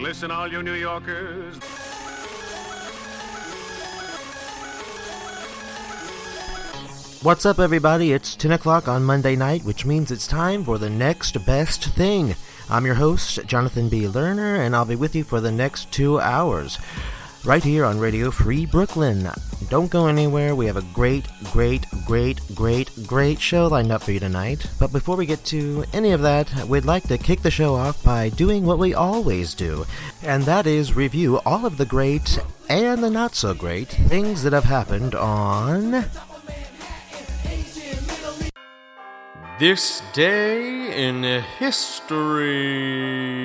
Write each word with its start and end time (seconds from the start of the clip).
Listen, 0.00 0.30
all 0.30 0.48
you 0.48 0.62
New 0.62 0.74
Yorkers. 0.74 1.58
What's 7.22 7.46
up, 7.46 7.60
everybody? 7.60 8.12
It's 8.12 8.34
10 8.34 8.50
o'clock 8.50 8.88
on 8.88 9.04
Monday 9.04 9.36
night, 9.36 9.64
which 9.64 9.86
means 9.86 10.10
it's 10.10 10.26
time 10.26 10.64
for 10.64 10.76
the 10.76 10.90
next 10.90 11.46
best 11.46 11.84
thing. 11.84 12.34
I'm 12.68 12.84
your 12.84 12.96
host, 12.96 13.46
Jonathan 13.46 13.88
B. 13.88 14.02
Lerner, 14.02 14.58
and 14.58 14.74
I'll 14.74 14.84
be 14.84 14.96
with 14.96 15.14
you 15.14 15.22
for 15.22 15.40
the 15.40 15.52
next 15.52 15.92
two 15.92 16.18
hours. 16.18 16.78
Right 17.44 17.64
here 17.64 17.84
on 17.84 17.98
Radio 17.98 18.30
Free 18.30 18.66
Brooklyn. 18.66 19.28
Don't 19.68 19.90
go 19.90 20.06
anywhere. 20.06 20.54
We 20.54 20.66
have 20.66 20.76
a 20.76 20.86
great, 20.94 21.26
great, 21.50 21.84
great, 22.06 22.40
great, 22.54 22.88
great 23.04 23.40
show 23.40 23.66
lined 23.66 23.90
up 23.90 24.04
for 24.04 24.12
you 24.12 24.20
tonight. 24.20 24.64
But 24.78 24.92
before 24.92 25.16
we 25.16 25.26
get 25.26 25.44
to 25.46 25.84
any 25.92 26.12
of 26.12 26.22
that, 26.22 26.52
we'd 26.68 26.84
like 26.84 27.02
to 27.08 27.18
kick 27.18 27.42
the 27.42 27.50
show 27.50 27.74
off 27.74 28.00
by 28.04 28.28
doing 28.28 28.64
what 28.64 28.78
we 28.78 28.94
always 28.94 29.54
do, 29.54 29.86
and 30.22 30.44
that 30.44 30.68
is 30.68 30.94
review 30.94 31.40
all 31.40 31.66
of 31.66 31.78
the 31.78 31.84
great 31.84 32.38
and 32.68 33.02
the 33.02 33.10
not 33.10 33.34
so 33.34 33.54
great 33.54 33.88
things 33.88 34.44
that 34.44 34.52
have 34.52 34.62
happened 34.62 35.16
on. 35.16 36.04
This 39.58 40.00
day 40.12 41.08
in 41.08 41.42
history. 41.58 43.41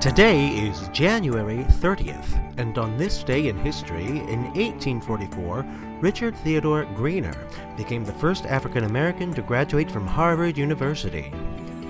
Today 0.00 0.50
is 0.50 0.86
January 0.92 1.64
30th, 1.80 2.54
and 2.56 2.78
on 2.78 2.96
this 2.96 3.24
day 3.24 3.48
in 3.48 3.58
history, 3.58 4.06
in 4.06 4.44
1844, 4.54 5.66
Richard 6.00 6.36
Theodore 6.36 6.84
Greener 6.94 7.34
became 7.76 8.04
the 8.04 8.12
first 8.12 8.46
African 8.46 8.84
American 8.84 9.34
to 9.34 9.42
graduate 9.42 9.90
from 9.90 10.06
Harvard 10.06 10.56
University. 10.56 11.32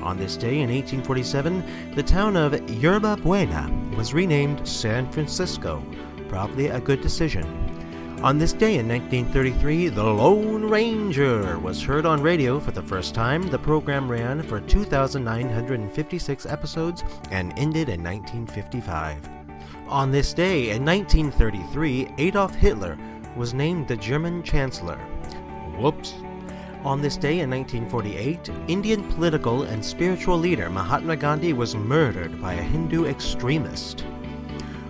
On 0.02 0.16
this 0.16 0.38
day 0.38 0.60
in 0.60 0.70
1847, 0.70 1.92
the 1.94 2.02
town 2.02 2.34
of 2.34 2.70
Yerba 2.70 3.18
Buena 3.18 3.70
was 3.94 4.14
renamed 4.14 4.66
San 4.66 5.12
Francisco, 5.12 5.84
probably 6.30 6.68
a 6.68 6.80
good 6.80 7.02
decision. 7.02 7.67
On 8.20 8.36
this 8.36 8.52
day 8.52 8.78
in 8.78 8.88
1933, 8.88 9.90
The 9.90 10.02
Lone 10.02 10.64
Ranger 10.64 11.56
was 11.60 11.80
heard 11.80 12.04
on 12.04 12.20
radio 12.20 12.58
for 12.58 12.72
the 12.72 12.82
first 12.82 13.14
time. 13.14 13.48
The 13.48 13.60
program 13.60 14.10
ran 14.10 14.42
for 14.42 14.58
2,956 14.58 16.46
episodes 16.46 17.04
and 17.30 17.56
ended 17.56 17.88
in 17.88 18.02
1955. 18.02 19.18
On 19.86 20.10
this 20.10 20.34
day 20.34 20.70
in 20.70 20.84
1933, 20.84 22.08
Adolf 22.18 22.56
Hitler 22.56 22.98
was 23.36 23.54
named 23.54 23.86
the 23.86 23.96
German 23.96 24.42
Chancellor. 24.42 24.98
Whoops. 25.78 26.14
On 26.82 27.00
this 27.00 27.16
day 27.16 27.38
in 27.38 27.50
1948, 27.50 28.50
Indian 28.66 29.04
political 29.12 29.62
and 29.62 29.84
spiritual 29.84 30.36
leader 30.36 30.68
Mahatma 30.68 31.14
Gandhi 31.14 31.52
was 31.52 31.76
murdered 31.76 32.42
by 32.42 32.54
a 32.54 32.62
Hindu 32.62 33.04
extremist. 33.04 34.04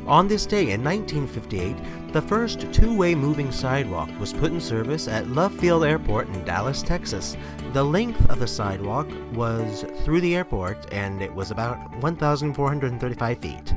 On 0.06 0.26
this 0.26 0.46
day 0.46 0.70
in 0.70 0.82
1958, 0.82 1.76
the 2.12 2.22
first 2.22 2.72
two 2.72 2.96
way 2.96 3.14
moving 3.14 3.52
sidewalk 3.52 4.08
was 4.18 4.32
put 4.32 4.50
in 4.50 4.60
service 4.60 5.08
at 5.08 5.28
Love 5.28 5.54
Field 5.54 5.84
Airport 5.84 6.28
in 6.28 6.44
Dallas, 6.44 6.82
Texas. 6.82 7.36
The 7.72 7.84
length 7.84 8.28
of 8.30 8.38
the 8.38 8.46
sidewalk 8.46 9.08
was 9.34 9.84
through 10.04 10.22
the 10.22 10.34
airport 10.34 10.92
and 10.92 11.20
it 11.20 11.34
was 11.34 11.50
about 11.50 11.78
1,435 12.02 13.38
feet. 13.38 13.74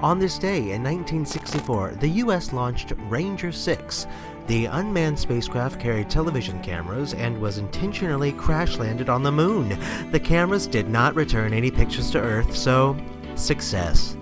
On 0.00 0.18
this 0.18 0.38
day 0.38 0.58
in 0.58 0.82
1964, 0.82 1.92
the 2.00 2.08
U.S. 2.08 2.52
launched 2.52 2.92
Ranger 3.08 3.52
6. 3.52 4.06
The 4.48 4.66
unmanned 4.66 5.18
spacecraft 5.18 5.80
carried 5.80 6.10
television 6.10 6.60
cameras 6.62 7.14
and 7.14 7.40
was 7.40 7.58
intentionally 7.58 8.32
crash 8.32 8.76
landed 8.76 9.08
on 9.08 9.22
the 9.22 9.32
moon. 9.32 9.78
The 10.10 10.20
cameras 10.20 10.66
did 10.66 10.90
not 10.90 11.14
return 11.14 11.54
any 11.54 11.70
pictures 11.70 12.10
to 12.10 12.20
Earth, 12.20 12.54
so 12.54 12.96
success. 13.36 14.16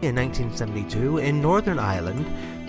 In 0.00 0.14
1972, 0.14 1.18
in 1.18 1.42
Northern 1.42 1.80
Ireland, 1.80 2.24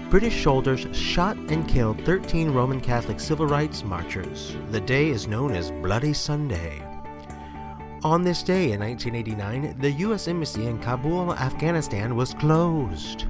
British 0.10 0.44
soldiers 0.44 0.88
shot 0.98 1.38
and 1.38 1.68
killed 1.68 2.04
13 2.04 2.50
Roman 2.50 2.82
Catholic 2.82 3.20
civil 3.20 3.46
rights 3.46 3.84
marchers. 3.84 4.58
The 4.72 4.82
day 4.82 5.10
is 5.10 5.28
known 5.28 5.54
as 5.54 5.70
Bloody 5.70 6.14
Sunday. 6.14 6.82
On 8.04 8.24
this 8.24 8.42
day 8.42 8.72
in 8.72 8.80
1989, 8.80 9.76
the 9.80 9.92
U.S. 10.08 10.28
Embassy 10.28 10.66
in 10.66 10.80
Kabul, 10.80 11.36
Afghanistan 11.36 12.16
was 12.16 12.34
closed. 12.34 13.26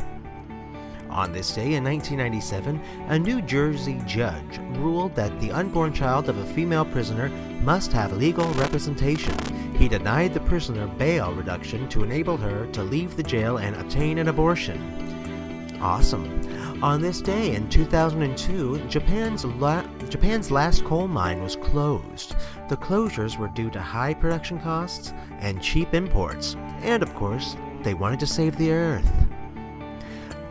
On 1.10 1.34
this 1.34 1.54
day 1.54 1.74
in 1.74 1.84
1997, 1.84 2.80
a 3.10 3.20
New 3.20 3.42
Jersey 3.42 4.00
judge 4.06 4.60
ruled 4.78 5.14
that 5.16 5.38
the 5.42 5.52
unborn 5.52 5.92
child 5.92 6.30
of 6.30 6.38
a 6.38 6.54
female 6.54 6.86
prisoner 6.86 7.28
must 7.64 7.92
have 7.92 8.14
legal 8.14 8.48
representation. 8.54 9.36
He 9.80 9.88
denied 9.88 10.34
the 10.34 10.42
prisoner 10.42 10.88
bail 10.88 11.34
reduction 11.34 11.88
to 11.88 12.04
enable 12.04 12.36
her 12.36 12.68
to 12.74 12.84
leave 12.84 13.16
the 13.16 13.24
jail 13.24 13.60
and 13.60 13.78
obtain 13.78 14.18
an 14.18 14.28
abortion. 14.28 15.80
Awesome. 15.80 16.42
On 16.84 17.02
this 17.02 17.22
day 17.22 17.56
in 17.56 17.70
2002, 17.70 18.88
Japan's, 18.90 19.46
la- 19.46 19.88
Japan's 20.10 20.52
last 20.52 20.84
coal 20.84 21.08
mine 21.08 21.42
was 21.42 21.56
closed. 21.56 22.36
The 22.68 22.76
closures 22.76 23.38
were 23.38 23.48
due 23.48 23.70
to 23.70 23.80
high 23.80 24.14
production 24.14 24.60
costs 24.60 25.14
and 25.40 25.62
cheap 25.62 25.94
imports. 25.94 26.58
And 26.82 27.02
of 27.02 27.16
course, 27.16 27.56
they 27.82 27.94
wanted 27.94 28.20
to 28.20 28.28
save 28.28 28.58
the 28.58 28.74
earth. 28.74 29.10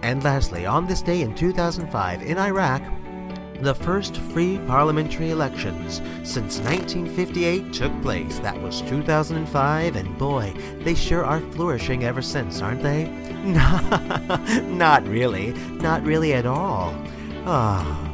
And 0.03 0.25
lastly, 0.25 0.65
on 0.65 0.87
this 0.87 1.03
day 1.03 1.21
in 1.21 1.34
2005, 1.34 2.22
in 2.22 2.39
Iraq, 2.39 2.83
the 3.61 3.75
first 3.75 4.17
free 4.17 4.59
parliamentary 4.67 5.31
elections 5.31 6.01
since 6.23 6.59
1958 6.61 7.73
took 7.73 8.03
place. 8.03 8.39
That 8.39 8.61
was 8.61 8.83
2005, 8.83 9.97
and 9.97 10.19
boy, 10.19 10.55
they 10.81 10.95
sure 10.95 11.25
are 11.25 11.41
flourishing 11.41 12.05
ever 12.05 12.23
since, 12.23 12.63
aren't 12.63 12.83
they? 12.83 13.05
Not 14.63 15.07
really. 15.07 15.53
Not 15.81 16.05
really 16.05 16.35
at 16.35 16.47
all. 16.47 16.95
Ah. 17.47 18.05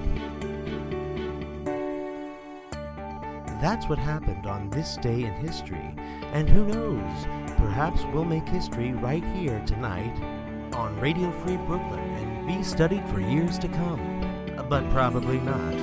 That's 3.60 3.88
what 3.88 3.98
happened 3.98 4.46
on 4.46 4.70
this 4.70 4.96
day 4.98 5.24
in 5.24 5.32
history. 5.34 5.94
And 6.32 6.48
who 6.48 6.64
knows? 6.66 7.26
Perhaps 7.56 8.02
we'll 8.12 8.24
make 8.24 8.48
history 8.48 8.92
right 8.92 9.24
here 9.36 9.62
tonight 9.66 10.14
on 10.74 10.98
Radio 11.00 11.30
Free 11.30 11.56
Brooklyn 11.56 12.00
and 12.00 12.46
be 12.46 12.62
studied 12.62 13.08
for 13.08 13.20
years 13.20 13.58
to 13.60 13.68
come 13.68 14.13
but 14.68 14.88
probably 14.90 15.40
not. 15.40 15.74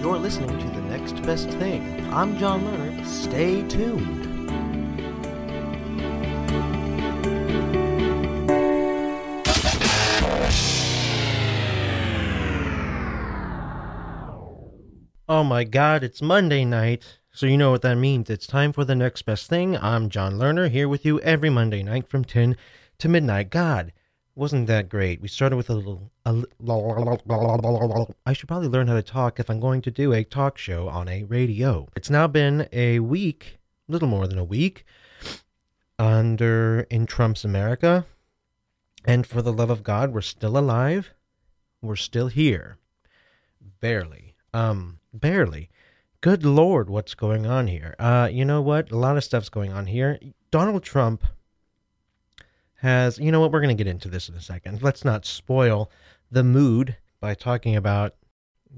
You're 0.00 0.18
listening 0.18 0.58
to 0.58 0.66
The 0.68 0.82
Next 0.82 1.22
Best 1.22 1.48
Thing. 1.50 2.12
I'm 2.12 2.38
John 2.38 2.62
Lerner. 2.62 3.06
Stay 3.06 3.66
tuned. 3.68 4.28
Oh 15.28 15.44
my 15.44 15.64
god, 15.64 16.02
it's 16.02 16.20
Monday 16.20 16.64
night. 16.64 17.18
So 17.32 17.46
you 17.46 17.56
know 17.56 17.70
what 17.70 17.82
that 17.82 17.94
means. 17.94 18.28
It's 18.28 18.46
time 18.46 18.72
for 18.72 18.84
The 18.84 18.96
Next 18.96 19.22
Best 19.22 19.48
Thing. 19.48 19.76
I'm 19.76 20.08
John 20.08 20.34
Lerner, 20.34 20.68
here 20.68 20.88
with 20.88 21.06
you 21.06 21.20
every 21.20 21.50
Monday 21.50 21.82
night 21.82 22.08
from 22.08 22.24
10 22.24 22.56
to 22.98 23.08
midnight. 23.08 23.50
God, 23.50 23.92
wasn't 24.34 24.66
that 24.68 24.88
great. 24.88 25.20
We 25.20 25.28
started 25.28 25.56
with 25.56 25.70
a 25.70 25.74
little, 25.74 26.10
I 26.24 28.32
should 28.32 28.48
probably 28.48 28.68
learn 28.68 28.86
how 28.86 28.94
to 28.94 29.02
talk 29.02 29.38
if 29.38 29.50
I'm 29.50 29.60
going 29.60 29.82
to 29.82 29.90
do 29.90 30.12
a 30.12 30.24
talk 30.24 30.58
show 30.58 30.88
on 30.88 31.08
a 31.08 31.24
radio. 31.24 31.88
It's 31.96 32.10
now 32.10 32.26
been 32.26 32.68
a 32.72 33.00
week, 33.00 33.58
little 33.88 34.08
more 34.08 34.26
than 34.26 34.38
a 34.38 34.44
week, 34.44 34.84
under 35.98 36.86
in 36.90 37.06
Trump's 37.06 37.44
America. 37.44 38.06
And 39.04 39.26
for 39.26 39.42
the 39.42 39.52
love 39.52 39.70
of 39.70 39.82
God, 39.82 40.12
we're 40.12 40.20
still 40.20 40.56
alive. 40.56 41.12
We're 41.82 41.96
still 41.96 42.28
here. 42.28 42.76
Barely. 43.80 44.34
Um, 44.52 44.98
barely. 45.12 45.70
Good 46.20 46.44
Lord, 46.44 46.90
what's 46.90 47.14
going 47.14 47.46
on 47.46 47.66
here? 47.66 47.94
Uh, 47.98 48.28
you 48.30 48.44
know 48.44 48.60
what? 48.60 48.90
A 48.90 48.96
lot 48.96 49.16
of 49.16 49.24
stuff's 49.24 49.48
going 49.48 49.72
on 49.72 49.86
here. 49.86 50.18
Donald 50.50 50.82
Trump 50.82 51.24
has, 52.80 53.18
you 53.18 53.30
know 53.30 53.40
what, 53.40 53.52
we're 53.52 53.60
going 53.60 53.76
to 53.76 53.84
get 53.84 53.90
into 53.90 54.08
this 54.08 54.28
in 54.28 54.34
a 54.34 54.40
second. 54.40 54.82
Let's 54.82 55.04
not 55.04 55.26
spoil 55.26 55.90
the 56.30 56.42
mood 56.42 56.96
by 57.20 57.34
talking 57.34 57.76
about 57.76 58.14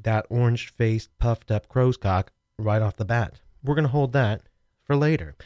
that 0.02 0.26
orange 0.28 0.72
faced, 0.72 1.16
puffed 1.18 1.50
up 1.50 1.68
crow's 1.68 1.96
cock 1.96 2.32
right 2.58 2.82
off 2.82 2.96
the 2.96 3.04
bat. 3.04 3.40
We're 3.62 3.76
going 3.76 3.84
to 3.84 3.90
hold 3.90 4.12
that 4.12 4.42
for 4.84 4.96
later. 4.96 5.36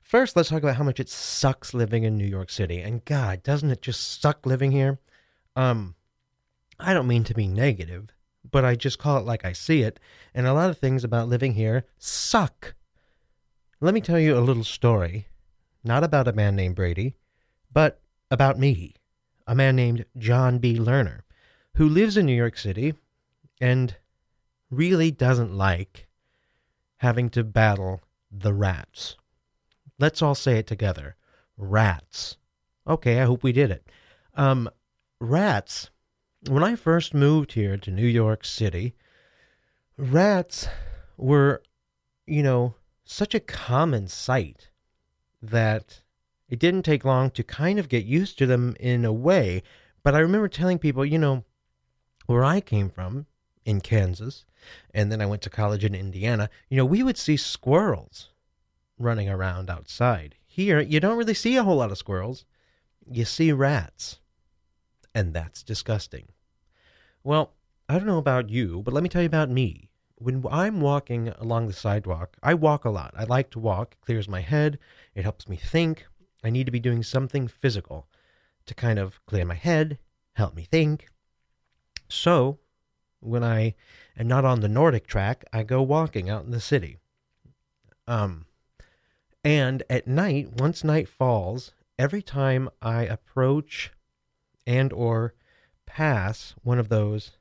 First, 0.00 0.36
let's 0.36 0.50
talk 0.50 0.62
about 0.62 0.76
how 0.76 0.84
much 0.84 1.00
it 1.00 1.08
sucks 1.08 1.74
living 1.74 2.04
in 2.04 2.16
New 2.16 2.26
York 2.26 2.50
City. 2.50 2.80
And 2.80 3.04
God, 3.04 3.42
doesn't 3.42 3.70
it 3.70 3.82
just 3.82 4.20
suck 4.20 4.46
living 4.46 4.70
here? 4.70 5.00
Um, 5.56 5.94
I 6.78 6.94
don't 6.94 7.08
mean 7.08 7.24
to 7.24 7.34
be 7.34 7.48
negative, 7.48 8.10
but 8.48 8.64
I 8.64 8.76
just 8.76 8.98
call 8.98 9.18
it 9.18 9.26
like 9.26 9.44
I 9.44 9.52
see 9.52 9.82
it. 9.82 9.98
And 10.34 10.46
a 10.46 10.52
lot 10.52 10.70
of 10.70 10.78
things 10.78 11.02
about 11.02 11.28
living 11.28 11.54
here 11.54 11.84
suck. 11.98 12.74
Let 13.80 13.94
me 13.94 14.00
tell 14.00 14.20
you 14.20 14.38
a 14.38 14.40
little 14.40 14.62
story, 14.62 15.26
not 15.82 16.04
about 16.04 16.28
a 16.28 16.32
man 16.32 16.54
named 16.54 16.76
Brady, 16.76 17.16
but 17.72 18.00
about 18.30 18.58
me, 18.58 18.94
a 19.46 19.54
man 19.54 19.76
named 19.76 20.04
John 20.16 20.58
B. 20.58 20.78
Lerner, 20.78 21.20
who 21.74 21.88
lives 21.88 22.16
in 22.16 22.26
New 22.26 22.34
York 22.34 22.56
City 22.56 22.94
and 23.60 23.96
really 24.70 25.10
doesn't 25.10 25.56
like 25.56 26.06
having 26.98 27.30
to 27.30 27.44
battle 27.44 28.02
the 28.30 28.52
rats. 28.52 29.16
Let's 29.98 30.22
all 30.22 30.34
say 30.34 30.58
it 30.58 30.66
together. 30.66 31.16
Rats. 31.56 32.36
Okay, 32.86 33.20
I 33.20 33.24
hope 33.24 33.42
we 33.42 33.52
did 33.52 33.70
it. 33.70 33.88
Um, 34.34 34.68
rats. 35.20 35.90
When 36.48 36.62
I 36.62 36.76
first 36.76 37.14
moved 37.14 37.52
here 37.52 37.76
to 37.78 37.90
New 37.90 38.06
York 38.06 38.44
City, 38.44 38.94
rats 39.96 40.68
were, 41.16 41.62
you 42.26 42.42
know, 42.42 42.74
such 43.04 43.34
a 43.34 43.40
common 43.40 44.08
sight 44.08 44.70
that 45.40 46.02
it 46.54 46.60
didn't 46.60 46.84
take 46.84 47.04
long 47.04 47.32
to 47.32 47.42
kind 47.42 47.80
of 47.80 47.88
get 47.88 48.04
used 48.04 48.38
to 48.38 48.46
them 48.46 48.76
in 48.78 49.04
a 49.04 49.12
way. 49.12 49.60
But 50.04 50.14
I 50.14 50.20
remember 50.20 50.46
telling 50.46 50.78
people, 50.78 51.04
you 51.04 51.18
know, 51.18 51.42
where 52.26 52.44
I 52.44 52.60
came 52.60 52.90
from 52.90 53.26
in 53.64 53.80
Kansas, 53.80 54.44
and 54.94 55.10
then 55.10 55.20
I 55.20 55.26
went 55.26 55.42
to 55.42 55.50
college 55.50 55.84
in 55.84 55.96
Indiana, 55.96 56.48
you 56.68 56.76
know, 56.76 56.84
we 56.84 57.02
would 57.02 57.18
see 57.18 57.36
squirrels 57.36 58.28
running 59.00 59.28
around 59.28 59.68
outside. 59.68 60.36
Here, 60.46 60.78
you 60.78 61.00
don't 61.00 61.18
really 61.18 61.34
see 61.34 61.56
a 61.56 61.64
whole 61.64 61.78
lot 61.78 61.90
of 61.90 61.98
squirrels. 61.98 62.44
You 63.10 63.24
see 63.24 63.50
rats. 63.50 64.20
And 65.12 65.34
that's 65.34 65.64
disgusting. 65.64 66.28
Well, 67.24 67.54
I 67.88 67.98
don't 67.98 68.06
know 68.06 68.18
about 68.18 68.48
you, 68.48 68.80
but 68.84 68.94
let 68.94 69.02
me 69.02 69.08
tell 69.08 69.22
you 69.22 69.26
about 69.26 69.50
me. 69.50 69.90
When 70.18 70.44
I'm 70.48 70.80
walking 70.80 71.30
along 71.30 71.66
the 71.66 71.72
sidewalk, 71.72 72.36
I 72.44 72.54
walk 72.54 72.84
a 72.84 72.90
lot. 72.90 73.12
I 73.16 73.24
like 73.24 73.50
to 73.50 73.58
walk. 73.58 73.94
It 73.94 74.06
clears 74.06 74.28
my 74.28 74.40
head. 74.40 74.78
It 75.16 75.24
helps 75.24 75.48
me 75.48 75.56
think. 75.56 76.06
I 76.44 76.50
need 76.50 76.66
to 76.66 76.72
be 76.72 76.80
doing 76.80 77.02
something 77.02 77.48
physical 77.48 78.06
to 78.66 78.74
kind 78.74 78.98
of 78.98 79.24
clear 79.26 79.44
my 79.44 79.54
head, 79.54 79.98
help 80.34 80.54
me 80.54 80.64
think. 80.64 81.08
So, 82.08 82.58
when 83.20 83.42
I 83.42 83.74
am 84.18 84.28
not 84.28 84.44
on 84.44 84.60
the 84.60 84.68
Nordic 84.68 85.06
track, 85.06 85.44
I 85.52 85.62
go 85.62 85.80
walking 85.80 86.28
out 86.28 86.44
in 86.44 86.50
the 86.50 86.60
city. 86.60 86.98
Um, 88.06 88.44
and 89.42 89.82
at 89.88 90.06
night, 90.06 90.60
once 90.60 90.84
night 90.84 91.08
falls, 91.08 91.72
every 91.98 92.22
time 92.22 92.68
I 92.82 93.04
approach 93.04 93.90
and 94.66 94.92
or 94.92 95.34
pass 95.86 96.54
one 96.62 96.78
of 96.78 96.90
those 96.90 97.32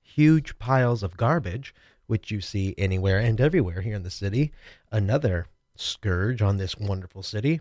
huge 0.00 0.58
piles 0.58 1.02
of 1.02 1.16
garbage, 1.16 1.74
which 2.06 2.30
you 2.30 2.40
see 2.40 2.74
anywhere 2.78 3.18
and 3.18 3.40
everywhere 3.40 3.80
here 3.80 3.96
in 3.96 4.04
the 4.04 4.10
city, 4.10 4.52
another 4.92 5.46
scourge 5.74 6.40
on 6.42 6.56
this 6.56 6.76
wonderful 6.76 7.22
city, 7.22 7.60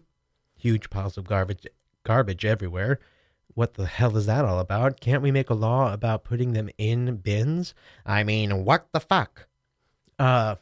huge 0.63 0.89
piles 0.89 1.17
of 1.17 1.27
garbage 1.27 1.67
garbage 2.03 2.45
everywhere. 2.45 2.99
What 3.53 3.73
the 3.73 3.85
hell 3.85 4.15
is 4.17 4.25
that 4.25 4.45
all 4.45 4.59
about? 4.59 5.01
Can't 5.01 5.21
we 5.21 5.29
make 5.29 5.49
a 5.49 5.53
law 5.53 5.93
about 5.93 6.23
putting 6.23 6.53
them 6.53 6.69
in 6.77 7.17
bins? 7.17 7.75
I 8.05 8.23
mean, 8.23 8.63
what 8.63 8.87
the 8.93 9.01
fuck? 9.01 9.47
Uh 10.17 10.55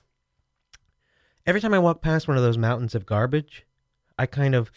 every 1.46 1.62
time 1.62 1.74
I 1.74 1.80
walk 1.80 2.02
past 2.02 2.28
one 2.28 2.36
of 2.36 2.44
those 2.44 2.58
mountains 2.58 2.96
of 2.96 3.06
garbage, 3.06 3.66
I 4.18 4.26
kind 4.26 4.56
of 4.56 4.72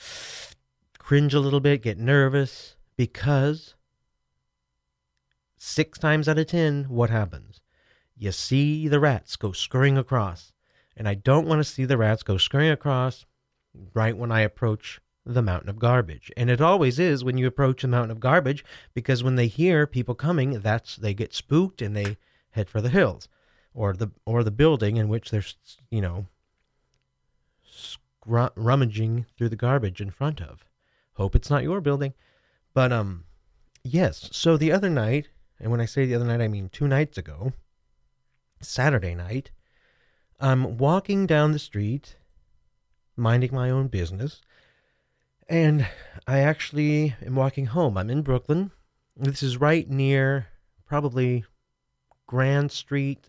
cringe 0.98 1.32
a 1.32 1.40
little 1.40 1.60
bit, 1.60 1.82
get 1.82 1.98
nervous 1.98 2.76
because 2.96 3.74
six 5.56 5.98
times 5.98 6.28
out 6.28 6.38
of 6.38 6.46
ten, 6.46 6.84
what 6.84 7.08
happens? 7.08 7.62
You 8.16 8.30
see 8.30 8.88
the 8.88 9.00
rats 9.00 9.36
go 9.36 9.52
scurrying 9.52 9.96
across. 9.98 10.52
And 10.96 11.08
I 11.08 11.14
don't 11.14 11.48
want 11.48 11.60
to 11.60 11.64
see 11.64 11.86
the 11.86 11.98
rats 11.98 12.22
go 12.22 12.36
scurrying 12.36 12.70
across 12.70 13.24
right 13.94 14.16
when 14.16 14.30
I 14.30 14.40
approach 14.40 15.00
the 15.26 15.42
mountain 15.42 15.70
of 15.70 15.78
garbage. 15.78 16.30
And 16.36 16.50
it 16.50 16.60
always 16.60 16.98
is 16.98 17.24
when 17.24 17.38
you 17.38 17.46
approach 17.46 17.82
the 17.82 17.88
mountain 17.88 18.10
of 18.10 18.20
garbage 18.20 18.64
because 18.92 19.24
when 19.24 19.36
they 19.36 19.46
hear 19.46 19.86
people 19.86 20.14
coming, 20.14 20.60
that's 20.60 20.96
they 20.96 21.14
get 21.14 21.32
spooked 21.32 21.80
and 21.80 21.96
they 21.96 22.16
head 22.50 22.68
for 22.68 22.80
the 22.80 22.90
hills 22.90 23.28
or 23.72 23.94
the 23.94 24.10
or 24.26 24.44
the 24.44 24.50
building 24.50 24.96
in 24.96 25.08
which 25.08 25.30
they're 25.30 25.44
you 25.90 26.00
know 26.00 26.26
rummaging 28.26 29.26
through 29.36 29.48
the 29.48 29.56
garbage 29.56 30.00
in 30.00 30.10
front 30.10 30.40
of. 30.40 30.64
Hope 31.14 31.34
it's 31.34 31.50
not 31.50 31.62
your 31.62 31.80
building. 31.80 32.14
But 32.74 32.92
um 32.92 33.24
yes, 33.82 34.28
so 34.32 34.56
the 34.56 34.72
other 34.72 34.90
night, 34.90 35.28
and 35.58 35.70
when 35.70 35.80
I 35.80 35.86
say 35.86 36.06
the 36.06 36.14
other 36.14 36.24
night 36.24 36.40
I 36.40 36.48
mean 36.48 36.68
2 36.68 36.86
nights 36.86 37.18
ago, 37.18 37.52
Saturday 38.60 39.14
night, 39.14 39.50
I'm 40.40 40.76
walking 40.76 41.26
down 41.26 41.52
the 41.52 41.58
street 41.58 42.16
minding 43.16 43.54
my 43.54 43.70
own 43.70 43.88
business 43.88 44.40
and 45.48 45.86
I 46.26 46.40
actually 46.40 47.14
am 47.24 47.34
walking 47.34 47.66
home. 47.66 47.96
I'm 47.96 48.10
in 48.10 48.22
Brooklyn. 48.22 48.70
This 49.16 49.42
is 49.42 49.58
right 49.58 49.88
near 49.88 50.48
probably 50.86 51.44
Grand 52.26 52.72
Street. 52.72 53.26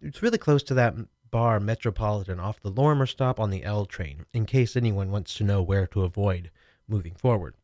It's 0.00 0.22
really 0.22 0.38
close 0.38 0.62
to 0.64 0.74
that 0.74 0.94
bar, 1.30 1.60
Metropolitan, 1.60 2.40
off 2.40 2.60
the 2.60 2.70
Lorimer 2.70 3.06
stop 3.06 3.38
on 3.38 3.50
the 3.50 3.64
L 3.64 3.86
train, 3.86 4.24
in 4.32 4.46
case 4.46 4.76
anyone 4.76 5.10
wants 5.10 5.34
to 5.34 5.44
know 5.44 5.62
where 5.62 5.86
to 5.88 6.02
avoid 6.02 6.50
moving 6.86 7.14
forward. 7.14 7.54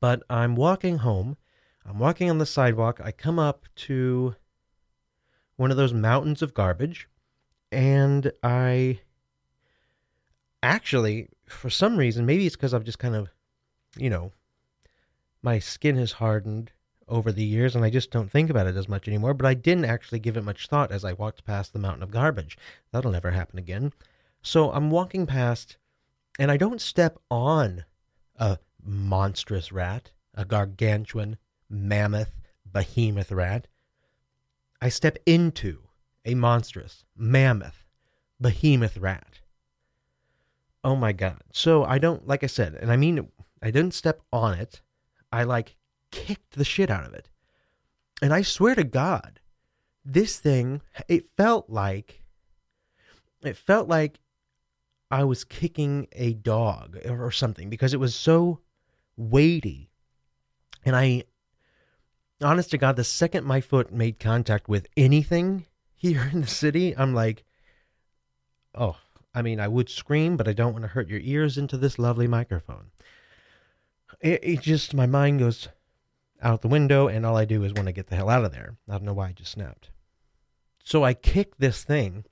But 0.00 0.22
I'm 0.28 0.56
walking 0.56 0.98
home. 0.98 1.36
I'm 1.86 1.98
walking 1.98 2.30
on 2.30 2.38
the 2.38 2.46
sidewalk. 2.46 3.00
I 3.02 3.12
come 3.12 3.38
up 3.38 3.66
to 3.76 4.34
one 5.56 5.70
of 5.70 5.76
those 5.76 5.92
mountains 5.92 6.42
of 6.42 6.54
garbage, 6.54 7.08
and 7.70 8.32
I 8.42 9.00
actually 10.62 11.28
for 11.54 11.70
some 11.70 11.96
reason, 11.96 12.26
maybe 12.26 12.46
it's 12.46 12.56
because 12.56 12.74
I've 12.74 12.84
just 12.84 12.98
kind 12.98 13.14
of, 13.14 13.28
you 13.96 14.10
know, 14.10 14.32
my 15.42 15.58
skin 15.58 15.96
has 15.96 16.12
hardened 16.12 16.72
over 17.08 17.30
the 17.30 17.44
years 17.44 17.76
and 17.76 17.84
I 17.84 17.90
just 17.90 18.10
don't 18.10 18.30
think 18.30 18.50
about 18.50 18.66
it 18.66 18.76
as 18.76 18.88
much 18.88 19.08
anymore. 19.08 19.34
But 19.34 19.46
I 19.46 19.54
didn't 19.54 19.84
actually 19.84 20.18
give 20.18 20.36
it 20.36 20.44
much 20.44 20.68
thought 20.68 20.90
as 20.90 21.04
I 21.04 21.12
walked 21.12 21.44
past 21.44 21.72
the 21.72 21.78
mountain 21.78 22.02
of 22.02 22.10
garbage. 22.10 22.56
That'll 22.92 23.10
never 23.10 23.30
happen 23.30 23.58
again. 23.58 23.92
So 24.42 24.72
I'm 24.72 24.90
walking 24.90 25.26
past 25.26 25.76
and 26.38 26.50
I 26.50 26.56
don't 26.56 26.80
step 26.80 27.18
on 27.30 27.84
a 28.36 28.58
monstrous 28.82 29.70
rat, 29.72 30.10
a 30.34 30.44
gargantuan, 30.44 31.38
mammoth, 31.68 32.40
behemoth 32.70 33.32
rat. 33.32 33.68
I 34.80 34.88
step 34.88 35.18
into 35.26 35.82
a 36.24 36.34
monstrous, 36.34 37.04
mammoth, 37.16 37.84
behemoth 38.40 38.96
rat. 38.96 39.40
Oh 40.84 40.94
my 40.94 41.12
god. 41.12 41.42
So 41.52 41.82
I 41.84 41.98
don't 41.98 42.28
like 42.28 42.44
I 42.44 42.46
said, 42.46 42.74
and 42.74 42.92
I 42.92 42.96
mean 42.96 43.28
I 43.62 43.70
didn't 43.70 43.94
step 43.94 44.20
on 44.30 44.58
it. 44.58 44.82
I 45.32 45.44
like 45.44 45.76
kicked 46.12 46.56
the 46.56 46.64
shit 46.64 46.90
out 46.90 47.06
of 47.06 47.14
it. 47.14 47.30
And 48.22 48.32
I 48.32 48.42
swear 48.42 48.74
to 48.74 48.84
God, 48.84 49.40
this 50.04 50.38
thing 50.38 50.82
it 51.08 51.30
felt 51.36 51.70
like 51.70 52.22
it 53.42 53.56
felt 53.56 53.88
like 53.88 54.20
I 55.10 55.24
was 55.24 55.44
kicking 55.44 56.06
a 56.12 56.34
dog 56.34 56.98
or 57.08 57.30
something 57.30 57.70
because 57.70 57.94
it 57.94 58.00
was 58.00 58.14
so 58.14 58.60
weighty. 59.16 59.90
And 60.84 60.94
I 60.94 61.24
honest 62.42 62.70
to 62.72 62.78
God, 62.78 62.96
the 62.96 63.04
second 63.04 63.46
my 63.46 63.60
foot 63.60 63.92
made 63.92 64.18
contact 64.18 64.68
with 64.68 64.86
anything 64.96 65.66
here 65.94 66.28
in 66.32 66.42
the 66.42 66.46
city, 66.46 66.94
I'm 66.96 67.14
like, 67.14 67.44
oh, 68.74 68.96
I 69.34 69.42
mean, 69.42 69.58
I 69.58 69.68
would 69.68 69.88
scream, 69.88 70.36
but 70.36 70.46
I 70.46 70.52
don't 70.52 70.72
want 70.72 70.84
to 70.84 70.88
hurt 70.88 71.08
your 71.08 71.20
ears 71.20 71.58
into 71.58 71.76
this 71.76 71.98
lovely 71.98 72.28
microphone. 72.28 72.90
It, 74.20 74.40
it 74.42 74.60
just, 74.60 74.94
my 74.94 75.06
mind 75.06 75.40
goes 75.40 75.68
out 76.40 76.62
the 76.62 76.68
window, 76.68 77.08
and 77.08 77.26
all 77.26 77.36
I 77.36 77.44
do 77.44 77.64
is 77.64 77.72
want 77.72 77.86
to 77.86 77.92
get 77.92 78.08
the 78.08 78.16
hell 78.16 78.30
out 78.30 78.44
of 78.44 78.52
there. 78.52 78.76
I 78.88 78.92
don't 78.92 79.04
know 79.04 79.12
why 79.14 79.28
I 79.28 79.32
just 79.32 79.52
snapped. 79.52 79.90
So 80.84 81.04
I 81.04 81.14
kick 81.14 81.56
this 81.56 81.82
thing, 81.82 82.24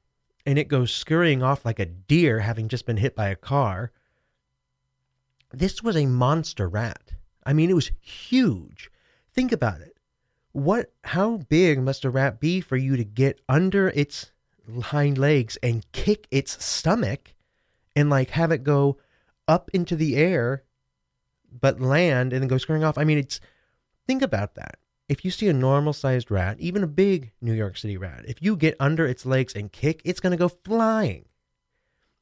and 0.46 0.58
it 0.58 0.68
goes 0.68 0.92
scurrying 0.92 1.42
off 1.42 1.64
like 1.64 1.78
a 1.78 1.86
deer 1.86 2.40
having 2.40 2.68
just 2.68 2.86
been 2.86 2.98
hit 2.98 3.16
by 3.16 3.28
a 3.28 3.36
car. 3.36 3.90
This 5.52 5.82
was 5.82 5.96
a 5.96 6.06
monster 6.06 6.68
rat. 6.68 7.14
I 7.44 7.52
mean, 7.52 7.70
it 7.70 7.74
was 7.74 7.90
huge. 8.00 8.90
Think 9.32 9.52
about 9.52 9.80
it. 9.80 9.96
What, 10.52 10.92
how 11.04 11.38
big 11.48 11.80
must 11.80 12.04
a 12.04 12.10
rat 12.10 12.38
be 12.38 12.60
for 12.60 12.76
you 12.76 12.96
to 12.96 13.04
get 13.04 13.40
under 13.48 13.88
its 13.88 14.31
hind 14.82 15.18
legs 15.18 15.56
and 15.62 15.90
kick 15.92 16.26
its 16.30 16.64
stomach 16.64 17.34
and 17.94 18.08
like 18.08 18.30
have 18.30 18.52
it 18.52 18.64
go 18.64 18.98
up 19.48 19.70
into 19.72 19.96
the 19.96 20.16
air 20.16 20.64
but 21.60 21.80
land 21.80 22.32
and 22.32 22.42
then 22.42 22.48
go 22.48 22.58
scurrying 22.58 22.84
off. 22.84 22.98
I 22.98 23.04
mean, 23.04 23.18
it's 23.18 23.40
think 24.06 24.22
about 24.22 24.54
that. 24.54 24.78
If 25.08 25.24
you 25.24 25.30
see 25.30 25.48
a 25.48 25.52
normal 25.52 25.92
sized 25.92 26.30
rat, 26.30 26.58
even 26.58 26.82
a 26.82 26.88
big 26.88 27.32
New 27.40 27.52
York 27.52 27.76
City 27.76 27.96
rat, 27.96 28.24
if 28.26 28.40
you 28.40 28.56
get 28.56 28.76
under 28.80 29.06
its 29.06 29.26
legs 29.26 29.54
and 29.54 29.70
kick, 29.70 30.00
it's 30.04 30.20
going 30.20 30.30
to 30.30 30.36
go 30.36 30.48
flying. 30.48 31.26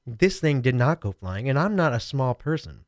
This 0.06 0.40
thing 0.40 0.60
did 0.60 0.74
not 0.74 1.00
go 1.00 1.12
flying, 1.12 1.48
and 1.48 1.58
I'm 1.58 1.76
not 1.76 1.92
a 1.92 2.00
small 2.00 2.34
person. 2.34 2.84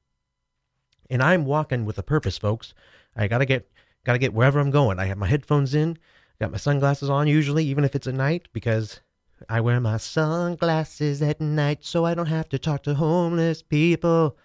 And 1.08 1.22
I'm 1.22 1.44
walking 1.44 1.84
with 1.84 1.98
a 1.98 2.02
purpose, 2.02 2.38
folks. 2.38 2.74
I 3.14 3.28
got 3.28 3.38
to 3.38 3.46
get 3.46 3.70
got 4.04 4.14
to 4.14 4.18
get 4.18 4.34
wherever 4.34 4.58
I'm 4.58 4.70
going. 4.70 4.98
I 4.98 5.04
have 5.04 5.18
my 5.18 5.28
headphones 5.28 5.74
in, 5.74 5.98
got 6.40 6.50
my 6.50 6.58
sunglasses 6.58 7.10
on 7.10 7.28
usually 7.28 7.64
even 7.66 7.84
if 7.84 7.94
it's 7.94 8.06
at 8.06 8.14
night 8.14 8.48
because 8.52 9.00
I 9.48 9.60
wear 9.60 9.80
my 9.80 9.96
sunglasses 9.96 11.22
at 11.22 11.40
night 11.40 11.84
so 11.84 12.04
I 12.04 12.14
don't 12.14 12.26
have 12.26 12.48
to 12.50 12.58
talk 12.58 12.82
to 12.84 12.94
homeless 12.94 13.62
people. 13.62 14.36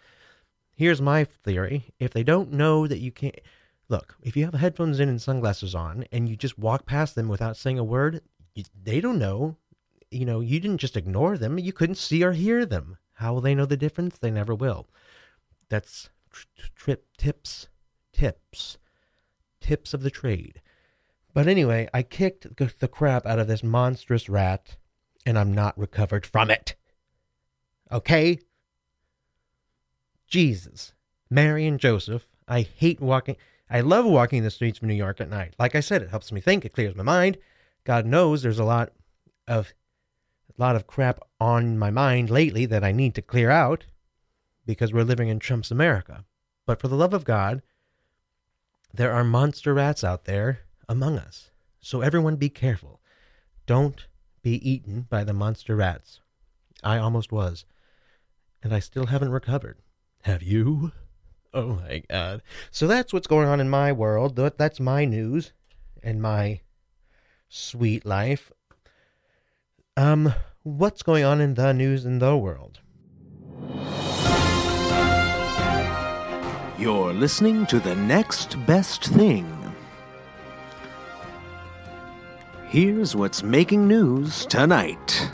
Here's 0.75 1.01
my 1.01 1.23
theory. 1.23 1.93
If 1.99 2.13
they 2.13 2.23
don't 2.23 2.51
know 2.51 2.87
that 2.87 2.99
you 2.99 3.11
can't 3.11 3.39
look, 3.89 4.15
if 4.21 4.35
you 4.35 4.45
have 4.45 4.53
headphones 4.53 4.99
in 4.99 5.09
and 5.09 5.21
sunglasses 5.21 5.75
on 5.75 6.05
and 6.11 6.27
you 6.29 6.35
just 6.35 6.59
walk 6.59 6.85
past 6.85 7.15
them 7.15 7.27
without 7.27 7.57
saying 7.57 7.79
a 7.79 7.83
word, 7.83 8.21
they 8.83 9.01
don't 9.01 9.19
know 9.19 9.57
you 10.11 10.25
know, 10.25 10.39
you 10.39 10.59
didn't 10.59 10.79
just 10.79 10.97
ignore 10.97 11.37
them, 11.37 11.59
you 11.59 11.73
couldn't 11.73 11.95
see 11.95 12.23
or 12.23 12.31
hear 12.31 12.65
them. 12.65 12.97
How 13.13 13.33
will 13.33 13.41
they 13.41 13.55
know 13.55 13.65
the 13.65 13.77
difference? 13.77 14.17
They 14.17 14.31
never 14.31 14.55
will. 14.55 14.87
That's 15.69 16.09
trip 16.75 17.05
tips, 17.17 17.67
tips, 18.13 18.77
tips 19.59 19.93
of 19.93 20.03
the 20.03 20.11
trade. 20.11 20.61
But 21.33 21.47
anyway, 21.47 21.89
I 21.93 22.03
kicked 22.03 22.57
the 22.57 22.87
crap 22.87 23.25
out 23.25 23.39
of 23.39 23.47
this 23.47 23.63
monstrous 23.63 24.29
rat, 24.29 24.77
and 25.27 25.37
I'm 25.37 25.53
not 25.53 25.77
recovered 25.77 26.25
from 26.25 26.49
it. 26.49 26.75
Okay? 27.91 28.39
Jesus. 30.25 30.93
Mary 31.29 31.67
and 31.67 31.77
Joseph, 31.77 32.25
I 32.47 32.61
hate 32.61 33.01
walking. 33.01 33.35
I 33.69 33.81
love 33.81 34.05
walking 34.05 34.43
the 34.43 34.49
streets 34.49 34.79
of 34.79 34.85
New 34.85 34.93
York 34.93 35.19
at 35.19 35.29
night. 35.29 35.53
Like 35.59 35.75
I 35.75 35.81
said, 35.81 36.01
it 36.01 36.11
helps 36.11 36.31
me 36.31 36.39
think, 36.39 36.63
it 36.63 36.71
clears 36.71 36.95
my 36.95 37.03
mind. 37.03 37.37
God 37.83 38.05
knows 38.05 38.41
there's 38.41 38.57
a 38.57 38.63
lot 38.63 38.93
of 39.49 39.73
a 40.57 40.61
lot 40.61 40.77
of 40.77 40.87
crap 40.87 41.19
on 41.41 41.77
my 41.77 41.91
mind 41.91 42.29
lately 42.29 42.65
that 42.65 42.85
I 42.85 42.93
need 42.93 43.13
to 43.15 43.21
clear 43.21 43.51
out 43.51 43.83
because 44.65 44.93
we're 44.93 45.03
living 45.03 45.27
in 45.27 45.39
Trump's 45.39 45.71
America. 45.71 46.23
But 46.65 46.79
for 46.79 46.87
the 46.87 46.95
love 46.95 47.13
of 47.13 47.25
God, 47.25 47.61
there 48.93 49.11
are 49.11 49.25
monster 49.25 49.73
rats 49.73 50.05
out 50.05 50.23
there 50.23 50.61
among 50.87 51.17
us. 51.17 51.51
So 51.81 51.99
everyone 51.99 52.37
be 52.37 52.49
careful. 52.49 53.01
Don't 53.65 54.07
be 54.41 54.69
eaten 54.69 55.07
by 55.09 55.23
the 55.23 55.33
monster 55.33 55.75
rats. 55.75 56.19
I 56.83 56.97
almost 56.97 57.31
was. 57.31 57.65
And 58.63 58.73
I 58.73 58.79
still 58.79 59.07
haven't 59.07 59.31
recovered. 59.31 59.77
Have 60.23 60.43
you? 60.43 60.91
Oh 61.53 61.79
my 61.87 62.03
God. 62.09 62.41
So 62.71 62.87
that's 62.87 63.13
what's 63.13 63.27
going 63.27 63.47
on 63.47 63.59
in 63.59 63.69
my 63.69 63.91
world. 63.91 64.35
That's 64.35 64.79
my 64.79 65.05
news 65.05 65.53
and 66.03 66.21
my 66.21 66.61
sweet 67.49 68.05
life. 68.05 68.51
Um, 69.95 70.33
what's 70.63 71.01
going 71.01 71.23
on 71.23 71.41
in 71.41 71.55
the 71.55 71.73
news 71.73 72.05
in 72.05 72.19
the 72.19 72.37
world? 72.37 72.79
You're 76.77 77.13
listening 77.13 77.65
to 77.67 77.79
the 77.79 77.95
next 77.95 78.63
best 78.67 79.05
thing. 79.05 79.56
Here's 82.69 83.15
what's 83.15 83.43
making 83.43 83.87
news 83.87 84.45
tonight. 84.45 85.31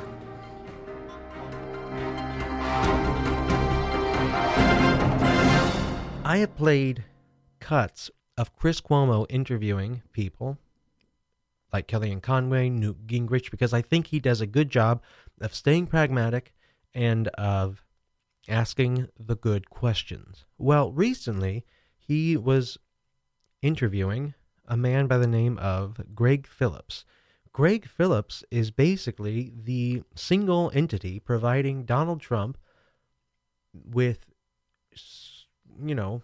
I 6.23 6.37
have 6.37 6.55
played 6.55 7.05
cuts 7.59 8.11
of 8.37 8.55
Chris 8.55 8.79
Cuomo 8.81 9.25
interviewing 9.31 10.03
people 10.11 10.59
like 11.73 11.87
Kellyanne 11.87 12.21
Conway, 12.21 12.69
Newt 12.69 13.07
Gingrich, 13.07 13.49
because 13.49 13.73
I 13.73 13.81
think 13.81 14.07
he 14.07 14.19
does 14.19 14.39
a 14.39 14.45
good 14.45 14.69
job 14.69 15.01
of 15.41 15.55
staying 15.55 15.87
pragmatic 15.87 16.53
and 16.93 17.29
of 17.29 17.83
asking 18.47 19.07
the 19.19 19.35
good 19.35 19.71
questions. 19.71 20.45
Well, 20.59 20.91
recently 20.91 21.65
he 21.97 22.37
was 22.37 22.77
interviewing 23.63 24.35
a 24.67 24.77
man 24.77 25.07
by 25.07 25.17
the 25.17 25.25
name 25.25 25.57
of 25.57 26.13
Greg 26.13 26.45
Phillips. 26.45 27.05
Greg 27.53 27.87
Phillips 27.87 28.43
is 28.49 28.71
basically 28.71 29.53
the 29.55 30.01
single 30.15 30.71
entity 30.73 31.19
providing 31.19 31.85
Donald 31.85 32.19
Trump 32.19 32.57
with, 33.73 34.25
you 35.83 35.93
know, 35.93 36.23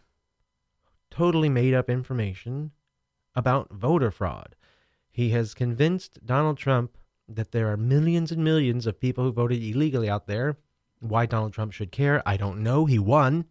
totally 1.11 1.49
made 1.49 1.75
up 1.75 1.89
information 1.89 2.71
about 3.35 3.71
voter 3.71 4.09
fraud. 4.09 4.55
He 5.11 5.29
has 5.29 5.53
convinced 5.53 6.25
Donald 6.25 6.57
Trump 6.57 6.97
that 7.27 7.51
there 7.51 7.71
are 7.71 7.77
millions 7.77 8.31
and 8.31 8.43
millions 8.43 8.87
of 8.87 8.99
people 8.99 9.23
who 9.23 9.31
voted 9.31 9.61
illegally 9.61 10.09
out 10.09 10.25
there. 10.25 10.57
Why 10.99 11.27
Donald 11.27 11.53
Trump 11.53 11.73
should 11.73 11.91
care, 11.91 12.27
I 12.27 12.37
don't 12.37 12.63
know. 12.63 12.85
He 12.85 12.97
won. 12.97 13.45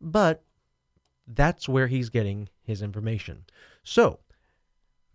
But 0.00 0.44
that's 1.26 1.68
where 1.68 1.86
he's 1.86 2.10
getting 2.10 2.50
his 2.62 2.82
information. 2.82 3.44
So, 3.82 4.20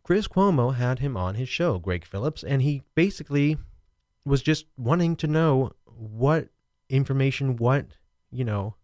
Chris 0.07 0.25
Cuomo 0.25 0.73
had 0.73 0.99
him 0.99 1.17
on 1.17 1.35
his 1.35 1.49
show, 1.49 1.79
Greg 1.79 2.05
Phillips, 2.05 2.41
and 2.41 2.61
he 2.61 2.81
basically 2.95 3.57
was 4.23 4.41
just 4.41 4.65
wanting 4.77 5.17
to 5.17 5.27
know 5.27 5.73
what 5.83 6.47
information, 6.87 7.57
what, 7.57 7.87
you 8.31 8.45
know, 8.45 8.75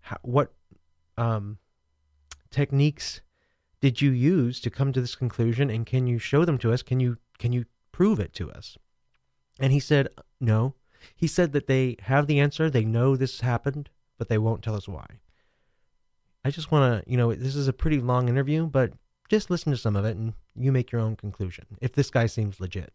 how, 0.00 0.16
what 0.22 0.54
um, 1.18 1.58
techniques 2.50 3.20
did 3.82 4.00
you 4.00 4.10
use 4.10 4.58
to 4.58 4.70
come 4.70 4.90
to 4.90 5.02
this 5.02 5.14
conclusion 5.14 5.68
and 5.68 5.84
can 5.84 6.06
you 6.06 6.18
show 6.18 6.46
them 6.46 6.56
to 6.56 6.72
us? 6.72 6.80
Can 6.80 6.98
you 6.98 7.18
can 7.38 7.52
you 7.52 7.66
prove 7.92 8.18
it 8.18 8.32
to 8.36 8.50
us? 8.50 8.78
And 9.60 9.70
he 9.70 9.80
said 9.80 10.08
no. 10.40 10.76
He 11.14 11.26
said 11.26 11.52
that 11.52 11.66
they 11.66 11.96
have 12.04 12.26
the 12.26 12.40
answer 12.40 12.70
they 12.70 12.86
know 12.86 13.16
this 13.16 13.42
happened 13.42 13.90
but 14.16 14.30
they 14.30 14.38
won't 14.38 14.62
tell 14.62 14.76
us 14.76 14.88
why. 14.88 15.20
I 16.42 16.50
just 16.50 16.72
want 16.72 17.04
to 17.04 17.10
you 17.10 17.18
know 17.18 17.34
this 17.34 17.54
is 17.54 17.68
a 17.68 17.74
pretty 17.74 18.00
long 18.00 18.30
interview 18.30 18.64
but 18.64 18.94
just 19.28 19.50
listen 19.50 19.72
to 19.72 19.78
some 19.78 19.96
of 19.96 20.04
it 20.04 20.16
and 20.16 20.34
you 20.54 20.72
make 20.72 20.92
your 20.92 21.00
own 21.00 21.16
conclusion 21.16 21.66
if 21.80 21.92
this 21.92 22.10
guy 22.10 22.26
seems 22.26 22.60
legit 22.60 22.92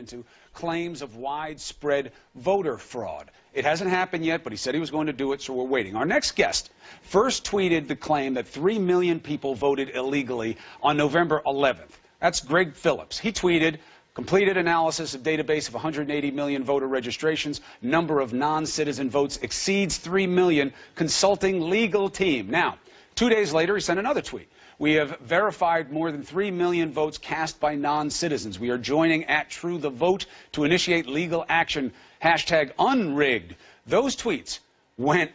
into 0.00 0.24
claims 0.54 1.02
of 1.02 1.16
widespread 1.16 2.12
voter 2.34 2.78
fraud. 2.78 3.30
It 3.52 3.64
hasn't 3.64 3.90
happened 3.90 4.24
yet, 4.24 4.42
but 4.42 4.52
he 4.52 4.56
said 4.56 4.74
he 4.74 4.80
was 4.80 4.90
going 4.90 5.08
to 5.08 5.12
do 5.12 5.32
it, 5.32 5.42
so 5.42 5.52
we're 5.52 5.64
waiting. 5.64 5.94
Our 5.94 6.06
next 6.06 6.32
guest 6.36 6.70
first 7.02 7.44
tweeted 7.44 7.86
the 7.86 7.96
claim 7.96 8.34
that 8.34 8.48
3 8.48 8.78
million 8.78 9.20
people 9.20 9.54
voted 9.54 9.90
illegally 9.90 10.56
on 10.82 10.96
November 10.96 11.42
11th. 11.44 11.90
That's 12.18 12.40
Greg 12.40 12.74
Phillips. 12.74 13.18
He 13.18 13.32
tweeted, 13.32 13.78
completed 14.14 14.56
analysis 14.56 15.14
of 15.14 15.22
database 15.22 15.68
of 15.68 15.74
180 15.74 16.30
million 16.30 16.64
voter 16.64 16.86
registrations. 16.86 17.60
Number 17.82 18.20
of 18.20 18.32
non-citizen 18.32 19.10
votes 19.10 19.38
exceeds 19.38 19.98
3 19.98 20.26
million. 20.26 20.72
Consulting 20.94 21.68
legal 21.68 22.08
team. 22.08 22.50
Now, 22.50 22.78
two 23.14 23.28
days 23.28 23.52
later, 23.52 23.74
he 23.74 23.80
sent 23.80 23.98
another 23.98 24.22
tweet. 24.22 24.48
We 24.80 24.94
have 24.94 25.18
verified 25.18 25.92
more 25.92 26.10
than 26.10 26.22
3 26.22 26.50
million 26.52 26.90
votes 26.90 27.18
cast 27.18 27.60
by 27.60 27.74
non-citizens. 27.74 28.58
We 28.58 28.70
are 28.70 28.78
joining 28.78 29.26
at 29.26 29.50
True 29.50 29.76
the 29.76 29.90
Vote 29.90 30.24
to 30.52 30.64
initiate 30.64 31.06
legal 31.06 31.44
action. 31.46 31.92
Hashtag 32.24 32.72
unrigged. 32.78 33.56
Those 33.86 34.16
tweets 34.16 34.58
went 34.96 35.32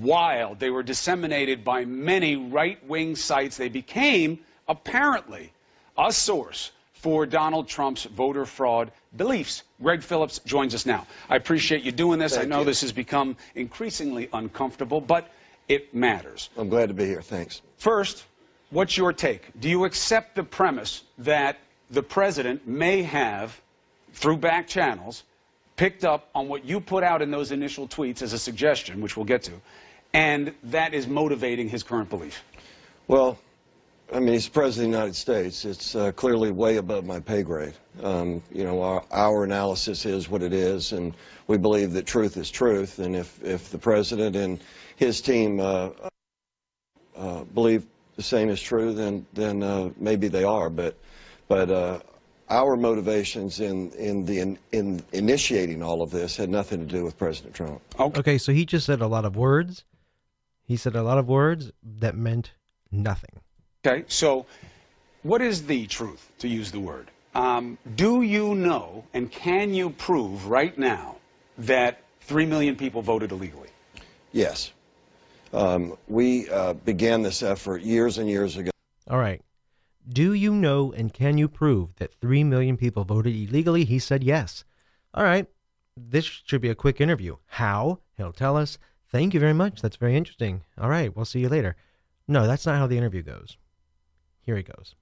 wild. 0.00 0.60
They 0.60 0.70
were 0.70 0.84
disseminated 0.84 1.64
by 1.64 1.84
many 1.84 2.36
right-wing 2.36 3.16
sites. 3.16 3.56
They 3.56 3.68
became, 3.68 4.38
apparently, 4.68 5.50
a 5.98 6.12
source 6.12 6.70
for 6.92 7.26
Donald 7.26 7.66
Trump's 7.66 8.04
voter 8.04 8.46
fraud 8.46 8.92
beliefs. 9.16 9.64
Greg 9.82 10.04
Phillips 10.04 10.38
joins 10.46 10.72
us 10.72 10.86
now. 10.86 11.04
I 11.28 11.34
appreciate 11.34 11.82
you 11.82 11.90
doing 11.90 12.20
this. 12.20 12.36
Thank 12.36 12.46
I 12.46 12.48
know 12.48 12.60
you. 12.60 12.66
this 12.66 12.82
has 12.82 12.92
become 12.92 13.36
increasingly 13.56 14.28
uncomfortable, 14.32 15.00
but 15.00 15.28
it 15.66 15.96
matters. 15.96 16.48
I'm 16.56 16.68
glad 16.68 16.90
to 16.90 16.94
be 16.94 17.06
here. 17.06 17.22
Thanks. 17.22 17.60
First, 17.78 18.24
What's 18.74 18.96
your 18.96 19.12
take? 19.12 19.42
Do 19.60 19.70
you 19.70 19.84
accept 19.84 20.34
the 20.34 20.42
premise 20.42 21.04
that 21.18 21.58
the 21.92 22.02
president 22.02 22.66
may 22.66 23.04
have, 23.04 23.56
through 24.14 24.38
back 24.38 24.66
channels, 24.66 25.22
picked 25.76 26.04
up 26.04 26.28
on 26.34 26.48
what 26.48 26.64
you 26.64 26.80
put 26.80 27.04
out 27.04 27.22
in 27.22 27.30
those 27.30 27.52
initial 27.52 27.86
tweets 27.86 28.20
as 28.20 28.32
a 28.32 28.38
suggestion, 28.38 29.00
which 29.00 29.16
we'll 29.16 29.26
get 29.26 29.44
to, 29.44 29.52
and 30.12 30.52
that 30.64 30.92
is 30.92 31.06
motivating 31.06 31.68
his 31.68 31.84
current 31.84 32.10
belief? 32.10 32.42
Well, 33.06 33.38
I 34.12 34.18
mean, 34.18 34.32
he's 34.32 34.48
president 34.48 34.88
of 34.88 34.90
the 34.90 34.98
United 34.98 35.14
States. 35.14 35.64
It's 35.64 35.94
uh, 35.94 36.10
clearly 36.10 36.50
way 36.50 36.76
above 36.76 37.04
my 37.04 37.20
pay 37.20 37.44
grade. 37.44 37.74
Um, 38.02 38.42
you 38.50 38.64
know, 38.64 38.82
our, 38.82 39.04
our, 39.12 39.44
analysis 39.44 40.04
is 40.04 40.28
what 40.28 40.42
it 40.42 40.52
is, 40.52 40.90
and 40.90 41.14
we 41.46 41.58
believe 41.58 41.92
that 41.92 42.06
truth 42.06 42.36
is 42.36 42.50
truth. 42.50 42.98
And 42.98 43.14
if, 43.14 43.40
if 43.44 43.70
the 43.70 43.78
president 43.78 44.34
and 44.34 44.60
his 44.96 45.20
team 45.20 45.60
uh, 45.60 45.90
uh, 47.16 47.44
believe 47.44 47.86
the 48.16 48.22
same 48.22 48.48
is 48.48 48.60
true, 48.60 48.92
then 48.92 49.26
then 49.32 49.62
uh, 49.62 49.90
maybe 49.96 50.28
they 50.28 50.44
are. 50.44 50.70
But 50.70 50.96
but 51.48 51.70
uh, 51.70 52.00
our 52.48 52.76
motivations 52.76 53.60
in 53.60 53.90
in 53.92 54.24
the 54.24 54.40
in, 54.40 54.58
in, 54.72 55.02
initiating 55.12 55.82
all 55.82 56.02
of 56.02 56.10
this 56.10 56.36
had 56.36 56.48
nothing 56.48 56.80
to 56.80 56.86
do 56.86 57.04
with 57.04 57.18
President 57.18 57.54
Trump. 57.54 57.80
Okay. 57.98 58.20
okay, 58.20 58.38
so 58.38 58.52
he 58.52 58.64
just 58.64 58.86
said 58.86 59.00
a 59.00 59.06
lot 59.06 59.24
of 59.24 59.36
words. 59.36 59.84
He 60.66 60.76
said 60.76 60.96
a 60.96 61.02
lot 61.02 61.18
of 61.18 61.28
words 61.28 61.72
that 61.98 62.16
meant 62.16 62.52
nothing. 62.90 63.40
Okay, 63.86 64.04
so 64.08 64.46
what 65.22 65.42
is 65.42 65.66
the 65.66 65.86
truth, 65.86 66.30
to 66.38 66.48
use 66.48 66.70
the 66.70 66.80
word? 66.80 67.10
Um, 67.34 67.78
do 67.96 68.22
you 68.22 68.54
know 68.54 69.04
and 69.12 69.30
can 69.30 69.74
you 69.74 69.90
prove 69.90 70.46
right 70.46 70.76
now 70.78 71.16
that 71.58 72.02
3 72.20 72.46
million 72.46 72.76
people 72.76 73.02
voted 73.02 73.32
illegally? 73.32 73.68
Yes. 74.32 74.72
Um, 75.54 75.96
we 76.08 76.50
uh, 76.50 76.72
began 76.74 77.22
this 77.22 77.42
effort 77.42 77.82
years 77.82 78.18
and 78.18 78.28
years 78.28 78.56
ago. 78.56 78.70
All 79.08 79.18
right. 79.18 79.40
Do 80.08 80.32
you 80.32 80.52
know 80.52 80.92
and 80.92 81.14
can 81.14 81.38
you 81.38 81.48
prove 81.48 81.94
that 81.96 82.12
3 82.12 82.44
million 82.44 82.76
people 82.76 83.04
voted 83.04 83.34
illegally? 83.34 83.84
He 83.84 83.98
said 83.98 84.24
yes. 84.24 84.64
All 85.14 85.24
right. 85.24 85.46
This 85.96 86.24
should 86.24 86.60
be 86.60 86.70
a 86.70 86.74
quick 86.74 87.00
interview. 87.00 87.36
How? 87.46 88.00
He'll 88.16 88.32
tell 88.32 88.56
us. 88.56 88.78
Thank 89.10 89.32
you 89.32 89.38
very 89.38 89.52
much. 89.52 89.80
That's 89.80 89.96
very 89.96 90.16
interesting. 90.16 90.62
All 90.76 90.88
right. 90.88 91.14
We'll 91.14 91.24
see 91.24 91.40
you 91.40 91.48
later. 91.48 91.76
No, 92.26 92.48
that's 92.48 92.66
not 92.66 92.78
how 92.78 92.88
the 92.88 92.98
interview 92.98 93.22
goes. 93.22 93.56
Here 94.42 94.56
he 94.56 94.64
goes. 94.64 94.96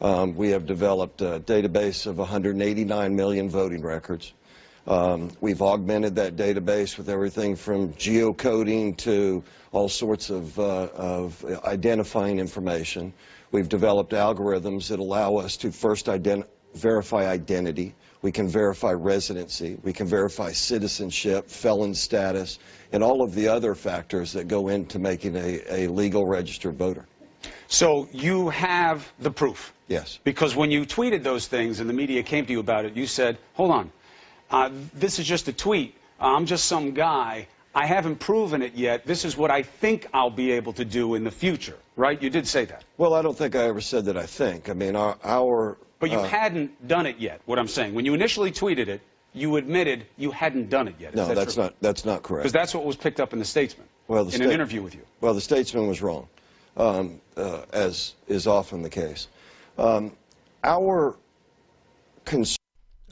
Um, 0.00 0.36
we 0.36 0.50
have 0.50 0.66
developed 0.66 1.20
a 1.20 1.40
database 1.40 2.06
of 2.06 2.18
189 2.18 3.16
million 3.16 3.50
voting 3.50 3.82
records. 3.82 4.32
Um, 4.86 5.30
we've 5.40 5.62
augmented 5.62 6.16
that 6.16 6.36
database 6.36 6.98
with 6.98 7.08
everything 7.08 7.56
from 7.56 7.92
geocoding 7.92 8.96
to 8.98 9.44
all 9.70 9.88
sorts 9.88 10.30
of, 10.30 10.58
uh, 10.58 10.88
of 10.94 11.44
identifying 11.64 12.40
information. 12.40 13.12
We've 13.52 13.68
developed 13.68 14.12
algorithms 14.12 14.88
that 14.88 14.98
allow 14.98 15.36
us 15.36 15.58
to 15.58 15.70
first 15.70 16.06
ident 16.06 16.46
verify 16.74 17.26
identity. 17.26 17.94
We 18.22 18.32
can 18.32 18.48
verify 18.48 18.92
residency. 18.92 19.78
We 19.82 19.92
can 19.92 20.06
verify 20.06 20.52
citizenship, 20.52 21.48
felon 21.48 21.94
status, 21.94 22.58
and 22.92 23.02
all 23.02 23.22
of 23.22 23.34
the 23.34 23.48
other 23.48 23.74
factors 23.74 24.32
that 24.32 24.48
go 24.48 24.68
into 24.68 24.98
making 24.98 25.36
a, 25.36 25.60
a 25.68 25.86
legal 25.88 26.26
registered 26.26 26.76
voter. 26.76 27.06
So 27.68 28.08
you 28.12 28.48
have 28.50 29.10
the 29.18 29.30
proof. 29.30 29.72
Yes. 29.88 30.18
Because 30.24 30.54
when 30.56 30.70
you 30.70 30.86
tweeted 30.86 31.22
those 31.22 31.46
things 31.46 31.80
and 31.80 31.88
the 31.88 31.94
media 31.94 32.22
came 32.22 32.46
to 32.46 32.52
you 32.52 32.60
about 32.60 32.84
it, 32.84 32.96
you 32.96 33.06
said, 33.06 33.38
hold 33.54 33.70
on, 33.70 33.92
uh, 34.52 34.70
this 34.94 35.18
is 35.18 35.26
just 35.26 35.48
a 35.48 35.52
tweet. 35.52 35.96
I'm 36.20 36.46
just 36.46 36.66
some 36.66 36.92
guy. 36.92 37.48
I 37.74 37.86
haven't 37.86 38.16
proven 38.16 38.62
it 38.62 38.74
yet. 38.74 39.06
This 39.06 39.24
is 39.24 39.36
what 39.36 39.50
I 39.50 39.62
think 39.62 40.06
I'll 40.12 40.30
be 40.30 40.52
able 40.52 40.74
to 40.74 40.84
do 40.84 41.14
in 41.14 41.24
the 41.24 41.30
future, 41.30 41.76
right? 41.96 42.20
You 42.20 42.28
did 42.28 42.46
say 42.46 42.66
that. 42.66 42.84
Well, 42.98 43.14
I 43.14 43.22
don't 43.22 43.36
think 43.36 43.56
I 43.56 43.64
ever 43.64 43.80
said 43.80 44.04
that 44.06 44.16
I 44.16 44.26
think. 44.26 44.68
I 44.68 44.74
mean, 44.74 44.94
our. 44.94 45.16
our 45.24 45.78
but 45.98 46.10
you 46.10 46.18
uh, 46.18 46.28
hadn't 46.28 46.86
done 46.86 47.06
it 47.06 47.18
yet, 47.18 47.40
what 47.46 47.58
I'm 47.58 47.68
saying. 47.68 47.94
When 47.94 48.04
you 48.04 48.12
initially 48.14 48.50
tweeted 48.50 48.88
it, 48.88 49.00
you 49.32 49.56
admitted 49.56 50.04
you 50.18 50.30
hadn't 50.30 50.68
done 50.68 50.88
it 50.88 50.96
yet. 50.98 51.14
No, 51.14 51.28
that 51.28 51.34
that's 51.34 51.54
true? 51.54 51.64
not 51.64 51.74
that's 51.80 52.04
not 52.04 52.22
correct. 52.22 52.42
Because 52.42 52.52
that's 52.52 52.74
what 52.74 52.84
was 52.84 52.96
picked 52.96 53.20
up 53.20 53.32
in 53.32 53.38
the 53.38 53.44
Statesman. 53.44 53.86
Well, 54.06 54.24
the 54.24 54.32
in 54.32 54.36
sta- 54.36 54.44
an 54.44 54.52
interview 54.52 54.82
with 54.82 54.94
you. 54.94 55.02
Well, 55.20 55.32
the 55.32 55.40
statesman 55.40 55.86
was 55.86 56.02
wrong, 56.02 56.28
um, 56.76 57.20
uh, 57.36 57.62
as 57.72 58.14
is 58.28 58.46
often 58.46 58.82
the 58.82 58.90
case. 58.90 59.28
Um, 59.78 60.12
our 60.62 61.16
concern. 62.24 62.58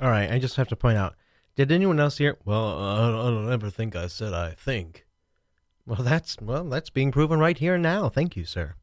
All 0.02 0.10
right, 0.10 0.30
I 0.30 0.38
just 0.38 0.56
have 0.56 0.68
to 0.68 0.76
point 0.76 0.98
out. 0.98 1.14
Did 1.60 1.72
anyone 1.72 2.00
else 2.00 2.16
hear? 2.16 2.38
Well, 2.46 2.82
I 2.82 3.10
don't, 3.10 3.52
ever 3.52 3.68
think 3.68 3.94
I 3.94 4.06
said 4.06 4.32
I 4.32 4.52
think. 4.52 5.04
Well, 5.84 6.02
that's 6.02 6.38
well, 6.40 6.64
that's 6.64 6.88
being 6.88 7.12
proven 7.12 7.38
right 7.38 7.58
here 7.58 7.74
and 7.74 7.82
now. 7.82 8.08
Thank 8.08 8.34
you, 8.34 8.46
sir. 8.46 8.76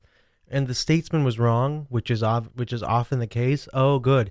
And 0.47 0.67
the 0.67 0.75
statesman 0.75 1.23
was 1.23 1.39
wrong, 1.39 1.87
which 1.89 2.11
is 2.11 2.21
of, 2.21 2.51
which 2.53 2.71
is 2.71 2.83
often 2.83 3.17
the 3.17 3.25
case. 3.25 3.67
Oh, 3.73 3.97
good. 3.97 4.29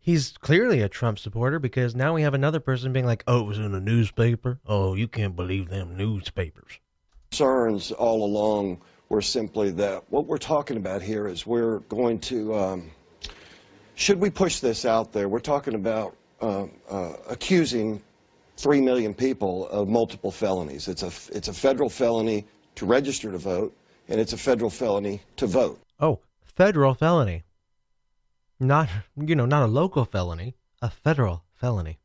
He's 0.00 0.36
clearly 0.38 0.80
a 0.80 0.88
Trump 0.88 1.20
supporter 1.20 1.60
because 1.60 1.94
now 1.94 2.14
we 2.14 2.22
have 2.22 2.34
another 2.34 2.58
person 2.58 2.92
being 2.92 3.06
like, 3.06 3.22
"Oh, 3.28 3.42
it 3.42 3.46
was 3.46 3.58
in 3.58 3.72
a 3.76 3.80
newspaper. 3.80 4.58
Oh, 4.66 4.96
you 4.96 5.06
can't 5.06 5.36
believe 5.36 5.68
them 5.68 5.96
newspapers." 5.96 6.80
concerns 7.30 7.92
all 7.92 8.24
along 8.24 8.80
were 9.08 9.22
simply 9.22 9.70
that 9.70 10.02
what 10.10 10.26
we're 10.26 10.36
talking 10.36 10.78
about 10.78 11.00
here 11.00 11.28
is 11.28 11.46
we're 11.46 11.78
going 11.78 12.18
to, 12.18 12.56
um, 12.56 12.90
should 13.94 14.18
we 14.18 14.30
push 14.30 14.58
this 14.58 14.84
out 14.84 15.12
there, 15.12 15.28
we're 15.28 15.38
talking 15.38 15.74
about 15.74 16.16
uh, 16.42 16.66
uh, 16.90 17.12
accusing 17.30 18.02
three 18.56 18.80
million 18.80 19.14
people 19.14 19.66
of 19.68 19.88
multiple 19.88 20.30
felonies. 20.30 20.88
It's 20.88 21.02
a, 21.02 21.36
it's 21.36 21.48
a 21.48 21.52
federal 21.52 21.88
felony 21.88 22.44
to 22.74 22.86
register 22.86 23.30
to 23.30 23.38
vote, 23.38 23.74
and 24.08 24.20
it's 24.20 24.32
a 24.32 24.36
federal 24.36 24.70
felony 24.70 25.22
to 25.36 25.46
vote. 25.46 25.80
Oh, 26.00 26.18
federal 26.56 26.94
felony. 26.94 27.44
Not, 28.60 28.88
you 29.16 29.34
know, 29.34 29.46
not 29.46 29.62
a 29.62 29.66
local 29.66 30.04
felony, 30.04 30.54
a 30.80 30.90
federal 30.90 31.42
felony. 31.54 31.98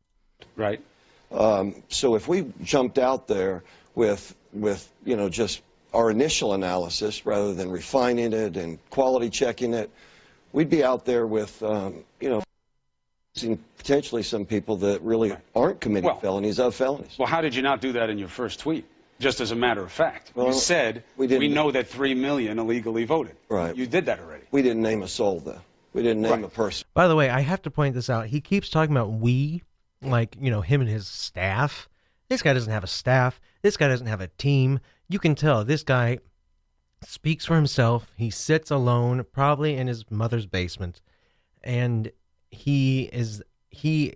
Right. 0.56 0.82
Um, 1.32 1.84
so 1.90 2.16
if 2.16 2.28
we 2.28 2.46
jumped 2.64 2.98
out 2.98 3.28
there 3.28 3.64
with, 3.96 4.36
with, 4.54 4.88
you 5.04 5.18
know, 5.18 5.30
just 5.30 5.62
our 5.94 6.10
initial 6.10 6.54
analysis 6.54 7.26
rather 7.26 7.54
than 7.54 7.70
refining 7.70 8.34
it 8.34 8.58
and 8.58 8.80
quality 8.90 9.30
checking 9.30 9.74
it, 9.74 9.90
we'd 10.54 10.70
be 10.70 10.84
out 10.84 11.06
there 11.06 11.26
with, 11.26 11.62
um, 11.64 12.04
you 12.20 12.30
know, 12.30 12.38
using 12.38 12.47
potentially 13.78 14.24
some 14.24 14.46
people 14.46 14.78
that 14.78 15.02
really 15.02 15.36
aren't 15.56 15.80
committing 15.82 16.08
Well- 16.08 16.20
felonies 16.20 16.60
of 16.60 16.76
felonies. 16.76 17.16
Well, 17.18 17.28
how 17.28 17.42
did 17.42 17.56
you 17.56 17.62
not 17.62 17.82
do 17.82 17.94
that 17.94 18.10
in 18.10 18.18
your 18.18 18.28
first 18.28 18.60
tweet? 18.60 18.86
Just 19.20 19.42
as 19.42 19.50
a 19.52 19.56
matter 19.56 19.82
of 19.82 19.92
fact. 19.92 20.32
Well, 20.36 20.48
you 20.48 20.54
said, 20.54 21.04
we 21.18 21.26
we, 21.26 21.28
didn't- 21.28 21.54
know 21.54 21.72
that 21.72 21.88
3 21.88 22.14
million 22.14 22.60
illegally 22.60 23.04
voted. 23.06 23.36
Right. 23.50 23.76
You 23.76 23.88
did 23.88 24.06
that 24.06 24.20
already. 24.20 24.44
We 24.52 24.62
didn't 24.62 24.84
name 24.84 25.02
a 25.02 25.08
soul, 25.08 25.40
though. 25.40 25.62
We 25.94 26.04
didn't 26.04 26.22
name 26.22 26.32
Right. 26.34 26.44
a 26.44 26.50
person. 26.50 26.86
By 26.94 27.08
the 27.08 27.16
way, 27.16 27.30
I 27.30 27.40
have 27.42 27.62
to 27.64 27.72
point 27.72 27.96
this 27.96 28.10
out. 28.12 28.28
He 28.28 28.42
keeps 28.42 28.70
talking 28.70 28.96
about 28.96 29.12
we, 29.14 29.64
like, 30.04 30.36
you 30.40 30.52
know, 30.52 30.62
him 30.62 30.82
and 30.82 30.90
his 30.90 31.08
staff. 31.08 31.90
This 32.30 32.44
guy 32.44 32.54
doesn't 32.54 32.72
have 32.72 32.84
a 32.84 32.88
staff. 32.88 33.40
This 33.64 33.76
guy 33.78 33.88
doesn't 33.88 34.06
have 34.06 34.22
a 34.22 34.28
team. 34.28 34.80
You 35.10 35.18
can 35.18 35.34
tell 35.34 35.64
this 35.66 35.82
guy 35.82 36.20
speaks 37.04 37.46
for 37.46 37.56
himself. 37.56 38.12
He 38.18 38.30
sits 38.30 38.70
alone, 38.70 39.26
probably 39.32 39.76
in 39.76 39.88
his 39.88 40.06
mother's 40.12 40.46
basement, 40.46 41.02
and 41.64 42.12
he 42.52 43.04
is 43.04 43.44
he 43.70 44.16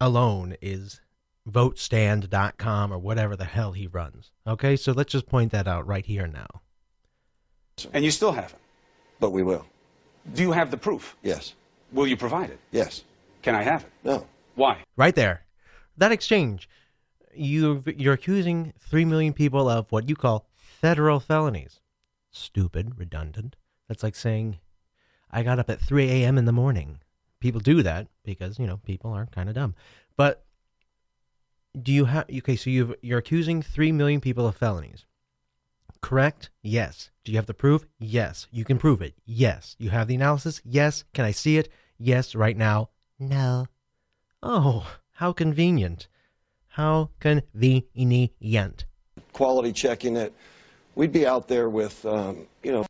alone 0.00 0.56
is 0.60 1.00
votestand.com 1.48 2.92
or 2.92 2.98
whatever 2.98 3.36
the 3.36 3.44
hell 3.44 3.72
he 3.72 3.86
runs. 3.86 4.30
Okay? 4.46 4.76
So 4.76 4.92
let's 4.92 5.12
just 5.12 5.26
point 5.26 5.52
that 5.52 5.68
out 5.68 5.86
right 5.86 6.04
here 6.04 6.26
now. 6.26 6.46
And 7.92 8.04
you 8.04 8.10
still 8.10 8.32
haven't. 8.32 8.60
But 9.20 9.30
we 9.30 9.42
will. 9.42 9.64
Do 10.34 10.42
you 10.42 10.52
have 10.52 10.70
the 10.70 10.76
proof? 10.76 11.16
Yes. 11.22 11.54
Will 11.92 12.06
you 12.06 12.16
provide 12.16 12.50
it? 12.50 12.58
Yes. 12.70 13.04
Can 13.42 13.54
I 13.54 13.62
have 13.62 13.84
it? 13.84 13.90
No. 14.04 14.26
Why? 14.54 14.78
Right 14.96 15.14
there. 15.14 15.44
That 15.96 16.12
exchange. 16.12 16.68
You 17.34 17.82
you're 17.96 18.14
accusing 18.14 18.72
3 18.78 19.04
million 19.04 19.32
people 19.32 19.68
of 19.68 19.90
what 19.90 20.08
you 20.08 20.16
call 20.16 20.46
federal 20.54 21.20
felonies. 21.20 21.80
Stupid, 22.30 22.98
redundant. 22.98 23.56
That's 23.88 24.02
like 24.02 24.14
saying 24.14 24.58
I 25.30 25.42
got 25.42 25.58
up 25.58 25.68
at 25.68 25.80
3 25.80 26.08
a.m. 26.10 26.38
in 26.38 26.44
the 26.44 26.52
morning. 26.52 27.00
People 27.44 27.60
do 27.60 27.82
that 27.82 28.06
because, 28.24 28.58
you 28.58 28.66
know, 28.66 28.78
people 28.86 29.12
are 29.12 29.26
kind 29.26 29.50
of 29.50 29.54
dumb. 29.54 29.74
But 30.16 30.46
do 31.82 31.92
you 31.92 32.06
have 32.06 32.24
okay, 32.38 32.56
so 32.56 32.70
you've 32.70 32.94
you're 33.02 33.18
accusing 33.18 33.60
3 33.60 33.92
million 33.92 34.22
people 34.22 34.46
of 34.46 34.56
felonies. 34.56 35.04
Correct? 36.00 36.48
Yes. 36.62 37.10
Do 37.22 37.32
you 37.32 37.36
have 37.36 37.44
the 37.44 37.52
proof? 37.52 37.84
Yes. 37.98 38.46
You 38.50 38.64
can 38.64 38.78
prove 38.78 39.02
it. 39.02 39.12
Yes. 39.26 39.76
You 39.78 39.90
have 39.90 40.08
the 40.08 40.14
analysis? 40.14 40.62
Yes. 40.64 41.04
Can 41.12 41.26
I 41.26 41.32
see 41.32 41.58
it? 41.58 41.68
Yes, 41.98 42.34
right 42.34 42.56
now. 42.56 42.88
No. 43.18 43.66
Oh, 44.42 44.90
how 45.12 45.34
convenient. 45.34 46.08
How 46.68 47.10
convenient. 47.20 48.86
Quality 49.34 49.72
checking 49.74 50.16
it. 50.16 50.32
We'd 50.94 51.12
be 51.12 51.26
out 51.26 51.46
there 51.48 51.68
with, 51.68 52.06
um, 52.06 52.46
you 52.62 52.72
know, 52.72 52.86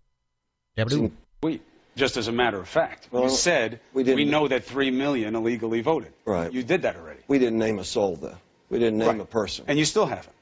Yabba-doo. 0.78 1.10
We. 1.42 1.60
Just 1.96 2.16
as 2.16 2.28
a 2.28 2.32
matter 2.32 2.58
of 2.58 2.68
fact. 2.68 3.08
Well, 3.10 3.24
you 3.24 3.28
said, 3.30 3.80
we 3.92 4.02
we, 4.02 4.24
know 4.24 4.48
that 4.48 4.64
3 4.64 4.90
million 4.90 5.36
illegally 5.36 5.80
voted. 5.80 6.12
Right. 6.24 6.52
You 6.52 6.62
did 6.62 6.82
that 6.82 6.96
already. 6.96 7.20
we 7.28 7.38
didn't 7.38 7.58
name 7.58 7.78
a 7.78 7.84
soul, 7.84 8.16
though. 8.16 8.36
We 8.68 8.78
didn't 8.78 8.98
name 8.98 9.08
Right. 9.08 9.20
a 9.20 9.24
person. 9.24 9.66
And 9.68 9.78
you 9.78 9.84
still 9.84 10.06
haven't. 10.06 10.34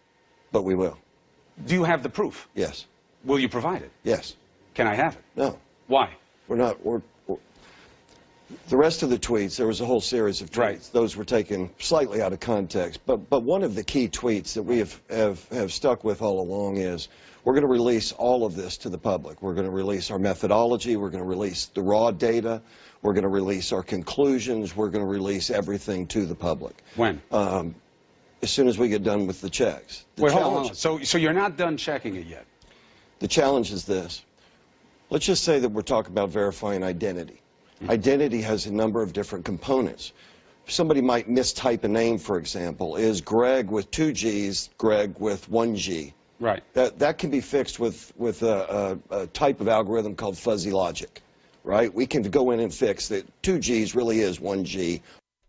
But 0.51 0.63
we 0.63 0.75
will. 0.75 0.97
Do 1.67 1.75
you 1.75 1.85
have 1.85 2.03
the 2.03 2.09
proof? 2.09 2.49
Yes. 2.55 2.87
Will 3.25 3.39
you 3.39 3.49
provide 3.49 3.83
it? 3.83 3.91
Yes. 4.03 4.35
Can 4.75 4.87
I 4.87 4.95
have 4.95 5.17
it? 5.17 5.23
No. 5.37 5.59
Why? 5.87 6.17
We're 6.49 6.57
not. 6.57 6.85
We're- 6.85 7.03
the 8.69 8.77
rest 8.77 9.03
of 9.03 9.11
the 9.11 9.19
tweets, 9.19 9.57
there 9.57 9.67
was 9.67 9.81
a 9.81 9.87
whole 9.87 10.01
series 10.01 10.41
of 10.41 10.51
tweets. 10.51 10.59
Right. 10.59 10.91
Those 10.93 11.17
were 11.17 11.25
taken 11.25 11.71
slightly 11.79 12.23
out 12.23 12.33
of 12.33 12.41
context. 12.41 13.01
But 13.07 13.29
but 13.29 13.41
one 13.41 13.63
of 13.63 13.75
the 13.75 13.85
key 13.85 14.09
tweets 14.09 14.55
that 14.55 14.63
we 14.63 14.79
have, 14.79 15.01
have, 15.11 15.49
have 15.49 15.73
stuck 15.73 16.05
with 16.05 16.23
all 16.23 16.41
along 16.41 16.77
is 16.77 17.09
we're 17.45 17.55
going 17.55 17.63
to 17.63 17.69
release 17.69 18.13
all 18.13 18.45
of 18.45 18.55
this 18.55 18.79
to 18.79 18.89
the 18.89 18.99
public. 18.99 19.43
We're 19.43 19.55
going 19.55 19.67
to 19.67 19.73
release 19.73 20.11
our 20.11 20.19
methodology. 20.19 20.97
We're 20.97 21.11
going 21.11 21.25
to 21.25 21.29
release 21.29 21.67
the 21.67 21.83
raw 21.83 22.11
data. 22.13 22.63
We're 23.03 23.15
going 23.15 23.25
to 23.25 23.29
release 23.29 23.73
our 23.73 23.83
conclusions. 23.83 24.77
We're 24.77 24.91
going 24.91 25.05
to 25.05 25.11
release 25.11 25.51
everything 25.51 26.07
to 26.09 26.25
the 26.25 26.37
public. 26.37 26.77
When? 26.95 27.21
Um, 27.33 27.75
as 28.43 28.51
soon 28.51 28.69
as 28.69 28.79
we 28.79 28.89
get 28.89 29.03
done 29.03 29.27
with 29.27 29.41
the 29.41 29.51
checks. 29.51 30.05
The 30.17 30.23
Wait, 30.23 30.33
hold 30.33 30.45
on, 30.45 30.51
challenge- 30.51 30.85
hold 30.85 31.01
on. 31.01 31.05
So, 31.05 31.05
so 31.05 31.19
you're 31.19 31.33
not 31.33 31.57
done 31.57 31.77
checking 31.77 32.15
it 32.15 32.27
yet? 32.27 32.47
The 33.19 33.29
challenge 33.29 33.73
is 33.73 33.85
this. 33.85 34.25
Let's 35.11 35.27
just 35.27 35.45
say 35.45 35.59
that 35.59 35.69
we're 35.69 35.83
talking 35.83 36.13
about 36.13 36.31
verifying 36.31 36.83
identity. 36.83 37.42
Identity 37.89 38.43
has 38.43 38.67
a 38.67 38.73
number 38.73 39.03
of 39.03 39.13
different 39.13 39.45
components. 39.45 40.13
Somebody 40.67 41.01
might 41.01 41.29
mistype 41.29 41.83
a 41.85 41.89
name, 41.89 42.19
for 42.19 42.39
example. 42.39 42.97
Is 42.97 43.21
Greg 43.21 43.69
with 43.71 43.91
two 43.91 44.13
G's, 44.13 44.71
Greg 44.79 45.17
with 45.19 45.49
one 45.49 45.77
G? 45.77 46.15
Right. 46.39 46.63
That, 46.75 47.01
that 47.01 47.19
can 47.19 47.31
be 47.31 47.41
fixed 47.41 47.79
with, 47.81 48.13
with 48.17 48.43
a, 48.43 48.99
a, 49.11 49.23
a 49.23 49.27
type 49.27 49.61
of 49.61 49.69
algorithm 49.69 50.15
called 50.15 50.39
fuzzy 50.39 50.71
logic, 50.73 51.21
right? 51.65 51.93
We 51.93 52.07
can 52.07 52.23
go 52.23 52.51
in 52.53 52.61
and 52.61 52.73
fix 52.73 53.09
that 53.09 53.27
two 53.43 53.59
G's 53.59 53.95
really 53.95 54.21
is 54.21 54.41
one 54.41 54.65
G, 54.65 55.03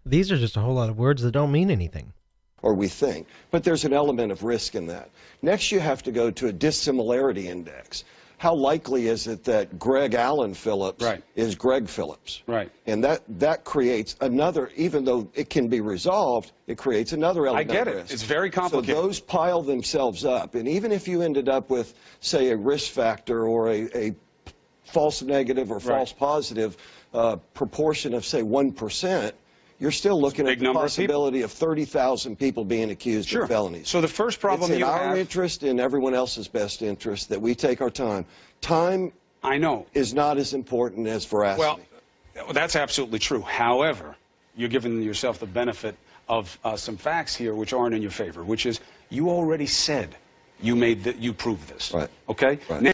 These 0.06 0.32
are 0.32 0.38
just 0.38 0.58
a 0.58 0.60
whole 0.62 0.74
lot 0.76 0.90
of 0.90 0.98
words 0.98 1.22
that 1.24 1.32
don't 1.32 1.52
mean 1.52 1.70
anything. 1.72 2.14
or 2.62 2.74
we 2.74 2.88
think. 2.88 3.28
But 3.52 3.64
there's 3.64 3.86
an 3.86 3.94
element 3.94 4.32
of 4.32 4.44
risk 4.44 4.74
in 4.76 4.88
that. 4.88 5.10
Next, 5.42 5.72
you 5.72 5.80
have 5.80 6.04
to 6.04 6.12
go 6.12 6.32
to 6.32 6.48
a 6.48 6.52
dissimilarity 6.54 7.48
index. 7.48 8.04
How 8.44 8.56
likely 8.56 9.08
is 9.08 9.28
it 9.28 9.46
that 9.46 9.80
Greg 9.80 10.16
Allen 10.16 10.54
Phillips 10.54 11.02
Right. 11.02 11.24
is 11.34 11.56
Greg 11.56 11.88
Phillips? 11.88 12.44
Right. 12.46 12.70
And 12.86 13.06
that, 13.06 13.22
that 13.40 13.64
creates 13.64 14.18
another, 14.20 14.70
even 14.76 15.06
though 15.06 15.30
it 15.34 15.50
can 15.50 15.70
be 15.70 15.80
resolved, 15.80 16.52
it 16.68 16.78
creates 16.78 17.14
another 17.14 17.48
element 17.48 17.72
I 17.72 17.74
get 17.74 17.88
it. 17.88 18.12
It's 18.12 18.24
very 18.24 18.50
complicated. 18.50 18.98
So 18.98 19.02
those 19.02 19.22
pile 19.22 19.62
themselves 19.62 20.26
up. 20.26 20.56
And 20.56 20.68
even 20.68 20.92
if 20.92 21.08
you 21.08 21.22
ended 21.22 21.48
up 21.48 21.70
with, 21.70 21.94
say, 22.20 22.50
a 22.50 22.58
risk 22.58 22.92
factor 22.92 23.48
or 23.48 23.70
a, 23.70 24.08
a 24.10 24.16
false 24.92 25.22
negative 25.22 25.72
or 25.72 25.76
Right. 25.76 25.84
false 25.84 26.12
positive 26.12 26.76
uh, 27.14 27.38
proportion 27.54 28.14
of, 28.14 28.26
say, 28.26 28.42
1%, 28.42 29.32
you're 29.84 29.92
still 29.92 30.20
looking 30.20 30.48
at 30.48 30.60
the 30.60 30.64
number 30.64 30.80
of 30.80 30.86
possibility 30.86 31.42
of 31.42 31.52
30,000 31.52 32.40
people 32.40 32.64
being 32.64 32.90
accused 32.90 33.28
Sure. 33.28 33.44
of 33.44 33.50
felonies. 33.50 33.90
So 33.90 34.00
the 34.00 34.08
first 34.08 34.40
problem 34.40 34.72
it's 34.72 34.78
in 34.78 34.84
our 34.84 35.10
have, 35.10 35.18
interest 35.18 35.62
and 35.62 35.78
everyone 35.78 36.14
else's 36.14 36.48
best 36.48 36.82
interest 36.82 37.30
that 37.30 37.42
we 37.42 37.54
take 37.54 37.82
our 37.82 37.90
time. 37.90 38.26
Time 38.62 39.12
I 39.44 39.58
know. 39.58 39.86
is 39.94 40.14
not 40.14 40.38
as 40.38 40.54
important 40.54 41.08
as 41.08 41.26
veracity. 41.26 41.84
Well, 42.34 42.54
that's 42.54 42.78
absolutely 42.78 43.20
true. 43.20 43.42
However, 43.42 44.16
you're 44.56 44.70
giving 44.70 45.02
yourself 45.02 45.40
the 45.40 45.48
benefit 45.48 45.98
of 46.30 46.58
uh, 46.64 46.78
some 46.78 46.96
facts 46.96 47.36
here 47.36 47.54
which 47.54 47.74
aren't 47.74 47.94
in 47.94 48.02
your 48.02 48.12
favor, 48.12 48.42
which 48.42 48.66
is 48.66 48.80
you 49.10 49.32
already 49.32 49.66
said 49.66 50.16
you 50.62 50.78
made 50.78 51.04
that 51.04 51.18
you 51.18 51.34
proved 51.34 51.68
this. 51.68 51.94
Right. 51.94 52.10
Okay. 52.30 52.60
Right. 52.70 52.82
Now, 52.84 52.92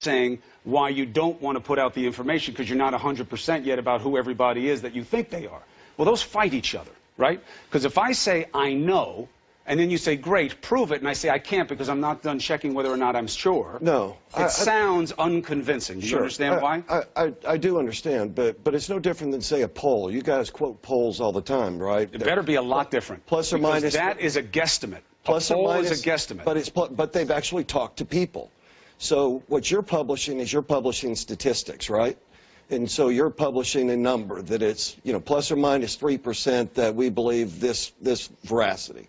saying 0.00 0.42
why 0.62 0.90
you 0.90 1.06
don't 1.06 1.42
want 1.42 1.56
to 1.56 1.60
put 1.60 1.80
out 1.80 1.94
the 1.94 2.06
information 2.06 2.54
because 2.54 2.68
you're 2.68 2.78
not 2.78 2.94
100% 2.94 3.64
yet 3.66 3.80
about 3.80 4.00
who 4.00 4.16
everybody 4.16 4.68
is 4.68 4.82
that 4.82 4.94
you 4.94 5.02
think 5.02 5.30
they 5.30 5.48
are. 5.48 5.62
Well, 5.96 6.06
those 6.06 6.22
fight 6.22 6.54
each 6.54 6.74
other, 6.74 6.90
right? 7.16 7.40
Because 7.68 7.84
if 7.84 7.98
I 7.98 8.12
say 8.12 8.46
I 8.52 8.72
know, 8.74 9.28
and 9.66 9.80
then 9.80 9.88
you 9.90 9.96
say, 9.96 10.16
great, 10.16 10.60
prove 10.60 10.92
it, 10.92 11.00
and 11.00 11.08
I 11.08 11.14
say 11.14 11.30
I 11.30 11.38
can't 11.38 11.68
because 11.68 11.88
I'm 11.88 12.00
not 12.00 12.22
done 12.22 12.38
checking 12.38 12.74
whether 12.74 12.90
or 12.90 12.98
not 12.98 13.16
I'm 13.16 13.26
sure. 13.28 13.78
No, 13.80 14.16
It 14.36 14.40
I- 14.40 14.44
I- 14.44 14.48
sounds 14.48 15.12
unconvincing. 15.12 16.00
Do 16.00 16.06
you 16.06 16.16
understand 16.18 16.56
I, 16.56 16.60
why? 16.62 16.82
I, 16.88 17.02
I, 17.16 17.32
I 17.48 17.56
do 17.56 17.78
understand, 17.78 18.34
but, 18.34 18.62
but 18.62 18.74
it's 18.74 18.90
no 18.90 18.98
different 18.98 19.32
than, 19.32 19.40
say, 19.40 19.62
a 19.62 19.68
poll. 19.68 20.10
You 20.10 20.20
guys 20.20 20.50
quote 20.50 20.82
polls 20.82 21.20
all 21.20 21.32
the 21.32 21.40
time, 21.40 21.78
right? 21.78 22.10
It 22.12 22.22
better 22.22 22.42
be 22.42 22.56
a 22.56 22.62
lot 22.62 22.90
different. 22.90 23.24
Plus 23.24 23.52
or 23.54 23.58
because 23.58 23.72
minus- 23.82 23.94
That 23.94 24.20
is 24.20 24.36
a 24.36 24.42
guesstimate. 24.42 25.00
Plus 25.24 25.50
a 25.50 25.54
or 25.54 25.56
poll 25.56 25.74
minus, 25.74 25.90
is 25.92 26.02
a 26.02 26.04
guesstimate. 26.10 26.44
But, 26.44 26.56
it's, 26.58 26.68
but 26.68 27.12
they've 27.14 27.30
actually 27.30 27.64
talked 27.64 27.98
to 27.98 28.04
people. 28.04 28.50
So 28.98 29.42
what 29.48 29.70
you're 29.70 29.82
publishing 29.82 30.40
is 30.40 30.52
you're 30.52 30.60
publishing 30.62 31.16
statistics, 31.16 31.88
right? 31.88 32.18
And 32.70 32.90
so 32.90 33.08
you're 33.08 33.30
publishing 33.30 33.90
a 33.90 33.96
number 33.96 34.40
that 34.40 34.62
it's, 34.62 34.96
you 35.04 35.12
know, 35.12 35.20
plus 35.20 35.50
or 35.52 35.56
minus 35.56 35.96
3% 35.96 36.74
that 36.74 36.94
we 36.94 37.10
believe 37.10 37.60
this, 37.60 37.92
this 38.00 38.28
veracity. 38.44 39.08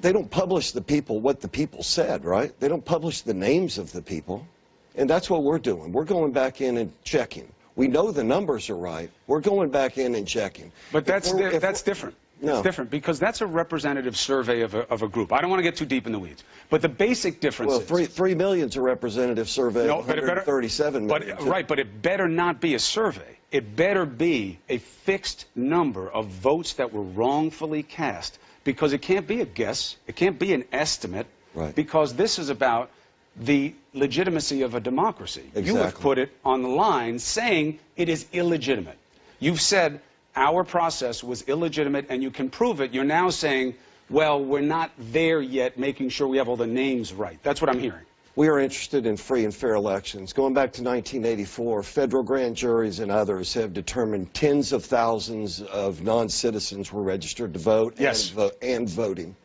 They 0.00 0.12
don't 0.12 0.30
publish 0.30 0.72
the 0.72 0.82
people, 0.82 1.20
what 1.20 1.40
the 1.40 1.48
people 1.48 1.82
said, 1.82 2.24
right? 2.24 2.58
They 2.60 2.68
don't 2.68 2.84
publish 2.84 3.22
the 3.22 3.34
names 3.34 3.78
of 3.78 3.92
the 3.92 4.02
people. 4.02 4.46
And 4.94 5.10
that's 5.10 5.28
what 5.28 5.42
we're 5.42 5.58
doing. 5.58 5.92
We're 5.92 6.04
going 6.04 6.32
back 6.32 6.60
in 6.60 6.76
and 6.76 6.92
checking. 7.02 7.50
We 7.74 7.88
know 7.88 8.10
the 8.10 8.24
numbers 8.24 8.70
are 8.70 8.76
right. 8.76 9.10
We're 9.26 9.40
going 9.40 9.70
back 9.70 9.98
in 9.98 10.14
and 10.14 10.26
checking. 10.26 10.72
But 10.92 10.98
If 11.00 11.04
that's 11.06 11.32
we're- 11.32 11.50
di- 11.50 11.56
if 11.56 11.62
that's 11.62 11.82
different. 11.82 12.14
No. 12.42 12.54
It's 12.56 12.62
different 12.62 12.90
because 12.90 13.18
that's 13.18 13.40
a 13.40 13.46
representative 13.46 14.14
survey 14.16 14.60
of 14.60 14.74
a, 14.74 14.80
of 14.90 15.02
a 15.02 15.08
group. 15.08 15.32
I 15.32 15.40
don't 15.40 15.48
want 15.48 15.60
to 15.60 15.62
get 15.62 15.76
too 15.76 15.86
deep 15.86 16.04
in 16.06 16.12
the 16.12 16.18
weeds, 16.18 16.44
but 16.68 16.82
the 16.82 16.88
basic 16.88 17.40
difference 17.40 17.70
Well, 17.70 17.80
three 17.80 18.04
three 18.04 18.34
million's 18.34 18.76
a 18.76 18.82
representative 18.82 19.48
survey 19.48 19.86
No, 19.86 20.00
of 20.00 20.06
but 20.06 20.18
it 20.18 20.22
better- 20.22 20.42
137 20.42 21.08
but- 21.08 21.26
million. 21.26 21.44
right, 21.48 21.66
but 21.66 21.78
it 21.78 22.02
better 22.02 22.28
not 22.28 22.60
be 22.60 22.74
a 22.74 22.78
survey. 22.78 23.38
It 23.50 23.74
better 23.74 24.04
be 24.04 24.58
a 24.68 24.78
fixed 24.78 25.46
number 25.54 26.10
of 26.10 26.26
votes 26.26 26.74
that 26.74 26.92
were 26.92 27.00
wrongfully 27.02 27.82
cast 27.82 28.38
because 28.64 28.92
it 28.92 29.00
can't 29.00 29.26
be 29.26 29.40
a 29.40 29.46
guess. 29.46 29.96
It 30.06 30.16
can't 30.16 30.38
be 30.38 30.52
an 30.52 30.64
estimate 30.72 31.26
Right. 31.54 31.74
because 31.74 32.14
this 32.14 32.38
is 32.38 32.50
about 32.50 32.90
the 33.34 33.72
legitimacy 33.94 34.60
of 34.62 34.74
a 34.74 34.80
democracy. 34.80 35.40
Exactly. 35.54 35.64
You 35.72 35.76
have 35.76 35.94
put 36.00 36.18
it 36.18 36.30
on 36.44 36.62
the 36.62 36.68
line 36.68 37.18
saying 37.18 37.78
it 37.96 38.08
is 38.10 38.26
illegitimate. 38.32 38.98
You've 39.40 39.60
said 39.60 40.00
our 40.36 40.64
process 40.64 41.24
was 41.24 41.42
illegitimate 41.42 42.06
and 42.10 42.22
you 42.22 42.30
can 42.30 42.50
prove 42.50 42.80
it. 42.80 42.92
You're 42.94 43.04
now 43.04 43.30
saying, 43.30 43.74
well, 44.10 44.42
we're 44.44 44.60
not 44.60 44.90
there 44.98 45.40
yet, 45.40 45.78
making 45.78 46.10
sure 46.10 46.28
we 46.28 46.36
have 46.38 46.48
all 46.48 46.56
the 46.56 46.66
names 46.66 47.12
right. 47.12 47.38
That's 47.42 47.60
what 47.60 47.70
I'm 47.70 47.80
hearing. 47.80 48.02
We 48.36 48.48
are 48.48 48.58
interested 48.58 49.06
in 49.06 49.16
free 49.16 49.44
and 49.44 49.54
fair 49.54 49.74
elections. 49.74 50.34
Going 50.34 50.52
back 50.52 50.74
to 50.74 50.82
1984, 50.82 51.82
federal 51.82 52.22
grand 52.22 52.54
juries 52.54 52.98
and 53.00 53.10
others 53.10 53.54
have 53.54 53.72
determined 53.72 54.34
tens 54.34 54.72
of 54.72 54.84
thousands 54.84 55.62
of 55.62 56.02
non-citizens 56.02 56.92
were 56.92 57.02
registered 57.02 57.54
to 57.54 57.58
vote 57.58 57.94
Yes. 57.98 58.26
and, 58.28 58.36
vo- 58.36 58.50
and 58.60 58.90
voting. 58.90 59.36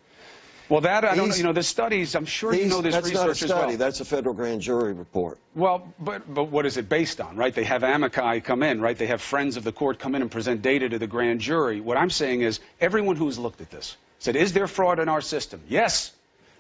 Well, 0.71 0.81
that 0.81 1.03
I 1.03 1.15
don't. 1.15 1.25
These- 1.25 1.39
You 1.39 1.43
know, 1.43 1.51
the 1.51 1.63
studies. 1.63 2.15
I'm 2.15 2.25
sure 2.25 2.53
you 2.53 2.67
know 2.67 2.79
this 2.81 2.93
that's 2.95 3.12
not 3.12 3.25
a 3.25 3.29
research 3.31 3.49
study. 3.49 3.73
as 3.73 3.77
well. 3.77 3.77
That's 3.77 3.99
a 3.99 4.05
federal 4.05 4.34
grand 4.34 4.62
jury 4.62 4.93
report. 4.93 5.38
Well, 5.53 5.93
but 5.99 6.34
but 6.34 6.45
what 6.45 6.65
is 6.65 6.77
it 6.77 6.88
based 6.88 7.19
on, 7.19 7.36
right? 7.36 7.53
They 7.53 7.65
have 7.65 7.84
amici 7.84 8.39
come 8.39 8.63
in, 8.63 8.79
right? 8.79 8.97
They 8.97 9.07
have 9.07 9.21
friends 9.21 9.57
of 9.57 9.65
the 9.65 9.73
court 9.73 9.99
come 9.99 10.15
in 10.15 10.21
and 10.21 10.31
present 10.31 10.62
data 10.62 10.88
to 10.88 10.97
the 10.97 11.07
grand 11.07 11.41
jury. 11.41 11.81
What 11.81 11.97
I'm 11.97 12.10
saying 12.10 12.41
is, 12.41 12.62
everyone 12.79 13.17
who's 13.17 13.38
looked 13.38 13.60
at 13.60 13.69
this 13.69 13.97
said, 14.19 14.38
is 14.38 14.53
there 14.53 14.67
fraud 14.67 14.99
in 14.99 15.10
our 15.10 15.19
system? 15.19 15.60
Yes. 15.67 16.12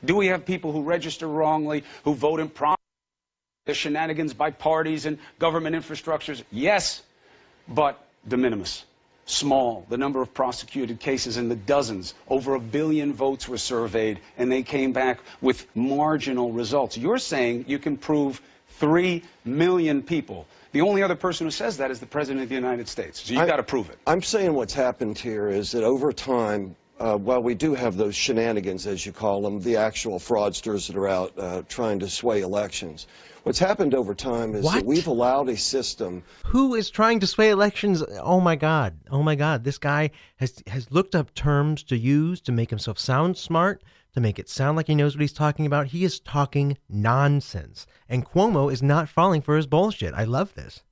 Do 0.03 0.17
we 0.17 0.27
have 0.27 0.45
people 0.45 0.73
who 0.73 0.81
register 0.81 1.27
wrongly, 1.27 1.83
who 2.03 2.13
vote 2.13 2.41
improperly? 2.41 2.75
There's 3.65 3.77
shenanigans 3.77 4.33
by 4.33 4.51
parties 4.51 5.05
and 5.05 5.19
government 5.39 5.75
infrastructures? 5.75 6.43
Yes. 6.51 7.01
But 7.67 7.97
de 8.27 8.35
minimis. 8.35 8.83
Small. 9.25 9.85
The 9.89 9.97
number 9.97 10.21
of 10.21 10.33
prosecuted 10.33 10.99
cases 10.99 11.37
in 11.37 11.47
the 11.49 11.55
dozens. 11.55 12.13
Over 12.27 12.55
a 12.55 12.59
billion 12.59 13.13
votes 13.13 13.47
were 13.47 13.57
surveyed, 13.57 14.19
and 14.37 14.51
they 14.51 14.63
came 14.63 14.91
back 14.93 15.19
with 15.41 15.65
marginal 15.75 16.51
results. 16.51 16.97
You're 16.97 17.19
saying 17.19 17.65
you 17.67 17.79
can 17.79 17.97
prove 17.97 18.41
three 18.79 19.23
million 19.45 20.01
people. 20.01 20.47
The 20.71 20.81
only 20.81 21.03
other 21.03 21.15
person 21.15 21.45
who 21.47 21.51
says 21.51 21.77
that 21.77 21.91
is 21.91 21.99
the 21.99 22.05
President 22.05 22.43
of 22.43 22.49
the 22.49 22.55
United 22.55 22.87
States. 22.87 23.21
So 23.21 23.33
you've 23.33 23.43
I- 23.43 23.47
got 23.47 23.57
to 23.57 23.63
prove 23.63 23.89
it. 23.89 23.99
I'm 24.07 24.21
saying 24.21 24.53
what's 24.53 24.73
happened 24.73 25.17
here 25.17 25.49
is 25.49 25.71
that 25.71 25.83
over 25.83 26.13
time, 26.13 26.75
uh, 27.01 27.17
while 27.17 27.41
we 27.41 27.55
do 27.55 27.73
have 27.73 27.97
those 27.97 28.15
shenanigans, 28.15 28.85
as 28.87 29.05
you 29.05 29.11
call 29.11 29.41
them, 29.41 29.59
the 29.61 29.77
actual 29.77 30.19
fraudsters 30.19 30.87
that 30.87 30.95
are 30.95 31.07
out 31.07 31.33
uh, 31.37 31.61
trying 31.67 31.99
to 31.99 32.09
sway 32.09 32.41
elections, 32.41 33.07
what's 33.43 33.59
happened 33.59 33.93
over 33.95 34.13
time 34.13 34.53
is 34.55 34.63
What? 34.63 34.75
that 34.75 34.85
we've 34.85 35.07
allowed 35.07 35.49
a 35.49 35.57
system 35.57 36.23
Who 36.47 36.75
is 36.75 36.89
trying 36.89 37.19
to 37.21 37.27
sway 37.27 37.49
elections? 37.49 38.03
Oh 38.21 38.39
my 38.39 38.55
God! 38.55 38.99
Oh 39.09 39.23
my 39.23 39.35
God! 39.35 39.63
This 39.63 39.77
guy 39.79 40.11
has 40.37 40.61
has 40.67 40.91
looked 40.91 41.15
up 41.15 41.33
terms 41.33 41.83
to 41.85 41.97
use 41.97 42.39
to 42.41 42.51
make 42.51 42.69
himself 42.69 42.99
sound 42.99 43.35
smart, 43.37 43.83
to 44.13 44.21
make 44.21 44.37
it 44.39 44.49
sound 44.49 44.77
like 44.77 44.87
he 44.87 44.95
knows 44.95 45.15
what 45.15 45.21
he's 45.21 45.33
talking 45.33 45.65
about. 45.65 45.87
He 45.87 46.03
is 46.03 46.19
talking 46.19 46.77
nonsense, 46.87 47.87
and 48.09 48.25
Cuomo 48.25 48.71
is 48.71 48.83
not 48.83 49.09
falling 49.09 49.41
for 49.41 49.55
his 49.57 49.67
bullshit. 49.67 50.13
I 50.13 50.25
love 50.25 50.53
this. 50.55 50.83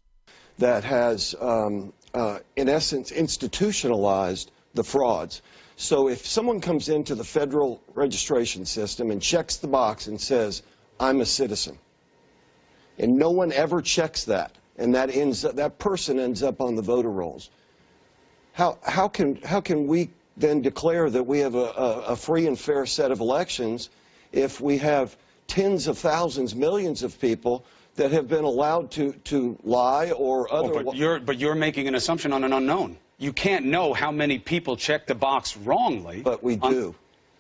that 0.58 0.84
has, 0.84 1.36
um, 1.40 1.94
uh, 2.14 2.40
in 2.56 2.68
essence, 2.68 3.12
institutionalized 3.12 4.52
the 4.74 4.84
frauds. 4.84 5.42
So 5.80 6.10
if 6.10 6.28
someone 6.28 6.60
comes 6.60 6.90
into 6.90 7.16
the 7.16 7.24
federal 7.24 7.82
registration 7.94 8.66
system 8.66 9.12
and 9.12 9.22
checks 9.22 9.56
the 9.56 9.70
box 9.70 10.08
and 10.08 10.20
says, 10.20 10.62
I'm 11.00 11.22
a 11.22 11.26
citizen, 11.26 11.80
and 12.98 13.18
no 13.18 13.32
one 13.32 13.54
ever 13.54 13.82
checks 13.82 14.26
that, 14.26 14.54
and 14.78 14.96
that 14.96 15.10
ends 15.10 15.46
up, 15.46 15.56
that 15.56 15.80
person 15.80 16.20
ends 16.20 16.44
up 16.44 16.60
on 16.60 16.76
the 16.76 16.82
voter 16.82 17.10
rolls, 17.10 17.50
how, 18.52 18.78
how, 18.84 19.08
can, 19.08 19.38
how 19.38 19.62
can 19.62 19.88
we 19.88 20.10
then 20.36 20.62
declare 20.62 21.10
that 21.10 21.24
we 21.24 21.40
have 21.40 21.56
a, 21.56 21.58
a, 21.58 22.02
a 22.08 22.16
free 22.18 22.46
and 22.46 22.60
fair 22.60 22.86
set 22.86 23.12
of 23.12 23.22
elections 23.22 23.90
if 24.34 24.60
we 24.60 24.80
have 24.80 25.16
tens 25.48 25.88
of 25.88 25.98
thousands, 25.98 26.54
millions 26.54 27.04
of 27.04 27.22
people 27.22 27.64
that 27.96 28.12
have 28.12 28.28
been 28.28 28.44
allowed 28.44 28.92
to, 28.92 29.14
to 29.24 29.58
lie 29.64 30.12
or 30.12 30.52
Oh, 30.52 30.58
other 30.58 30.84
but 30.84 30.98
you're 30.98 31.22
but 31.22 31.40
you're 31.40 31.56
making 31.56 31.88
an 31.88 31.96
assumption 31.96 32.34
on 32.34 32.44
an 32.44 32.52
unknown. 32.52 32.98
You 33.20 33.34
can't 33.34 33.66
know 33.66 33.94
how 33.94 34.12
many 34.12 34.40
people 34.40 34.78
check 34.78 35.06
the 35.06 35.14
box 35.14 35.56
wrongly. 35.58 36.22
But 36.22 36.42
we 36.42 36.58
on- 36.62 36.72
do. 36.72 36.96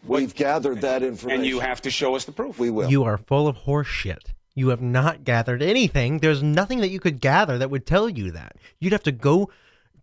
We've 0.05 0.33
gathered 0.33 0.81
that 0.81 1.03
information. 1.03 1.41
and 1.41 1.49
you 1.49 1.59
have 1.59 1.81
to 1.81 1.89
show 1.89 2.15
us 2.15 2.25
the 2.25 2.31
proof. 2.31 2.57
We 2.57 2.69
will. 2.69 2.89
You 2.89 3.03
are 3.03 3.17
full 3.17 3.47
of 3.47 3.57
horseshit. 3.57 4.33
You 4.55 4.69
have 4.69 4.81
not 4.81 5.23
gathered 5.23 5.61
anything. 5.61 6.19
There's 6.19 6.43
nothing 6.43 6.79
that 6.79 6.89
you 6.89 6.99
could 6.99 7.19
gather 7.19 7.57
that 7.57 7.69
would 7.69 7.85
tell 7.85 8.07
you 8.07 8.31
that. 8.31 8.55
You'd 8.79 8.93
have 8.93 9.03
to 9.03 9.11
go 9.11 9.49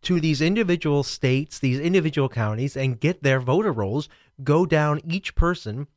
to 0.02 0.20
these 0.20 0.40
individual 0.40 1.02
states, 1.02 1.58
these 1.58 1.80
individual 1.80 2.28
counties, 2.28 2.76
and 2.76 3.00
get 3.00 3.22
their 3.22 3.40
voter 3.40 3.72
rolls, 3.72 4.08
go 4.44 4.66
down 4.66 5.00
each 5.04 5.34
person, 5.34 5.88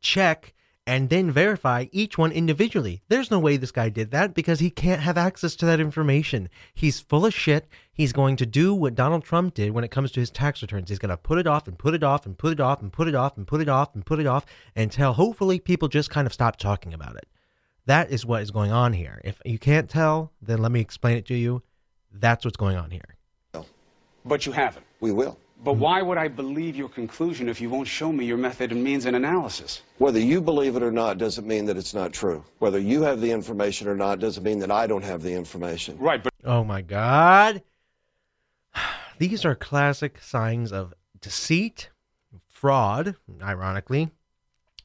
check, 0.00 0.54
and 0.86 1.10
then 1.10 1.30
verify 1.30 1.86
each 1.90 2.16
one 2.16 2.30
individually. 2.30 3.02
There's 3.08 3.30
no 3.30 3.40
way 3.40 3.56
this 3.56 3.72
guy 3.72 3.88
did 3.88 4.12
that 4.12 4.34
because 4.34 4.60
he 4.60 4.70
can't 4.70 5.00
have 5.02 5.18
access 5.18 5.56
to 5.56 5.66
that 5.66 5.80
information. 5.80 6.48
He's 6.74 7.00
full 7.00 7.26
of 7.26 7.34
shit. 7.34 7.66
He's 7.92 8.12
going 8.12 8.36
to 8.36 8.46
do 8.46 8.72
what 8.72 8.94
Donald 8.94 9.24
Trump 9.24 9.54
did 9.54 9.72
when 9.72 9.82
it 9.82 9.90
comes 9.90 10.12
to 10.12 10.20
his 10.20 10.30
tax 10.30 10.62
returns. 10.62 10.88
He's 10.88 11.00
going 11.00 11.10
to 11.10 11.16
put 11.16 11.38
it 11.38 11.46
off 11.46 11.66
and 11.66 11.76
put 11.76 11.94
it 11.94 12.04
off 12.04 12.24
and 12.24 12.38
put 12.38 12.52
it 12.52 12.60
off 12.60 12.80
and 12.80 12.92
put 12.92 13.08
it 13.08 13.14
off 13.14 13.36
and 13.36 13.46
put 13.46 13.60
it 13.60 13.68
off 13.68 13.94
and 13.94 14.06
put 14.06 14.20
it 14.20 14.26
off 14.26 14.46
until 14.76 15.14
hopefully 15.14 15.58
people 15.58 15.88
just 15.88 16.10
kind 16.10 16.26
of 16.26 16.32
stop 16.32 16.56
talking 16.56 16.94
about 16.94 17.16
it. 17.16 17.26
That 17.86 18.10
is 18.10 18.24
what 18.24 18.42
is 18.42 18.50
going 18.50 18.70
on 18.70 18.92
here. 18.92 19.20
If 19.24 19.40
you 19.44 19.58
can't 19.58 19.88
tell, 19.88 20.32
then 20.40 20.58
let 20.58 20.70
me 20.70 20.80
explain 20.80 21.16
it 21.16 21.26
to 21.26 21.34
you. 21.34 21.62
That's 22.12 22.44
what's 22.44 22.56
going 22.56 22.76
on 22.76 22.90
here. 22.90 23.16
but 24.24 24.46
you 24.46 24.52
haven't. 24.52 24.84
We 25.00 25.12
will. 25.12 25.38
But 25.62 25.74
why 25.74 26.02
would 26.02 26.18
I 26.18 26.28
believe 26.28 26.76
your 26.76 26.88
conclusion 26.88 27.48
if 27.48 27.60
you 27.60 27.70
won't 27.70 27.88
show 27.88 28.12
me 28.12 28.24
your 28.24 28.36
method 28.36 28.72
and 28.72 28.84
means 28.84 29.06
and 29.06 29.16
analysis? 29.16 29.82
Whether 29.98 30.20
you 30.20 30.40
believe 30.40 30.76
it 30.76 30.82
or 30.82 30.92
not 30.92 31.18
doesn't 31.18 31.46
mean 31.46 31.66
that 31.66 31.76
it's 31.76 31.94
not 31.94 32.12
true. 32.12 32.44
Whether 32.58 32.78
you 32.78 33.02
have 33.02 33.20
the 33.20 33.32
information 33.32 33.88
or 33.88 33.96
not 33.96 34.20
doesn't 34.20 34.44
mean 34.44 34.60
that 34.60 34.70
I 34.70 34.86
don't 34.86 35.04
have 35.04 35.22
the 35.22 35.32
information. 35.32 35.98
Right, 35.98 36.22
but 36.22 36.32
Oh 36.44 36.62
my 36.62 36.80
God. 36.80 37.62
These 39.18 39.44
are 39.44 39.56
classic 39.56 40.22
signs 40.22 40.72
of 40.72 40.94
deceit, 41.20 41.90
fraud, 42.48 43.16
ironically, 43.42 44.10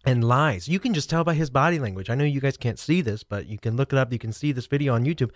and 0.04 0.24
lies. 0.24 0.68
You 0.68 0.80
can 0.80 0.96
just 0.96 1.10
tell 1.10 1.24
by 1.24 1.36
his 1.36 1.52
body 1.52 1.78
language. 1.78 2.10
I 2.10 2.16
know 2.16 2.24
you 2.24 2.42
guys 2.42 2.58
can't 2.58 2.80
see 2.80 3.02
this, 3.02 3.24
but 3.24 3.46
you 3.46 3.60
can 3.60 3.76
look 3.76 3.94
it 3.94 4.00
up. 4.00 4.12
You 4.12 4.18
can 4.18 4.34
see 4.34 4.52
this 4.52 4.66
video 4.66 4.96
on 4.96 5.06
YouTube. 5.06 5.32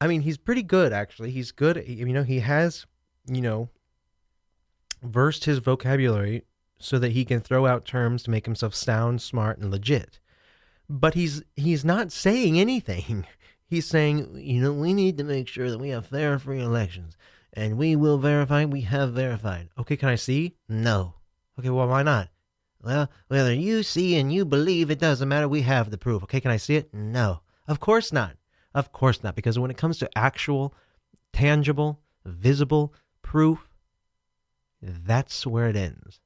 I 0.00 0.06
mean, 0.06 0.20
he's 0.20 0.38
pretty 0.38 0.62
good 0.62 0.92
actually. 0.92 1.32
He's 1.32 1.50
good. 1.50 1.82
You 1.86 2.06
know, 2.06 2.22
he 2.22 2.38
has, 2.38 2.86
you 3.26 3.40
know, 3.40 3.68
versed 5.02 5.44
his 5.44 5.58
vocabulary 5.58 6.44
so 6.78 6.98
that 6.98 7.12
he 7.12 7.24
can 7.24 7.40
throw 7.40 7.66
out 7.66 7.84
terms 7.84 8.22
to 8.22 8.30
make 8.30 8.46
himself 8.46 8.74
sound 8.74 9.20
smart 9.20 9.58
and 9.58 9.70
legit. 9.70 10.20
But 10.88 11.14
he's 11.14 11.42
he's 11.56 11.84
not 11.84 12.12
saying 12.12 12.58
anything. 12.58 13.26
He's 13.70 13.84
saying, 13.84 14.40
you 14.40 14.62
know, 14.62 14.72
we 14.72 14.94
need 14.94 15.18
to 15.18 15.24
make 15.24 15.46
sure 15.46 15.70
that 15.70 15.76
we 15.76 15.90
have 15.90 16.06
fair 16.06 16.32
and 16.32 16.40
free 16.40 16.62
elections. 16.62 17.18
And 17.52 17.76
we 17.76 17.96
will 17.96 18.16
verify, 18.16 18.64
we 18.64 18.80
have 18.80 19.12
verified. 19.12 19.68
Okay, 19.78 19.94
can 19.94 20.08
I 20.08 20.14
see? 20.14 20.54
No. 20.70 21.16
Okay, 21.58 21.68
well, 21.68 21.86
why 21.86 22.02
not? 22.02 22.30
Well, 22.82 23.10
whether 23.26 23.52
you 23.52 23.82
see 23.82 24.16
and 24.16 24.32
you 24.32 24.46
believe, 24.46 24.90
it 24.90 24.98
doesn't 24.98 25.28
matter. 25.28 25.48
We 25.48 25.62
have 25.62 25.90
the 25.90 25.98
proof. 25.98 26.22
Okay, 26.22 26.40
can 26.40 26.50
I 26.50 26.56
see 26.56 26.76
it? 26.76 26.94
No. 26.94 27.42
Of 27.66 27.78
course 27.78 28.10
not. 28.10 28.36
Of 28.74 28.92
course 28.92 29.22
not. 29.22 29.34
Because 29.34 29.58
when 29.58 29.70
it 29.70 29.76
comes 29.76 29.98
to 29.98 30.08
actual, 30.16 30.72
tangible, 31.34 32.00
visible 32.24 32.94
proof, 33.20 33.67
that's 34.82 35.46
where 35.46 35.68
it 35.68 35.76
ends. 35.76 36.20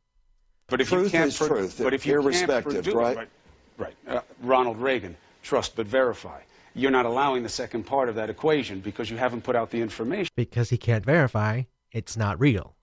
But 0.69 0.81
if 0.81 0.88
Truth 0.88 1.05
you 1.05 1.11
can't 1.11 1.29
is 1.29 1.37
pro- 1.38 1.49
truth, 1.49 1.81
but 1.83 1.93
if 1.95 2.07
you 2.07 2.15
can't 2.15 2.25
irrespective, 2.25 2.85
produce- 2.85 2.95
right? 2.95 3.17
Right. 3.17 3.29
right. 3.79 3.95
Uh, 4.07 4.21
Ronald 4.43 4.79
Reagan, 4.79 5.17
trust 5.43 5.77
but 5.77 5.87
verify. 5.87 6.41
You're 6.75 6.91
not 6.91 7.05
allowing 7.05 7.43
the 7.43 7.51
second 7.51 7.85
part 7.85 8.09
of 8.09 8.15
that 8.15 8.31
equation 8.31 8.81
because 8.81 9.11
you 9.11 9.17
haven't 9.19 9.43
put 9.43 9.55
out 9.57 9.71
the 9.71 9.81
information, 9.83 10.31
Because 10.37 10.71
he 10.71 10.79
can't 10.79 11.05
verify, 11.05 11.62
it's 11.93 12.17
not 12.17 12.41
real. 12.41 12.75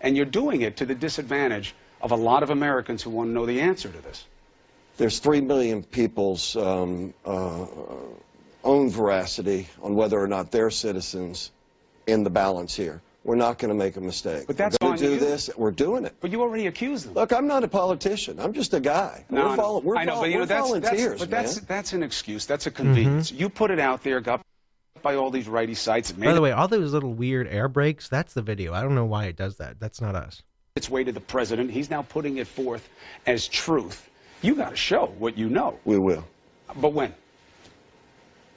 and 0.00 0.16
you're 0.16 0.24
doing 0.24 0.62
it 0.62 0.76
to 0.78 0.86
the 0.86 0.94
disadvantage 0.94 1.74
of 2.00 2.12
a 2.12 2.16
lot 2.16 2.42
of 2.42 2.50
Americans 2.50 3.02
who 3.02 3.10
want 3.10 3.28
to 3.28 3.32
know 3.32 3.44
the 3.44 3.60
answer 3.60 3.88
to 3.90 4.00
this. 4.00 4.24
There's 4.96 5.18
3 5.18 5.40
million 5.42 5.82
people's 5.82 6.56
um, 6.56 7.12
uh, 7.24 7.66
own 8.64 8.88
veracity 8.90 9.68
on 9.82 9.94
whether 9.94 10.18
or 10.18 10.26
not 10.28 10.50
they're 10.50 10.70
citizens 10.70 11.50
in 12.06 12.24
the 12.24 12.30
balance 12.30 12.74
here. 12.74 13.00
We're 13.28 13.36
not 13.36 13.58
going 13.58 13.68
to 13.68 13.74
make 13.74 13.94
a 13.98 14.00
mistake. 14.00 14.46
But 14.46 14.56
that's 14.56 14.78
We're 14.80 14.88
going 14.88 15.00
to 15.00 15.04
do 15.04 15.12
you. 15.12 15.20
this. 15.20 15.50
We're 15.54 15.70
doing 15.70 16.06
it. 16.06 16.14
But 16.18 16.30
you 16.30 16.40
already 16.40 16.66
accused 16.66 17.04
them. 17.04 17.12
Look, 17.12 17.30
I'm 17.30 17.46
not 17.46 17.62
a 17.62 17.68
politician. 17.68 18.40
I'm 18.40 18.54
just 18.54 18.72
a 18.72 18.80
guy. 18.80 19.26
No, 19.28 19.42
we're 19.42 19.48
no, 19.50 19.56
vol- 19.56 19.80
we're 19.82 19.96
I 19.98 20.04
know, 20.06 20.12
vol- 20.14 20.22
but 20.22 20.28
you 20.30 20.34
know 20.36 20.40
we're 20.40 20.46
that's, 20.46 20.66
volunteers, 20.66 21.02
that's 21.02 21.20
but 21.20 21.30
that's 21.30 21.56
man. 21.56 21.64
that's 21.68 21.92
an 21.92 22.02
excuse. 22.02 22.46
That's 22.46 22.66
a 22.66 22.70
convenience. 22.70 23.30
Mm-hmm. 23.30 23.40
You 23.40 23.48
put 23.50 23.70
it 23.70 23.80
out 23.80 24.02
there, 24.02 24.20
got 24.20 24.40
by 25.02 25.16
all 25.16 25.30
these 25.30 25.46
righty 25.46 25.74
sites. 25.74 26.10
It 26.10 26.16
made 26.16 26.28
By 26.28 26.32
the 26.32 26.40
way, 26.40 26.52
all 26.52 26.68
those 26.68 26.94
little 26.94 27.12
weird 27.12 27.46
air 27.48 27.68
brakes, 27.68 28.08
that's 28.08 28.32
the 28.32 28.40
video. 28.40 28.72
I 28.72 28.80
don't 28.80 28.94
know 28.94 29.04
why 29.04 29.26
it 29.26 29.36
does 29.36 29.58
that. 29.58 29.78
That's 29.78 30.00
not 30.00 30.14
us. 30.14 30.42
its 30.74 30.88
way 30.88 31.04
to 31.04 31.12
the 31.12 31.20
president. 31.20 31.70
He's 31.70 31.90
now 31.90 32.00
putting 32.00 32.38
it 32.38 32.46
forth 32.46 32.88
as 33.26 33.46
truth. 33.46 34.08
You 34.40 34.54
got 34.54 34.70
to 34.70 34.76
show 34.76 35.04
what 35.18 35.36
you 35.36 35.50
know. 35.50 35.78
We 35.84 35.98
will 35.98 36.24
But 36.74 36.94
when? 36.94 37.12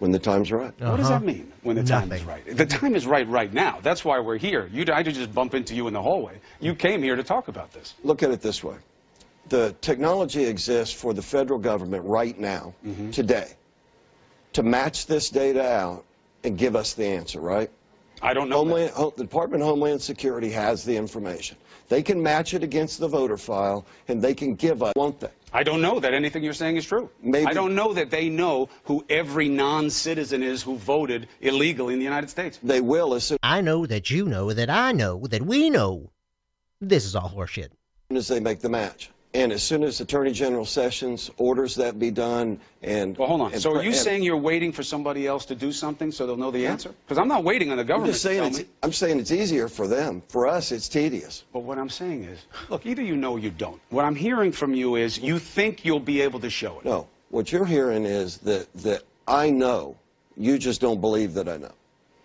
When 0.02 0.10
the 0.12 0.18
time's 0.18 0.52
right. 0.52 0.74
What 0.80 0.98
does 0.98 1.12
Uh-huh. 1.12 1.20
that 1.20 1.24
mean 1.26 1.52
when 1.62 1.76
the 1.76 1.84
time 1.84 2.12
is 2.12 2.24
right? 2.24 2.44
The 2.58 2.66
time 2.66 2.96
is 2.96 3.06
right 3.06 3.28
right 3.30 3.54
now. 3.54 3.78
That's 3.84 4.04
why 4.04 4.20
we're 4.20 4.40
here. 4.40 4.68
You, 4.74 4.82
I 4.92 5.04
didn't 5.04 5.18
just 5.18 5.32
bump 5.32 5.54
into 5.54 5.76
you 5.76 5.86
in 5.88 5.94
the 5.94 6.02
hallway. 6.02 6.40
You 6.60 6.74
came 6.74 7.04
here 7.04 7.16
to 7.18 7.24
talk 7.24 7.50
about 7.50 7.72
this. 7.72 7.94
Look 8.04 8.24
at 8.24 8.32
it 8.32 8.42
this 8.42 8.64
way. 8.64 8.78
The 9.50 9.76
technology 9.80 10.46
exists 10.46 10.96
for 11.00 11.14
the 11.14 11.22
federal 11.22 11.60
government 11.60 12.06
right 12.06 12.38
now, 12.38 12.74
Mm-hmm. 12.84 13.12
today, 13.12 13.48
to 14.54 14.64
match 14.64 15.06
this 15.06 15.30
data 15.30 15.64
out 15.64 16.04
and 16.44 16.58
give 16.58 16.76
us 16.76 16.96
the 16.96 17.06
answer, 17.06 17.40
right? 17.40 17.70
I 18.24 18.34
don't 18.34 18.50
know. 18.50 18.58
Homeland, 18.58 18.92
Ho- 18.96 19.14
the 19.16 19.24
Department 19.24 19.62
of 19.62 19.70
Homeland 19.70 20.02
Security 20.02 20.50
has 20.50 20.84
the 20.84 20.98
information. 20.98 21.58
They 21.90 22.02
can 22.02 22.24
match 22.24 22.56
it 22.56 22.64
against 22.64 23.00
the 23.00 23.08
voter 23.08 23.38
file, 23.38 23.86
and 24.08 24.20
they 24.20 24.34
can 24.34 24.56
give 24.56 24.82
us, 24.82 24.94
won't 24.96 25.20
they? 25.20 25.30
I 25.54 25.64
don't 25.64 25.82
know 25.82 26.00
that 26.00 26.14
anything 26.14 26.44
you're 26.44 26.54
saying 26.54 26.78
is 26.78 26.86
true. 26.86 27.10
Maybe- 27.22 27.46
I 27.46 27.54
don't 27.54 27.76
know 27.76 27.94
that 27.94 28.10
they 28.10 28.30
know 28.30 28.70
who 28.86 29.04
every 29.10 29.50
non-citizen 29.50 30.44
is 30.44 30.62
who 30.64 30.78
voted 30.78 31.28
illegally 31.42 31.94
in 31.94 32.00
the 32.00 32.06
United 32.06 32.30
States. 32.30 32.58
They 32.64 32.80
will 32.80 33.14
as 33.14 33.26
soon 33.26 33.38
I 33.44 33.62
know 33.62 33.86
that 33.86 34.10
you 34.10 34.26
know 34.26 34.54
that 34.54 34.70
I 34.70 34.92
know 34.94 35.28
that 35.28 35.42
we 35.42 35.70
know. 35.70 36.12
This 36.80 37.06
is 37.06 37.16
all 37.16 37.30
horseshit. 37.30 37.70
as 38.10 38.28
they 38.28 38.40
make 38.40 38.60
the 38.62 38.70
match. 38.70 39.10
And 39.34 39.54
as 39.54 39.64
soon 39.64 39.84
as 39.84 40.02
Attorney 40.02 40.34
General 40.34 40.66
Sessions 40.66 41.32
orders 41.38 41.76
that 41.76 41.98
be 41.98 42.12
done, 42.12 42.60
and 42.82 43.18
Well, 43.18 43.30
hold 43.30 43.42
on. 43.42 43.60
So 43.60 43.74
are 43.76 43.84
you 43.84 43.94
saying 43.94 44.24
you're 44.24 44.36
waiting 44.36 44.74
for 44.74 44.84
somebody 44.84 45.26
else 45.26 45.46
to 45.46 45.56
do 45.56 45.72
something 45.72 46.12
so 46.12 46.28
they'll 46.28 46.36
know 46.36 46.52
the 46.52 46.68
answer? 46.68 46.94
Because 47.06 47.18
I'm 47.18 47.30
not 47.30 47.46
waiting 47.46 47.72
on 47.72 47.78
the 47.78 47.86
government. 47.86 48.14
I'm 48.14 48.14
government 48.14 48.14
just 48.14 48.24
to 48.24 48.28
saying 48.28 48.40
tell 48.40 48.48
it's, 48.50 48.60
me. 48.60 48.76
I'm 48.84 48.92
saying 48.92 49.20
it's 49.20 49.32
easier 49.32 49.68
for 49.70 49.88
them. 49.88 50.22
For 50.28 50.48
us, 50.48 50.74
it's 50.74 50.90
tedious. 50.90 51.46
But 51.54 51.60
what 51.62 51.78
I'm 51.78 51.90
saying 51.90 52.26
is, 52.26 52.40
look, 52.70 52.86
either 52.86 53.02
you 53.02 53.16
know 53.16 53.34
or 53.34 53.40
you 53.40 53.52
don't. 53.52 53.80
What 53.90 54.04
I'm 54.04 54.16
hearing 54.16 54.52
from 54.52 54.74
you 54.76 54.98
is 54.98 55.18
you 55.18 55.40
think 55.40 55.86
you'll 55.86 56.02
be 56.02 56.22
able 56.22 56.42
to 56.42 56.50
show 56.50 56.80
it. 56.80 56.86
No, 56.86 57.08
what 57.30 57.52
you're 57.54 57.66
hearing 57.66 58.04
is 58.04 58.40
that 58.40 58.68
that 58.84 59.04
I 59.28 59.50
know. 59.50 59.96
You 60.36 60.58
just 60.58 60.82
don't 60.82 61.00
believe 61.00 61.36
that 61.36 61.48
I 61.48 61.58
know. 61.58 61.72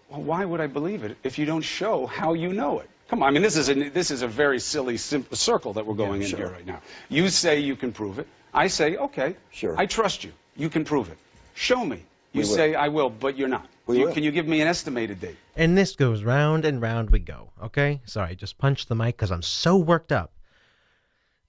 Well, 0.09 0.23
why 0.23 0.45
would 0.45 0.61
I 0.61 0.69
believe 0.69 1.05
it 1.05 1.17
if 1.23 1.39
you 1.39 1.47
don't 1.47 1.63
show 1.63 2.07
how 2.07 2.35
you 2.35 2.53
know 2.53 2.81
it? 2.81 2.89
Come 3.09 3.23
on, 3.23 3.29
I 3.29 3.31
mean, 3.31 3.43
this 3.43 3.57
is 3.57 3.69
a, 3.69 3.75
this 3.75 4.11
is 4.11 4.23
a 4.23 4.29
very 4.29 4.59
silly 4.59 4.97
simple 4.97 5.37
circle 5.37 5.75
that 5.75 5.87
we're 5.87 5.95
going 5.95 6.23
in 6.23 6.29
sure. 6.29 6.39
here 6.39 6.49
right 6.49 6.67
now. 6.67 6.81
You 7.09 7.29
say 7.29 7.61
you 7.61 7.77
can 7.77 7.93
prove 7.93 8.19
it. 8.19 8.27
I 8.53 8.67
say, 8.69 8.97
okay, 8.97 9.37
Sure. 9.51 9.79
I 9.79 9.87
trust 9.87 10.25
you. 10.25 10.33
You 10.57 10.69
can 10.69 10.85
prove 10.85 11.11
it. 11.11 11.19
Show 11.55 11.85
me. 11.85 11.97
You 12.33 12.41
We 12.43 12.49
will. 12.49 12.55
say 12.55 12.75
I 12.75 12.89
will, 12.89 13.11
but 13.11 13.37
you're 13.37 13.49
not. 13.49 13.67
You- 13.89 14.07
will. 14.07 14.13
Can 14.13 14.25
you 14.25 14.33
give 14.33 14.49
me 14.49 14.61
an 14.61 14.69
estimated 14.69 15.21
date? 15.21 15.37
And 15.55 15.79
this 15.79 15.95
goes 15.95 16.23
round 16.25 16.65
and 16.65 16.83
round 16.83 17.11
we 17.11 17.21
go. 17.21 17.51
Okay, 17.63 18.01
sorry, 18.05 18.35
just 18.35 18.59
punched 18.59 18.89
the 18.89 18.95
mic 18.95 19.17
because 19.17 19.31
I'm 19.31 19.43
so 19.43 19.77
worked 19.77 20.11
up. 20.11 20.33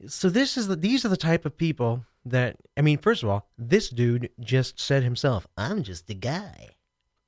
So 0.07 0.29
this 0.29 0.57
is 0.57 0.67
the 0.67 0.75
these 0.75 1.03
are 1.05 1.09
the 1.09 1.17
type 1.17 1.45
of 1.45 1.57
people 1.57 2.05
that 2.25 2.57
I 2.77 2.81
mean. 2.81 2.99
First 2.99 3.23
of 3.23 3.29
all, 3.29 3.49
this 3.57 3.89
dude 3.89 4.29
just 4.39 4.79
said 4.79 5.01
himself, 5.03 5.47
"I'm 5.57 5.81
just 5.81 6.09
a 6.09 6.13
guy." 6.13 6.75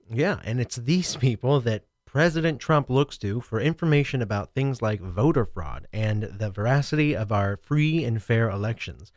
Yeah, 0.09 0.39
and 0.43 0.61
it's 0.61 0.75
these 0.75 1.15
people 1.15 1.59
that 1.61 1.85
President 2.11 2.59
Trump 2.59 2.89
looks 2.89 3.19
to 3.19 3.39
for 3.39 3.61
information 3.61 4.19
about 4.19 4.55
things 4.55 4.81
like 4.81 4.99
voter 4.99 5.45
fraud 5.45 5.85
and 5.93 6.23
the 6.23 6.49
veracity 6.49 7.15
of 7.15 7.31
our 7.31 7.55
free 7.55 8.03
and 8.03 8.23
fair 8.23 8.49
elections. 8.49 9.11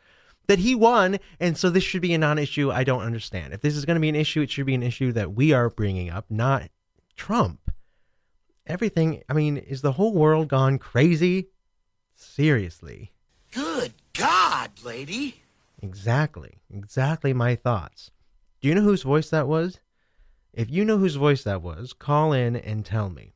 That 0.45 0.59
he 0.59 0.75
won, 0.75 1.17
and 1.39 1.57
so 1.57 1.71
this 1.71 1.83
should 1.83 2.03
be 2.03 2.13
a 2.13 2.19
non 2.19 2.37
issue. 2.37 2.71
I 2.71 2.83
don't 2.83 3.01
understand. 3.01 3.51
If 3.51 3.61
this 3.61 3.75
is 3.75 3.85
going 3.85 3.95
to 3.95 4.01
be 4.01 4.09
an 4.09 4.15
issue, 4.15 4.41
it 4.41 4.51
should 4.51 4.67
be 4.67 4.75
an 4.75 4.83
issue 4.83 5.11
that 5.13 5.33
we 5.33 5.53
are 5.53 5.71
bringing 5.71 6.11
up, 6.11 6.25
not 6.29 6.69
Trump. 7.15 7.71
Everything, 8.67 9.23
I 9.27 9.33
mean, 9.33 9.57
is 9.57 9.81
the 9.81 9.93
whole 9.93 10.13
world 10.13 10.47
gone 10.47 10.77
crazy? 10.77 11.47
Seriously. 12.15 13.11
Good 13.51 13.93
God, 14.13 14.69
lady. 14.83 15.41
Exactly. 15.81 16.59
Exactly 16.69 17.33
my 17.33 17.55
thoughts. 17.55 18.11
Do 18.61 18.67
you 18.67 18.75
know 18.75 18.81
whose 18.81 19.01
voice 19.01 19.31
that 19.31 19.47
was? 19.47 19.79
If 20.53 20.69
you 20.69 20.85
know 20.85 20.99
whose 20.99 21.15
voice 21.15 21.41
that 21.43 21.63
was, 21.63 21.93
call 21.93 22.31
in 22.31 22.55
and 22.55 22.85
tell 22.85 23.09
me. 23.09 23.33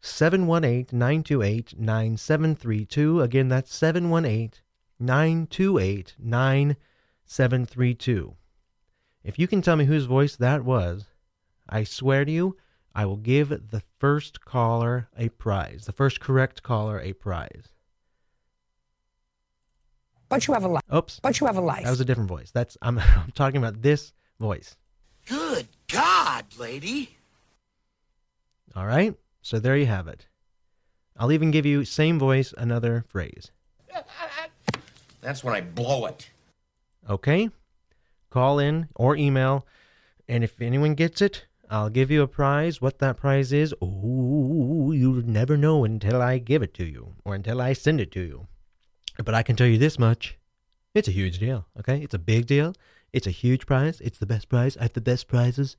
718 0.00 0.98
928 0.98 1.78
9732. 1.78 3.20
Again, 3.20 3.48
that's 3.48 3.74
718 3.74 4.52
928 4.98 6.14
9732. 6.18 8.34
If 9.22 9.38
you 9.38 9.46
can 9.46 9.62
tell 9.62 9.76
me 9.76 9.84
whose 9.84 10.06
voice 10.06 10.34
that 10.36 10.64
was, 10.64 11.04
I 11.68 11.84
swear 11.84 12.24
to 12.24 12.32
you, 12.32 12.56
I 12.94 13.06
will 13.06 13.16
give 13.16 13.48
the 13.48 13.82
first 13.98 14.44
caller 14.44 15.08
a 15.16 15.30
prize. 15.30 15.86
The 15.86 15.92
first 15.92 16.20
correct 16.20 16.62
caller 16.62 17.00
a 17.00 17.12
prize. 17.12 17.68
But 20.28 20.46
you 20.46 20.54
have 20.54 20.62
a 20.64 20.68
life. 20.68 20.82
Oops. 20.94 21.20
But 21.20 21.40
you 21.40 21.46
have 21.46 21.58
a 21.58 21.60
life. 21.60 21.84
That 21.84 21.90
was 21.90 22.00
a 22.00 22.06
different 22.06 22.28
voice. 22.28 22.50
That's 22.50 22.76
I'm, 22.82 22.98
I'm 23.16 23.32
talking 23.34 23.58
about 23.58 23.82
this 23.82 24.12
voice. 24.40 24.76
Good 25.26 25.38
God, 25.38 25.68
lady. 26.58 27.16
All 28.74 28.86
right. 28.86 29.14
So 29.42 29.58
there 29.58 29.76
you 29.76 29.86
have 29.86 30.08
it. 30.08 30.26
I'll 31.16 31.32
even 31.32 31.50
give 31.50 31.66
you 31.66 31.84
same 31.84 32.18
voice 32.18 32.54
another 32.56 33.04
phrase. 33.08 33.50
That's 35.20 35.44
when 35.44 35.54
I 35.54 35.60
blow 35.60 36.06
it. 36.06 36.30
Okay? 37.08 37.50
Call 38.30 38.58
in 38.58 38.88
or 38.94 39.16
email 39.16 39.66
and 40.28 40.42
if 40.42 40.60
anyone 40.60 40.94
gets 40.94 41.20
it, 41.20 41.46
I'll 41.68 41.90
give 41.90 42.10
you 42.10 42.22
a 42.22 42.28
prize. 42.28 42.80
What 42.80 42.98
that 42.98 43.16
prize 43.16 43.52
is, 43.52 43.74
oh, 43.80 44.92
you'll 44.92 45.26
never 45.26 45.56
know 45.56 45.84
until 45.84 46.20
I 46.20 46.38
give 46.38 46.62
it 46.62 46.74
to 46.74 46.84
you 46.84 47.14
or 47.24 47.34
until 47.34 47.60
I 47.60 47.72
send 47.72 48.00
it 48.00 48.10
to 48.12 48.20
you. 48.20 48.46
But 49.22 49.34
I 49.34 49.42
can 49.42 49.56
tell 49.56 49.66
you 49.66 49.78
this 49.78 49.98
much. 49.98 50.38
It's 50.94 51.08
a 51.08 51.12
huge 51.12 51.38
deal, 51.38 51.66
okay? 51.78 52.02
It's 52.02 52.14
a 52.14 52.18
big 52.18 52.46
deal. 52.46 52.74
It's 53.12 53.26
a 53.26 53.30
huge 53.30 53.66
prize. 53.66 54.00
It's 54.00 54.18
the 54.18 54.26
best 54.26 54.48
prize. 54.48 54.76
I 54.76 54.82
have 54.82 54.92
the 54.92 55.00
best 55.00 55.28
prizes. 55.28 55.76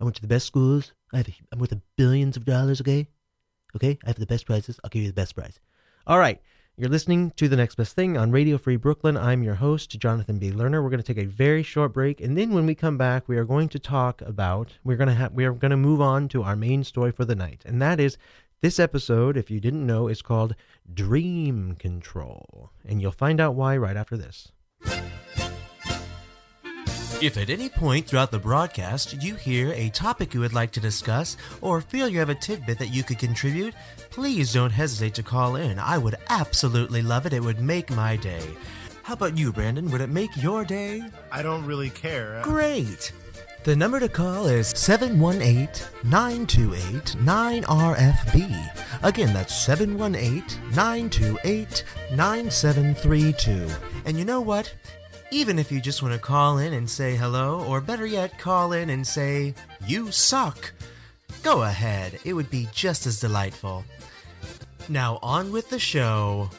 I 0.00 0.04
went 0.04 0.16
to 0.16 0.22
the 0.22 0.28
best 0.28 0.46
schools. 0.46 0.92
I 1.12 1.18
have, 1.18 1.28
I'm 1.52 1.58
worth 1.58 1.74
billions 1.96 2.36
of 2.36 2.44
dollars, 2.44 2.80
okay? 2.80 3.08
Okay? 3.76 3.98
I 4.04 4.08
have 4.08 4.18
the 4.18 4.26
best 4.26 4.46
prizes. 4.46 4.78
I'll 4.82 4.90
give 4.90 5.02
you 5.02 5.08
the 5.08 5.14
best 5.14 5.34
prize. 5.34 5.60
All 6.06 6.18
right. 6.18 6.40
You're 6.76 6.90
listening 6.90 7.30
to 7.36 7.46
The 7.46 7.54
Next 7.54 7.76
Best 7.76 7.94
Thing 7.94 8.16
on 8.16 8.32
Radio 8.32 8.58
Free 8.58 8.74
Brooklyn. 8.74 9.16
I'm 9.16 9.44
your 9.44 9.54
host, 9.54 9.96
Jonathan 9.96 10.38
B. 10.38 10.50
Lerner. 10.50 10.82
We're 10.82 10.90
going 10.90 11.00
to 11.00 11.14
take 11.14 11.24
a 11.24 11.28
very 11.28 11.62
short 11.62 11.92
break, 11.92 12.20
and 12.20 12.36
then 12.36 12.52
when 12.52 12.66
we 12.66 12.74
come 12.74 12.98
back, 12.98 13.28
we 13.28 13.36
are 13.36 13.44
going 13.44 13.68
to 13.68 13.78
talk 13.78 14.20
about 14.22 14.72
we're 14.82 14.96
going 14.96 15.08
to 15.08 15.14
have 15.14 15.32
we 15.32 15.44
are 15.44 15.52
going 15.52 15.70
to 15.70 15.76
move 15.76 16.00
on 16.00 16.26
to 16.30 16.42
our 16.42 16.56
main 16.56 16.82
story 16.82 17.12
for 17.12 17.24
the 17.24 17.36
night, 17.36 17.62
and 17.64 17.80
that 17.80 18.00
is 18.00 18.18
this 18.60 18.80
episode. 18.80 19.36
If 19.36 19.52
you 19.52 19.60
didn't 19.60 19.86
know, 19.86 20.08
is 20.08 20.20
called 20.20 20.56
Dream 20.92 21.76
Control, 21.78 22.70
and 22.84 23.00
you'll 23.00 23.12
find 23.12 23.40
out 23.40 23.54
why 23.54 23.76
right 23.76 23.96
after 23.96 24.16
this. 24.16 24.50
If 27.22 27.38
at 27.38 27.48
any 27.48 27.68
point 27.68 28.06
throughout 28.06 28.30
the 28.30 28.38
broadcast 28.38 29.22
you 29.22 29.34
hear 29.34 29.72
a 29.72 29.88
topic 29.90 30.34
you 30.34 30.40
would 30.40 30.52
like 30.52 30.72
to 30.72 30.80
discuss 30.80 31.36
or 31.62 31.80
feel 31.80 32.08
you 32.08 32.18
have 32.18 32.28
a 32.28 32.34
tidbit 32.34 32.78
that 32.78 32.92
you 32.92 33.02
could 33.02 33.18
contribute, 33.18 33.72
please 34.10 34.52
don't 34.52 34.70
hesitate 34.72 35.14
to 35.14 35.22
call 35.22 35.56
in. 35.56 35.78
I 35.78 35.96
would 35.96 36.16
absolutely 36.28 37.00
love 37.02 37.24
it. 37.24 37.32
It 37.32 37.42
would 37.42 37.60
make 37.60 37.90
my 37.90 38.16
day. 38.16 38.46
How 39.04 39.14
about 39.14 39.38
you, 39.38 39.52
Brandon? 39.52 39.90
Would 39.90 40.00
it 40.02 40.10
make 40.10 40.36
your 40.36 40.64
day? 40.64 41.02
I 41.32 41.42
don't 41.42 41.64
really 41.64 41.90
care. 41.90 42.40
Uh, 42.40 42.44
Great! 42.44 43.12
The 43.62 43.74
number 43.76 44.00
to 44.00 44.08
call 44.10 44.46
is 44.46 44.68
718 44.68 45.68
928 46.04 47.16
9RFB. 47.20 49.02
Again, 49.02 49.32
that's 49.32 49.54
718 49.56 50.42
928 50.74 51.84
9732. 52.12 53.68
And 54.04 54.18
you 54.18 54.26
know 54.26 54.42
what? 54.42 54.74
Even 55.34 55.58
if 55.58 55.72
you 55.72 55.80
just 55.80 56.00
want 56.00 56.14
to 56.14 56.20
call 56.20 56.58
in 56.58 56.72
and 56.72 56.88
say 56.88 57.16
hello, 57.16 57.64
or 57.64 57.80
better 57.80 58.06
yet, 58.06 58.38
call 58.38 58.70
in 58.70 58.88
and 58.88 59.04
say, 59.04 59.52
You 59.84 60.12
suck, 60.12 60.72
go 61.42 61.64
ahead. 61.64 62.20
It 62.24 62.34
would 62.34 62.50
be 62.50 62.68
just 62.72 63.04
as 63.04 63.18
delightful. 63.18 63.84
Now, 64.88 65.18
on 65.24 65.50
with 65.50 65.70
the 65.70 65.80
show. 65.80 66.50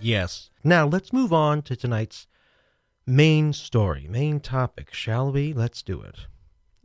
Yes. 0.00 0.50
Now 0.62 0.86
let's 0.86 1.12
move 1.12 1.32
on 1.32 1.62
to 1.62 1.74
tonight's 1.74 2.28
main 3.04 3.52
story, 3.52 4.06
main 4.08 4.38
topic, 4.38 4.94
shall 4.94 5.32
we? 5.32 5.52
Let's 5.52 5.82
do 5.82 6.00
it. 6.00 6.26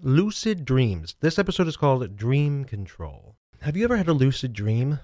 Lucid 0.02 0.64
dreams. 0.64 1.16
This 1.22 1.40
episode 1.40 1.68
is 1.68 1.76
called 1.76 2.16
Dream 2.16 2.66
Control. 2.66 3.36
Have 3.62 3.76
you 3.76 3.84
ever 3.84 3.98
had 3.98 4.08
a 4.08 4.14
lucid 4.14 4.54
dream? 4.54 5.00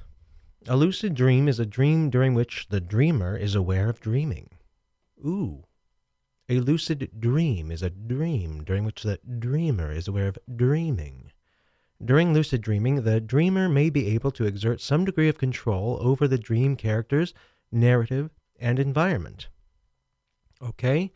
A 0.67 0.77
lucid 0.77 1.15
dream 1.15 1.47
is 1.47 1.59
a 1.59 1.65
dream 1.65 2.09
during 2.09 2.33
which 2.33 2.67
the 2.69 2.79
dreamer 2.79 3.35
is 3.35 3.55
aware 3.55 3.89
of 3.89 3.99
dreaming. 3.99 4.49
Ooh. 5.25 5.63
A 6.47 6.59
lucid 6.59 7.09
dream 7.19 7.71
is 7.71 7.81
a 7.81 7.89
dream 7.89 8.63
during 8.63 8.85
which 8.85 9.03
the 9.03 9.19
dreamer 9.39 9.91
is 9.91 10.07
aware 10.07 10.27
of 10.27 10.37
dreaming. 10.55 11.31
During 12.03 12.33
lucid 12.33 12.61
dreaming, 12.61 13.01
the 13.03 13.19
dreamer 13.19 13.67
may 13.67 13.89
be 13.89 14.09
able 14.09 14.31
to 14.31 14.45
exert 14.45 14.79
some 14.79 15.05
degree 15.05 15.29
of 15.29 15.37
control 15.37 15.97
over 16.01 16.27
the 16.27 16.37
dream 16.37 16.75
characters 16.75 17.33
narrative, 17.73 18.29
and 18.59 18.79
environment. 18.79 19.49
Okay? 20.61 21.11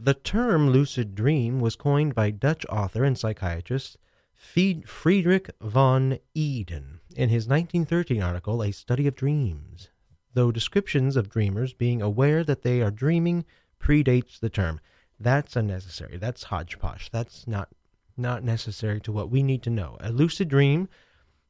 The 0.00 0.14
term 0.14 0.70
lucid 0.70 1.16
dream 1.16 1.58
was 1.58 1.74
coined 1.74 2.14
by 2.14 2.30
Dutch 2.30 2.64
author 2.66 3.02
and 3.02 3.18
psychiatrist 3.18 3.98
Frederik 4.36 5.50
van 5.60 6.20
Eeden 6.36 7.00
in 7.16 7.30
his 7.30 7.48
1913 7.48 8.22
article, 8.22 8.62
A 8.62 8.70
Study 8.70 9.08
of 9.08 9.16
Dreams, 9.16 9.90
though 10.34 10.52
descriptions 10.52 11.16
of 11.16 11.28
dreamers 11.28 11.72
being 11.72 12.00
aware 12.00 12.44
that 12.44 12.62
they 12.62 12.80
are 12.80 12.92
dreaming 12.92 13.44
predates 13.80 14.38
the 14.38 14.48
term. 14.48 14.78
That's 15.18 15.56
unnecessary. 15.56 16.16
That's 16.16 16.44
hodgepodge. 16.44 17.10
That's 17.10 17.48
not 17.48 17.70
not 18.16 18.44
necessary 18.44 19.00
to 19.00 19.10
what 19.10 19.30
we 19.30 19.42
need 19.42 19.64
to 19.64 19.70
know. 19.70 19.96
A 19.98 20.12
lucid 20.12 20.48
dream 20.48 20.88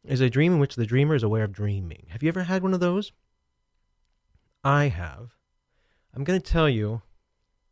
is 0.04 0.22
a 0.22 0.30
dream 0.30 0.54
in 0.54 0.58
which 0.58 0.76
the 0.76 0.86
dreamer 0.86 1.14
is 1.14 1.22
aware 1.22 1.44
of 1.44 1.52
dreaming. 1.52 2.06
Have 2.08 2.22
you 2.22 2.30
ever 2.30 2.44
had 2.44 2.62
one 2.62 2.72
of 2.72 2.80
those? 2.80 3.12
I 4.64 4.88
have. 4.88 5.34
I'm 6.14 6.24
going 6.24 6.40
to 6.40 6.50
tell 6.50 6.68
you 6.70 7.02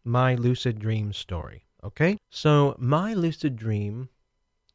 my 0.06 0.34
lucid 0.34 0.78
dream 0.78 1.12
story. 1.12 1.66
Okay? 1.82 2.18
So, 2.30 2.76
my 2.78 3.12
lucid 3.12 3.56
dream, 3.56 4.08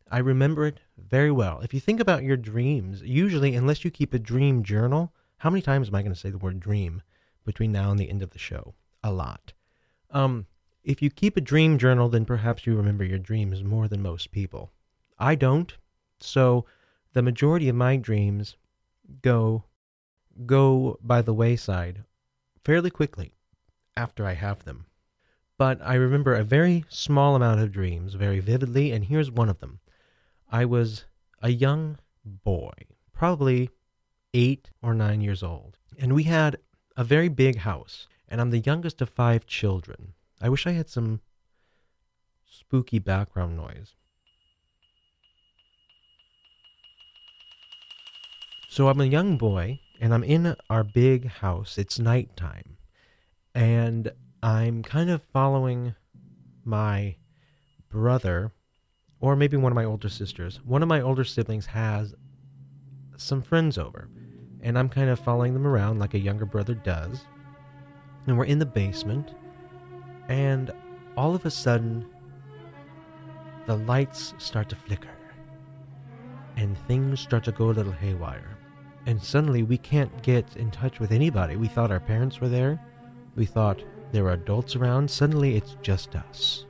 I 0.10 0.20
remember 0.20 0.66
it 0.66 0.80
very 0.98 1.32
well. 1.32 1.62
If 1.62 1.74
you 1.74 1.80
think 1.80 2.00
about 2.00 2.24
your 2.24 2.38
dreams, 2.38 3.02
usually, 3.02 3.56
unless 3.56 3.84
you 3.84 3.92
keep 3.92 4.14
a 4.14 4.20
dream 4.20 4.64
journal, 4.64 5.14
how 5.38 5.50
many 5.50 5.62
times 5.62 5.88
am 5.88 5.96
I 5.96 6.02
going 6.02 6.14
to 6.14 6.20
say 6.20 6.30
the 6.30 6.38
word 6.38 6.60
dream 6.60 7.02
between 7.46 7.72
now 7.72 7.92
and 7.92 8.00
the 8.00 8.10
end 8.10 8.22
of 8.22 8.32
the 8.32 8.40
show? 8.40 8.76
A 9.04 9.12
lot. 9.12 9.54
Um, 10.12 10.46
if 10.84 11.02
you 11.02 11.10
keep 11.10 11.38
a 11.38 11.42
dream 11.42 11.78
journal, 11.78 12.10
then 12.10 12.26
perhaps 12.26 12.66
you 12.66 12.76
remember 12.76 13.04
your 13.04 13.20
dreams 13.20 13.64
more 13.64 13.88
than 13.88 14.02
most 14.02 14.32
people. 14.32 14.72
I 15.18 15.36
don't. 15.36 15.74
So, 16.20 16.66
the 17.14 17.22
majority 17.22 17.70
of 17.70 17.76
my 17.76 17.98
dreams 17.98 18.58
go 19.22 19.64
go 20.46 20.98
by 21.02 21.22
the 21.22 21.34
wayside 21.34 22.04
fairly 22.64 22.90
quickly 22.90 23.34
after 23.98 24.26
I 24.26 24.34
have 24.34 24.64
them. 24.64 24.86
But 25.62 25.80
I 25.84 25.94
remember 25.94 26.34
a 26.34 26.44
very 26.44 26.86
small 26.90 27.36
amount 27.36 27.60
of 27.60 27.72
dreams 27.72 28.16
very 28.16 28.40
vividly, 28.40 28.92
and 28.92 29.06
here's 29.06 29.30
one 29.30 29.48
of 29.48 29.60
them. 29.60 29.80
I 30.52 30.66
was 30.66 31.06
a 31.40 31.52
young 31.52 32.00
boy, 32.26 32.72
probably 33.14 33.70
eight 34.34 34.72
or 34.82 34.96
nine 34.96 35.22
years 35.22 35.44
old, 35.44 35.78
and 36.00 36.16
we 36.16 36.24
had 36.24 36.58
a 36.98 37.04
very 37.04 37.30
big 37.30 37.58
house, 37.58 38.08
and 38.28 38.42
I'm 38.42 38.50
the 38.50 38.58
youngest 38.58 39.04
of 39.04 39.10
five 39.12 39.46
children. 39.46 40.14
I 40.42 40.50
wish 40.50 40.66
I 40.66 40.72
had 40.72 40.90
some 40.90 41.22
spooky 42.50 42.98
background 42.98 43.56
noise. 43.56 43.94
So 48.68 48.88
I'm 48.88 49.00
a 49.00 49.06
young 49.06 49.38
boy, 49.38 49.80
and 50.00 50.12
I'm 50.12 50.24
in 50.24 50.56
our 50.72 50.84
big 50.84 51.28
house. 51.28 51.78
It's 51.78 52.00
nighttime. 52.00 52.78
And 53.54 54.12
I'm 54.44 54.84
kind 54.84 55.10
of 55.10 55.22
following 55.34 55.96
my 56.64 57.16
brother, 57.90 58.52
or 59.20 59.36
maybe 59.36 59.58
one 59.58 59.72
of 59.72 59.76
my 59.76 59.86
older 59.86 60.10
sisters. 60.10 60.60
One 60.66 60.82
of 60.82 60.90
my 60.90 61.02
older 61.02 61.24
siblings 61.24 61.68
has 61.68 62.16
some 63.18 63.42
friends 63.42 63.78
over. 63.78 64.10
And 64.62 64.78
I'm 64.78 64.90
kind 64.90 65.10
of 65.10 65.20
following 65.20 65.54
them 65.54 65.66
around 65.66 66.00
like 66.00 66.14
a 66.14 66.20
younger 66.20 66.46
brother 66.46 66.74
does. 66.74 67.26
And 68.28 68.38
we're 68.38 68.46
in 68.46 68.60
the 68.60 68.66
basement. 68.66 69.34
And 70.30 70.72
all 71.18 71.36
of 71.36 71.46
a 71.46 71.52
sudden, 71.52 72.06
the 73.66 73.78
lights 73.78 74.34
start 74.38 74.70
to 74.70 74.76
flicker. 74.76 75.10
And 76.58 76.78
things 76.88 77.20
start 77.20 77.44
to 77.46 77.52
go 77.52 77.70
a 77.70 77.72
little 77.72 77.94
haywire 77.94 78.58
and 79.06 79.22
suddenly 79.22 79.64
we 79.64 79.78
can't 79.78 80.22
get 80.22 80.56
in 80.58 80.70
touch 80.72 81.00
with 81.00 81.12
anybody. 81.12 81.56
We 81.56 81.68
thought 81.68 81.92
our 81.92 82.00
parents 82.00 82.40
were 82.40 82.50
there. 82.50 82.80
We 83.36 83.46
thought 83.46 83.84
there 84.12 84.26
are 84.26 84.34
adults 84.34 84.76
around. 84.76 85.10
Suddenly 85.10 85.56
it's 85.56 85.78
just 85.82 86.16
us 86.16 86.66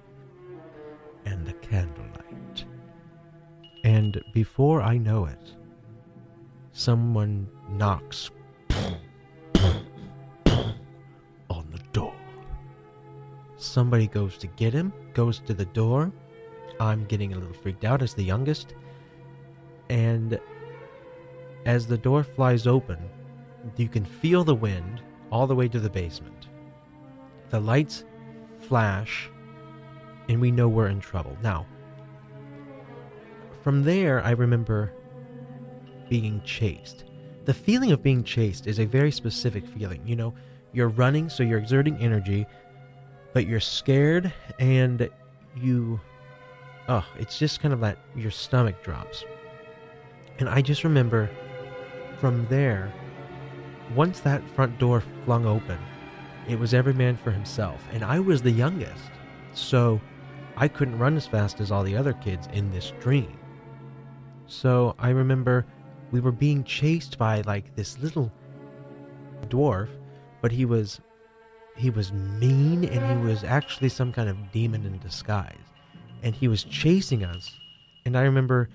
and 1.26 1.46
the 1.46 1.54
candlelight. 1.54 2.66
And 3.84 4.22
before 4.34 4.82
I 4.82 4.98
know 4.98 5.26
it, 5.26 5.56
someone 6.72 7.48
knocks 7.70 8.30
on 11.50 11.68
the 11.72 11.82
door. 11.94 12.14
Somebody 13.58 14.08
goes 14.08 14.38
to 14.40 14.48
get 14.48 14.74
him, 14.74 14.94
goes 15.14 15.40
to 15.40 15.54
the 15.54 15.66
door. 15.66 16.12
I'm 16.80 17.06
getting 17.06 17.34
a 17.34 17.38
little 17.38 17.54
freaked 17.54 17.86
out 17.86 18.02
as 18.02 18.14
the 18.14 18.24
youngest. 18.24 18.76
And 19.90 20.40
as 21.66 21.86
the 21.86 21.98
door 21.98 22.24
flies 22.24 22.66
open, 22.66 22.98
you 23.78 23.88
can 23.88 24.06
feel 24.06 24.44
the 24.44 24.56
wind 24.56 25.02
all 25.32 25.48
the 25.48 25.56
way 25.56 25.68
to 25.68 25.80
the 25.80 25.90
basement. 25.90 26.48
The 27.52 27.60
lights 27.60 28.06
flash, 28.62 29.30
and 30.30 30.40
we 30.40 30.52
know 30.52 30.70
we're 30.70 30.88
in 30.88 31.02
trouble. 31.02 31.38
Now, 31.44 31.66
from 33.62 33.84
there, 33.84 34.24
I 34.24 34.32
remember 34.32 34.94
being 36.10 36.42
chased. 36.44 37.04
The 37.44 37.54
feeling 37.54 37.92
of 37.92 38.02
being 38.02 38.24
chased 38.24 38.68
is 38.68 38.80
a 38.80 38.86
very 38.86 39.12
specific 39.12 39.68
feeling. 39.68 40.02
You 40.06 40.16
know, 40.16 40.34
you're 40.72 40.90
running, 40.90 41.30
so 41.30 41.44
you're 41.44 41.60
exerting 41.60 41.98
energy, 41.98 42.46
but 43.34 43.46
you're 43.48 43.60
scared 43.60 44.32
and 44.60 45.10
you. 45.56 46.00
Oh, 46.88 47.06
it's 47.20 47.38
just 47.38 47.60
kind 47.60 47.74
of 47.74 47.82
that 47.82 47.98
your 48.16 48.32
stomach 48.32 48.82
drops. 48.82 49.26
And 50.40 50.48
I 50.48 50.62
just 50.62 50.84
remember 50.86 51.30
from 52.18 52.48
there, 52.48 52.94
once 53.94 54.22
that 54.22 54.42
front 54.56 54.80
door 54.80 55.04
flung 55.26 55.46
open, 55.46 55.78
it 56.48 56.60
was 56.60 56.74
every 56.74 56.94
man 56.94 57.16
for 57.16 57.32
himself, 57.32 57.86
and 57.92 58.04
I 58.04 58.20
was 58.20 58.42
the 58.42 58.52
youngest, 58.52 59.12
so 59.54 60.02
I 60.58 60.68
couldn't 60.68 61.00
run 61.00 61.18
as 61.18 61.28
fast 61.28 61.60
as 61.60 61.72
all 61.72 61.84
the 61.84 61.96
other 61.96 62.14
kids 62.14 62.48
in 62.54 62.72
this 62.72 62.94
dream. 63.00 63.38
So 64.48 64.96
I 65.00 65.10
remember 65.10 65.66
we 66.12 66.20
were 66.20 66.32
being 66.32 66.64
chased 66.64 67.18
by 67.18 67.42
like 67.42 67.76
this 67.76 67.98
little 68.00 68.32
dwarf, 69.48 69.90
but 70.42 70.52
he 70.52 70.66
was 70.66 71.00
he 71.78 71.90
was 71.90 72.12
mean 72.12 72.84
and 72.84 73.20
he 73.20 73.26
was 73.26 73.44
actually 73.44 73.90
some 73.90 74.12
kind 74.12 74.30
of 74.30 74.52
demon 74.52 74.86
in 74.86 75.00
disguise. 75.00 75.56
And 76.22 76.36
he 76.36 76.48
was 76.48 76.64
chasing 76.64 77.24
us. 77.24 77.58
And 78.06 78.18
I 78.18 78.24
remember 78.24 78.70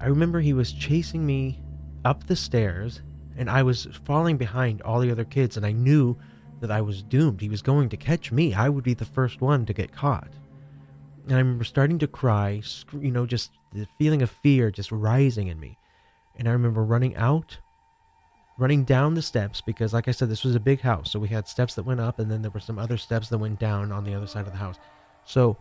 I 0.00 0.06
remember 0.06 0.40
he 0.40 0.54
was 0.54 0.72
chasing 0.72 1.26
me 1.26 1.60
up 2.04 2.26
the 2.26 2.36
stairs, 2.36 3.02
and 3.36 3.50
I 3.50 3.62
was 3.62 3.86
falling 4.04 4.36
behind 4.36 4.80
all 4.82 5.00
the 5.00 5.10
other 5.10 5.24
kids, 5.24 5.56
and 5.56 5.66
I 5.66 5.72
knew 5.72 6.16
that 6.60 6.70
I 6.70 6.80
was 6.80 7.02
doomed. 7.02 7.40
He 7.40 7.48
was 7.48 7.62
going 7.62 7.88
to 7.90 7.96
catch 7.96 8.32
me. 8.32 8.54
I 8.54 8.68
would 8.68 8.84
be 8.84 8.94
the 8.94 9.04
first 9.04 9.40
one 9.40 9.66
to 9.66 9.72
get 9.72 9.92
caught. 9.92 10.32
And 11.24 11.34
I 11.34 11.38
remember 11.38 11.64
starting 11.64 11.98
to 11.98 12.06
cry, 12.06 12.62
you 12.98 13.10
know, 13.10 13.26
just 13.26 13.52
the 13.72 13.86
feeling 13.98 14.22
of 14.22 14.30
fear 14.30 14.70
just 14.70 14.90
rising 14.90 15.48
in 15.48 15.60
me. 15.60 15.78
And 16.36 16.48
I 16.48 16.52
remember 16.52 16.84
running 16.84 17.16
out 17.16 17.58
running 18.58 18.82
down 18.82 19.14
the 19.14 19.22
steps 19.22 19.60
because, 19.60 19.94
like 19.94 20.08
I 20.08 20.10
said, 20.10 20.28
this 20.28 20.44
was 20.44 20.56
a 20.56 20.60
big 20.60 20.80
house. 20.80 21.12
So 21.12 21.18
we 21.18 21.28
had 21.28 21.48
steps 21.48 21.74
that 21.76 21.84
went 21.84 22.00
up, 22.00 22.18
and 22.18 22.30
then 22.30 22.42
there 22.42 22.50
were 22.50 22.60
some 22.60 22.78
other 22.78 22.98
steps 22.98 23.28
that 23.28 23.38
went 23.38 23.58
down 23.58 23.92
on 23.92 24.04
the 24.04 24.14
other 24.14 24.26
side 24.26 24.46
of 24.46 24.52
the 24.52 24.58
house. 24.58 24.76
So 25.24 25.56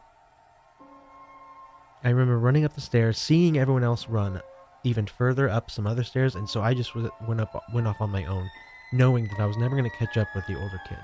I 2.03 2.09
remember 2.09 2.39
running 2.39 2.65
up 2.65 2.73
the 2.73 2.81
stairs, 2.81 3.17
seeing 3.17 3.57
everyone 3.57 3.83
else 3.83 4.09
run 4.09 4.41
even 4.83 5.05
further 5.05 5.49
up 5.49 5.69
some 5.71 5.87
other 5.87 6.03
stairs, 6.03 6.35
and 6.35 6.49
so 6.49 6.61
I 6.61 6.73
just 6.73 6.95
went 6.95 7.39
up, 7.39 7.63
went 7.73 7.87
off 7.87 8.01
on 8.01 8.09
my 8.09 8.25
own, 8.25 8.49
knowing 8.91 9.25
that 9.27 9.39
I 9.39 9.45
was 9.45 9.57
never 9.57 9.75
going 9.75 9.89
to 9.89 9.97
catch 9.97 10.17
up 10.17 10.33
with 10.35 10.45
the 10.47 10.59
older 10.59 10.79
kids. 10.87 11.01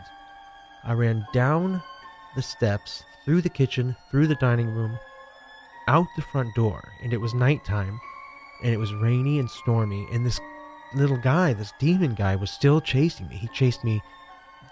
I 0.83 0.93
ran 0.93 1.25
down 1.33 1.81
the 2.35 2.41
steps, 2.41 3.03
through 3.25 3.41
the 3.41 3.49
kitchen, 3.49 3.95
through 4.11 4.27
the 4.27 4.35
dining 4.35 4.73
room, 4.73 4.97
out 5.87 6.07
the 6.15 6.21
front 6.21 6.53
door, 6.55 6.81
and 7.01 7.13
it 7.13 7.21
was 7.21 7.33
nighttime, 7.33 7.99
and 8.63 8.73
it 8.73 8.77
was 8.77 8.93
rainy 8.93 9.39
and 9.39 9.49
stormy, 9.49 10.07
and 10.11 10.25
this 10.25 10.39
little 10.95 11.17
guy, 11.17 11.53
this 11.53 11.73
demon 11.79 12.13
guy, 12.13 12.35
was 12.35 12.51
still 12.51 12.81
chasing 12.81 13.27
me. 13.29 13.35
He 13.35 13.47
chased 13.49 13.83
me 13.83 14.01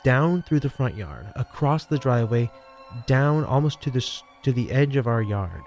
down 0.03 0.41
through 0.43 0.61
the 0.61 0.69
front 0.69 0.95
yard, 0.95 1.27
across 1.35 1.85
the 1.85 1.97
driveway, 1.97 2.51
down 3.07 3.45
almost 3.45 3.81
to 3.81 3.91
the 3.91 4.05
to 4.43 4.51
the 4.51 4.71
edge 4.71 4.95
of 4.95 5.07
our 5.07 5.21
yard. 5.21 5.61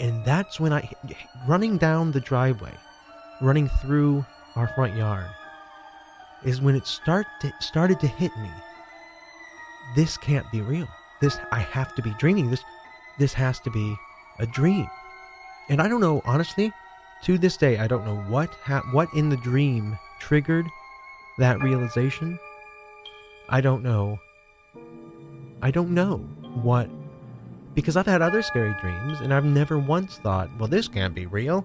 And 0.00 0.24
that's 0.24 0.58
when 0.58 0.72
I 0.72 0.90
running 1.46 1.76
down 1.76 2.12
the 2.12 2.20
driveway, 2.20 2.72
running 3.40 3.68
through 3.68 4.24
our 4.56 4.68
front 4.68 4.96
yard 4.96 5.26
is 6.44 6.60
when 6.60 6.74
it 6.74 6.86
start 6.86 7.26
to, 7.40 7.52
started 7.60 8.00
to 8.00 8.06
hit 8.06 8.36
me. 8.38 8.50
This 9.94 10.16
can't 10.16 10.50
be 10.50 10.60
real. 10.60 10.88
This 11.20 11.38
I 11.50 11.60
have 11.60 11.94
to 11.94 12.02
be 12.02 12.14
dreaming. 12.18 12.50
This 12.50 12.64
this 13.18 13.32
has 13.34 13.60
to 13.60 13.70
be 13.70 13.96
a 14.38 14.46
dream. 14.46 14.88
And 15.68 15.80
I 15.80 15.88
don't 15.88 16.00
know 16.00 16.22
honestly, 16.24 16.72
to 17.24 17.38
this 17.38 17.56
day 17.56 17.78
I 17.78 17.86
don't 17.86 18.04
know 18.04 18.16
what 18.28 18.50
ha- 18.64 18.88
what 18.92 19.08
in 19.14 19.28
the 19.28 19.36
dream 19.36 19.98
triggered 20.18 20.66
that 21.38 21.62
realization. 21.62 22.38
I 23.48 23.60
don't 23.60 23.82
know. 23.82 24.18
I 25.60 25.70
don't 25.70 25.90
know 25.90 26.18
what 26.62 26.88
because 27.74 27.96
I've 27.96 28.06
had 28.06 28.20
other 28.20 28.42
scary 28.42 28.74
dreams 28.80 29.20
and 29.20 29.32
I've 29.32 29.44
never 29.44 29.78
once 29.78 30.16
thought, 30.16 30.50
well 30.58 30.68
this 30.68 30.88
can't 30.88 31.14
be 31.14 31.26
real. 31.26 31.64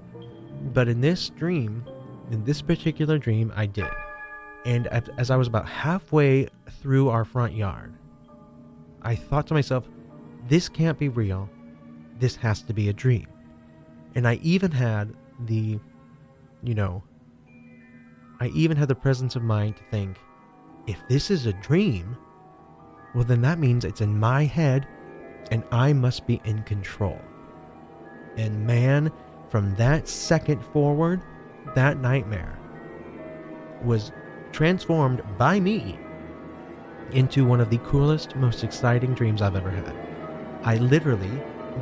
But 0.73 0.88
in 0.88 1.01
this 1.01 1.30
dream, 1.30 1.84
in 2.32 2.43
this 2.43 2.61
particular 2.61 3.17
dream 3.17 3.51
I 3.55 3.65
did. 3.65 3.89
And 4.66 4.88
as 4.88 5.32
I 5.32 5.38
was 5.38 5.47
about 5.47 5.68
halfway 5.68 6.49
through 6.82 7.10
our 7.10 7.24
front 7.24 7.53
yard, 7.53 7.93
I 9.01 9.16
thought 9.16 9.47
to 9.47 9.53
myself, 9.53 9.88
this 10.47 10.68
can't 10.68 10.97
be 10.97 11.10
real. 11.10 11.49
This 12.20 12.36
has 12.38 12.62
to 12.64 12.74
be 12.74 12.89
a 12.89 12.93
dream. 12.93 13.28
And 14.16 14.28
I 14.28 14.36
even 14.43 14.72
had 14.72 15.14
the, 15.45 15.80
you 16.64 16.76
know, 16.76 17.03
I 18.39 18.47
even 18.47 18.78
had 18.78 18.88
the 18.88 18.95
presence 18.95 19.36
of 19.36 19.43
mind 19.43 19.78
to 19.78 19.84
think, 19.84 20.18
if 20.86 21.01
this 21.08 21.32
is 21.32 21.45
a 21.45 21.53
dream, 21.53 22.18
well, 23.14 23.24
then 23.24 23.41
that 23.41 23.60
means 23.60 23.86
it's 23.86 24.01
in 24.01 24.20
my 24.20 24.45
head 24.45 24.88
and 25.51 25.64
I 25.72 25.93
must 25.93 26.28
be 26.28 26.41
in 26.43 26.64
control. 26.64 27.20
And 28.36 28.68
man, 28.68 29.12
from 29.49 29.76
that 29.76 30.08
second 30.08 30.64
forward, 30.66 31.22
that 31.74 31.99
nightmare 31.99 32.60
was 33.84 34.12
transformed 34.58 35.22
by 35.38 35.60
me 35.60 35.99
into 37.12 37.45
one 37.45 37.62
of 37.62 37.70
the 37.70 37.78
coolest, 37.78 38.36
most 38.36 38.64
exciting 38.64 39.14
dreams 39.14 39.39
I've 39.39 39.55
ever 39.55 39.70
had. 39.70 39.95
I 40.64 40.78
literally, 40.78 41.30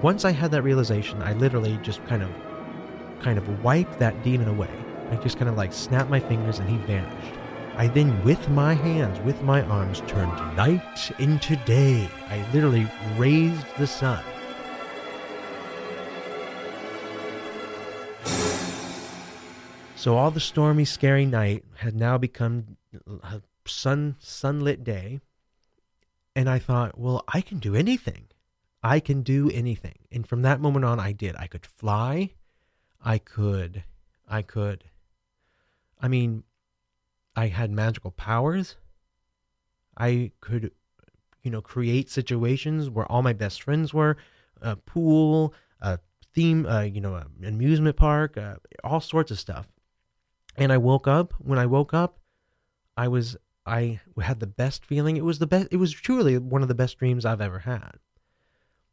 once 0.01 0.25
I 0.25 0.31
had 0.31 0.51
that 0.51 0.63
realization, 0.63 1.21
I 1.21 1.31
literally 1.31 1.79
just 1.83 2.05
kind 2.05 2.21
of, 2.21 2.29
kind 3.21 3.37
of 3.37 3.63
wiped 3.63 3.97
that 3.99 4.21
demon 4.23 4.49
away. 4.49 4.69
I 5.09 5.15
just 5.15 5.37
kind 5.37 5.47
of 5.47 5.55
like 5.55 5.71
snapped 5.71 6.09
my 6.09 6.19
fingers 6.19 6.59
and 6.59 6.69
he 6.69 6.75
vanished. 6.79 7.39
I 7.77 7.87
then, 7.87 8.21
with 8.25 8.49
my 8.49 8.73
hands, 8.73 9.21
with 9.21 9.41
my 9.41 9.61
arms, 9.61 10.01
turned 10.05 10.35
night 10.57 11.11
into 11.17 11.55
day. 11.55 12.09
I 12.27 12.45
literally 12.51 12.91
raised 13.17 13.65
the 13.77 13.87
sun. 13.87 14.21
So 20.05 20.17
all 20.17 20.29
the 20.29 20.39
stormy, 20.39 20.85
scary 20.85 21.25
night 21.25 21.65
had 21.77 21.95
now 21.95 22.19
become 22.19 22.77
a 23.23 23.41
sun 23.65 24.17
sunlit 24.19 24.83
day, 24.83 25.19
and 26.35 26.47
I 26.47 26.59
thought, 26.59 26.95
well, 26.95 27.23
I 27.27 27.41
can 27.41 27.57
do 27.57 27.73
anything. 27.73 28.27
I 28.83 28.99
can 28.99 29.23
do 29.23 29.49
anything. 29.49 29.97
And 30.11 30.27
from 30.27 30.43
that 30.43 30.61
moment 30.61 30.85
on, 30.85 30.99
I 30.99 31.11
did. 31.11 31.35
I 31.37 31.47
could 31.47 31.65
fly. 31.65 32.35
I 33.03 33.17
could. 33.17 33.83
I 34.29 34.43
could. 34.43 34.83
I 35.99 36.07
mean, 36.07 36.43
I 37.35 37.47
had 37.47 37.71
magical 37.71 38.11
powers. 38.11 38.75
I 39.97 40.33
could, 40.39 40.69
you 41.41 41.49
know, 41.49 41.63
create 41.63 42.11
situations 42.11 42.91
where 42.91 43.11
all 43.11 43.23
my 43.23 43.33
best 43.33 43.63
friends 43.63 43.91
were, 43.91 44.17
a 44.61 44.75
pool, 44.75 45.55
a 45.81 45.97
theme, 46.35 46.67
uh, 46.67 46.81
you 46.81 47.01
know, 47.01 47.15
an 47.15 47.43
amusement 47.43 47.95
park, 47.95 48.37
uh, 48.37 48.57
all 48.83 49.01
sorts 49.01 49.31
of 49.31 49.39
stuff. 49.39 49.67
And 50.55 50.71
I 50.71 50.77
woke 50.77 51.07
up. 51.07 51.33
When 51.39 51.59
I 51.59 51.65
woke 51.65 51.93
up, 51.93 52.19
I 52.95 53.07
was 53.07 53.37
I 53.65 53.99
had 54.21 54.39
the 54.39 54.47
best 54.47 54.85
feeling. 54.85 55.17
It 55.17 55.25
was 55.25 55.39
the 55.39 55.47
best. 55.47 55.67
It 55.71 55.77
was 55.77 55.91
truly 55.91 56.37
one 56.37 56.61
of 56.61 56.67
the 56.67 56.75
best 56.75 56.97
dreams 56.97 57.25
I've 57.25 57.41
ever 57.41 57.59
had. 57.59 57.97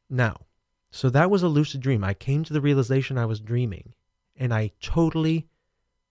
Now, 0.09 0.47
so 0.91 1.11
that 1.11 1.31
was 1.31 1.43
a 1.43 1.49
lucid 1.49 1.81
dream. 1.81 2.03
I 2.03 2.15
came 2.15 2.45
to 2.45 2.53
the 2.53 2.61
realization 2.61 3.19
I 3.19 3.27
was 3.27 3.41
dreaming, 3.41 3.95
and 4.37 4.53
I 4.53 4.73
totally 4.81 5.49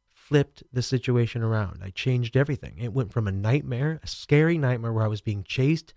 flipped 0.07 0.63
the 0.71 0.81
situation 0.81 1.43
around. 1.43 1.81
I 1.83 1.89
changed 1.89 2.37
everything. 2.37 2.77
It 2.77 2.93
went 2.93 3.11
from 3.11 3.27
a 3.27 3.31
nightmare, 3.31 3.99
a 4.01 4.07
scary 4.07 4.57
nightmare 4.57 4.93
where 4.93 5.03
I 5.03 5.09
was 5.09 5.21
being 5.21 5.43
chased 5.43 5.93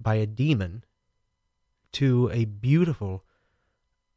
by 0.00 0.16
a 0.16 0.26
demon, 0.26 0.84
to 1.92 2.30
a 2.32 2.46
beautiful, 2.46 3.24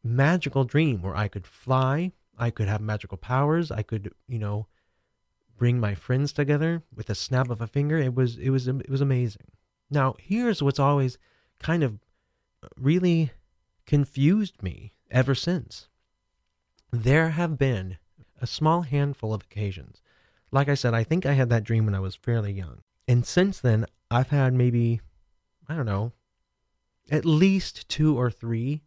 magical 0.03 0.63
dream 0.63 1.01
where 1.01 1.15
I 1.15 1.27
could 1.27 1.45
fly, 1.45 2.13
I 2.37 2.49
could 2.49 2.67
have 2.67 2.81
magical 2.81 3.17
powers, 3.17 3.71
I 3.71 3.83
could, 3.83 4.13
you 4.27 4.39
know, 4.39 4.67
bring 5.57 5.79
my 5.79 5.95
friends 5.95 6.33
together 6.33 6.83
with 6.93 7.09
a 7.09 7.15
snap 7.15 7.49
of 7.49 7.61
a 7.61 7.67
finger. 7.67 7.97
It 7.97 8.15
was 8.15 8.37
it 8.37 8.49
was 8.49 8.67
it 8.67 8.89
was 8.89 9.01
amazing. 9.01 9.47
Now, 9.89 10.15
here's 10.19 10.61
what's 10.63 10.79
always 10.79 11.17
kind 11.59 11.83
of 11.83 11.99
really 12.75 13.31
confused 13.85 14.63
me 14.63 14.93
ever 15.11 15.35
since. 15.35 15.87
There 16.91 17.29
have 17.29 17.57
been 17.57 17.97
a 18.41 18.47
small 18.47 18.81
handful 18.81 19.33
of 19.33 19.43
occasions. 19.43 20.01
Like 20.51 20.69
I 20.69 20.75
said, 20.75 20.93
I 20.93 21.03
think 21.03 21.25
I 21.25 21.33
had 21.33 21.49
that 21.49 21.63
dream 21.63 21.85
when 21.85 21.95
I 21.95 21.99
was 21.99 22.15
fairly 22.15 22.53
young. 22.53 22.81
And 23.07 23.25
since 23.25 23.59
then, 23.59 23.85
I've 24.11 24.29
had 24.29 24.53
maybe, 24.53 25.01
I 25.67 25.75
don't 25.75 25.85
know, 25.85 26.13
at 27.09 27.25
least 27.25 27.89
two 27.89 28.17
or 28.17 28.29
three 28.29 28.81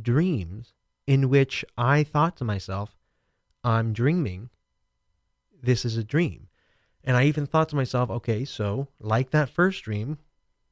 dreams 0.00 0.74
in 1.06 1.28
which 1.28 1.64
I 1.78 2.02
thought 2.02 2.36
to 2.38 2.44
myself, 2.44 2.96
I'm 3.62 3.92
dreaming. 3.92 4.50
This 5.62 5.84
is 5.84 5.96
a 5.96 6.04
dream. 6.04 6.48
And 7.04 7.16
I 7.16 7.24
even 7.24 7.46
thought 7.46 7.68
to 7.70 7.76
myself, 7.76 8.10
okay, 8.10 8.44
so 8.44 8.88
like 9.00 9.30
that 9.30 9.48
first 9.48 9.84
dream, 9.84 10.18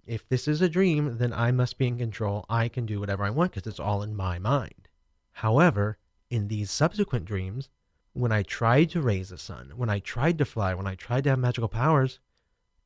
if 0.07 0.28
this 0.28 0.49
is 0.49 0.61
a 0.61 0.68
dream, 0.68 1.18
then 1.18 1.32
I 1.32 1.53
must 1.53 1.78
be 1.78 1.87
in 1.87 1.99
control. 1.99 2.45
I 2.49 2.68
can 2.68 2.87
do 2.87 3.01
whatever 3.01 3.24
I 3.24 3.30
want 3.30 3.53
because 3.53 3.68
it's 3.70 3.80
all 3.80 4.03
in 4.03 4.16
my 4.16 4.39
mind. 4.39 4.89
However, 5.32 5.99
in 6.30 6.49
these 6.49 6.70
subsequent 6.70 7.24
dreams, 7.24 7.68
when 8.12 8.32
I 8.32 8.43
tried 8.43 8.91
to 8.91 9.03
raise 9.03 9.30
the 9.30 9.39
sun, 9.39 9.72
when 9.76 9.89
I 9.91 9.99
tried 10.01 10.39
to 10.39 10.45
fly, 10.45 10.74
when 10.74 10.87
I 10.87 10.95
tried 10.95 11.24
to 11.24 11.30
have 11.30 11.39
magical 11.39 11.68
powers, 11.68 12.18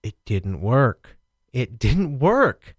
it 0.03 0.15
didn't 0.25 0.61
work. 0.61 1.19
It 1.53 1.79
didn't 1.87 2.19
work. 2.19 2.77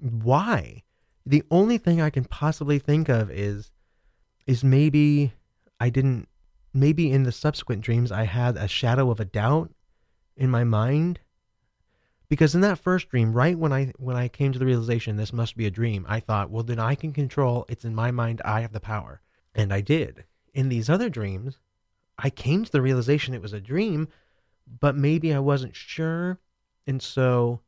Why? 0.00 0.82
The 1.24 1.42
only 1.50 1.78
thing 1.78 2.00
I 2.00 2.10
can 2.10 2.24
possibly 2.24 2.78
think 2.78 3.08
of 3.08 3.30
is 3.30 3.70
is 4.46 4.62
maybe 4.62 5.32
I 5.80 5.90
didn't 5.90 6.28
maybe 6.72 7.10
in 7.10 7.24
the 7.24 7.32
subsequent 7.32 7.82
dreams 7.82 8.12
I 8.12 8.24
had 8.24 8.56
a 8.56 8.68
shadow 8.68 9.10
of 9.10 9.20
a 9.20 9.24
doubt 9.24 9.72
in 10.36 10.50
my 10.50 10.64
mind. 10.64 11.20
Because 12.28 12.54
in 12.54 12.60
that 12.62 12.78
first 12.78 13.08
dream 13.08 13.32
right 13.32 13.58
when 13.58 13.72
I 13.72 13.92
when 13.98 14.16
I 14.16 14.28
came 14.28 14.52
to 14.52 14.58
the 14.58 14.66
realization 14.66 15.16
this 15.16 15.32
must 15.32 15.56
be 15.56 15.66
a 15.66 15.70
dream 15.70 16.04
I 16.08 16.20
thought 16.20 16.50
well 16.50 16.64
then 16.64 16.80
I 16.80 16.94
can 16.94 17.12
control 17.12 17.64
it's 17.68 17.84
in 17.84 17.94
my 17.94 18.10
mind 18.10 18.42
I 18.44 18.60
have 18.60 18.72
the 18.72 18.80
power. 18.80 19.20
And 19.54 19.72
I 19.72 19.80
did. 19.80 20.24
In 20.52 20.68
these 20.68 20.90
other 20.90 21.08
dreams, 21.08 21.58
I 22.18 22.30
came 22.30 22.64
to 22.64 22.72
the 22.72 22.82
realization 22.82 23.34
it 23.34 23.42
was 23.42 23.52
a 23.52 23.60
dream, 23.60 24.08
but 24.80 24.96
maybe 24.96 25.32
I 25.32 25.38
wasn't 25.38 25.76
sure. 25.76 26.38
And 26.86 27.02
so 27.02 27.60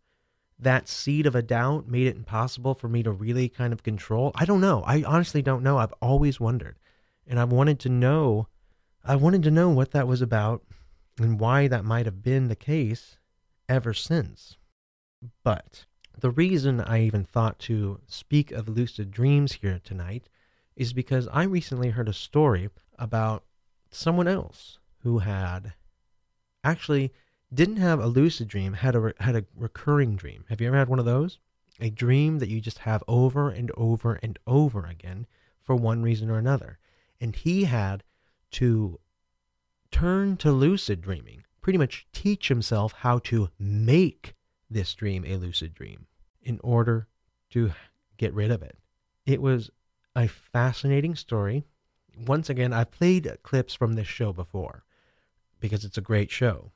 that 0.58 0.88
seed 0.88 1.26
of 1.26 1.34
a 1.34 1.42
doubt 1.42 1.88
made 1.88 2.06
it 2.06 2.16
impossible 2.16 2.74
for 2.74 2.88
me 2.88 3.02
to 3.02 3.12
really 3.12 3.48
kind 3.48 3.72
of 3.72 3.82
control. 3.82 4.32
I 4.34 4.44
don't 4.44 4.60
know. 4.60 4.82
I 4.86 5.02
honestly 5.04 5.42
don't 5.42 5.62
know. 5.62 5.78
I've 5.78 5.94
always 6.00 6.40
wondered. 6.40 6.76
And 7.26 7.38
I've 7.38 7.52
wanted 7.52 7.78
to 7.80 7.88
know 7.88 8.48
I 9.04 9.16
wanted 9.16 9.42
to 9.44 9.50
know 9.50 9.70
what 9.70 9.92
that 9.92 10.08
was 10.08 10.20
about 10.20 10.62
and 11.18 11.40
why 11.40 11.68
that 11.68 11.84
might 11.84 12.04
have 12.04 12.22
been 12.22 12.48
the 12.48 12.56
case 12.56 13.16
ever 13.68 13.94
since. 13.94 14.56
But 15.42 15.86
the 16.18 16.30
reason 16.30 16.80
I 16.80 17.02
even 17.02 17.24
thought 17.24 17.58
to 17.60 18.00
speak 18.06 18.50
of 18.50 18.68
lucid 18.68 19.10
dreams 19.10 19.54
here 19.54 19.80
tonight 19.82 20.28
is 20.76 20.92
because 20.92 21.28
I 21.32 21.44
recently 21.44 21.90
heard 21.90 22.08
a 22.08 22.12
story 22.12 22.68
about 22.98 23.44
someone 23.90 24.28
else 24.28 24.78
who 24.98 25.20
had 25.20 25.72
actually 26.62 27.12
didn't 27.52 27.76
have 27.76 28.00
a 28.00 28.06
lucid 28.06 28.48
dream, 28.48 28.74
had 28.74 28.94
a, 28.94 29.14
had 29.20 29.36
a 29.36 29.44
recurring 29.56 30.16
dream. 30.16 30.44
Have 30.48 30.60
you 30.60 30.68
ever 30.68 30.76
had 30.76 30.88
one 30.88 30.98
of 30.98 31.04
those? 31.04 31.38
A 31.80 31.90
dream 31.90 32.38
that 32.40 32.48
you 32.48 32.60
just 32.60 32.78
have 32.78 33.02
over 33.08 33.48
and 33.50 33.70
over 33.76 34.18
and 34.22 34.38
over 34.46 34.84
again 34.84 35.26
for 35.62 35.76
one 35.76 36.02
reason 36.02 36.30
or 36.30 36.38
another. 36.38 36.78
And 37.20 37.34
he 37.34 37.64
had 37.64 38.02
to 38.52 38.98
turn 39.90 40.36
to 40.38 40.52
lucid 40.52 41.00
dreaming, 41.00 41.44
pretty 41.60 41.78
much 41.78 42.06
teach 42.12 42.48
himself 42.48 42.92
how 42.92 43.18
to 43.20 43.48
make 43.58 44.34
this 44.70 44.94
dream 44.94 45.24
a 45.24 45.36
lucid 45.36 45.74
dream 45.74 46.06
in 46.42 46.60
order 46.62 47.06
to 47.50 47.72
get 48.16 48.34
rid 48.34 48.50
of 48.50 48.62
it. 48.62 48.76
It 49.24 49.40
was 49.40 49.70
a 50.14 50.26
fascinating 50.26 51.14
story. 51.14 51.64
Once 52.26 52.50
again, 52.50 52.72
I've 52.72 52.90
played 52.90 53.30
clips 53.42 53.74
from 53.74 53.94
this 53.94 54.06
show 54.06 54.32
before 54.32 54.84
because 55.60 55.84
it's 55.84 55.98
a 55.98 56.02
great 56.02 56.30
show. 56.30 56.72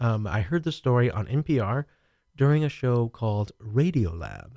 Um, 0.00 0.26
I 0.26 0.40
heard 0.40 0.64
the 0.64 0.72
story 0.72 1.10
on 1.10 1.26
NPR 1.26 1.84
during 2.36 2.64
a 2.64 2.68
show 2.68 3.08
called 3.08 3.52
Radiolab, 3.60 4.52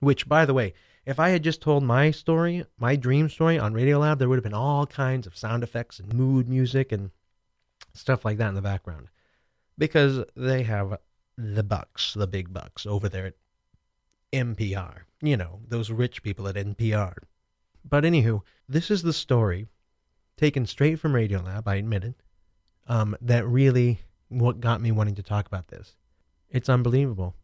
which, 0.00 0.28
by 0.28 0.44
the 0.44 0.54
way, 0.54 0.74
if 1.06 1.18
I 1.18 1.30
had 1.30 1.42
just 1.42 1.62
told 1.62 1.82
my 1.82 2.10
story, 2.10 2.64
my 2.78 2.96
dream 2.96 3.28
story 3.28 3.58
on 3.58 3.74
Radiolab, 3.74 4.18
there 4.18 4.28
would 4.28 4.36
have 4.36 4.44
been 4.44 4.54
all 4.54 4.86
kinds 4.86 5.26
of 5.26 5.36
sound 5.36 5.62
effects 5.62 5.98
and 5.98 6.14
mood 6.14 6.48
music 6.48 6.92
and 6.92 7.10
stuff 7.94 8.24
like 8.24 8.38
that 8.38 8.48
in 8.48 8.54
the 8.54 8.62
background 8.62 9.08
because 9.78 10.24
they 10.36 10.62
have 10.62 10.98
the 11.36 11.62
bucks, 11.62 12.14
the 12.14 12.26
big 12.26 12.52
bucks 12.52 12.86
over 12.86 13.08
there 13.08 13.26
at 13.26 13.34
NPR. 14.32 15.02
You 15.22 15.36
know, 15.36 15.60
those 15.66 15.90
rich 15.90 16.22
people 16.22 16.48
at 16.48 16.54
NPR. 16.54 17.14
But 17.88 18.04
anywho, 18.04 18.42
this 18.68 18.90
is 18.90 19.02
the 19.02 19.12
story 19.12 19.66
taken 20.36 20.66
straight 20.66 20.98
from 20.98 21.12
Radiolab, 21.12 21.66
I 21.66 21.76
admit 21.76 22.04
it, 22.04 22.14
um, 22.86 23.16
that 23.20 23.46
really 23.46 24.00
what 24.30 24.60
got 24.60 24.80
me 24.80 24.90
wanting 24.90 25.16
to 25.16 25.22
talk 25.22 25.46
about 25.46 25.68
this. 25.68 25.96
It's 26.48 26.68
unbelievable. 26.68 27.36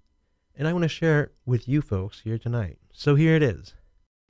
And 0.57 0.67
I 0.67 0.73
want 0.73 0.85
to 0.85 0.89
share 0.89 1.25
it 1.25 1.35
with 1.45 1.69
you 1.69 1.83
folks 1.83 2.21
here 2.21 2.39
tonight. 2.39 2.79
So 2.93 3.15
here 3.15 3.37
it 3.37 3.43
is. 3.43 3.75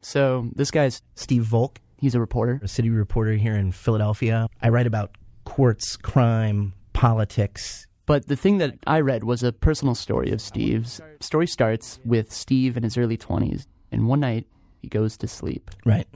So 0.02 0.50
this 0.54 0.70
guy's 0.70 1.02
Steve 1.14 1.44
Volk, 1.44 1.80
he's 1.98 2.14
a 2.14 2.20
reporter. 2.20 2.60
a 2.62 2.68
city 2.68 2.90
reporter 2.90 3.34
here 3.34 3.54
in 3.54 3.70
Philadelphia. 3.72 4.48
I 4.60 4.70
write 4.70 4.86
about 4.86 5.16
courts, 5.44 5.96
crime, 5.96 6.74
politics. 6.92 7.86
But 8.06 8.26
the 8.26 8.36
thing 8.36 8.58
that 8.58 8.74
I 8.86 9.00
read 9.00 9.24
was 9.24 9.42
a 9.42 9.52
personal 9.52 9.94
story 9.94 10.30
of 10.32 10.40
Steve's. 10.40 11.00
Story 11.20 11.46
starts 11.46 12.00
with 12.04 12.32
Steve 12.32 12.76
in 12.76 12.82
his 12.82 12.96
early 12.96 13.16
20s, 13.16 13.66
and 13.90 14.06
one 14.06 14.20
night 14.20 14.46
he 14.80 14.88
goes 14.88 15.16
to 15.18 15.28
sleep. 15.28 15.70
Right. 15.84 16.06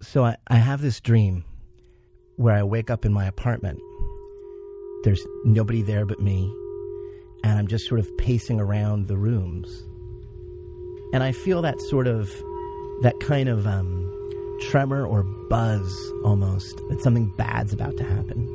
So 0.00 0.24
I, 0.24 0.36
I 0.48 0.56
have 0.56 0.82
this 0.82 1.00
dream 1.00 1.44
where 2.36 2.54
I 2.54 2.62
wake 2.64 2.90
up 2.90 3.04
in 3.04 3.12
my 3.12 3.26
apartment. 3.26 3.80
There's 5.04 5.26
nobody 5.44 5.82
there 5.82 6.06
but 6.06 6.20
me, 6.20 6.52
and 7.42 7.58
I'm 7.58 7.66
just 7.66 7.86
sort 7.86 8.00
of 8.00 8.16
pacing 8.18 8.60
around 8.60 9.08
the 9.08 9.16
rooms. 9.16 9.82
And 11.12 11.22
I 11.22 11.32
feel 11.32 11.60
that 11.62 11.80
sort 11.82 12.06
of, 12.06 12.30
that 13.02 13.18
kind 13.20 13.48
of 13.48 13.66
um, 13.66 14.08
tremor 14.60 15.04
or 15.04 15.22
buzz 15.22 16.12
almost, 16.24 16.76
that 16.88 17.02
something 17.02 17.32
bad's 17.36 17.72
about 17.72 17.96
to 17.96 18.04
happen. 18.04 18.46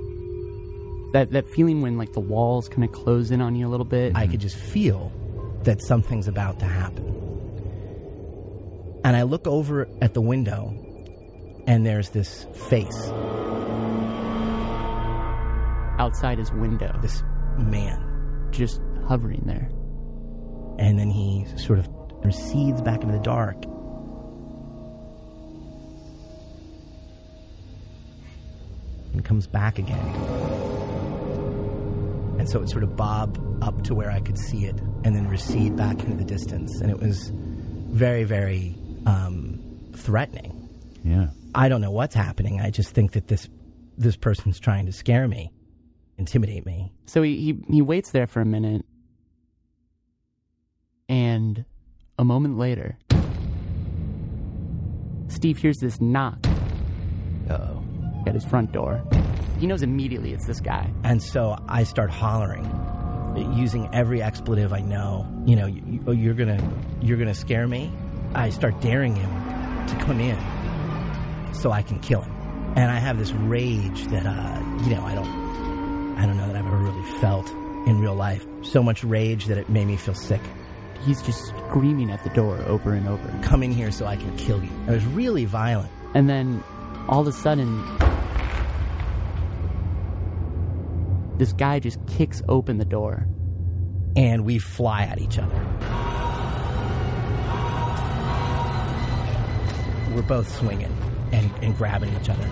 That 1.13 1.31
that 1.31 1.47
feeling 1.47 1.81
when 1.81 1.97
like 1.97 2.13
the 2.13 2.19
walls 2.19 2.67
kind 2.67 2.83
of 2.83 2.91
close 2.91 3.31
in 3.31 3.41
on 3.41 3.55
you 3.55 3.67
a 3.67 3.69
little 3.69 3.85
bit. 3.85 4.13
I 4.15 4.27
could 4.27 4.41
just 4.41 4.55
feel 4.57 5.11
that 5.63 5.81
something's 5.81 6.27
about 6.27 6.59
to 6.59 6.65
happen. 6.65 7.05
And 9.03 9.15
I 9.15 9.23
look 9.23 9.47
over 9.47 9.87
at 10.01 10.13
the 10.13 10.21
window, 10.21 10.73
and 11.65 11.85
there's 11.85 12.09
this 12.09 12.45
face, 12.69 13.11
outside 15.97 16.37
his 16.37 16.51
window, 16.51 16.97
this 17.01 17.23
man. 17.57 18.03
just 18.51 18.81
hovering 19.07 19.43
there. 19.45 19.69
And 20.79 20.99
then 20.99 21.09
he 21.09 21.45
sort 21.57 21.79
of 21.79 21.87
recedes 22.23 22.81
back 22.81 23.01
into 23.01 23.13
the 23.13 23.23
dark. 23.23 23.55
And 29.13 29.23
comes 29.25 29.47
back 29.47 29.79
again. 29.79 29.97
And 32.37 32.47
so 32.47 32.61
it 32.61 32.69
sort 32.69 32.83
of 32.83 32.95
bobbed 32.95 33.39
up 33.63 33.83
to 33.85 33.95
where 33.95 34.11
I 34.11 34.19
could 34.19 34.37
see 34.37 34.65
it 34.65 34.79
and 35.03 35.15
then 35.15 35.27
recede 35.27 35.75
back 35.75 35.99
into 36.03 36.15
the 36.15 36.23
distance. 36.23 36.79
And 36.81 36.91
it 36.91 36.99
was 36.99 37.31
very, 37.33 38.23
very 38.23 38.75
um, 39.07 39.59
threatening. 39.95 40.53
Yeah. 41.03 41.29
I 41.55 41.69
don't 41.69 41.81
know 41.81 41.91
what's 41.91 42.13
happening. 42.13 42.61
I 42.61 42.69
just 42.69 42.89
think 42.89 43.13
that 43.13 43.27
this 43.27 43.49
this 43.97 44.15
person's 44.15 44.59
trying 44.59 44.85
to 44.85 44.91
scare 44.91 45.27
me, 45.27 45.51
intimidate 46.17 46.65
me. 46.65 46.91
So 47.05 47.21
he, 47.21 47.37
he 47.37 47.73
he 47.75 47.81
waits 47.81 48.11
there 48.11 48.27
for 48.27 48.41
a 48.41 48.45
minute, 48.45 48.85
and 51.07 51.63
a 52.17 52.25
moment 52.25 52.57
later, 52.57 52.97
Steve 55.27 55.57
hears 55.57 55.77
this 55.77 56.01
knock 56.01 56.37
Uh-oh. 57.49 57.83
at 58.25 58.33
his 58.33 58.43
front 58.43 58.71
door. 58.71 59.03
He 59.59 59.67
knows 59.67 59.81
immediately 59.81 60.33
it's 60.33 60.45
this 60.45 60.59
guy. 60.59 60.91
And 61.03 61.21
so 61.21 61.57
I 61.67 61.83
start 61.83 62.09
hollering, 62.11 62.65
using 63.55 63.89
every 63.93 64.21
expletive 64.21 64.71
I 64.73 64.81
know. 64.81 65.25
You 65.45 65.55
know, 65.55 65.65
you, 65.65 66.01
you, 66.07 66.13
you're 66.13 66.33
gonna, 66.33 66.59
you're 67.01 67.17
gonna 67.17 67.33
scare 67.33 67.67
me. 67.67 67.91
I 68.35 68.49
start 68.49 68.81
daring 68.81 69.15
him 69.15 69.29
to 69.87 69.95
come 69.97 70.19
in, 70.19 70.37
so 71.53 71.71
I 71.71 71.81
can 71.81 71.99
kill 71.99 72.21
him. 72.21 72.33
And 72.75 72.91
I 72.91 72.99
have 72.99 73.17
this 73.17 73.31
rage 73.31 74.05
that, 74.07 74.25
uh, 74.27 74.59
you 74.83 74.95
know, 74.95 75.03
I 75.03 75.15
don't, 75.15 75.46
I 76.17 76.25
don't 76.25 76.35
know 76.37 76.47
that 76.47 76.55
I've 76.55 76.65
ever 76.65 76.77
really 76.77 77.03
felt 77.21 77.49
in 77.87 77.99
real 78.01 78.15
life. 78.15 78.45
So 78.63 78.83
much 78.83 79.03
rage 79.03 79.45
that 79.45 79.57
it 79.57 79.69
made 79.69 79.87
me 79.87 79.95
feel 79.97 80.15
sick. 80.15 80.41
He's 81.05 81.21
just 81.21 81.45
screaming 81.47 82.09
at 82.09 82.23
the 82.23 82.29
door 82.31 82.57
over 82.65 82.93
and 82.93 83.07
over. 83.07 83.39
Come 83.43 83.63
in 83.63 83.71
here 83.71 83.91
so 83.91 84.05
I 84.05 84.15
can 84.17 84.35
kill 84.35 84.61
you. 84.63 84.69
It 84.87 84.91
was 84.91 85.05
really 85.05 85.45
violent. 85.45 85.91
And 86.15 86.27
then 86.27 86.63
all 87.07 87.21
of 87.21 87.27
a 87.27 87.31
sudden, 87.31 87.81
this 91.37 91.53
guy 91.53 91.79
just 91.79 91.99
kicks 92.07 92.41
open 92.49 92.77
the 92.79 92.85
door. 92.85 93.27
and 94.17 94.43
we 94.45 94.57
fly 94.57 95.03
at 95.03 95.21
each 95.21 95.37
other. 95.37 95.55
We're 100.15 100.23
both 100.23 100.53
swinging 100.57 100.91
and, 101.31 101.51
and 101.61 101.77
grabbing 101.77 102.13
each 102.19 102.29
other. 102.29 102.49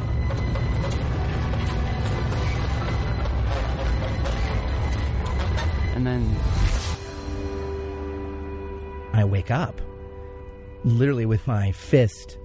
And 5.95 6.05
then 6.05 6.35
I 9.13 9.23
wake 9.23 9.49
up 9.49 9.81
literally 10.83 11.25
with 11.25 11.47
my 11.47 11.71
fist, 11.71 12.37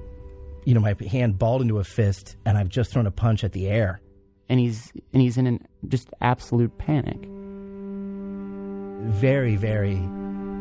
you 0.64 0.72
know, 0.72 0.80
my 0.80 0.94
hand 1.11 1.38
balled 1.38 1.61
into 1.61 1.78
a 1.78 1.84
fist, 1.84 2.36
and 2.46 2.57
I've 2.57 2.68
just 2.68 2.90
thrown 2.92 3.07
a 3.07 3.11
punch 3.11 3.44
at 3.44 3.53
the 3.53 3.68
air. 3.68 4.01
and 4.48 4.59
he's 4.59 4.92
and 5.12 5.22
he's 5.22 5.36
in 5.38 5.46
an 5.46 5.66
just 5.88 6.11
absolute 6.20 6.76
panic. 6.78 7.18
Very, 9.12 9.57
very 9.57 9.96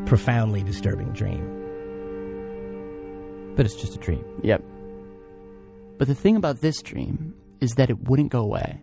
profoundly 0.06 0.62
disturbing 0.62 1.12
dream. 1.12 1.44
But 3.56 3.66
it's 3.66 3.74
just 3.74 3.94
a 3.96 3.98
dream. 3.98 4.24
Yep. 4.42 4.62
But 5.98 6.08
the 6.08 6.14
thing 6.14 6.36
about 6.36 6.60
this 6.60 6.80
dream 6.82 7.34
is 7.60 7.72
that 7.72 7.90
it 7.90 8.08
wouldn't 8.08 8.30
go 8.30 8.40
away. 8.40 8.80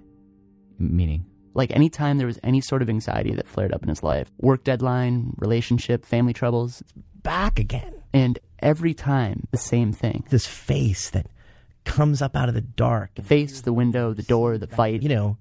Meaning? 0.78 1.26
Like 1.58 1.72
anytime 1.72 2.20
there 2.20 2.28
was 2.28 2.40
any 2.44 2.62
sort 2.62 2.84
of 2.84 2.90
anxiety 2.90 3.34
that 3.34 3.48
flared 3.48 3.74
up 3.74 3.82
in 3.82 3.90
his 3.90 4.04
life, 4.04 4.30
work 4.40 4.64
deadline, 4.64 5.34
relationship, 5.38 6.06
family 6.06 6.32
troubles, 6.34 6.84
Back 7.24 7.58
again. 7.60 7.96
and 8.14 8.38
every 8.60 8.94
time 8.94 9.48
the 9.52 9.58
same 9.58 9.92
thing. 9.92 10.24
This 10.30 10.46
face 10.46 11.10
that 11.10 11.26
comes 11.84 12.22
up 12.22 12.36
out 12.36 12.48
of 12.48 12.54
the 12.56 12.62
dark. 12.62 13.16
The 13.16 13.24
face, 13.24 13.62
the 13.62 13.74
window, 13.74 14.14
the 14.14 14.22
door, 14.22 14.60
the 14.60 14.68
fight. 14.68 15.02
You 15.02 15.10
know, 15.10 15.38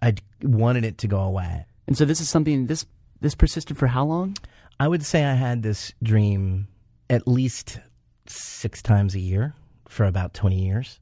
I 0.00 0.14
wanted 0.42 0.84
it 0.86 0.96
to 0.98 1.06
go 1.06 1.20
away. 1.20 1.66
And 1.86 1.96
so 1.98 2.06
this 2.06 2.20
is 2.20 2.28
something 2.30 2.66
this 2.66 2.86
this 3.20 3.34
persisted 3.34 3.76
for 3.76 3.88
how 3.88 4.06
long? 4.06 4.36
I 4.80 4.88
would 4.88 5.04
say 5.04 5.24
I 5.24 5.34
had 5.34 5.62
this 5.62 5.92
dream 6.02 6.68
at 7.10 7.28
least 7.28 7.78
six 8.26 8.80
times 8.80 9.14
a 9.14 9.20
year 9.20 9.54
for 9.86 10.04
about 10.06 10.32
20 10.34 10.56
years. 10.64 10.98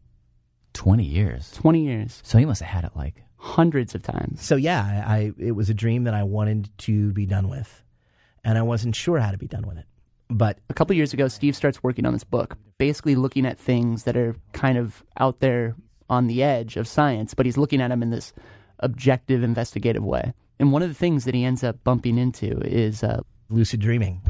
20 0.73 1.05
years. 1.05 1.53
20 1.53 1.85
years. 1.85 2.21
So 2.25 2.39
he 2.39 2.47
must 2.47 2.63
have 2.63 2.71
had 2.71 2.85
it 2.85 2.97
like. 2.97 3.23
Hundreds 3.47 3.95
of 3.95 4.03
times. 4.03 4.43
So 4.43 4.57
yeah, 4.57 5.05
I, 5.07 5.15
I 5.15 5.33
it 5.39 5.53
was 5.53 5.71
a 5.71 5.75
dream 5.75 6.05
that 6.05 6.15
I 6.15 6.25
wanted 6.25 6.69
to 6.79 7.13
be 7.13 7.27
done 7.27 7.49
with, 7.49 7.83
and 8.43 8.59
I 8.59 8.63
wasn't 8.63 8.97
sure 8.97 9.19
how 9.19 9.31
to 9.31 9.39
be 9.39 9.47
done 9.47 9.67
with 9.67 9.79
it. 9.79 9.87
But 10.29 10.59
A 10.69 10.75
couple 10.75 10.97
years 10.97 11.13
ago, 11.13 11.29
Steve 11.29 11.55
starts 11.55 11.83
working 11.83 12.05
on 12.07 12.13
this 12.13 12.25
book, 12.25 12.57
basically 12.79 13.15
looking 13.15 13.47
at 13.47 13.59
things 13.59 14.03
that 14.03 14.17
are 14.17 14.35
kind 14.53 14.77
of 14.77 15.05
out 15.19 15.39
there 15.39 15.77
on 16.11 16.27
the 16.27 16.43
edge 16.43 16.77
of 16.77 16.89
science, 16.89 17.35
but 17.35 17.47
he's 17.47 17.57
looking 17.57 17.81
at 17.81 17.89
them 17.89 18.03
in 18.03 18.11
this 18.11 18.33
objective, 18.81 19.43
investigative 19.45 20.05
way. 20.05 20.33
And 20.59 20.73
one 20.73 20.83
of 20.83 20.89
the 20.89 20.95
things 20.95 21.25
that 21.25 21.35
he 21.35 21.45
ends 21.45 21.63
up 21.63 21.83
bumping 21.85 22.19
into 22.19 22.59
is 22.61 23.05
uh, 23.05 23.21
lucid 23.49 23.81
dreaming. 23.81 24.21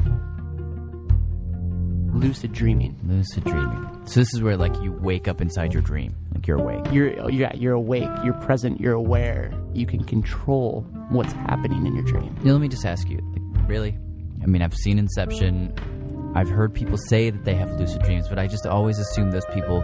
Lucid 2.17 2.53
dreaming. 2.53 2.97
Lucid 3.07 3.43
dreaming. 3.43 3.87
So 4.05 4.19
this 4.19 4.33
is 4.33 4.41
where 4.41 4.57
like 4.57 4.75
you 4.81 4.91
wake 4.91 5.27
up 5.27 5.41
inside 5.41 5.73
your 5.73 5.81
dream, 5.81 6.15
like 6.33 6.47
you're 6.47 6.59
awake. 6.59 6.85
You're 6.91 7.29
yeah, 7.29 7.53
you're 7.55 7.73
awake, 7.73 8.09
you're 8.23 8.33
present, 8.33 8.79
you're 8.79 8.93
aware. 8.93 9.51
You 9.73 9.85
can 9.85 10.03
control 10.03 10.81
what's 11.09 11.33
happening 11.33 11.85
in 11.85 11.95
your 11.95 12.05
dream. 12.05 12.35
Now, 12.43 12.53
let 12.53 12.61
me 12.61 12.67
just 12.67 12.85
ask 12.85 13.09
you, 13.09 13.19
like, 13.33 13.69
really? 13.69 13.97
I 14.41 14.45
mean, 14.45 14.61
I've 14.61 14.75
seen 14.75 14.99
Inception. 14.99 15.73
I've 16.35 16.49
heard 16.49 16.73
people 16.73 16.97
say 16.97 17.29
that 17.29 17.45
they 17.45 17.55
have 17.55 17.71
lucid 17.79 18.03
dreams, 18.03 18.27
but 18.27 18.37
I 18.37 18.47
just 18.47 18.67
always 18.67 18.99
assume 18.99 19.31
those 19.31 19.45
people 19.53 19.81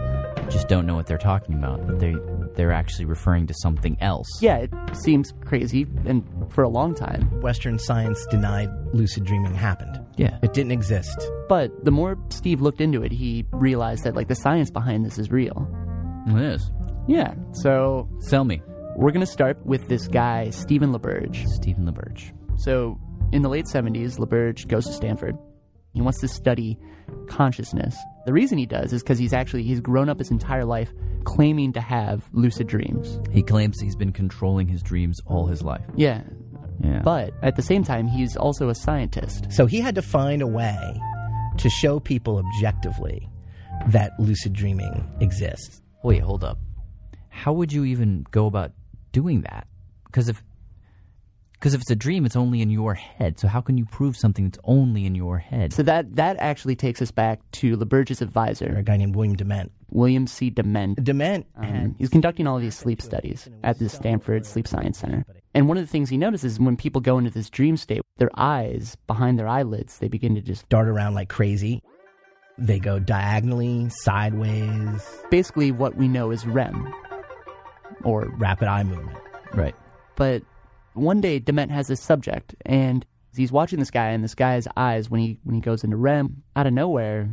just 0.50 0.68
don't 0.68 0.86
know 0.86 0.94
what 0.94 1.06
they're 1.06 1.18
talking 1.18 1.54
about. 1.56 1.86
That 1.86 1.98
they 1.98 2.14
they're 2.54 2.72
actually 2.72 3.06
referring 3.06 3.46
to 3.48 3.54
something 3.54 3.96
else. 4.00 4.28
Yeah, 4.40 4.58
it 4.58 4.70
seems 4.96 5.32
crazy, 5.44 5.86
and 6.06 6.24
for 6.50 6.62
a 6.62 6.68
long 6.68 6.94
time. 6.94 7.40
Western 7.40 7.78
science 7.78 8.24
denied 8.30 8.70
lucid 8.92 9.24
dreaming 9.24 9.54
happened. 9.54 10.03
Yeah. 10.16 10.38
It 10.42 10.52
didn't 10.52 10.72
exist. 10.72 11.18
But 11.48 11.84
the 11.84 11.90
more 11.90 12.16
Steve 12.30 12.60
looked 12.60 12.80
into 12.80 13.02
it, 13.02 13.12
he 13.12 13.44
realized 13.52 14.04
that 14.04 14.14
like 14.14 14.28
the 14.28 14.34
science 14.36 14.70
behind 14.70 15.04
this 15.04 15.18
is 15.18 15.30
real. 15.30 15.68
It 16.28 16.40
is. 16.40 16.70
Yeah. 17.08 17.34
So 17.52 18.08
Sell 18.20 18.44
me. 18.44 18.62
we're 18.96 19.10
gonna 19.12 19.26
start 19.26 19.64
with 19.66 19.88
this 19.88 20.06
guy, 20.08 20.50
Stephen 20.50 20.92
LaBerge. 20.92 21.46
Stephen 21.48 21.84
LaBerge. 21.86 22.32
So 22.58 22.98
in 23.32 23.42
the 23.42 23.48
late 23.48 23.66
seventies, 23.68 24.16
LaBerge 24.18 24.68
goes 24.68 24.86
to 24.86 24.92
Stanford. 24.92 25.36
He 25.92 26.00
wants 26.00 26.20
to 26.20 26.28
study 26.28 26.78
consciousness. 27.28 27.96
The 28.26 28.32
reason 28.32 28.58
he 28.58 28.66
does 28.66 28.92
is 28.92 29.02
because 29.02 29.18
he's 29.18 29.32
actually 29.32 29.62
he's 29.64 29.80
grown 29.80 30.08
up 30.08 30.18
his 30.18 30.30
entire 30.30 30.64
life 30.64 30.92
claiming 31.24 31.72
to 31.72 31.80
have 31.80 32.28
lucid 32.32 32.66
dreams. 32.66 33.18
He 33.32 33.42
claims 33.42 33.80
he's 33.80 33.96
been 33.96 34.12
controlling 34.12 34.68
his 34.68 34.82
dreams 34.82 35.20
all 35.26 35.46
his 35.46 35.62
life. 35.62 35.84
Yeah. 35.96 36.22
Yeah. 36.82 37.00
But 37.02 37.34
at 37.42 37.56
the 37.56 37.62
same 37.62 37.84
time, 37.84 38.06
he's 38.06 38.36
also 38.36 38.68
a 38.68 38.74
scientist. 38.74 39.52
So 39.52 39.66
he 39.66 39.80
had 39.80 39.94
to 39.94 40.02
find 40.02 40.42
a 40.42 40.46
way 40.46 41.00
to 41.58 41.70
show 41.70 42.00
people 42.00 42.38
objectively 42.38 43.28
that 43.88 44.12
lucid 44.18 44.52
dreaming 44.52 45.06
exists. 45.20 45.82
Wait, 46.02 46.20
hold 46.20 46.44
up. 46.44 46.58
How 47.28 47.52
would 47.52 47.72
you 47.72 47.84
even 47.84 48.24
go 48.30 48.46
about 48.46 48.72
doing 49.12 49.42
that? 49.42 49.66
Because 50.06 50.28
if 50.28 50.42
because 51.54 51.72
if 51.72 51.80
it's 51.80 51.90
a 51.90 51.96
dream, 51.96 52.26
it's 52.26 52.36
only 52.36 52.60
in 52.60 52.68
your 52.68 52.92
head. 52.92 53.40
So 53.40 53.48
how 53.48 53.62
can 53.62 53.78
you 53.78 53.86
prove 53.86 54.18
something 54.18 54.44
that's 54.44 54.58
only 54.64 55.06
in 55.06 55.14
your 55.14 55.38
head? 55.38 55.72
So 55.72 55.82
that 55.84 56.16
that 56.16 56.36
actually 56.38 56.76
takes 56.76 57.00
us 57.00 57.10
back 57.10 57.40
to 57.52 57.76
LaBerge's 57.76 58.20
advisor, 58.20 58.66
A 58.76 58.82
guy 58.82 58.98
named 58.98 59.16
William 59.16 59.34
Dement. 59.34 59.72
William 59.90 60.26
C. 60.26 60.50
Dement. 60.50 61.02
Dement 61.02 61.46
Um, 61.56 61.94
he's 61.98 62.10
conducting 62.10 62.46
all 62.46 62.58
these 62.58 62.76
sleep 62.76 63.00
studies 63.00 63.48
at 63.62 63.78
the 63.78 63.88
Stanford 63.88 64.44
Sleep 64.44 64.66
Science 64.68 64.98
Center. 64.98 65.24
And 65.54 65.68
one 65.68 65.76
of 65.76 65.84
the 65.84 65.90
things 65.90 66.10
he 66.10 66.16
notices 66.16 66.54
is 66.54 66.60
when 66.60 66.76
people 66.76 67.00
go 67.00 67.16
into 67.16 67.30
this 67.30 67.48
dream 67.48 67.76
state, 67.76 68.02
their 68.16 68.30
eyes 68.34 68.96
behind 69.06 69.38
their 69.38 69.46
eyelids, 69.46 69.98
they 69.98 70.08
begin 70.08 70.34
to 70.34 70.40
just 70.40 70.68
dart 70.68 70.88
around 70.88 71.14
like 71.14 71.28
crazy. 71.28 71.80
They 72.58 72.80
go 72.80 72.98
diagonally, 72.98 73.88
sideways, 73.88 75.08
basically 75.30 75.70
what 75.70 75.96
we 75.96 76.08
know 76.08 76.32
is 76.32 76.44
REM. 76.44 76.92
Or 78.02 78.28
rapid 78.36 78.66
eye 78.66 78.82
movement. 78.82 79.16
Right. 79.54 79.74
But 80.16 80.42
one 80.94 81.20
day 81.20 81.38
Dement 81.38 81.70
has 81.70 81.86
this 81.86 82.00
subject 82.00 82.56
and 82.66 83.06
he's 83.36 83.52
watching 83.52 83.78
this 83.78 83.90
guy 83.90 84.08
and 84.08 84.24
this 84.24 84.34
guy's 84.34 84.66
eyes 84.76 85.08
when 85.08 85.20
he 85.20 85.38
when 85.44 85.54
he 85.54 85.60
goes 85.60 85.84
into 85.84 85.96
REM, 85.96 86.42
out 86.56 86.66
of 86.66 86.72
nowhere, 86.72 87.28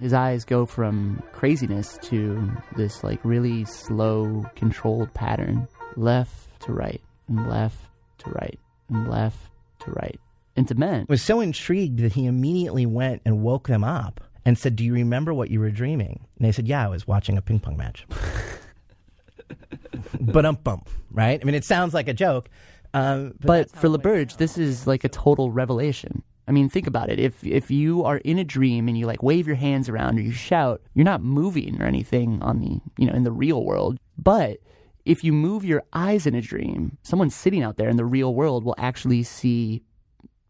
his 0.00 0.12
eyes 0.12 0.44
go 0.44 0.66
from 0.66 1.22
craziness 1.32 1.98
to 2.02 2.50
this 2.76 3.02
like 3.02 3.20
really 3.24 3.64
slow, 3.64 4.44
controlled 4.54 5.12
pattern. 5.14 5.66
Left 5.96 6.60
to 6.60 6.72
right 6.72 7.00
and 7.28 7.48
left 7.48 7.78
to 8.18 8.30
right 8.30 8.58
and 8.88 9.08
left 9.08 9.38
to 9.80 9.90
right. 9.92 10.18
Dement. 10.64 11.06
was 11.10 11.20
so 11.20 11.40
intrigued 11.40 12.00
that 12.00 12.14
he 12.14 12.24
immediately 12.24 12.86
went 12.86 13.20
and 13.26 13.42
woke 13.42 13.68
them 13.68 13.84
up 13.84 14.22
and 14.46 14.56
said, 14.56 14.74
Do 14.74 14.84
you 14.84 14.94
remember 14.94 15.34
what 15.34 15.50
you 15.50 15.60
were 15.60 15.70
dreaming? 15.70 16.26
And 16.38 16.48
they 16.48 16.52
said, 16.52 16.66
Yeah, 16.66 16.82
I 16.82 16.88
was 16.88 17.06
watching 17.06 17.36
a 17.36 17.42
ping 17.42 17.60
pong 17.60 17.76
match. 17.76 18.06
but 20.20 20.46
um 20.46 20.56
bump, 20.64 20.88
right? 21.10 21.38
I 21.40 21.44
mean, 21.44 21.54
it 21.54 21.64
sounds 21.64 21.92
like 21.94 22.08
a 22.08 22.14
joke. 22.14 22.48
Um, 22.94 23.34
But, 23.40 23.70
for 23.70 23.88
LaBerge, 23.88 24.38
this 24.38 24.56
is 24.56 24.86
like 24.86 25.04
a 25.04 25.08
total 25.10 25.50
revelation. 25.50 26.22
I 26.48 26.52
mean, 26.52 26.68
think 26.70 26.86
about 26.86 27.10
it. 27.10 27.18
If 27.18 27.44
if 27.44 27.70
you 27.70 28.04
are 28.04 28.18
in 28.18 28.38
a 28.38 28.44
dream 28.44 28.88
and 28.88 28.96
you 28.96 29.04
like 29.06 29.22
wave 29.22 29.46
your 29.46 29.56
hands 29.56 29.88
around 29.88 30.18
or 30.18 30.22
you 30.22 30.32
shout, 30.32 30.80
you're 30.94 31.04
not 31.04 31.20
moving 31.20 31.82
or 31.82 31.86
anything 31.86 32.40
on 32.40 32.60
the 32.60 32.80
you 32.96 33.06
know 33.06 33.12
in 33.12 33.24
the 33.24 33.32
real 33.32 33.64
world. 33.64 33.98
But 34.16 34.58
if 35.06 35.22
you 35.22 35.32
move 35.32 35.64
your 35.64 35.84
eyes 35.92 36.26
in 36.26 36.34
a 36.34 36.42
dream, 36.42 36.98
someone 37.02 37.30
sitting 37.30 37.62
out 37.62 37.76
there 37.76 37.88
in 37.88 37.96
the 37.96 38.04
real 38.04 38.34
world 38.34 38.64
will 38.64 38.74
actually 38.76 39.22
see 39.22 39.82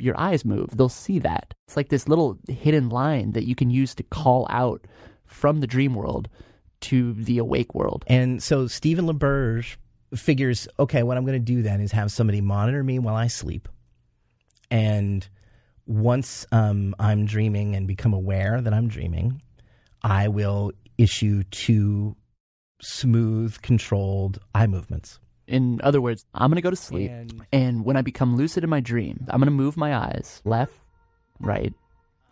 your 0.01 0.19
eyes 0.19 0.45
move. 0.45 0.77
They'll 0.77 0.89
see 0.89 1.19
that. 1.21 1.55
It's 1.69 1.77
like 1.77 1.91
this 1.91 2.09
little 2.09 2.39
hidden 2.49 2.89
line 2.89 3.33
that 3.33 3.47
you 3.47 3.55
can 3.55 3.71
use 3.71 3.95
to 3.95 4.03
call 4.03 4.47
out 4.51 4.87
from 5.27 5.61
the 5.61 5.67
dream 5.67 5.95
world 5.95 6.29
to 6.81 7.13
the 7.15 7.39
awake 7.39 7.75
world. 7.75 8.05
And 8.07 8.43
so 8.43 8.67
Stephen 8.67 9.07
LaBerge 9.07 9.77
figures, 10.15 10.69
okay, 10.79 11.03
what 11.03 11.19
I'm 11.19 11.25
going 11.27 11.39
to 11.39 11.53
do 11.55 11.63
then 11.63 11.81
is 11.81 11.93
have 11.93 12.11
somebody 12.11 12.41
monitor 12.41 12.83
me 12.83 12.99
while 12.99 13.15
I 13.15 13.27
sleep. 13.27 13.69
And 14.71 15.27
once 15.87 16.47
um, 16.51 16.95
I'm 16.99 17.27
dreaming 17.27 17.77
and 17.77 17.87
become 17.87 18.15
aware 18.15 18.61
that 18.61 18.73
I'm 18.73 18.89
dreaming, 18.89 19.43
I 20.03 20.29
will 20.29 20.73
issue 20.97 21.43
two 21.51 22.17
smooth, 22.81 23.61
controlled 23.63 24.39
eye 24.55 24.67
movements. 24.67 25.19
In 25.47 25.81
other 25.83 26.01
words, 26.01 26.25
I'm 26.35 26.51
going 26.51 26.57
to 26.57 26.63
go 26.63 26.71
to 26.71 26.77
sleep. 26.77 27.11
And, 27.53 27.85
when 27.85 27.97
I 27.97 28.03
become 28.03 28.37
lucid 28.37 28.65
in 28.65 28.71
my 28.71 28.81
dream, 28.81 29.25
I'm 29.29 29.39
going 29.39 29.47
to 29.47 29.53
move 29.53 29.77
my 29.77 29.97
eyes 29.97 30.43
left, 30.45 30.75
right, 31.41 31.73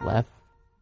left, 0.01 0.31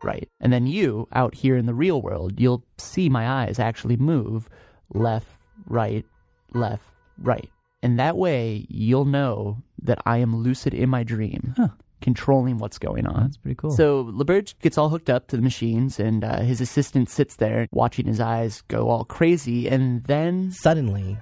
right. 0.03 0.29
And 0.41 0.53
then 0.53 0.67
you, 0.67 1.09
out 1.13 1.35
here 1.35 1.57
in 1.57 1.67
the 1.67 1.75
real 1.75 2.01
world, 2.01 2.41
you'll 2.41 2.65
see 2.79 3.09
my 3.09 3.29
eyes 3.45 3.59
actually 3.59 3.97
move 3.97 4.49
left, 4.95 5.29
right, 5.67 6.07
left, 6.55 6.85
right. 7.19 7.51
And 7.83 7.99
that 7.99 8.17
way, 8.17 8.67
you'll 8.69 9.05
know 9.05 9.59
that 9.83 10.01
I 10.07 10.19
am 10.19 10.37
lucid 10.37 10.73
in 10.73 10.89
my 10.89 11.03
dream, 11.03 11.55
controlling 12.03 12.59
what's 12.59 12.79
going 12.79 13.07
on. 13.07 13.23
That's 13.23 13.37
pretty 13.39 13.55
cool. 13.55 13.71
So 13.71 14.05
LaBerge 14.05 14.55
gets 14.61 14.77
all 14.77 14.91
hooked 14.91 15.09
up 15.09 15.29
to 15.29 15.37
the 15.37 15.43
machines, 15.43 15.99
and 15.99 16.23
uh, 16.25 16.41
his 16.41 16.61
assistant 16.61 17.09
sits 17.09 17.37
there 17.37 17.67
watching 17.73 18.07
his 18.07 18.21
eyes 18.21 18.63
go 18.69 18.91
all 18.91 19.05
crazy. 19.05 19.69
And 19.69 20.05
then 20.05 20.51
Suddenly, 20.51 21.17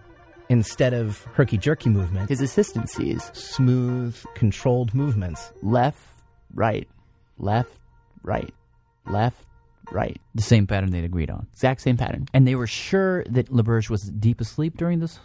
instead 0.49 0.93
of 0.93 1.23
herky 1.35 1.59
jerky 1.59 1.91
movement, 1.91 2.29
his 2.29 2.41
assistant 2.41 2.91
sees 2.91 3.31
smooth, 3.33 4.17
controlled 4.35 4.95
movements. 4.95 5.53
left, 5.63 6.03
right, 6.55 6.89
left, 7.39 7.79
right, 8.23 8.53
left, 9.07 9.45
right. 9.93 10.19
the 10.35 10.43
same 10.43 10.67
pattern 10.67 10.91
they'd 10.91 11.05
agreed 11.05 11.31
on. 11.31 11.47
Exact 11.53 11.81
same 11.81 11.97
pattern. 11.97 12.27
And 12.35 12.47
they 12.47 12.55
were 12.57 12.67
sure 12.67 13.25
that 13.25 13.51
LaBerge 13.51 13.91
was 13.91 14.03
deep 14.03 14.41
asleep 14.41 14.77
during 14.77 14.99
this 15.01 15.19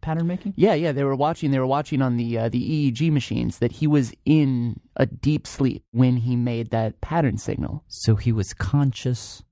pattern 0.00 0.26
making? 0.26 0.54
Yeah, 0.56 0.74
yeah. 0.74 0.92
They 0.92 1.04
were 1.04 1.16
watching. 1.16 1.50
They 1.50 1.58
were 1.58 1.66
watching 1.66 2.02
on 2.02 2.16
the 2.16 2.38
uh, 2.38 2.48
the 2.48 2.90
EEG 2.92 3.10
machines 3.10 3.58
that 3.58 3.72
he 3.72 3.86
was 3.86 4.12
in 4.24 4.80
a 4.96 5.06
deep 5.06 5.46
sleep 5.46 5.84
when 5.92 6.16
he 6.16 6.36
made 6.36 6.70
that 6.70 7.00
pattern 7.00 7.38
signal. 7.38 7.84
So 7.88 8.16
he 8.16 8.32
was 8.32 8.52
conscious 8.54 9.42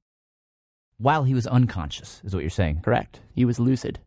while 0.98 1.24
he 1.24 1.34
was 1.34 1.46
unconscious, 1.46 2.20
is 2.24 2.34
what 2.34 2.40
you're 2.40 2.50
saying. 2.50 2.80
Correct. 2.82 3.20
He 3.34 3.44
was 3.44 3.58
lucid. 3.58 4.00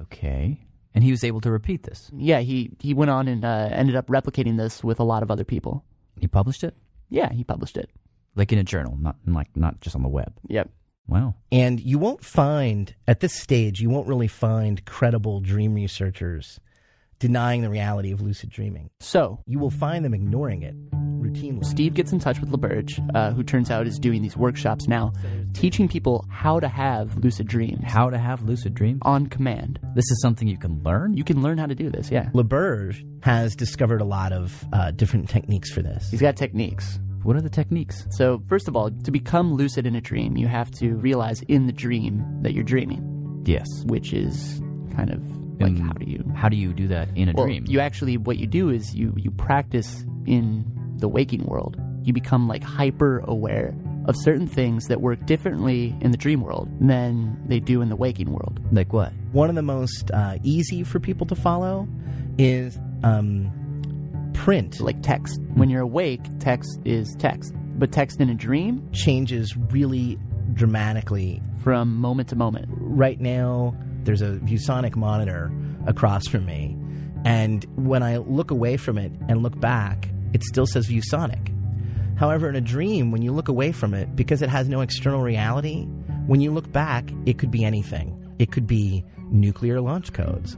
Okay. 0.00 0.60
And 0.94 1.04
he 1.04 1.10
was 1.10 1.24
able 1.24 1.40
to 1.42 1.50
repeat 1.50 1.82
this. 1.84 2.10
Yeah, 2.14 2.40
he 2.40 2.70
he 2.78 2.94
went 2.94 3.10
on 3.10 3.28
and 3.28 3.44
uh, 3.44 3.68
ended 3.72 3.96
up 3.96 4.06
replicating 4.06 4.56
this 4.56 4.84
with 4.84 5.00
a 5.00 5.04
lot 5.04 5.22
of 5.22 5.30
other 5.30 5.44
people. 5.44 5.84
He 6.18 6.26
published 6.26 6.64
it? 6.64 6.76
Yeah, 7.08 7.32
he 7.32 7.44
published 7.44 7.76
it. 7.76 7.90
Like 8.34 8.52
in 8.52 8.58
a 8.58 8.64
journal, 8.64 8.96
not 9.00 9.16
like 9.26 9.56
not 9.56 9.80
just 9.80 9.96
on 9.96 10.02
the 10.02 10.08
web. 10.08 10.32
Yep. 10.48 10.70
Wow. 11.08 11.34
And 11.50 11.80
you 11.80 11.98
won't 11.98 12.22
find, 12.24 12.94
at 13.06 13.20
this 13.20 13.32
stage, 13.34 13.80
you 13.80 13.88
won't 13.90 14.06
really 14.06 14.28
find 14.28 14.84
credible 14.84 15.40
dream 15.40 15.74
researchers 15.74 16.60
denying 17.18 17.62
the 17.62 17.70
reality 17.70 18.12
of 18.12 18.20
lucid 18.20 18.48
dreaming. 18.48 18.90
So 19.00 19.40
You 19.46 19.58
will 19.58 19.70
find 19.72 20.04
them 20.04 20.14
ignoring 20.14 20.62
it 20.62 20.76
routinely. 20.92 21.64
Steve 21.64 21.94
gets 21.94 22.12
in 22.12 22.20
touch 22.20 22.38
with 22.40 22.50
LaBerge, 22.52 23.04
uh, 23.16 23.32
who 23.32 23.42
turns 23.42 23.72
out 23.72 23.88
is 23.88 23.98
doing 23.98 24.22
these 24.22 24.36
workshops 24.36 24.86
now, 24.86 25.12
teaching 25.52 25.88
people 25.88 26.24
how 26.30 26.60
to 26.60 26.68
have 26.68 27.16
lucid 27.16 27.48
dreams 27.48 27.80
How 27.84 28.08
to 28.08 28.18
have 28.18 28.42
lucid 28.42 28.72
dreams? 28.72 29.00
on 29.02 29.26
command. 29.26 29.80
This 29.96 30.08
is 30.12 30.20
something 30.22 30.46
you 30.46 30.58
can 30.58 30.80
learn? 30.84 31.16
You 31.16 31.24
can 31.24 31.42
learn 31.42 31.58
how 31.58 31.66
to 31.66 31.74
do 31.74 31.90
this. 31.90 32.08
Yeah, 32.08 32.30
LaBerge 32.34 33.04
has 33.24 33.56
discovered 33.56 34.00
a 34.00 34.04
lot 34.04 34.32
of 34.32 34.64
uh, 34.72 34.92
different 34.92 35.28
techniques 35.28 35.72
for 35.72 35.82
this. 35.82 36.08
he's 36.12 36.20
got 36.20 36.36
techniques. 36.36 37.00
What 37.22 37.36
are 37.36 37.40
the 37.42 37.50
techniques? 37.50 38.06
So, 38.10 38.42
first 38.48 38.68
of 38.68 38.76
all, 38.76 38.90
to 38.90 39.10
become 39.10 39.54
lucid 39.54 39.86
in 39.86 39.94
a 39.94 40.00
dream, 40.00 40.36
you 40.36 40.46
have 40.48 40.70
to 40.72 40.94
realize 40.94 41.42
in 41.48 41.66
the 41.66 41.72
dream 41.72 42.24
that 42.42 42.52
you're 42.54 42.64
dreaming, 42.64 43.42
Yes. 43.44 43.66
which 43.86 44.12
is 44.12 44.60
kind 44.96 45.10
of 45.10 45.20
like 45.60 45.70
And 45.70 45.78
how 45.82 45.92
do 45.92 46.06
you 46.10 46.24
How 46.34 46.48
do 46.48 46.56
you 46.56 46.72
do 46.72 46.86
that 46.88 47.08
in 47.16 47.28
a 47.28 47.32
well, 47.32 47.46
dream? 47.46 47.64
You 47.68 47.80
actually, 47.80 48.16
what 48.16 48.38
you 48.38 48.46
do 48.46 48.70
is 48.70 48.94
you 48.94 49.12
you 49.16 49.30
practice 49.32 50.04
in 50.26 50.64
the 50.98 51.08
waking 51.08 51.44
world. 51.44 51.76
You 52.04 52.12
become 52.12 52.46
like 52.48 52.62
hyper 52.62 53.18
aware 53.26 53.74
of 54.06 54.16
certain 54.16 54.46
things 54.46 54.86
that 54.86 55.00
work 55.02 55.26
differently 55.26 55.94
in 56.00 56.12
the 56.12 56.16
dream 56.16 56.40
world 56.40 56.68
than 56.80 57.36
they 57.46 57.60
do 57.60 57.82
in 57.82 57.88
the 57.90 57.96
waking 57.96 58.32
world. 58.32 58.58
like 58.72 58.92
what? 58.92 59.12
One 59.32 59.50
of 59.50 59.54
the 59.56 59.62
most 59.62 60.10
uh, 60.12 60.38
easy 60.42 60.82
for 60.82 60.98
people 60.98 61.26
to 61.26 61.34
follow 61.34 61.86
is 62.38 62.78
um, 63.02 63.50
print. 64.38 64.80
Like 64.80 65.02
text. 65.02 65.40
When 65.54 65.68
you're 65.68 65.82
awake, 65.82 66.20
text 66.38 66.80
is 66.84 67.14
text. 67.18 67.52
But 67.76 67.92
text 67.92 68.20
in 68.20 68.30
a 68.30 68.34
dream 68.34 68.88
changes 68.92 69.56
really 69.56 70.18
dramatically 70.54 71.42
from 71.62 71.96
moment 71.96 72.28
to 72.30 72.36
moment. 72.36 72.66
Right 72.70 73.20
now, 73.20 73.76
there's 74.04 74.22
a 74.22 74.36
ViewSonic 74.36 74.96
monitor 74.96 75.52
across 75.86 76.26
from 76.26 76.46
me, 76.46 76.76
and 77.24 77.66
when 77.76 78.02
I 78.02 78.18
look 78.18 78.50
away 78.50 78.76
from 78.76 78.96
it 78.96 79.12
and 79.28 79.42
look 79.42 79.58
back, 79.60 80.08
it 80.32 80.42
still 80.42 80.66
says 80.66 80.88
ViewSonic. 80.88 81.54
However, 82.16 82.48
in 82.48 82.56
a 82.56 82.60
dream, 82.60 83.10
when 83.10 83.22
you 83.22 83.32
look 83.32 83.48
away 83.48 83.72
from 83.72 83.92
it, 83.92 84.16
because 84.16 84.40
it 84.42 84.48
has 84.48 84.68
no 84.68 84.80
external 84.80 85.20
reality, 85.20 85.84
when 86.26 86.40
you 86.40 86.52
look 86.52 86.72
back, 86.72 87.10
it 87.26 87.38
could 87.38 87.50
be 87.50 87.64
anything. 87.64 88.14
It 88.38 88.50
could 88.50 88.66
be 88.66 89.04
nuclear 89.30 89.80
launch 89.80 90.12
codes. 90.12 90.56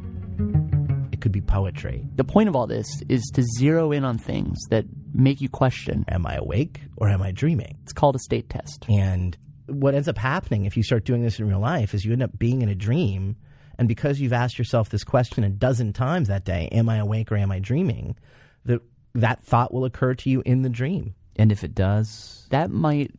It 1.21 1.25
could 1.25 1.33
be 1.33 1.43
poetry. 1.43 2.09
The 2.14 2.25
point 2.25 2.49
of 2.49 2.57
all 2.57 2.66
this 2.66 3.03
is 3.11 3.23
to 3.35 3.43
zero 3.43 3.93
in 3.93 4.07
on 4.07 4.16
things 4.16 4.57
that 4.71 4.87
make 5.12 5.43
you 5.43 5.51
question 5.51 6.07
Am 6.09 6.25
I 6.25 6.37
awake 6.37 6.81
or 6.97 7.11
am 7.11 7.21
I 7.21 7.31
dreaming? 7.31 7.77
It's 7.83 7.93
called 7.93 8.16
a 8.16 8.21
state 8.21 8.49
test. 8.49 8.87
And 8.89 9.37
what 9.66 9.95
ends 9.95 10.09
up 10.09 10.16
happening 10.16 10.64
if 10.64 10.79
you 10.79 10.83
start 10.83 11.05
doing 11.05 11.23
this 11.23 11.39
in 11.39 11.47
real 11.47 11.61
life 11.61 11.93
is 11.93 12.07
you 12.07 12.14
end 12.14 12.23
up 12.23 12.39
being 12.39 12.62
in 12.62 12.71
a 12.71 12.75
dream. 12.75 13.37
And 13.77 13.87
because 13.87 14.18
you've 14.18 14.33
asked 14.33 14.59
yourself 14.59 14.89
this 14.89 15.05
question 15.05 15.45
a 15.45 15.51
dozen 15.51 15.93
times 15.93 16.29
that 16.29 16.47
day, 16.47 16.71
am 16.73 16.89
I 16.89 16.97
awake 16.97 17.31
or 17.31 17.37
am 17.37 17.53
I 17.53 17.59
dreaming? 17.59 18.16
That 18.64 18.81
that 19.14 19.45
thought 19.45 19.75
will 19.75 19.85
occur 19.85 20.14
to 20.14 20.31
you 20.31 20.43
in 20.47 20.62
the 20.62 20.71
dream. 20.71 21.14
And 21.37 21.53
if 21.53 21.64
it 21.64 21.75
does, 21.75 22.47
that 22.49 22.71
might 22.71 23.11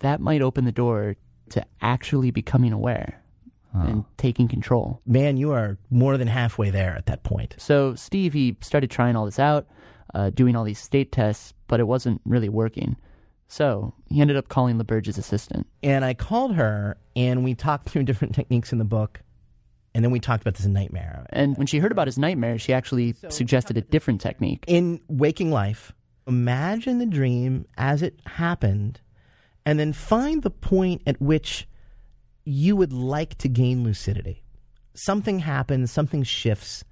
that 0.00 0.20
might 0.20 0.42
open 0.42 0.66
the 0.66 0.72
door 0.72 1.16
to 1.52 1.64
actually 1.80 2.32
becoming 2.32 2.74
aware 2.74 3.22
and 3.82 4.04
taking 4.16 4.48
control. 4.48 5.00
Man, 5.06 5.36
you 5.36 5.52
are 5.52 5.78
more 5.90 6.16
than 6.16 6.28
halfway 6.28 6.70
there 6.70 6.96
at 6.96 7.06
that 7.06 7.22
point. 7.22 7.54
So 7.58 7.94
Steve, 7.94 8.32
he 8.32 8.56
started 8.60 8.90
trying 8.90 9.16
all 9.16 9.24
this 9.24 9.38
out, 9.38 9.66
uh, 10.14 10.30
doing 10.30 10.56
all 10.56 10.64
these 10.64 10.78
state 10.78 11.12
tests, 11.12 11.52
but 11.68 11.80
it 11.80 11.84
wasn't 11.84 12.20
really 12.24 12.48
working. 12.48 12.96
So 13.48 13.94
he 14.08 14.20
ended 14.20 14.36
up 14.36 14.48
calling 14.48 14.78
LaBerge's 14.78 15.18
assistant. 15.18 15.66
And 15.82 16.04
I 16.04 16.14
called 16.14 16.54
her, 16.54 16.96
and 17.14 17.44
we 17.44 17.54
talked 17.54 17.88
through 17.90 18.04
different 18.04 18.34
techniques 18.34 18.72
in 18.72 18.78
the 18.78 18.84
book. 18.84 19.20
And 19.94 20.04
then 20.04 20.12
we 20.12 20.20
talked 20.20 20.42
about 20.42 20.56
this 20.56 20.66
nightmare. 20.66 21.24
And 21.30 21.56
when 21.56 21.66
she 21.66 21.78
heard 21.78 21.92
about 21.92 22.06
his 22.06 22.18
nightmare, 22.18 22.58
she 22.58 22.74
actually 22.74 23.14
suggested 23.30 23.78
a 23.78 23.80
different 23.80 24.20
technique. 24.20 24.62
In 24.66 25.00
waking 25.08 25.50
life, 25.50 25.94
imagine 26.26 26.98
the 26.98 27.06
dream 27.06 27.64
as 27.78 28.02
it 28.02 28.20
happened, 28.26 29.00
and 29.64 29.80
then 29.80 29.94
find 29.94 30.42
the 30.42 30.50
point 30.50 31.00
at 31.06 31.18
which 31.18 31.66
you 32.46 32.76
would 32.76 32.92
like 32.92 33.36
to 33.38 33.48
gain 33.48 33.84
lucidity. 33.84 34.42
Something 34.94 35.40
happens, 35.40 35.90
something 35.90 36.22
shifts, 36.22 36.84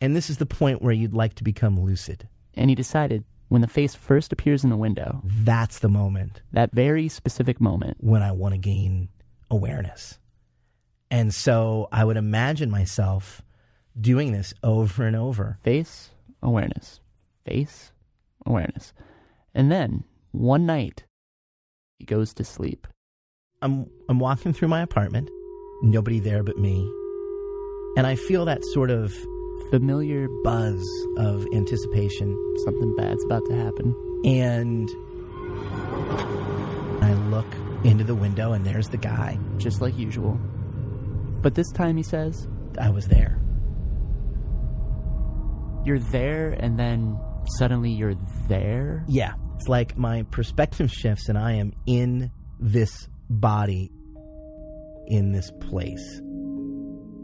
and 0.00 0.16
this 0.16 0.28
is 0.28 0.38
the 0.38 0.46
point 0.46 0.82
where 0.82 0.92
you'd 0.92 1.14
like 1.14 1.34
to 1.34 1.44
become 1.44 1.78
lucid. 1.78 2.28
And 2.54 2.70
he 2.70 2.74
decided 2.74 3.24
when 3.48 3.60
the 3.60 3.68
face 3.68 3.94
first 3.94 4.32
appears 4.32 4.64
in 4.64 4.70
the 4.70 4.76
window, 4.76 5.20
that's 5.24 5.78
the 5.78 5.88
moment. 5.88 6.42
That 6.52 6.72
very 6.72 7.08
specific 7.08 7.60
moment. 7.60 7.98
When 8.00 8.22
I 8.22 8.32
want 8.32 8.54
to 8.54 8.58
gain 8.58 9.08
awareness. 9.50 10.18
And 11.10 11.32
so 11.32 11.88
I 11.92 12.04
would 12.04 12.16
imagine 12.16 12.70
myself 12.70 13.42
doing 14.00 14.32
this 14.32 14.54
over 14.62 15.06
and 15.06 15.14
over. 15.14 15.58
Face, 15.62 16.10
awareness. 16.42 17.00
Face, 17.44 17.92
awareness. 18.46 18.92
And 19.54 19.70
then 19.70 20.04
one 20.32 20.66
night, 20.66 21.04
he 21.98 22.04
goes 22.04 22.34
to 22.34 22.44
sleep. 22.44 22.88
I'm 23.64 23.88
I'm 24.10 24.18
walking 24.18 24.52
through 24.52 24.68
my 24.68 24.82
apartment, 24.82 25.30
nobody 25.80 26.20
there 26.20 26.42
but 26.42 26.58
me. 26.58 26.86
And 27.96 28.06
I 28.06 28.14
feel 28.14 28.44
that 28.44 28.62
sort 28.62 28.90
of 28.90 29.14
familiar 29.70 30.28
buzz 30.42 30.86
of 31.16 31.46
anticipation. 31.54 32.36
Something 32.64 32.94
bad's 32.94 33.24
about 33.24 33.46
to 33.46 33.56
happen. 33.56 34.22
And 34.26 34.90
I 37.02 37.14
look 37.30 37.46
into 37.84 38.04
the 38.04 38.14
window 38.14 38.52
and 38.52 38.66
there's 38.66 38.88
the 38.88 38.98
guy. 38.98 39.38
Just 39.56 39.80
like 39.80 39.96
usual. 39.96 40.38
But 41.40 41.54
this 41.54 41.72
time 41.72 41.96
he 41.96 42.02
says, 42.02 42.46
I 42.78 42.90
was 42.90 43.06
there. 43.06 43.40
You're 45.86 46.00
there 46.00 46.50
and 46.50 46.78
then 46.78 47.18
suddenly 47.56 47.92
you're 47.92 48.16
there? 48.46 49.06
Yeah. 49.08 49.32
It's 49.56 49.68
like 49.68 49.96
my 49.96 50.24
perspective 50.24 50.90
shifts 50.90 51.30
and 51.30 51.38
I 51.38 51.52
am 51.52 51.72
in 51.86 52.30
this 52.60 53.08
body 53.28 53.90
in 55.06 55.32
this 55.32 55.50
place. 55.60 56.20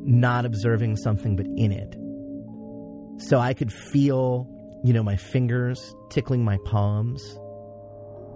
Not 0.03 0.45
observing 0.45 0.97
something, 0.97 1.37
but 1.37 1.47
in 1.57 1.73
it. 1.73 1.97
So 3.23 3.39
I 3.39 3.55
could 3.55 3.73
feel, 3.73 4.49
you 4.83 4.93
know, 4.93 5.03
my 5.03 5.17
fingers 5.17 5.95
tickling 6.11 6.45
my 6.45 6.59
palms. 6.65 7.39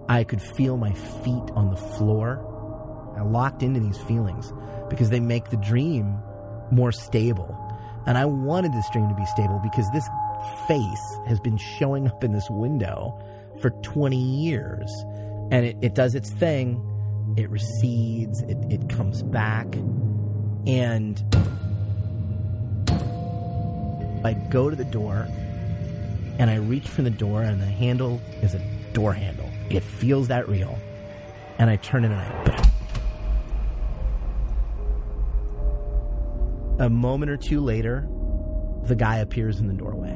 I 0.07 0.23
could 0.23 0.41
feel 0.41 0.77
my 0.77 0.93
feet 0.93 1.51
on 1.55 1.71
the 1.71 1.77
floor. 1.77 2.51
I 3.17 3.23
locked 3.23 3.63
into 3.63 3.79
these 3.79 3.97
feelings 3.97 4.53
because 4.89 5.09
they 5.09 5.19
make 5.19 5.49
the 5.49 5.57
dream 5.57 6.19
more 6.71 6.91
stable. 6.91 7.57
And 8.05 8.17
I 8.17 8.25
wanted 8.25 8.73
this 8.73 8.87
dream 8.91 9.09
to 9.09 9.15
be 9.15 9.25
stable 9.25 9.59
because 9.63 9.89
this 9.91 10.07
face 10.67 11.17
has 11.27 11.39
been 11.39 11.57
showing 11.57 12.07
up 12.07 12.23
in 12.23 12.31
this 12.31 12.47
window 12.49 13.17
for 13.61 13.71
20 13.81 14.15
years. 14.15 14.91
And 15.51 15.65
it, 15.65 15.77
it 15.81 15.95
does 15.95 16.13
its 16.13 16.29
thing. 16.29 16.83
It 17.37 17.49
recedes, 17.49 18.41
it, 18.41 18.57
it 18.69 18.89
comes 18.89 19.23
back. 19.23 19.75
And 20.67 21.21
I 24.25 24.33
go 24.49 24.69
to 24.69 24.75
the 24.75 24.85
door 24.85 25.27
and 26.37 26.49
I 26.49 26.55
reach 26.55 26.87
for 26.87 27.01
the 27.01 27.09
door, 27.09 27.43
and 27.43 27.61
the 27.61 27.65
handle 27.65 28.19
is 28.41 28.55
a 28.55 28.59
door 28.91 29.13
handle. 29.13 29.49
It 29.69 29.83
feels 29.83 30.27
that 30.27 30.49
real. 30.49 30.77
And 31.57 31.69
I 31.69 31.77
turn 31.77 32.03
it 32.03 32.11
and 32.11 32.19
I. 32.19 32.71
A 36.79 36.89
moment 36.89 37.31
or 37.31 37.37
two 37.37 37.61
later, 37.61 38.05
the 38.83 38.95
guy 38.95 39.19
appears 39.19 39.59
in 39.59 39.67
the 39.67 39.73
doorway. 39.73 40.11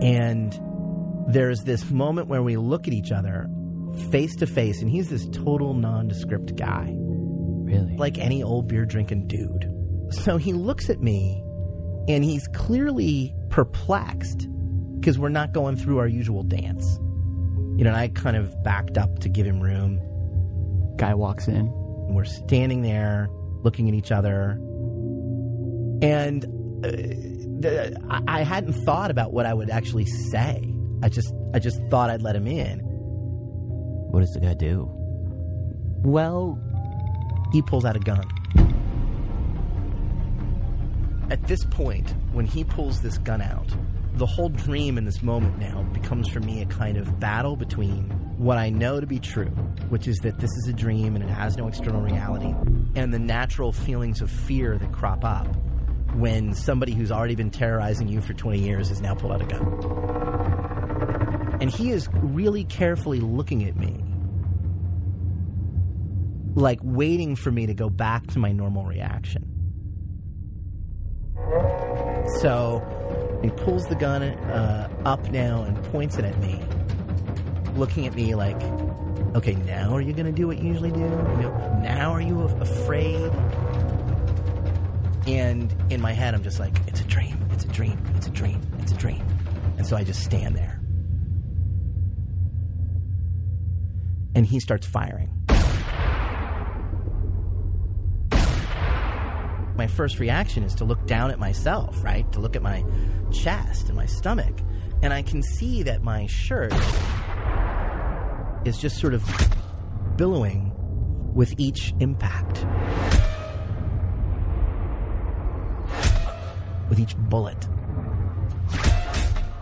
And 0.00 0.58
there's 1.28 1.62
this 1.64 1.90
moment 1.90 2.28
where 2.28 2.42
we 2.42 2.56
look 2.56 2.88
at 2.88 2.94
each 2.94 3.12
other 3.12 3.50
face 4.10 4.36
to 4.36 4.46
face, 4.46 4.80
and 4.80 4.90
he's 4.90 5.08
this 5.08 5.26
total 5.28 5.74
nondescript 5.74 6.56
guy. 6.56 6.92
Really? 6.96 7.96
Like 7.96 8.18
any 8.18 8.42
old 8.42 8.68
beer 8.68 8.84
drinking 8.84 9.26
dude. 9.26 9.72
So 10.10 10.36
he 10.36 10.52
looks 10.52 10.88
at 10.88 11.00
me, 11.00 11.42
and 12.08 12.24
he's 12.24 12.46
clearly 12.48 13.34
perplexed 13.50 14.46
because 14.94 15.18
we're 15.18 15.28
not 15.28 15.52
going 15.52 15.76
through 15.76 15.98
our 15.98 16.06
usual 16.06 16.42
dance. 16.42 16.98
You 17.76 17.84
know, 17.84 17.90
and 17.90 17.96
I 17.96 18.08
kind 18.08 18.36
of 18.36 18.62
backed 18.62 18.96
up 18.96 19.18
to 19.20 19.28
give 19.28 19.46
him 19.46 19.60
room. 19.60 20.00
Guy 20.96 21.14
walks 21.14 21.46
in. 21.48 21.70
We're 22.08 22.24
standing 22.24 22.82
there 22.82 23.28
looking 23.62 23.88
at 23.88 23.94
each 23.94 24.12
other. 24.12 24.52
And 26.00 26.44
uh, 26.84 28.20
I 28.28 28.42
hadn't 28.42 28.74
thought 28.84 29.10
about 29.10 29.32
what 29.32 29.44
I 29.44 29.52
would 29.52 29.70
actually 29.70 30.06
say. 30.06 30.72
I 31.02 31.08
just 31.08 31.32
I 31.54 31.58
just 31.58 31.80
thought 31.90 32.10
I'd 32.10 32.22
let 32.22 32.36
him 32.36 32.46
in. 32.46 32.85
What 34.16 34.22
does 34.22 34.32
the 34.32 34.40
guy 34.40 34.54
do? 34.54 34.88
Well, 36.02 36.58
he 37.52 37.60
pulls 37.60 37.84
out 37.84 37.96
a 37.96 37.98
gun. 37.98 38.24
At 41.30 41.46
this 41.46 41.62
point, 41.66 42.14
when 42.32 42.46
he 42.46 42.64
pulls 42.64 43.02
this 43.02 43.18
gun 43.18 43.42
out, 43.42 43.68
the 44.14 44.24
whole 44.24 44.48
dream 44.48 44.96
in 44.96 45.04
this 45.04 45.22
moment 45.22 45.58
now 45.58 45.82
becomes 45.92 46.30
for 46.30 46.40
me 46.40 46.62
a 46.62 46.64
kind 46.64 46.96
of 46.96 47.20
battle 47.20 47.56
between 47.56 48.04
what 48.38 48.56
I 48.56 48.70
know 48.70 49.00
to 49.00 49.06
be 49.06 49.18
true, 49.18 49.50
which 49.90 50.08
is 50.08 50.16
that 50.20 50.38
this 50.38 50.50
is 50.50 50.66
a 50.66 50.72
dream 50.72 51.14
and 51.14 51.22
it 51.22 51.28
has 51.28 51.58
no 51.58 51.68
external 51.68 52.00
reality, 52.00 52.54
and 52.94 53.12
the 53.12 53.18
natural 53.18 53.70
feelings 53.70 54.22
of 54.22 54.30
fear 54.30 54.78
that 54.78 54.92
crop 54.92 55.26
up 55.26 55.46
when 56.14 56.54
somebody 56.54 56.94
who's 56.94 57.12
already 57.12 57.34
been 57.34 57.50
terrorizing 57.50 58.08
you 58.08 58.22
for 58.22 58.32
20 58.32 58.60
years 58.60 58.88
has 58.88 59.02
now 59.02 59.14
pulled 59.14 59.32
out 59.32 59.42
a 59.42 59.44
gun. 59.44 59.95
And 61.60 61.70
he 61.70 61.90
is 61.90 62.08
really 62.12 62.64
carefully 62.64 63.20
looking 63.20 63.64
at 63.64 63.76
me, 63.76 64.04
like 66.54 66.80
waiting 66.82 67.34
for 67.36 67.50
me 67.50 67.66
to 67.66 67.74
go 67.74 67.88
back 67.88 68.26
to 68.28 68.38
my 68.38 68.52
normal 68.52 68.84
reaction. 68.84 69.52
So 72.40 72.82
he 73.42 73.50
pulls 73.50 73.86
the 73.86 73.94
gun 73.94 74.22
uh, 74.22 74.88
up 75.04 75.30
now 75.30 75.62
and 75.62 75.82
points 75.84 76.18
it 76.18 76.24
at 76.24 76.38
me, 76.40 76.60
looking 77.74 78.06
at 78.06 78.14
me 78.14 78.34
like, 78.34 78.60
okay, 79.34 79.54
now 79.54 79.94
are 79.94 80.00
you 80.00 80.12
going 80.12 80.26
to 80.26 80.32
do 80.32 80.46
what 80.46 80.58
you 80.58 80.68
usually 80.68 80.90
do? 80.90 81.00
You 81.00 81.06
know, 81.06 81.80
now 81.82 82.10
are 82.12 82.20
you 82.20 82.40
afraid? 82.40 83.30
And 85.26 85.74
in 85.90 86.00
my 86.00 86.12
head, 86.12 86.34
I'm 86.34 86.42
just 86.42 86.60
like, 86.60 86.76
it's 86.86 87.00
a 87.00 87.04
dream, 87.04 87.38
it's 87.50 87.64
a 87.64 87.68
dream, 87.68 87.98
it's 88.14 88.26
a 88.26 88.30
dream, 88.30 88.60
it's 88.78 88.92
a 88.92 88.96
dream. 88.96 89.24
And 89.76 89.86
so 89.86 89.96
I 89.96 90.04
just 90.04 90.22
stand 90.22 90.56
there. 90.56 90.80
And 94.36 94.44
he 94.44 94.60
starts 94.60 94.86
firing. 94.86 95.30
My 99.76 99.86
first 99.86 100.18
reaction 100.18 100.62
is 100.62 100.74
to 100.74 100.84
look 100.84 101.06
down 101.06 101.30
at 101.30 101.38
myself, 101.38 102.04
right? 102.04 102.30
To 102.32 102.40
look 102.40 102.54
at 102.54 102.60
my 102.62 102.84
chest 103.32 103.88
and 103.88 103.96
my 103.96 104.04
stomach. 104.04 104.60
And 105.02 105.14
I 105.14 105.22
can 105.22 105.42
see 105.42 105.82
that 105.84 106.02
my 106.02 106.26
shirt 106.26 106.74
is 108.66 108.76
just 108.76 108.98
sort 108.98 109.14
of 109.14 109.24
billowing 110.16 110.70
with 111.34 111.54
each 111.56 111.94
impact, 112.00 112.66
with 116.90 117.00
each 117.00 117.16
bullet. 117.16 117.66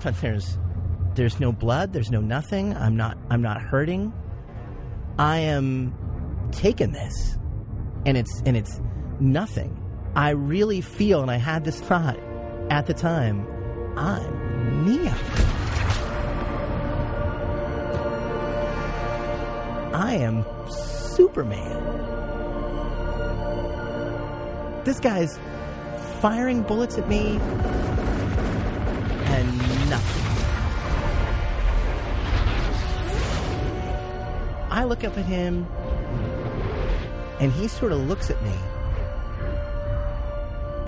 But 0.03 0.21
there's 0.21 0.59
there's 1.15 1.39
no 1.39 1.53
blood, 1.53 1.93
there's 1.93 2.11
no 2.11 2.21
nothing. 2.21 2.77
I'm 2.77 2.97
not 2.97 3.17
I'm 3.31 3.41
not 3.41 3.63
hurting. 3.63 4.13
I 5.19 5.39
am 5.39 5.95
taking 6.51 6.93
this 6.93 7.39
and 8.05 8.17
it's 8.17 8.43
and 8.45 8.57
it's 8.57 8.81
nothing. 9.21 9.81
I 10.17 10.31
really 10.31 10.81
feel 10.81 11.23
and 11.23 11.31
I 11.31 11.37
had 11.37 11.65
this 11.65 11.81
thought 11.81 12.19
at 12.71 12.87
the 12.87 12.95
time, 12.95 13.47
I'm 13.97 14.85
Neo. 14.85 15.15
I 19.95 20.15
am 20.15 20.45
Superman. 21.15 21.83
This 24.85 24.99
guy's 24.99 25.39
firing 26.21 26.63
bullets 26.63 26.99
at 26.99 27.09
me 27.09 27.39
and 29.27 29.59
nothing. 29.91 30.34
I 34.75 34.83
look 34.83 35.05
up 35.05 35.17
at 35.17 35.25
him 35.25 35.69
and 37.39 37.53
he 37.53 37.69
sort 37.69 37.93
of 37.93 38.01
looks 38.09 38.29
at 38.29 38.43
me. 38.43 38.53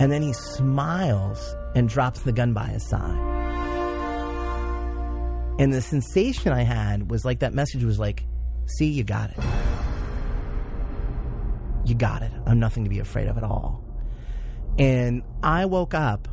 And 0.01 0.11
then 0.11 0.23
he 0.23 0.33
smiles 0.33 1.55
and 1.77 1.89
drops 1.89 2.23
the 2.23 2.33
gun 2.33 2.53
by 2.53 2.65
his 2.65 2.85
side. 2.85 3.17
And 5.61 5.73
the 5.73 5.81
sensation 5.81 6.53
I 6.53 6.63
had 6.63 7.13
was 7.13 7.25
like 7.25 7.39
that 7.39 7.55
message 7.55 7.85
was 7.85 8.01
like, 8.01 8.27
see, 8.67 8.87
you 8.87 9.05
got 9.05 9.31
it. 9.31 9.39
You 11.85 11.95
got 11.95 12.23
it. 12.23 12.33
I'm 12.45 12.59
nothing 12.59 12.83
to 12.83 12.91
be 12.91 12.99
afraid 12.99 13.29
of 13.29 13.39
at 13.39 13.45
all. 13.45 13.85
And 14.81 15.23
I 15.45 15.65
woke 15.67 15.95
up 15.95 16.27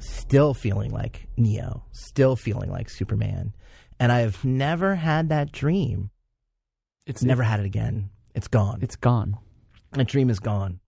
still 0.00 0.54
feeling 0.54 0.90
like 0.90 1.28
Neo, 1.36 1.84
still 1.92 2.34
feeling 2.34 2.68
like 2.68 2.90
Superman. 2.90 3.52
And 4.00 4.10
I've 4.10 4.44
never 4.44 4.96
had 4.96 5.28
that 5.28 5.52
dream. 5.52 6.10
It's 7.06 7.22
never 7.22 7.44
had 7.44 7.60
it 7.60 7.66
again. 7.66 8.10
It's 8.34 8.48
gone. 8.48 8.80
It's 8.82 8.96
gone. 8.96 9.38
That 9.92 10.08
dream 10.08 10.28
is 10.28 10.40
gone. 10.40 10.80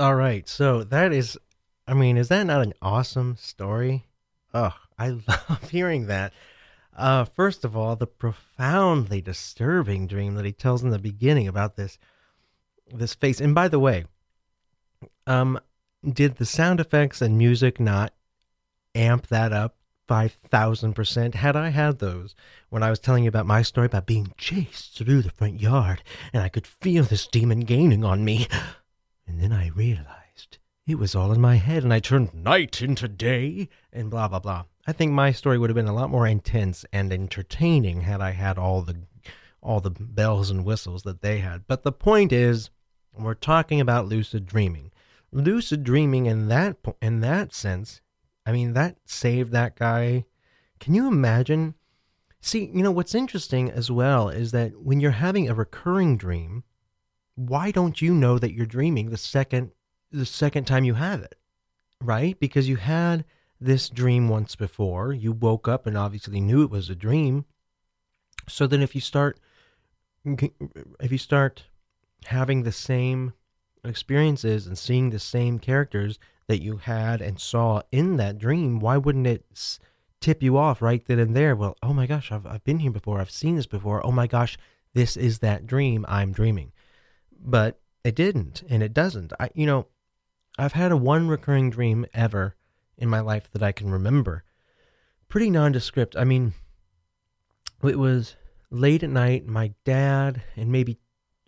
All 0.00 0.16
right. 0.16 0.48
So 0.48 0.82
that 0.84 1.12
is, 1.12 1.38
I 1.86 1.94
mean, 1.94 2.16
is 2.16 2.28
that 2.28 2.42
not 2.44 2.62
an 2.62 2.74
awesome 2.82 3.36
story? 3.38 4.06
Oh, 4.52 4.74
I 4.98 5.10
love 5.28 5.70
hearing 5.70 6.08
that. 6.08 6.32
Uh, 6.96 7.24
first 7.24 7.64
of 7.64 7.76
all, 7.76 7.94
the 7.94 8.06
profoundly 8.06 9.20
disturbing 9.20 10.06
dream 10.08 10.34
that 10.34 10.44
he 10.44 10.52
tells 10.52 10.82
in 10.82 10.90
the 10.90 10.98
beginning 10.98 11.48
about 11.48 11.76
this 11.76 11.98
this 12.92 13.14
face. 13.14 13.40
And 13.40 13.54
by 13.54 13.68
the 13.68 13.78
way, 13.78 14.04
um, 15.26 15.58
did 16.06 16.36
the 16.36 16.44
sound 16.44 16.80
effects 16.80 17.22
and 17.22 17.38
music 17.38 17.80
not 17.80 18.12
amp 18.94 19.28
that 19.28 19.52
up 19.52 19.76
five 20.06 20.38
thousand 20.48 20.94
percent? 20.94 21.34
Had 21.34 21.56
I 21.56 21.68
had 21.68 21.98
those 21.98 22.34
when 22.68 22.82
I 22.82 22.90
was 22.90 22.98
telling 22.98 23.24
you 23.24 23.28
about 23.28 23.46
my 23.46 23.62
story 23.62 23.86
about 23.86 24.06
being 24.06 24.32
chased 24.36 24.96
through 24.96 25.22
the 25.22 25.30
front 25.30 25.60
yard, 25.60 26.02
and 26.32 26.42
I 26.42 26.48
could 26.48 26.66
feel 26.66 27.04
this 27.04 27.26
demon 27.26 27.60
gaining 27.60 28.04
on 28.04 28.24
me, 28.24 28.46
and 29.26 29.40
then 29.40 29.52
I 29.52 29.68
realized 29.68 30.58
it 30.86 30.98
was 30.98 31.14
all 31.14 31.32
in 31.32 31.40
my 31.40 31.56
head, 31.56 31.82
and 31.82 31.92
I 31.92 32.00
turned 32.00 32.34
night 32.34 32.82
into 32.82 33.08
day, 33.08 33.68
and 33.92 34.10
blah 34.10 34.28
blah 34.28 34.40
blah. 34.40 34.64
I 34.86 34.92
think 34.92 35.12
my 35.12 35.32
story 35.32 35.58
would 35.58 35.70
have 35.70 35.74
been 35.76 35.88
a 35.88 35.94
lot 35.94 36.10
more 36.10 36.26
intense 36.26 36.84
and 36.92 37.10
entertaining 37.10 38.02
had 38.02 38.20
I 38.20 38.32
had 38.32 38.58
all 38.58 38.82
the 38.82 38.96
all 39.62 39.80
the 39.80 39.90
bells 39.90 40.50
and 40.50 40.64
whistles 40.64 41.04
that 41.04 41.22
they 41.22 41.38
had. 41.38 41.66
But 41.66 41.84
the 41.84 41.92
point 41.92 42.32
is, 42.32 42.68
we're 43.16 43.32
talking 43.32 43.80
about 43.80 44.06
lucid 44.08 44.44
dreaming. 44.44 44.90
Lucid 45.32 45.84
dreaming 45.84 46.26
in 46.26 46.48
that 46.48 46.76
in 47.00 47.20
that 47.20 47.54
sense, 47.54 48.02
I 48.46 48.52
mean 48.52 48.74
that 48.74 48.96
saved 49.04 49.52
that 49.52 49.76
guy. 49.76 50.26
Can 50.80 50.94
you 50.94 51.08
imagine? 51.08 51.74
See, 52.40 52.70
you 52.72 52.82
know 52.82 52.90
what's 52.90 53.14
interesting 53.14 53.70
as 53.70 53.90
well 53.90 54.28
is 54.28 54.52
that 54.52 54.82
when 54.82 55.00
you're 55.00 55.12
having 55.12 55.48
a 55.48 55.54
recurring 55.54 56.18
dream, 56.18 56.64
why 57.36 57.70
don't 57.70 58.02
you 58.02 58.12
know 58.14 58.38
that 58.38 58.52
you're 58.52 58.66
dreaming 58.66 59.10
the 59.10 59.16
second 59.16 59.70
the 60.12 60.26
second 60.26 60.66
time 60.66 60.84
you 60.84 60.94
have 60.94 61.22
it? 61.22 61.36
Right? 62.00 62.38
Because 62.38 62.68
you 62.68 62.76
had 62.76 63.24
this 63.60 63.88
dream 63.88 64.28
once 64.28 64.56
before. 64.56 65.12
You 65.12 65.32
woke 65.32 65.66
up 65.66 65.86
and 65.86 65.96
obviously 65.96 66.40
knew 66.40 66.62
it 66.62 66.70
was 66.70 66.90
a 66.90 66.94
dream. 66.94 67.46
So 68.46 68.66
then 68.66 68.82
if 68.82 68.94
you 68.94 69.00
start 69.00 69.40
if 70.24 71.12
you 71.12 71.18
start 71.18 71.64
having 72.26 72.62
the 72.62 72.72
same 72.72 73.32
experiences 73.84 74.66
and 74.66 74.78
seeing 74.78 75.10
the 75.10 75.18
same 75.18 75.58
characters 75.58 76.18
that 76.46 76.62
you 76.62 76.76
had 76.76 77.20
and 77.20 77.40
saw 77.40 77.82
in 77.90 78.16
that 78.16 78.38
dream, 78.38 78.78
why 78.80 78.96
wouldn't 78.96 79.26
it 79.26 79.78
tip 80.20 80.42
you 80.42 80.56
off 80.56 80.82
right 80.82 81.04
then 81.06 81.18
and 81.18 81.36
there? 81.36 81.56
Well, 81.56 81.76
oh 81.82 81.92
my 81.92 82.06
gosh, 82.06 82.30
I've, 82.30 82.46
I've 82.46 82.64
been 82.64 82.80
here 82.80 82.90
before. 82.90 83.20
I've 83.20 83.30
seen 83.30 83.56
this 83.56 83.66
before. 83.66 84.04
Oh 84.04 84.12
my 84.12 84.26
gosh, 84.26 84.56
this 84.92 85.16
is 85.16 85.40
that 85.40 85.66
dream 85.66 86.04
I'm 86.08 86.32
dreaming. 86.32 86.72
But 87.38 87.80
it 88.04 88.14
didn't, 88.14 88.62
and 88.68 88.82
it 88.82 88.92
doesn't. 88.92 89.32
I, 89.40 89.50
you 89.54 89.66
know, 89.66 89.86
I've 90.58 90.72
had 90.72 90.92
a 90.92 90.96
one 90.96 91.28
recurring 91.28 91.70
dream 91.70 92.06
ever 92.14 92.54
in 92.96 93.08
my 93.08 93.20
life 93.20 93.50
that 93.52 93.62
I 93.62 93.72
can 93.72 93.90
remember. 93.90 94.44
Pretty 95.28 95.50
nondescript. 95.50 96.14
I 96.16 96.24
mean, 96.24 96.54
it 97.82 97.98
was 97.98 98.36
late 98.70 99.02
at 99.02 99.10
night. 99.10 99.46
My 99.46 99.72
dad 99.84 100.42
and 100.56 100.70
maybe 100.70 100.98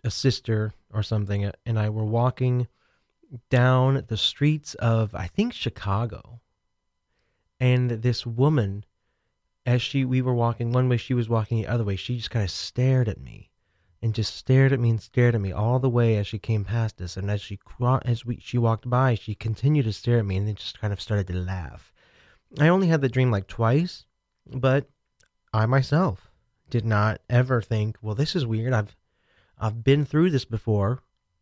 a 0.03 0.11
sister 0.11 0.73
or 0.91 1.03
something 1.03 1.45
uh, 1.45 1.51
and 1.65 1.77
I 1.79 1.89
were 1.89 2.05
walking 2.05 2.67
down 3.49 4.03
the 4.07 4.17
streets 4.17 4.73
of 4.75 5.13
I 5.15 5.27
think 5.27 5.53
Chicago. 5.53 6.41
And 7.59 7.89
this 7.89 8.25
woman 8.25 8.85
as 9.65 9.81
she 9.81 10.05
we 10.05 10.21
were 10.21 10.33
walking 10.33 10.71
one 10.71 10.87
way 10.87 10.97
she 10.97 11.13
was 11.13 11.27
walking 11.27 11.57
the 11.57 11.67
other 11.67 11.83
way 11.83 11.95
she 11.95 12.15
just 12.15 12.31
kind 12.31 12.43
of 12.43 12.49
stared 12.49 13.09
at 13.09 13.19
me 13.19 13.51
and 14.01 14.13
just 14.13 14.35
stared 14.35 14.71
at 14.71 14.79
me 14.79 14.89
and 14.89 15.01
stared 15.01 15.35
at 15.35 15.41
me 15.41 15.51
all 15.51 15.79
the 15.79 15.89
way 15.89 16.15
as 16.15 16.25
she 16.25 16.39
came 16.39 16.63
past 16.63 17.01
us 17.01 17.17
and 17.17 17.29
as 17.29 17.41
she 17.41 17.59
as 18.05 18.25
we 18.25 18.39
she 18.39 18.57
walked 18.57 18.89
by 18.89 19.13
she 19.13 19.35
continued 19.35 19.83
to 19.83 19.91
stare 19.91 20.19
at 20.19 20.25
me 20.25 20.37
and 20.37 20.47
then 20.47 20.55
just 20.55 20.79
kind 20.79 20.93
of 20.93 21.01
started 21.01 21.27
to 21.27 21.33
laugh. 21.33 21.91
I 22.57 22.69
only 22.69 22.87
had 22.87 23.01
the 23.01 23.09
dream 23.09 23.29
like 23.29 23.47
twice, 23.47 24.05
but 24.45 24.89
I 25.53 25.65
myself 25.65 26.31
did 26.69 26.85
not 26.85 27.19
ever 27.29 27.61
think, 27.61 27.97
well 28.01 28.15
this 28.15 28.35
is 28.35 28.45
weird. 28.45 28.71
I've 28.71 28.95
I've 29.59 29.83
been 29.83 30.05
through 30.05 30.29
this 30.29 30.45
before. 30.45 31.01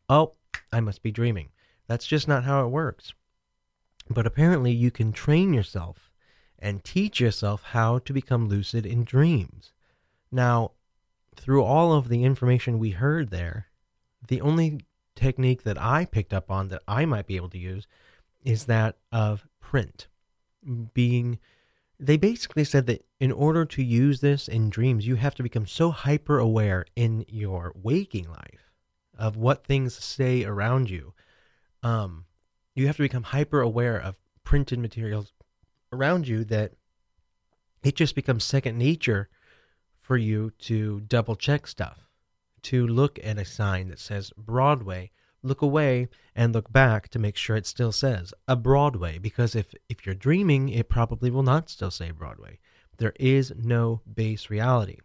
Oh, 0.09 0.33
I 0.71 0.79
must 0.79 1.03
be 1.03 1.11
dreaming. 1.11 1.49
That's 1.87 2.07
just 2.07 2.27
not 2.27 2.43
how 2.43 2.65
it 2.65 2.69
works. 2.69 3.13
But 4.09 4.27
apparently, 4.27 4.71
you 4.71 4.91
can 4.91 5.11
train 5.11 5.53
yourself 5.53 6.11
and 6.59 6.83
teach 6.83 7.19
yourself 7.19 7.63
how 7.63 7.99
to 7.99 8.13
become 8.13 8.47
lucid 8.47 8.85
in 8.85 9.03
dreams. 9.03 9.73
Now, 10.31 10.71
through 11.35 11.63
all 11.63 11.93
of 11.93 12.09
the 12.09 12.23
information 12.23 12.79
we 12.79 12.91
heard 12.91 13.29
there, 13.29 13.67
the 14.27 14.41
only 14.41 14.81
technique 15.15 15.63
that 15.63 15.81
I 15.81 16.05
picked 16.05 16.33
up 16.33 16.51
on 16.51 16.69
that 16.69 16.83
I 16.87 17.05
might 17.05 17.27
be 17.27 17.35
able 17.35 17.49
to 17.49 17.57
use 17.57 17.87
is 18.43 18.65
that 18.65 18.97
of 19.11 19.47
print. 19.59 20.07
Being, 20.93 21.39
they 21.99 22.17
basically 22.17 22.63
said 22.63 22.85
that 22.87 23.05
in 23.19 23.31
order 23.31 23.65
to 23.65 23.83
use 23.83 24.21
this 24.21 24.47
in 24.47 24.69
dreams, 24.69 25.07
you 25.07 25.15
have 25.15 25.35
to 25.35 25.43
become 25.43 25.67
so 25.67 25.91
hyper 25.91 26.39
aware 26.39 26.85
in 26.95 27.25
your 27.27 27.71
waking 27.75 28.29
life 28.29 28.71
of 29.17 29.37
what 29.37 29.65
things 29.65 29.95
say 29.95 30.43
around 30.43 30.89
you. 30.89 31.13
Um, 31.85 32.25
you 32.73 32.87
have 32.87 32.95
to 32.95 33.03
become 33.03 33.21
hyper 33.21 33.61
aware 33.61 33.95
of 34.01 34.15
printed 34.43 34.79
materials 34.79 35.33
around 35.93 36.27
you 36.27 36.43
that 36.45 36.71
it 37.83 37.95
just 37.95 38.15
becomes 38.15 38.43
second 38.43 38.75
nature 38.79 39.29
for 40.01 40.17
you 40.17 40.49
to 40.61 41.01
double 41.01 41.35
check 41.35 41.67
stuff, 41.67 42.09
to 42.63 42.87
look 42.87 43.19
at 43.23 43.37
a 43.37 43.45
sign 43.45 43.89
that 43.89 43.99
says 43.99 44.31
Broadway, 44.35 45.11
look 45.43 45.61
away 45.61 46.07
and 46.35 46.55
look 46.55 46.73
back 46.73 47.07
to 47.09 47.19
make 47.19 47.37
sure 47.37 47.55
it 47.55 47.67
still 47.67 47.91
says 47.91 48.33
a 48.47 48.55
Broadway 48.55 49.19
because 49.19 49.53
if 49.53 49.75
if 49.87 50.07
you're 50.07 50.15
dreaming, 50.15 50.69
it 50.69 50.89
probably 50.89 51.29
will 51.29 51.43
not 51.43 51.69
still 51.69 51.91
say 51.91 52.09
Broadway. 52.09 52.57
There 52.97 53.13
is 53.19 53.53
no 53.55 54.01
base 54.11 54.49
reality 54.49 54.97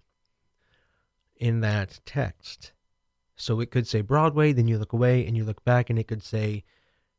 in 1.36 1.60
that 1.60 2.00
text. 2.06 2.72
So 3.40 3.60
it 3.60 3.70
could 3.70 3.86
say 3.86 4.02
Broadway, 4.02 4.52
then 4.52 4.68
you 4.68 4.76
look 4.76 4.92
away 4.92 5.26
and 5.26 5.34
you 5.34 5.44
look 5.44 5.64
back 5.64 5.88
and 5.88 5.98
it 5.98 6.06
could 6.06 6.22
say 6.22 6.62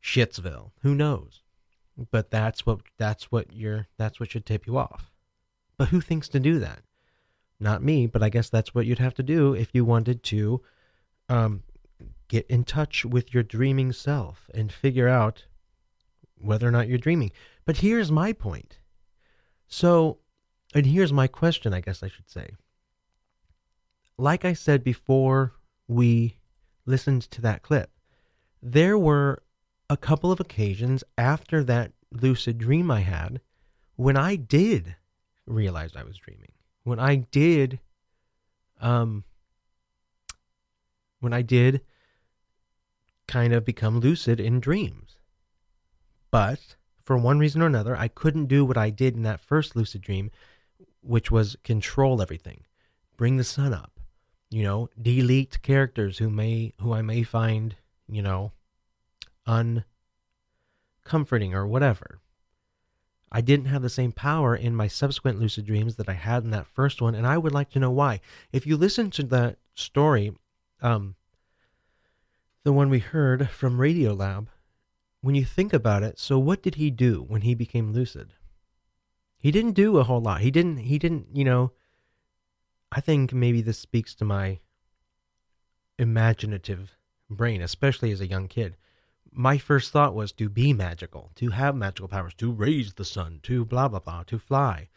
Shitsville. 0.03 0.69
Who 0.82 0.93
knows? 0.93 1.41
But 2.11 2.30
that's 2.30 2.63
what 2.63 2.82
that's 2.97 3.32
what 3.32 3.51
you're 3.51 3.88
that's 3.97 4.19
what 4.19 4.30
should 4.30 4.45
tip 4.45 4.67
you 4.67 4.78
off. 4.78 5.11
But 5.78 5.89
who 5.89 5.99
thinks 5.99 6.30
to 6.30 6.39
do 6.39 6.59
that? 6.59 6.82
Not 7.59 7.84
me, 7.84 8.05
but 8.05 8.22
I 8.22 8.30
guess 8.30 8.49
that's 8.49 8.74
what 8.76 8.86
you'd 8.86 8.99
have 8.99 9.15
to 9.15 9.24
do 9.24 9.55
if 9.55 9.69
you 9.74 9.84
wanted 9.84 10.22
to 10.24 10.61
um, 11.28 11.63
get 12.28 12.45
in 12.47 12.65
touch 12.65 13.03
with 13.03 13.34
your 13.34 13.43
dreaming 13.43 13.91
self 13.91 14.47
and 14.53 14.72
figure 14.72 15.07
out 15.07 15.45
whether 16.38 16.67
or 16.67 16.72
not 16.72 16.88
you're 16.88 16.99
dreaming. 16.99 17.32
But 17.65 17.78
here's 17.78 18.11
my 18.11 18.32
point. 18.32 18.78
So 19.67 20.19
and 20.76 20.86
here's 20.86 21.11
my 21.11 21.26
question, 21.26 21.74
I 21.74 21.82
guess 21.82 22.03
I 22.03 22.09
should 22.09 22.30
say. 22.30 22.51
Like 24.19 24.45
I 24.45 24.53
said 24.53 24.84
before 24.84 25.53
we 25.91 26.37
listened 26.85 27.23
to 27.23 27.41
that 27.41 27.61
clip, 27.61 27.91
there 28.61 28.97
were 28.97 29.43
a 29.89 29.97
couple 29.97 30.31
of 30.31 30.39
occasions 30.39 31.03
after 31.17 31.63
that 31.63 31.91
lucid 32.11 32.57
dream 32.57 32.89
I 32.89 33.01
had 33.01 33.41
when 33.97 34.15
I 34.15 34.35
did 34.35 34.95
realize 35.45 35.95
I 35.95 36.03
was 36.03 36.17
dreaming. 36.17 36.53
When 36.83 36.99
I 36.99 37.15
did 37.15 37.79
um 38.79 39.25
when 41.19 41.33
I 41.33 41.41
did 41.41 41.81
kind 43.27 43.53
of 43.53 43.65
become 43.65 43.99
lucid 43.99 44.39
in 44.39 44.59
dreams. 44.59 45.17
But 46.31 46.75
for 47.03 47.17
one 47.17 47.37
reason 47.37 47.61
or 47.61 47.67
another, 47.67 47.95
I 47.95 48.07
couldn't 48.07 48.47
do 48.47 48.63
what 48.65 48.77
I 48.77 48.89
did 48.89 49.15
in 49.15 49.23
that 49.23 49.41
first 49.41 49.75
lucid 49.75 50.01
dream, 50.01 50.31
which 51.01 51.29
was 51.29 51.57
control 51.63 52.21
everything, 52.21 52.63
bring 53.17 53.37
the 53.37 53.43
sun 53.43 53.73
up, 53.73 53.90
you 54.51 54.63
know, 54.63 54.89
delete 55.01 55.61
characters 55.61 56.17
who 56.17 56.29
may 56.29 56.73
who 56.81 56.93
I 56.93 57.01
may 57.01 57.23
find, 57.23 57.75
you 58.07 58.21
know, 58.21 58.51
uncomforting 59.47 61.55
or 61.55 61.65
whatever. 61.65 62.19
I 63.31 63.39
didn't 63.39 63.67
have 63.67 63.81
the 63.81 63.89
same 63.89 64.11
power 64.11 64.53
in 64.53 64.75
my 64.75 64.87
subsequent 64.87 65.39
lucid 65.39 65.65
dreams 65.65 65.95
that 65.95 66.09
I 66.09 66.13
had 66.13 66.43
in 66.43 66.51
that 66.51 66.67
first 66.67 67.01
one, 67.01 67.15
and 67.15 67.25
I 67.25 67.37
would 67.37 67.53
like 67.53 67.69
to 67.71 67.79
know 67.79 67.91
why. 67.91 68.19
If 68.51 68.67
you 68.67 68.75
listen 68.75 69.09
to 69.11 69.23
that 69.23 69.57
story, 69.73 70.33
um, 70.81 71.15
the 72.63 72.73
one 72.73 72.89
we 72.89 72.99
heard 72.99 73.49
from 73.49 73.77
Radiolab, 73.77 74.47
when 75.21 75.35
you 75.35 75.45
think 75.45 75.71
about 75.71 76.03
it, 76.03 76.19
so 76.19 76.37
what 76.37 76.61
did 76.61 76.75
he 76.75 76.91
do 76.91 77.23
when 77.25 77.41
he 77.41 77.55
became 77.55 77.93
lucid? 77.93 78.33
He 79.39 79.49
didn't 79.49 79.73
do 79.73 79.97
a 79.97 80.03
whole 80.03 80.21
lot. 80.21 80.41
He 80.41 80.51
didn't. 80.51 80.77
He 80.77 80.99
didn't. 80.99 81.27
You 81.33 81.45
know. 81.45 81.71
I 82.91 83.01
think 83.01 83.33
maybe 83.33 83.61
this 83.61 83.79
speaks 83.79 84.13
to 84.15 84.25
my 84.25 84.59
imaginative 85.97 86.95
brain, 87.29 87.61
especially 87.61 88.11
as 88.11 88.21
a 88.21 88.27
young 88.27 88.47
kid 88.47 88.75
my 89.31 89.57
first 89.57 89.91
thought 89.91 90.13
was 90.13 90.31
to 90.33 90.49
be 90.49 90.73
magical, 90.73 91.31
to 91.35 91.49
have 91.51 91.75
magical 91.75 92.07
powers, 92.07 92.33
to 92.35 92.51
raise 92.51 92.93
the 92.93 93.05
sun, 93.05 93.39
to 93.43 93.63
blah 93.63 93.87
blah 93.87 93.99
blah, 93.99 94.23
to 94.23 94.37
fly. 94.37 94.89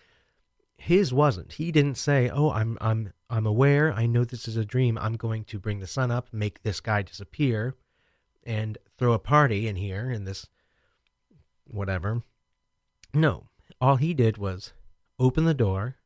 His 0.76 1.12
wasn't. 1.12 1.52
He 1.52 1.70
didn't 1.70 1.96
say, 1.96 2.28
"Oh, 2.28 2.50
I'm 2.50 2.76
I'm 2.80 3.12
I'm 3.30 3.46
aware. 3.46 3.92
I 3.92 4.06
know 4.06 4.24
this 4.24 4.48
is 4.48 4.56
a 4.56 4.64
dream. 4.64 4.98
I'm 4.98 5.16
going 5.16 5.44
to 5.44 5.60
bring 5.60 5.78
the 5.78 5.86
sun 5.86 6.10
up, 6.10 6.32
make 6.32 6.62
this 6.62 6.80
guy 6.80 7.02
disappear, 7.02 7.76
and 8.42 8.76
throw 8.98 9.12
a 9.12 9.18
party 9.18 9.68
in 9.68 9.76
here 9.76 10.10
in 10.10 10.24
this 10.24 10.46
whatever." 11.64 12.22
No. 13.12 13.48
All 13.80 13.96
he 13.96 14.14
did 14.14 14.36
was 14.36 14.72
open 15.18 15.44
the 15.44 15.54
door 15.54 15.96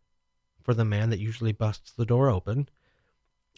for 0.68 0.74
the 0.74 0.84
man 0.84 1.08
that 1.08 1.18
usually 1.18 1.52
busts 1.52 1.92
the 1.92 2.04
door 2.04 2.28
open 2.28 2.68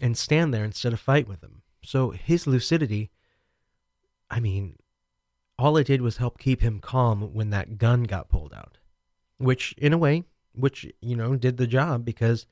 and 0.00 0.16
stand 0.16 0.54
there 0.54 0.64
instead 0.64 0.92
of 0.92 1.00
fight 1.00 1.26
with 1.26 1.42
him. 1.42 1.62
So 1.82 2.10
his 2.10 2.46
lucidity 2.46 3.10
I 4.30 4.38
mean, 4.38 4.76
all 5.58 5.76
it 5.76 5.88
did 5.88 6.02
was 6.02 6.18
help 6.18 6.38
keep 6.38 6.60
him 6.60 6.78
calm 6.78 7.34
when 7.34 7.50
that 7.50 7.78
gun 7.78 8.04
got 8.04 8.28
pulled 8.28 8.54
out, 8.54 8.78
which, 9.38 9.72
in 9.76 9.92
a 9.92 9.98
way, 9.98 10.22
which, 10.54 10.86
you 11.00 11.16
know, 11.16 11.34
did 11.34 11.56
the 11.56 11.66
job 11.66 12.04
because 12.04 12.46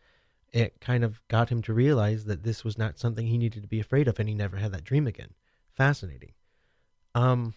it 0.52 0.80
kind 0.80 1.04
of 1.04 1.20
got 1.28 1.50
him 1.50 1.62
to 1.62 1.72
realize 1.72 2.24
that 2.24 2.42
this 2.42 2.64
was 2.64 2.76
not 2.76 2.98
something 2.98 3.28
he 3.28 3.38
needed 3.38 3.62
to 3.62 3.68
be 3.68 3.78
afraid 3.78 4.08
of 4.08 4.18
and 4.18 4.28
he 4.28 4.34
never 4.34 4.56
had 4.56 4.72
that 4.72 4.82
dream 4.82 5.06
again. 5.06 5.34
Fascinating. 5.70 6.32
Um, 7.14 7.54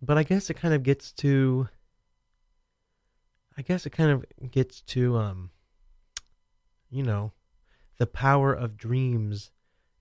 but 0.00 0.16
I 0.16 0.22
guess 0.22 0.48
it 0.48 0.54
kind 0.54 0.72
of 0.72 0.82
gets 0.82 1.12
to, 1.12 1.68
I 3.58 3.60
guess 3.60 3.84
it 3.84 3.90
kind 3.90 4.10
of 4.10 4.50
gets 4.50 4.80
to, 4.80 5.18
um, 5.18 5.50
you 6.90 7.02
know, 7.02 7.32
the 7.98 8.06
power 8.06 8.52
of 8.52 8.76
dreams 8.76 9.50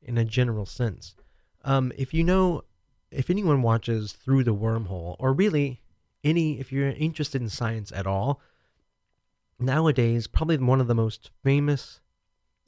in 0.01 0.17
a 0.17 0.25
general 0.25 0.65
sense. 0.65 1.15
Um, 1.63 1.91
if 1.97 2.13
you 2.13 2.23
know 2.23 2.63
if 3.11 3.29
anyone 3.29 3.61
watches 3.61 4.13
Through 4.13 4.43
the 4.43 4.55
Wormhole, 4.55 5.15
or 5.19 5.33
really 5.33 5.81
any, 6.23 6.59
if 6.59 6.71
you're 6.71 6.89
interested 6.89 7.41
in 7.41 7.49
science 7.49 7.91
at 7.91 8.07
all, 8.07 8.41
nowadays, 9.59 10.27
probably 10.27 10.57
one 10.57 10.81
of 10.81 10.87
the 10.87 10.95
most 10.95 11.31
famous 11.43 12.01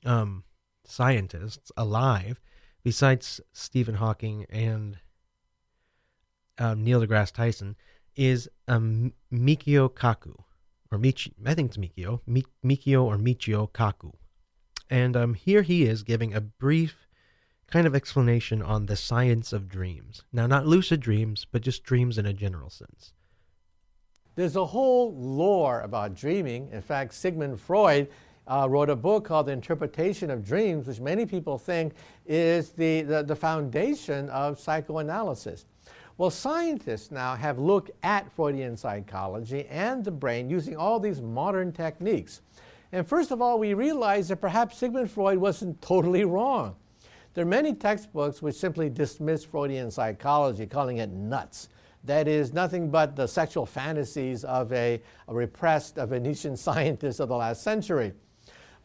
um, 0.05 0.43
scientists 0.85 1.71
alive, 1.75 2.39
besides 2.83 3.41
Stephen 3.51 3.95
Hawking 3.95 4.45
and 4.49 4.97
um, 6.57 6.83
Neil 6.83 7.01
deGrasse 7.01 7.33
Tyson, 7.33 7.75
is 8.15 8.49
um, 8.67 9.13
Mikio 9.31 9.89
Kaku, 9.89 10.35
or 10.91 10.97
Michi, 10.97 11.33
I 11.45 11.53
think 11.53 11.69
it's 11.69 11.77
Mikio, 11.77 12.21
Mi- 12.25 12.45
Mikio 12.65 13.03
or 13.03 13.17
Michio 13.17 13.69
Kaku. 13.71 14.13
And 14.89 15.15
um, 15.15 15.33
here 15.35 15.61
he 15.61 15.85
is 15.85 16.03
giving 16.03 16.33
a 16.33 16.41
brief 16.41 17.07
kind 17.67 17.85
of 17.85 17.93
explanation 17.93 18.61
on 18.63 18.87
the 18.87 18.95
science 18.95 19.53
of 19.53 19.69
dreams. 19.69 20.23
Now, 20.33 20.47
not 20.47 20.65
lucid 20.65 20.99
dreams, 20.99 21.45
but 21.51 21.61
just 21.61 21.83
dreams 21.83 22.17
in 22.17 22.25
a 22.25 22.33
general 22.33 22.71
sense. 22.71 23.13
There's 24.35 24.55
a 24.55 24.65
whole 24.65 25.13
lore 25.15 25.81
about 25.81 26.15
dreaming. 26.15 26.69
In 26.71 26.81
fact, 26.81 27.13
Sigmund 27.13 27.59
Freud 27.59 28.07
uh, 28.47 28.67
wrote 28.67 28.89
a 28.89 28.95
book 28.95 29.25
called 29.25 29.45
The 29.45 29.51
Interpretation 29.51 30.31
of 30.31 30.43
Dreams, 30.43 30.87
which 30.87 30.99
many 30.99 31.27
people 31.27 31.59
think 31.59 31.93
is 32.25 32.69
the, 32.69 33.03
the, 33.03 33.21
the 33.21 33.35
foundation 33.35 34.27
of 34.29 34.59
psychoanalysis. 34.59 35.65
Well, 36.19 36.29
scientists 36.29 37.11
now 37.11 37.35
have 37.35 37.59
looked 37.59 37.91
at 38.03 38.29
Freudian 38.33 38.75
psychology 38.75 39.65
and 39.67 40.03
the 40.03 40.11
brain 40.11 40.49
using 40.49 40.75
all 40.75 40.99
these 40.99 41.21
modern 41.21 41.71
techniques. 41.71 42.41
And 42.91 43.07
first 43.07 43.31
of 43.31 43.41
all, 43.41 43.57
we 43.57 43.73
realize 43.73 44.27
that 44.27 44.41
perhaps 44.41 44.77
Sigmund 44.77 45.09
Freud 45.09 45.37
wasn't 45.37 45.81
totally 45.81 46.25
wrong. 46.25 46.75
There 47.33 47.43
are 47.43 47.47
many 47.47 47.73
textbooks 47.73 48.41
which 48.41 48.55
simply 48.55 48.89
dismiss 48.89 49.45
Freudian 49.45 49.91
psychology, 49.91 50.65
calling 50.65 50.97
it 50.97 51.09
nuts. 51.09 51.69
That 52.03 52.27
is 52.27 52.51
nothing 52.51 52.89
but 52.89 53.15
the 53.15 53.25
sexual 53.25 53.65
fantasies 53.65 54.43
of 54.43 54.73
a, 54.73 55.01
a 55.29 55.33
repressed 55.33 55.97
a 55.97 56.05
Viennese 56.05 56.55
scientist 56.59 57.21
of 57.21 57.29
the 57.29 57.37
last 57.37 57.63
century. 57.63 58.11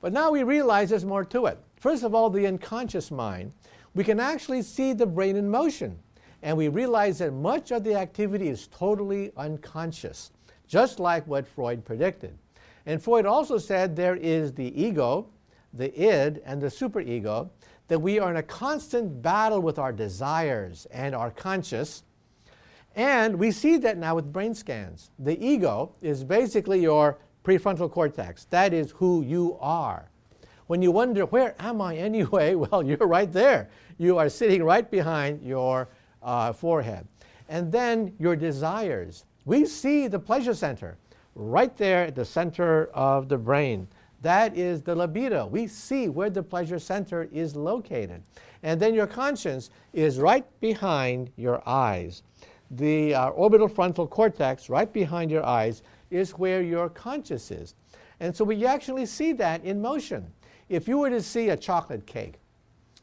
But 0.00 0.12
now 0.12 0.30
we 0.30 0.44
realize 0.44 0.90
there's 0.90 1.04
more 1.04 1.24
to 1.24 1.46
it. 1.46 1.58
First 1.80 2.04
of 2.04 2.14
all, 2.14 2.30
the 2.30 2.46
unconscious 2.46 3.10
mind. 3.10 3.52
We 3.92 4.04
can 4.04 4.20
actually 4.20 4.62
see 4.62 4.92
the 4.92 5.06
brain 5.06 5.34
in 5.34 5.50
motion. 5.50 5.98
And 6.44 6.58
we 6.58 6.68
realize 6.68 7.18
that 7.18 7.32
much 7.32 7.72
of 7.72 7.84
the 7.84 7.94
activity 7.94 8.48
is 8.48 8.66
totally 8.66 9.32
unconscious, 9.34 10.30
just 10.68 11.00
like 11.00 11.26
what 11.26 11.48
Freud 11.48 11.86
predicted. 11.86 12.36
And 12.84 13.02
Freud 13.02 13.24
also 13.24 13.56
said 13.56 13.96
there 13.96 14.16
is 14.16 14.52
the 14.52 14.78
ego, 14.78 15.26
the 15.72 15.90
id, 15.98 16.42
and 16.44 16.60
the 16.60 16.66
superego 16.66 17.48
that 17.88 17.98
we 17.98 18.18
are 18.18 18.30
in 18.30 18.36
a 18.36 18.42
constant 18.42 19.22
battle 19.22 19.60
with 19.60 19.78
our 19.78 19.90
desires 19.90 20.86
and 20.90 21.14
our 21.14 21.30
conscious. 21.30 22.02
And 22.94 23.38
we 23.38 23.50
see 23.50 23.78
that 23.78 23.96
now 23.96 24.14
with 24.14 24.30
brain 24.30 24.54
scans. 24.54 25.10
The 25.18 25.42
ego 25.42 25.92
is 26.02 26.24
basically 26.24 26.82
your 26.82 27.16
prefrontal 27.42 27.90
cortex. 27.90 28.44
That 28.50 28.74
is 28.74 28.90
who 28.90 29.22
you 29.22 29.56
are. 29.62 30.10
When 30.66 30.82
you 30.82 30.92
wonder, 30.92 31.24
where 31.24 31.54
am 31.58 31.80
I 31.80 31.96
anyway? 31.96 32.54
Well, 32.54 32.82
you're 32.82 33.06
right 33.06 33.32
there. 33.32 33.70
You 33.96 34.18
are 34.18 34.28
sitting 34.28 34.62
right 34.62 34.90
behind 34.90 35.42
your 35.42 35.88
uh, 36.24 36.52
forehead. 36.52 37.06
And 37.48 37.70
then 37.70 38.14
your 38.18 38.34
desires. 38.34 39.24
We 39.44 39.66
see 39.66 40.08
the 40.08 40.18
pleasure 40.18 40.54
center 40.54 40.96
right 41.34 41.76
there 41.76 42.06
at 42.06 42.14
the 42.14 42.24
center 42.24 42.86
of 42.94 43.28
the 43.28 43.38
brain. 43.38 43.86
That 44.22 44.56
is 44.56 44.80
the 44.80 44.94
libido. 44.94 45.46
We 45.46 45.66
see 45.66 46.08
where 46.08 46.30
the 46.30 46.42
pleasure 46.42 46.78
center 46.78 47.28
is 47.30 47.54
located. 47.54 48.22
And 48.62 48.80
then 48.80 48.94
your 48.94 49.06
conscience 49.06 49.68
is 49.92 50.18
right 50.18 50.46
behind 50.60 51.30
your 51.36 51.62
eyes. 51.68 52.22
The 52.70 53.14
uh, 53.14 53.28
orbital 53.30 53.68
frontal 53.68 54.06
cortex, 54.06 54.70
right 54.70 54.90
behind 54.90 55.30
your 55.30 55.44
eyes, 55.44 55.82
is 56.10 56.30
where 56.30 56.62
your 56.62 56.88
conscience 56.88 57.50
is. 57.50 57.74
And 58.20 58.34
so 58.34 58.44
we 58.44 58.64
actually 58.64 59.04
see 59.04 59.32
that 59.34 59.62
in 59.64 59.82
motion. 59.82 60.32
If 60.70 60.88
you 60.88 60.98
were 60.98 61.10
to 61.10 61.22
see 61.22 61.50
a 61.50 61.56
chocolate 61.56 62.06
cake, 62.06 62.40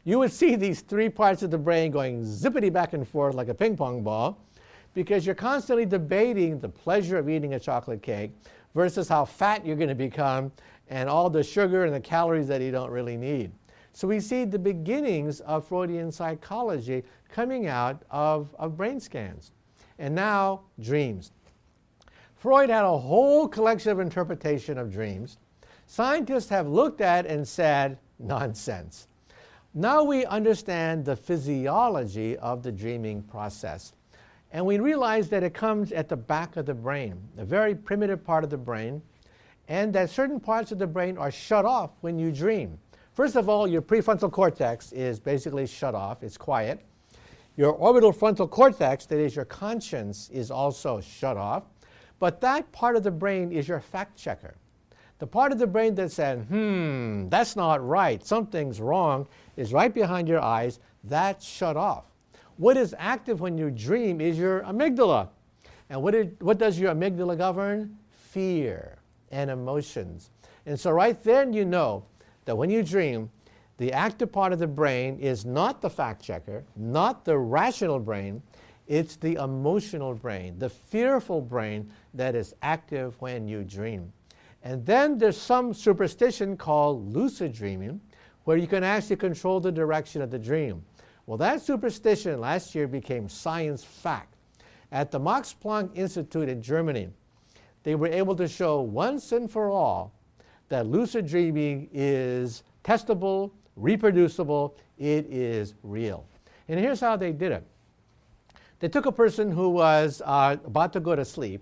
you 0.04 0.20
would 0.20 0.32
see 0.32 0.56
these 0.56 0.82
three 0.82 1.10
parts 1.10 1.44
of 1.44 1.52
the 1.52 1.58
brain 1.58 1.92
going 1.92 2.24
zippity 2.24 2.72
back 2.72 2.94
and 2.94 3.08
forth 3.08 3.36
like 3.36 3.50
a 3.50 3.54
ping 3.54 3.78
pong 3.78 4.02
ball 4.04 4.44
because 4.94 5.26
you're 5.26 5.36
constantly 5.36 5.86
debating 5.86 6.60
the 6.60 6.70
pleasure 6.70 7.18
of 7.18 7.30
eating 7.30 7.54
a 7.54 7.60
chocolate 7.60 8.02
cake 8.02 8.32
versus 8.74 9.08
how 9.08 9.26
fat 9.26 9.66
you're 9.66 9.76
going 9.76 9.90
to 9.90 9.96
become 9.96 10.52
and 10.90 11.08
all 11.08 11.30
the 11.30 11.44
sugar 11.44 11.86
and 11.86 11.94
the 11.94 12.00
calories 12.00 12.48
that 12.48 12.62
you 12.62 12.72
don't 12.72 12.92
really 12.92 13.16
need. 13.16 13.52
So 13.94 14.08
we 14.08 14.20
see 14.20 14.46
the 14.46 14.60
beginnings 14.60 15.40
of 15.42 15.68
Freudian 15.68 16.12
psychology 16.12 17.04
coming 17.30 17.68
out 17.68 18.04
of, 18.10 18.54
of 18.58 18.78
brain 18.78 19.00
scans. 19.00 19.52
And 20.00 20.16
now, 20.16 20.62
dreams. 20.80 21.32
Freud 22.36 22.70
had 22.70 22.84
a 22.84 22.98
whole 22.98 23.48
collection 23.48 23.92
of 23.92 24.00
interpretation 24.00 24.78
of 24.78 24.92
dreams. 24.92 25.38
Scientists 25.86 26.50
have 26.50 26.68
looked 26.68 27.02
at 27.02 27.26
and 27.26 27.48
said, 27.48 27.98
nonsense. 28.18 29.08
Now 29.74 30.04
we 30.04 30.26
understand 30.26 31.06
the 31.06 31.16
physiology 31.16 32.38
of 32.38 32.62
the 32.64 32.72
dreaming 32.72 33.24
process. 33.24 33.94
And 34.52 34.66
we 34.66 34.80
realize 34.80 35.30
that 35.30 35.44
it 35.44 35.54
comes 35.54 35.94
at 35.94 36.10
the 36.10 36.18
back 36.18 36.58
of 36.58 36.66
the 36.66 36.74
brain, 36.74 37.22
a 37.38 37.46
very 37.46 37.74
primitive 37.74 38.24
part 38.24 38.44
of 38.44 38.50
the 38.50 38.58
brain 38.58 39.02
and 39.72 39.94
that 39.94 40.10
certain 40.10 40.42
parts 40.42 40.74
of 40.74 40.80
the 40.80 40.88
brain 40.88 41.18
are 41.18 41.32
shut 41.32 41.64
off 41.64 41.92
when 42.02 42.20
you 42.20 42.30
dream. 42.30 42.78
First 43.14 43.38
of 43.38 43.48
all, 43.48 43.66
your 43.66 43.82
prefrontal 43.82 44.30
cortex 44.30 44.92
is 44.92 45.18
basically 45.18 45.66
shut 45.66 45.96
off, 45.96 46.24
it's 46.24 46.38
quiet. 46.38 46.82
Your 47.56 47.72
orbital 47.72 48.12
frontal 48.12 48.50
cortex, 48.50 49.06
that 49.06 49.18
is 49.18 49.34
your 49.34 49.46
conscience, 49.46 50.30
is 50.30 50.52
also 50.52 51.00
shut 51.00 51.38
off. 51.38 51.64
But 52.20 52.42
that 52.42 52.70
part 52.74 52.98
of 52.98 53.04
the 53.04 53.12
brain 53.12 53.54
is 53.54 53.66
your 53.66 53.80
fact 53.80 54.18
checker. 54.18 54.56
The 55.20 55.28
part 55.28 55.54
of 55.54 55.60
the 55.60 55.68
brain 55.68 55.96
that 55.96 56.12
said, 56.12 56.40
hmm, 56.50 57.30
that's 57.30 57.56
not 57.56 57.86
right, 57.88 58.26
something's 58.26 58.82
wrong, 58.82 59.28
is 59.62 59.72
right 59.72 59.94
behind 59.94 60.28
your 60.28 60.42
eyes. 60.42 60.80
That's 61.04 61.46
shut 61.46 61.78
off. 61.78 62.06
What 62.58 62.78
is 62.78 62.96
active 62.98 63.40
when 63.40 63.58
you 63.58 63.70
dream 63.72 64.20
is 64.20 64.38
your 64.38 64.62
amygdala. 64.62 65.30
And 65.90 66.02
what, 66.02 66.16
what 66.40 66.58
does 66.58 66.80
your 66.80 66.94
amygdala 66.94 67.38
govern? 67.38 67.98
Fear 68.10 68.98
and 69.32 69.50
emotions. 69.50 70.32
And 70.66 70.80
so, 70.80 70.92
right 70.92 71.22
then, 71.24 71.54
you 71.54 71.66
know 71.66 72.06
that 72.46 72.56
when 72.56 72.70
you 72.70 72.84
dream, 72.84 73.30
the 73.78 73.94
active 73.94 74.32
part 74.32 74.54
of 74.54 74.60
the 74.60 74.68
brain 74.68 75.20
is 75.20 75.46
not 75.46 75.82
the 75.82 75.90
fact 75.90 76.22
checker, 76.22 76.64
not 76.76 77.26
the 77.26 77.38
rational 77.38 78.00
brain, 78.00 78.42
it's 78.88 79.16
the 79.16 79.36
emotional 79.36 80.14
brain, 80.14 80.58
the 80.60 80.70
fearful 80.70 81.42
brain 81.42 81.92
that 82.14 82.36
is 82.36 82.54
active 82.62 83.20
when 83.22 83.48
you 83.48 83.64
dream. 83.64 84.12
And 84.64 84.86
then 84.86 85.18
there's 85.18 85.40
some 85.40 85.74
superstition 85.74 86.58
called 86.58 87.12
lucid 87.12 87.54
dreaming, 87.54 88.00
where 88.44 88.58
you 88.58 88.68
can 88.68 88.84
actually 88.84 89.16
control 89.16 89.60
the 89.60 89.72
direction 89.72 90.22
of 90.22 90.32
the 90.32 90.40
dream. 90.40 90.84
Well, 91.26 91.38
that 91.38 91.62
superstition 91.62 92.40
last 92.40 92.74
year 92.74 92.88
became 92.88 93.30
science 93.30 93.84
fact. 93.84 94.36
At 94.92 95.12
the 95.12 95.20
Max 95.20 95.56
Planck 95.64 95.96
Institute 95.96 96.50
in 96.50 96.62
Germany, 96.62 97.10
they 97.84 97.96
were 97.96 98.08
able 98.08 98.36
to 98.36 98.48
show 98.48 98.82
once 98.82 99.32
and 99.32 99.50
for 99.50 99.70
all 99.70 100.14
that 100.70 100.88
lucid 100.88 101.28
dreaming 101.28 101.90
is 101.94 102.64
testable, 102.84 103.52
reproducible, 103.76 104.76
it 104.98 105.26
is 105.30 105.74
real. 105.84 106.26
And 106.68 106.80
here's 106.80 107.00
how 107.00 107.16
they 107.16 107.32
did 107.32 107.52
it 107.52 107.64
they 108.80 108.88
took 108.88 109.06
a 109.06 109.12
person 109.12 109.52
who 109.52 109.70
was 109.70 110.22
uh, 110.26 110.58
about 110.66 110.92
to 110.94 111.00
go 111.00 111.16
to 111.16 111.24
sleep 111.24 111.62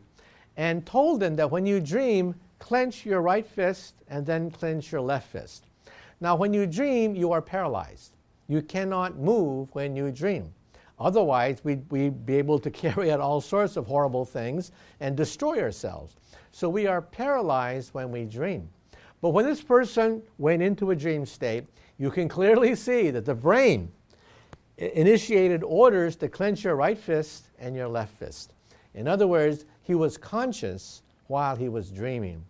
and 0.55 0.85
told 0.85 1.19
them 1.19 1.35
that 1.35 1.51
when 1.51 1.65
you 1.65 1.79
dream, 1.79 2.33
clench 2.59 3.05
your 3.05 3.21
right 3.21 3.45
fist 3.45 3.95
and 4.07 4.25
then 4.25 4.49
clench 4.49 4.91
your 4.91 5.01
left 5.01 5.27
fist. 5.29 5.65
Now, 6.21 6.35
when 6.35 6.53
you 6.53 6.65
dream, 6.65 7.15
you 7.15 7.31
are 7.31 7.41
paralyzed. 7.41 8.15
You 8.47 8.61
cannot 8.61 9.17
move 9.17 9.69
when 9.73 9.95
you 9.95 10.11
dream. 10.11 10.53
Otherwise, 10.99 11.63
we'd, 11.63 11.89
we'd 11.91 12.25
be 12.25 12.35
able 12.35 12.59
to 12.59 12.69
carry 12.83 13.11
out 13.11 13.19
all 13.19 13.41
sorts 13.41 13.77
of 13.77 13.87
horrible 13.87 14.25
things 14.25 14.71
and 14.99 15.15
destroy 15.15 15.61
ourselves. 15.61 16.15
So 16.51 16.67
we 16.67 16.87
are 16.87 17.01
paralyzed 17.01 17.93
when 17.93 18.11
we 18.11 18.25
dream. 18.25 18.69
But 19.21 19.29
when 19.29 19.45
this 19.45 19.61
person 19.61 20.21
went 20.37 20.61
into 20.61 20.91
a 20.91 20.95
dream 20.95 21.25
state, 21.25 21.65
you 21.97 22.09
can 22.09 22.27
clearly 22.27 22.75
see 22.75 23.11
that 23.11 23.25
the 23.25 23.35
brain 23.35 23.91
initiated 24.77 25.63
orders 25.63 26.15
to 26.17 26.29
clench 26.29 26.63
your 26.63 26.75
right 26.75 26.97
fist 26.97 27.49
and 27.59 27.75
your 27.75 27.87
left 27.87 28.13
fist. 28.17 28.53
In 28.93 29.07
other 29.07 29.27
words, 29.27 29.65
he 29.83 29.93
was 29.95 30.17
conscious 30.17 31.03
while 31.27 31.55
he 31.55 31.69
was 31.69 31.91
dreaming. 31.91 32.43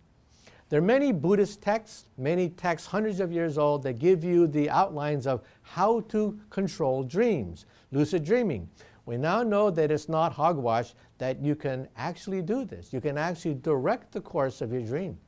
There 0.70 0.78
are 0.78 0.82
many 0.82 1.10
Buddhist 1.10 1.60
texts, 1.60 2.06
many 2.16 2.48
texts 2.48 2.86
hundreds 2.86 3.18
of 3.18 3.32
years 3.32 3.58
old, 3.58 3.82
that 3.82 3.98
give 3.98 4.22
you 4.22 4.46
the 4.46 4.70
outlines 4.70 5.26
of 5.26 5.42
how 5.62 6.02
to 6.02 6.38
control 6.48 7.02
dreams, 7.02 7.66
lucid 7.90 8.24
dreaming. 8.24 8.68
We 9.04 9.16
now 9.16 9.42
know 9.42 9.70
that 9.70 9.90
it's 9.90 10.08
not 10.08 10.32
hogwash, 10.32 10.94
that 11.18 11.42
you 11.42 11.56
can 11.56 11.88
actually 11.96 12.40
do 12.40 12.64
this. 12.64 12.92
You 12.92 13.00
can 13.00 13.18
actually 13.18 13.54
direct 13.54 14.12
the 14.12 14.20
course 14.20 14.60
of 14.60 14.72
your 14.72 14.82
dream. 14.82 15.18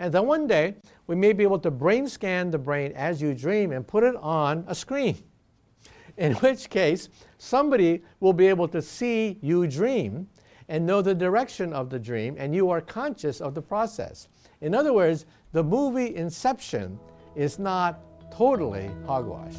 And 0.00 0.12
then 0.12 0.26
one 0.26 0.48
day, 0.48 0.74
we 1.06 1.14
may 1.14 1.32
be 1.32 1.44
able 1.44 1.60
to 1.60 1.70
brain 1.70 2.08
scan 2.08 2.50
the 2.50 2.58
brain 2.58 2.90
as 2.96 3.22
you 3.22 3.32
dream 3.32 3.70
and 3.70 3.86
put 3.86 4.02
it 4.02 4.16
on 4.16 4.64
a 4.66 4.74
screen. 4.74 5.22
In 6.16 6.34
which 6.34 6.68
case, 6.68 7.10
somebody 7.38 8.02
will 8.18 8.32
be 8.32 8.48
able 8.48 8.66
to 8.66 8.82
see 8.82 9.38
you 9.40 9.68
dream 9.68 10.26
and 10.68 10.84
know 10.84 11.00
the 11.00 11.14
direction 11.14 11.72
of 11.72 11.90
the 11.90 11.98
dream, 12.00 12.34
and 12.38 12.52
you 12.52 12.70
are 12.70 12.80
conscious 12.80 13.40
of 13.40 13.54
the 13.54 13.62
process. 13.62 14.26
In 14.64 14.74
other 14.74 14.94
words, 14.94 15.26
the 15.52 15.62
movie 15.62 16.16
Inception 16.16 16.98
is 17.36 17.58
not 17.58 18.00
totally 18.32 18.90
hogwash. 19.04 19.52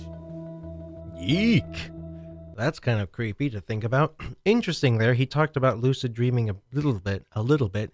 Eek! 1.22 1.92
That's 2.58 2.80
kind 2.80 3.00
of 3.00 3.12
creepy 3.12 3.52
to 3.52 3.62
think 3.62 3.84
about. 3.84 4.20
Interesting 4.46 4.98
there, 4.98 5.14
he 5.14 5.28
talked 5.28 5.58
about 5.58 5.78
lucid 5.78 6.16
dreaming 6.16 6.50
a 6.50 6.56
little 6.74 6.96
bit, 6.96 7.24
a 7.34 7.44
little 7.44 7.70
bit, 7.70 7.94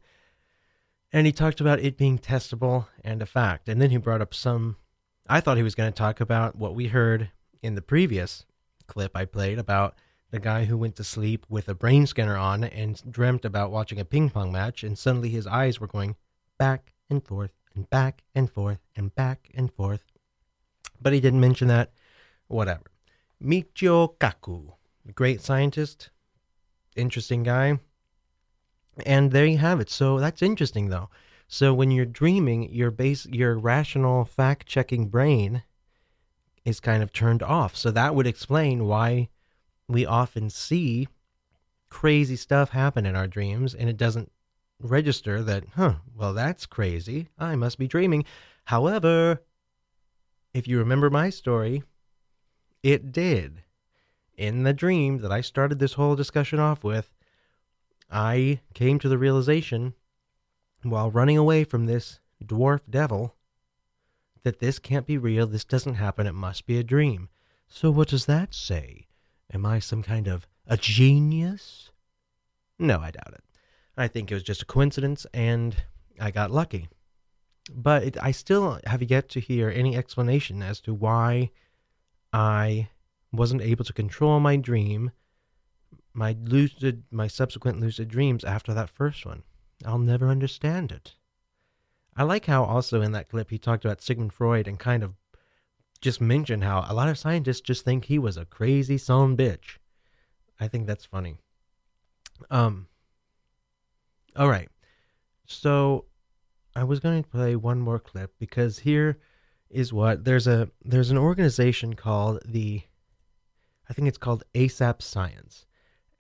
and 1.12 1.28
he 1.28 1.34
talked 1.34 1.60
about 1.60 1.82
it 1.82 1.98
being 1.98 2.18
testable 2.18 2.86
and 3.04 3.22
a 3.22 3.26
fact. 3.26 3.68
And 3.68 3.82
then 3.82 3.90
he 3.90 3.98
brought 3.98 4.22
up 4.22 4.34
some. 4.34 4.78
I 5.28 5.42
thought 5.42 5.58
he 5.58 5.64
was 5.64 5.76
going 5.76 5.92
to 5.92 5.98
talk 5.98 6.22
about 6.22 6.56
what 6.56 6.76
we 6.76 6.88
heard 6.88 7.30
in 7.62 7.76
the 7.76 7.82
previous 7.82 8.46
clip 8.88 9.18
I 9.18 9.26
played 9.26 9.60
about 9.60 9.96
the 10.30 10.40
guy 10.40 10.64
who 10.64 10.78
went 10.78 10.96
to 10.96 11.04
sleep 11.04 11.46
with 11.50 11.68
a 11.68 11.76
brain 11.76 12.08
scanner 12.08 12.38
on 12.38 12.64
and 12.64 13.02
dreamt 13.12 13.44
about 13.44 13.70
watching 13.70 14.00
a 14.00 14.06
ping 14.06 14.30
pong 14.30 14.54
match, 14.54 14.82
and 14.82 14.98
suddenly 14.98 15.28
his 15.28 15.46
eyes 15.46 15.78
were 15.78 15.88
going 15.88 16.16
back 16.58 16.94
and 17.12 17.24
forth 17.24 17.52
and 17.76 17.88
back 17.90 18.24
and 18.34 18.50
forth 18.50 18.80
and 18.96 19.14
back 19.14 19.50
and 19.54 19.72
forth. 19.72 20.06
But 21.00 21.14
he 21.14 21.20
didn't 21.20 21.42
mention 21.42 21.68
that. 21.68 21.92
Whatever. 22.48 22.92
Michio 23.44 24.18
Kaku, 24.18 24.74
great 25.16 25.42
scientist, 25.42 26.10
interesting 26.96 27.44
guy. 27.44 27.80
And 29.06 29.32
there 29.32 29.46
you 29.46 29.58
have 29.58 29.80
it. 29.80 29.90
So 29.90 30.20
that's 30.20 30.42
interesting 30.42 30.90
though. 30.90 31.10
So 31.48 31.74
when 31.74 31.92
you're 31.92 32.06
dreaming, 32.06 32.72
your 32.72 32.92
base 32.92 33.26
your 33.26 33.58
rational 33.58 34.26
fact 34.26 34.68
checking 34.68 35.08
brain 35.08 35.64
is 36.64 36.80
kind 36.80 37.02
of 37.02 37.12
turned 37.12 37.44
off. 37.44 37.76
So 37.76 37.92
that 37.92 38.16
would 38.16 38.28
explain 38.28 38.86
why 38.86 39.30
we 39.88 40.06
often 40.06 40.50
see 40.50 41.08
crazy 41.90 42.36
stuff 42.36 42.70
happen 42.70 43.06
in 43.06 43.16
our 43.16 43.28
dreams 43.28 43.74
and 43.74 43.90
it 43.90 43.98
doesn't 43.98 44.32
register 44.84 45.42
that, 45.44 45.64
huh, 45.76 45.96
well, 46.16 46.34
that's 46.34 46.66
crazy. 46.66 47.30
I 47.38 47.56
must 47.56 47.78
be 47.78 47.88
dreaming. 47.88 48.26
However, 48.66 49.42
if 50.54 50.68
you 50.68 50.80
remember 50.80 51.10
my 51.10 51.30
story, 51.30 51.84
it 52.84 53.12
did. 53.12 53.64
In 54.38 54.64
the 54.64 54.74
dream 54.74 55.20
that 55.20 55.32
I 55.32 55.42
started 55.42 55.80
this 55.80 55.94
whole 55.94 56.16
discussion 56.16 56.60
off 56.60 56.84
with, 56.84 57.14
I 58.10 58.60
came 58.74 59.00
to 59.00 59.10
the 59.10 59.18
realization 59.18 59.94
while 60.84 61.12
running 61.12 61.38
away 61.38 61.64
from 61.64 61.86
this 61.86 62.20
dwarf 62.44 62.82
devil 62.90 63.36
that 64.44 64.60
this 64.60 64.80
can't 64.80 65.06
be 65.06 65.18
real, 65.18 65.46
this 65.46 65.64
doesn't 65.64 65.96
happen, 65.96 66.26
it 66.26 66.34
must 66.34 66.66
be 66.66 66.80
a 66.80 66.84
dream. 66.84 67.30
So 67.68 67.92
what 67.92 68.08
does 68.10 68.26
that 68.26 68.54
say? 68.54 69.08
Am 69.54 69.66
I 69.66 69.80
some 69.80 70.02
kind 70.02 70.28
of 70.28 70.48
a 70.68 70.78
genius? 70.78 71.92
No, 72.80 73.00
I 73.00 73.12
doubt 73.12 73.34
it. 73.34 73.44
I 73.98 74.08
think 74.08 74.32
it 74.32 74.34
was 74.34 74.44
just 74.44 74.62
a 74.62 74.66
coincidence 74.66 75.26
and 75.34 75.76
I 76.20 76.32
got 76.32 76.52
lucky. 76.52 76.90
But 77.74 78.04
it, 78.04 78.18
I 78.22 78.32
still 78.32 78.80
have 78.86 79.04
yet 79.04 79.30
to 79.30 79.40
hear 79.40 79.70
any 79.70 79.96
explanation 79.96 80.62
as 80.62 80.82
to 80.82 80.94
why 80.94 81.52
I 82.34 82.90
wasn't 83.32 83.62
able 83.62 83.86
to 83.86 83.94
control 83.94 84.40
my 84.40 84.56
dream, 84.56 85.12
my 86.14 86.36
lucid, 86.42 87.04
my 87.12 87.28
subsequent 87.28 87.80
lucid 87.80 88.08
dreams 88.08 88.44
after 88.44 88.74
that 88.74 88.90
first 88.90 89.26
one. 89.26 89.44
I'll 89.86 90.00
never 90.00 90.28
understand 90.28 90.92
it. 90.92 91.16
I 92.16 92.24
like 92.24 92.46
how 92.46 92.64
also 92.64 93.02
in 93.02 93.14
that 93.14 93.30
clip 93.30 93.50
he 93.50 93.58
talked 93.58 93.86
about 93.86 94.02
Sigmund 94.02 94.34
Freud 94.34 94.68
and 94.68 94.78
kind 94.78 95.04
of 95.04 95.14
just 96.02 96.20
mentioned 96.20 96.64
how 96.64 96.86
a 96.88 96.94
lot 96.94 97.08
of 97.10 97.18
scientists 97.18 97.62
just 97.62 97.86
think 97.86 98.06
he 98.06 98.20
was 98.20 98.36
a 98.38 98.46
crazy 98.46 98.98
son 98.98 99.38
bitch. 99.38 99.78
I 100.60 100.68
think 100.68 100.88
that's 100.88 101.06
funny. 101.06 101.38
Um. 102.50 102.88
All 104.36 104.50
right. 104.50 104.70
So 105.46 106.06
I 106.76 106.84
was 106.84 107.00
going 107.00 107.22
to 107.22 107.30
play 107.30 107.56
one 107.56 107.80
more 107.82 108.00
clip 108.00 108.34
because 108.40 108.80
here 108.80 109.20
is 109.70 109.94
what 109.94 110.24
there's 110.24 110.48
a 110.48 110.70
there's 110.84 111.12
an 111.12 111.18
organization 111.18 111.94
called 111.96 112.40
the 112.46 112.82
I 113.90 113.94
think 113.94 114.08
it's 114.08 114.18
called 114.18 114.44
ASAP 114.56 115.02
Science. 115.02 115.66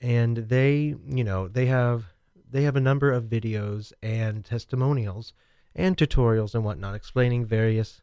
And 0.01 0.35
they, 0.37 0.95
you 1.07 1.23
know, 1.23 1.47
they 1.47 1.67
have 1.67 2.05
they 2.49 2.63
have 2.63 2.75
a 2.75 2.81
number 2.81 3.11
of 3.11 3.25
videos 3.25 3.93
and 4.03 4.43
testimonials 4.43 5.33
and 5.73 5.95
tutorials 5.95 6.53
and 6.53 6.65
whatnot 6.65 6.95
explaining 6.95 7.45
various 7.45 8.01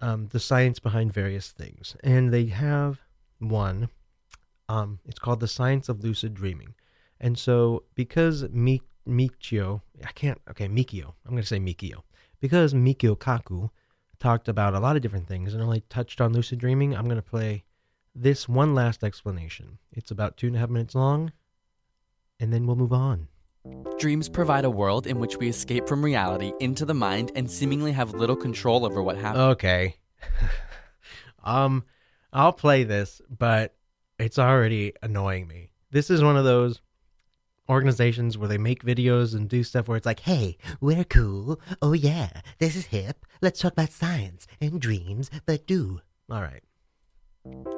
um, 0.00 0.28
the 0.28 0.40
science 0.40 0.78
behind 0.78 1.12
various 1.12 1.50
things. 1.50 1.96
And 2.02 2.32
they 2.32 2.46
have 2.46 3.00
one. 3.38 3.90
Um, 4.68 5.00
it's 5.04 5.18
called 5.18 5.40
the 5.40 5.48
science 5.48 5.90
of 5.90 6.02
lucid 6.02 6.32
dreaming. 6.32 6.74
And 7.20 7.38
so 7.38 7.84
because 7.94 8.48
Mi- 8.50 8.82
Michio, 9.06 9.82
I 10.04 10.12
can't. 10.12 10.40
Okay, 10.50 10.68
Mikio. 10.68 11.14
I'm 11.24 11.32
going 11.32 11.42
to 11.42 11.46
say 11.46 11.58
Mikio 11.58 12.02
because 12.40 12.74
Mikio 12.74 13.16
Kaku 13.16 13.70
talked 14.18 14.48
about 14.48 14.74
a 14.74 14.80
lot 14.80 14.96
of 14.96 15.02
different 15.02 15.26
things 15.26 15.54
and 15.54 15.62
only 15.62 15.82
touched 15.88 16.20
on 16.20 16.32
lucid 16.32 16.58
dreaming. 16.58 16.94
I'm 16.94 17.04
going 17.04 17.16
to 17.16 17.22
play 17.22 17.64
this 18.14 18.48
one 18.48 18.74
last 18.74 19.02
explanation. 19.02 19.78
It's 19.92 20.10
about 20.10 20.36
two 20.36 20.46
and 20.46 20.56
a 20.56 20.58
half 20.58 20.68
minutes 20.68 20.94
long, 20.94 21.32
and 22.38 22.52
then 22.52 22.66
we'll 22.66 22.76
move 22.76 22.92
on. 22.92 23.28
Dreams 23.98 24.28
provide 24.28 24.64
a 24.64 24.70
world 24.70 25.06
in 25.06 25.18
which 25.18 25.36
we 25.36 25.48
escape 25.48 25.88
from 25.88 26.04
reality 26.04 26.52
into 26.60 26.84
the 26.84 26.94
mind 26.94 27.30
and 27.36 27.50
seemingly 27.50 27.92
have 27.92 28.12
little 28.14 28.36
control 28.36 28.84
over 28.84 29.02
what 29.02 29.16
happens. 29.16 29.42
Okay. 29.42 29.96
um, 31.44 31.84
I'll 32.32 32.52
play 32.52 32.84
this, 32.84 33.20
but 33.28 33.74
it's 34.18 34.38
already 34.38 34.94
annoying 35.02 35.46
me. 35.46 35.70
This 35.90 36.10
is 36.10 36.22
one 36.22 36.36
of 36.36 36.44
those 36.44 36.80
organizations 37.72 38.38
where 38.38 38.48
they 38.48 38.58
make 38.58 38.84
videos 38.84 39.34
and 39.34 39.48
do 39.48 39.64
stuff 39.64 39.88
where 39.88 39.96
it's 39.96 40.06
like, 40.06 40.20
hey, 40.20 40.56
we're 40.80 41.04
cool. 41.04 41.60
Oh, 41.80 41.92
yeah, 41.92 42.40
this 42.58 42.76
is 42.76 42.86
hip. 42.86 43.26
Let's 43.40 43.60
talk 43.60 43.72
about 43.72 43.90
science 43.90 44.46
and 44.60 44.80
dreams, 44.80 45.30
but 45.46 45.66
do. 45.66 46.00
All 46.30 46.42
right. 46.42 46.62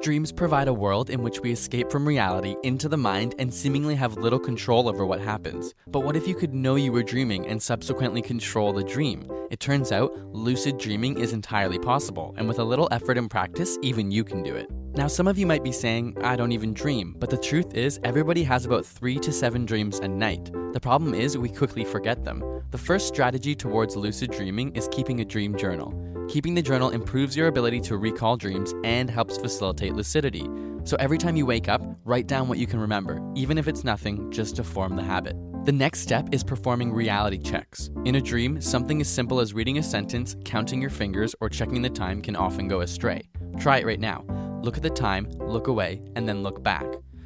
Dreams 0.05 0.31
provide 0.31 0.67
a 0.67 0.73
world 0.73 1.09
in 1.09 1.23
which 1.23 1.39
we 1.39 1.51
escape 1.51 1.89
from 1.89 2.07
reality 2.07 2.55
into 2.61 2.87
the 2.87 2.95
mind 2.95 3.33
and 3.39 3.51
seemingly 3.51 3.95
have 3.95 4.17
little 4.17 4.37
control 4.37 4.87
over 4.87 5.03
what 5.03 5.19
happens. 5.19 5.73
But 5.87 6.01
what 6.01 6.15
if 6.15 6.27
you 6.27 6.35
could 6.35 6.53
know 6.53 6.75
you 6.75 6.91
were 6.91 7.01
dreaming 7.01 7.47
and 7.47 7.59
subsequently 7.59 8.21
control 8.21 8.71
the 8.71 8.83
dream? 8.83 9.27
It 9.49 9.59
turns 9.59 9.91
out 9.91 10.15
lucid 10.31 10.77
dreaming 10.77 11.19
is 11.19 11.33
entirely 11.33 11.79
possible, 11.79 12.35
and 12.37 12.47
with 12.47 12.59
a 12.59 12.63
little 12.63 12.87
effort 12.91 13.17
and 13.17 13.31
practice, 13.31 13.79
even 13.81 14.11
you 14.11 14.23
can 14.23 14.43
do 14.43 14.55
it. 14.55 14.69
Now, 14.93 15.07
some 15.07 15.27
of 15.27 15.39
you 15.39 15.47
might 15.47 15.63
be 15.63 15.71
saying, 15.71 16.15
I 16.23 16.35
don't 16.35 16.51
even 16.51 16.73
dream, 16.73 17.15
but 17.17 17.31
the 17.31 17.37
truth 17.37 17.73
is, 17.73 17.99
everybody 18.03 18.43
has 18.43 18.65
about 18.65 18.85
three 18.85 19.17
to 19.19 19.33
seven 19.33 19.65
dreams 19.65 19.97
a 19.97 20.07
night. 20.07 20.51
The 20.73 20.79
problem 20.79 21.15
is, 21.15 21.35
we 21.35 21.49
quickly 21.49 21.83
forget 21.83 22.23
them. 22.23 22.63
The 22.69 22.77
first 22.77 23.07
strategy 23.07 23.55
towards 23.55 23.95
lucid 23.95 24.31
dreaming 24.31 24.75
is 24.75 24.87
keeping 24.91 25.19
a 25.19 25.25
dream 25.25 25.57
journal. 25.57 26.14
Keeping 26.27 26.55
the 26.55 26.61
journal 26.61 26.89
improves 26.89 27.37
your 27.37 27.47
ability 27.47 27.79
to 27.81 27.97
recall 27.97 28.35
dreams 28.35 28.73
and 28.83 29.09
helps 29.09 29.37
facilitate 29.37 29.93
lucidity. 29.93 30.47
So 30.83 30.97
every 30.99 31.17
time 31.17 31.35
you 31.35 31.45
wake 31.45 31.69
up, 31.69 31.81
write 32.03 32.27
down 32.27 32.47
what 32.47 32.57
you 32.57 32.67
can 32.67 32.79
remember, 32.79 33.21
even 33.35 33.57
if 33.57 33.67
it's 33.67 33.83
nothing, 33.83 34.31
just 34.31 34.55
to 34.55 34.63
form 34.63 34.95
the 34.95 35.03
habit. 35.03 35.35
The 35.65 35.71
next 35.71 35.99
step 35.99 36.29
is 36.31 36.43
performing 36.43 36.91
reality 36.93 37.37
checks. 37.37 37.89
In 38.05 38.15
a 38.15 38.21
dream, 38.21 38.59
something 38.59 39.01
as 39.01 39.07
simple 39.07 39.39
as 39.39 39.53
reading 39.53 39.77
a 39.77 39.83
sentence, 39.83 40.35
counting 40.45 40.81
your 40.81 40.89
fingers, 40.89 41.35
or 41.41 41.49
checking 41.49 41.81
the 41.81 41.89
time 41.89 42.21
can 42.21 42.35
often 42.35 42.67
go 42.67 42.81
astray. 42.81 43.23
Try 43.59 43.77
it 43.77 43.85
right 43.85 43.99
now. 43.99 44.25
Look 44.63 44.77
at 44.77 44.83
the 44.83 44.89
time, 44.89 45.29
look 45.39 45.67
away, 45.67 46.01
and 46.15 46.27
then 46.27 46.43
look 46.43 46.63
back. 46.63 46.85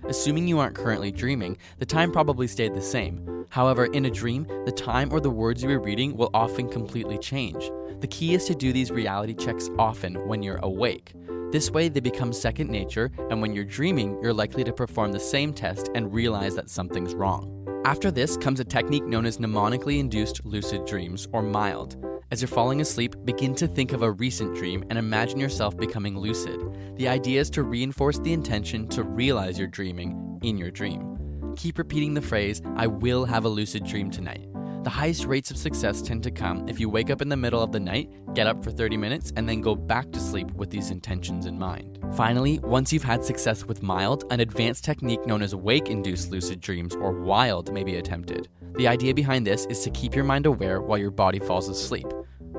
Assuming 0.09 0.47
you 0.47 0.57
aren't 0.57 0.73
currently 0.73 1.11
dreaming, 1.11 1.55
the 1.77 1.85
time 1.85 2.11
probably 2.11 2.47
stayed 2.47 2.73
the 2.73 2.81
same. 2.81 3.45
However, 3.49 3.85
in 3.85 4.05
a 4.05 4.09
dream, 4.09 4.47
the 4.65 4.71
time 4.71 5.13
or 5.13 5.19
the 5.19 5.29
words 5.29 5.61
you 5.61 5.69
were 5.69 5.79
reading 5.79 6.17
will 6.17 6.31
often 6.33 6.67
completely 6.67 7.19
change. 7.19 7.69
The 7.99 8.07
key 8.07 8.33
is 8.33 8.45
to 8.45 8.55
do 8.55 8.73
these 8.73 8.89
reality 8.89 9.35
checks 9.35 9.69
often 9.77 10.15
when 10.27 10.41
you're 10.41 10.57
awake. 10.63 11.13
This 11.51 11.71
way, 11.71 11.89
they 11.89 11.99
become 11.99 12.31
second 12.31 12.69
nature, 12.69 13.11
and 13.31 13.41
when 13.41 13.53
you're 13.53 13.63
dreaming, 13.63 14.19
you're 14.21 14.33
likely 14.33 14.63
to 14.63 14.71
perform 14.71 15.11
the 15.11 15.19
same 15.19 15.51
test 15.51 15.89
and 15.95 16.13
realize 16.13 16.53
that 16.55 16.69
something's 16.69 17.15
wrong. 17.15 17.55
After 17.85 18.11
this 18.11 18.37
comes 18.37 18.59
a 18.59 18.63
technique 18.63 19.05
known 19.05 19.25
as 19.25 19.39
mnemonically 19.39 19.99
induced 19.99 20.45
lucid 20.45 20.85
dreams, 20.85 21.27
or 21.33 21.41
MILD. 21.41 22.05
As 22.29 22.39
you're 22.39 22.47
falling 22.47 22.81
asleep, 22.81 23.15
begin 23.25 23.55
to 23.55 23.67
think 23.67 23.93
of 23.93 24.03
a 24.03 24.11
recent 24.11 24.55
dream 24.55 24.83
and 24.91 24.99
imagine 24.99 25.39
yourself 25.39 25.75
becoming 25.75 26.15
lucid. 26.15 26.61
The 26.97 27.07
idea 27.07 27.41
is 27.41 27.49
to 27.51 27.63
reinforce 27.63 28.19
the 28.19 28.33
intention 28.33 28.87
to 28.89 29.01
realize 29.01 29.57
you're 29.57 29.67
dreaming 29.67 30.39
in 30.43 30.55
your 30.55 30.69
dream. 30.69 31.53
Keep 31.55 31.79
repeating 31.79 32.13
the 32.13 32.21
phrase, 32.21 32.61
I 32.75 32.85
will 32.85 33.25
have 33.25 33.45
a 33.45 33.49
lucid 33.49 33.85
dream 33.85 34.11
tonight. 34.11 34.47
The 34.83 34.89
highest 34.89 35.25
rates 35.25 35.51
of 35.51 35.57
success 35.57 36.01
tend 36.01 36.23
to 36.23 36.31
come 36.31 36.69
if 36.69 36.79
you 36.79 36.89
wake 36.89 37.09
up 37.09 37.21
in 37.21 37.27
the 37.27 37.35
middle 37.35 37.61
of 37.61 37.73
the 37.73 37.81
night, 37.81 38.09
get 38.33 38.47
up 38.47 38.63
for 38.63 38.71
30 38.71 38.95
minutes, 38.95 39.33
and 39.35 39.47
then 39.47 39.59
go 39.59 39.75
back 39.75 40.09
to 40.13 40.21
sleep 40.21 40.49
with 40.51 40.69
these 40.69 40.89
intentions 40.89 41.45
in 41.45 41.59
mind. 41.59 41.99
Finally, 42.15 42.59
once 42.59 42.93
you've 42.93 43.03
had 43.03 43.21
success 43.23 43.65
with 43.65 43.83
mild, 43.83 44.23
an 44.31 44.39
advanced 44.39 44.85
technique 44.85 45.25
known 45.25 45.41
as 45.41 45.53
wake 45.53 45.89
induced 45.89 46.31
lucid 46.31 46.61
dreams, 46.61 46.95
or 46.95 47.11
WILD, 47.11 47.73
may 47.73 47.83
be 47.83 47.97
attempted. 47.97 48.47
The 48.77 48.87
idea 48.87 49.13
behind 49.13 49.45
this 49.45 49.65
is 49.65 49.81
to 49.81 49.91
keep 49.91 50.15
your 50.15 50.23
mind 50.23 50.45
aware 50.45 50.81
while 50.81 50.97
your 50.97 51.11
body 51.11 51.39
falls 51.39 51.67
asleep. 51.67 52.07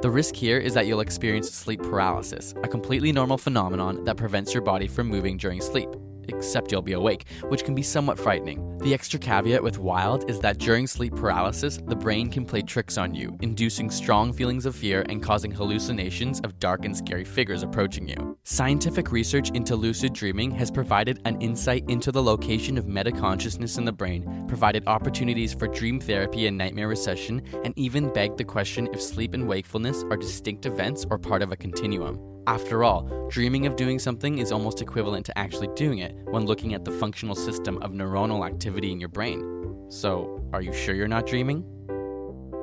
The 0.03 0.11
risk 0.11 0.37
here 0.37 0.59
is 0.59 0.75
that 0.75 0.87
you'll 0.87 1.01
experience 1.01 1.51
sleep 1.51 1.81
paralysis, 1.81 2.53
a 2.63 2.69
completely 2.69 3.13
normal 3.13 3.39
phenomenon 3.39 4.05
that 4.05 4.19
prevents 4.19 4.53
your 4.53 4.63
body 4.63 4.89
from 4.89 5.09
moving 5.09 5.39
during 5.39 5.63
sleep 5.63 5.89
except 6.32 6.73
you'll 6.73 6.82
be 6.82 6.93
awake, 6.93 7.27
which 7.48 7.65
can 7.65 7.74
be 7.74 7.82
somewhat 7.82 8.19
frightening. 8.19 8.78
The 8.78 8.94
extra 8.94 9.19
caveat 9.19 9.62
with 9.62 9.78
wild 9.78 10.31
is 10.31 10.40
that 10.40 10.59
during 10.59 10.86
sleep 10.86 11.15
paralysis, 11.15 11.78
the 11.86 11.97
brain 11.97 12.31
can 12.31 12.47
play 12.47 12.62
tricks 12.62 12.97
on 12.97 13.15
you, 13.15 13.36
inducing 13.40 13.90
strong 13.90 14.32
feelings 14.32 14.65
of 14.65 14.74
fear 14.74 15.05
and 15.09 15.23
causing 15.23 15.51
hallucinations 15.51 16.40
of 16.40 16.59
dark 16.59 16.85
and 16.85 16.97
scary 16.97 17.24
figures 17.24 17.62
approaching 17.62 18.09
you. 18.09 18.39
Scientific 18.44 19.12
research 19.12 19.51
into 19.51 19.77
lucid 19.77 20.12
dreaming 20.12 20.51
has 20.51 20.70
provided 20.70 21.20
an 21.24 21.40
insight 21.40 21.85
into 21.89 22.11
the 22.11 22.23
location 22.23 22.78
of 22.78 22.86
metaconsciousness 22.86 23.77
in 23.77 23.85
the 23.85 23.93
brain, 23.93 24.47
provided 24.48 24.82
opportunities 24.86 25.52
for 25.52 25.69
dream 25.69 26.01
therapy 26.01 26.47
and 26.47 26.57
nightmare 26.57 26.89
recession, 26.89 27.43
and 27.65 27.74
even 27.77 28.12
begged 28.12 28.39
the 28.39 28.44
question 28.44 28.89
if 28.93 29.02
sleep 29.02 29.35
and 29.35 29.47
wakefulness 29.47 30.05
are 30.05 30.16
distinct 30.16 30.66
events 30.66 31.05
or 31.11 31.19
part 31.19 31.43
of 31.43 31.52
a 31.52 31.57
continuum. 31.57 32.19
After 32.47 32.83
all, 32.85 33.29
dreaming 33.29 33.67
of 33.67 33.77
doing 33.77 33.99
something 33.99 34.39
is 34.39 34.51
almost 34.51 34.81
equivalent 34.81 35.27
to 35.27 35.39
actually 35.39 35.69
doing 35.75 35.99
it 35.99 36.15
when 36.31 36.47
looking 36.47 36.75
at 36.75 36.85
the 36.85 36.91
functional 36.91 37.35
system 37.35 37.77
of 37.83 37.93
neuronal 37.93 38.47
activity 38.47 38.91
in 38.93 38.99
your 38.99 39.11
brain. 39.11 39.87
So, 39.89 40.43
are 40.53 40.62
you 40.62 40.73
sure 40.73 40.95
you're 40.95 41.09
not 41.09 41.27
dreaming? 41.27 41.65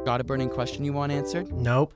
Got 0.03 0.21
a 0.21 0.23
burning 0.23 0.49
question 0.49 0.83
you 0.83 0.93
want 0.93 1.11
answered? 1.11 1.51
Nope. 1.51 1.93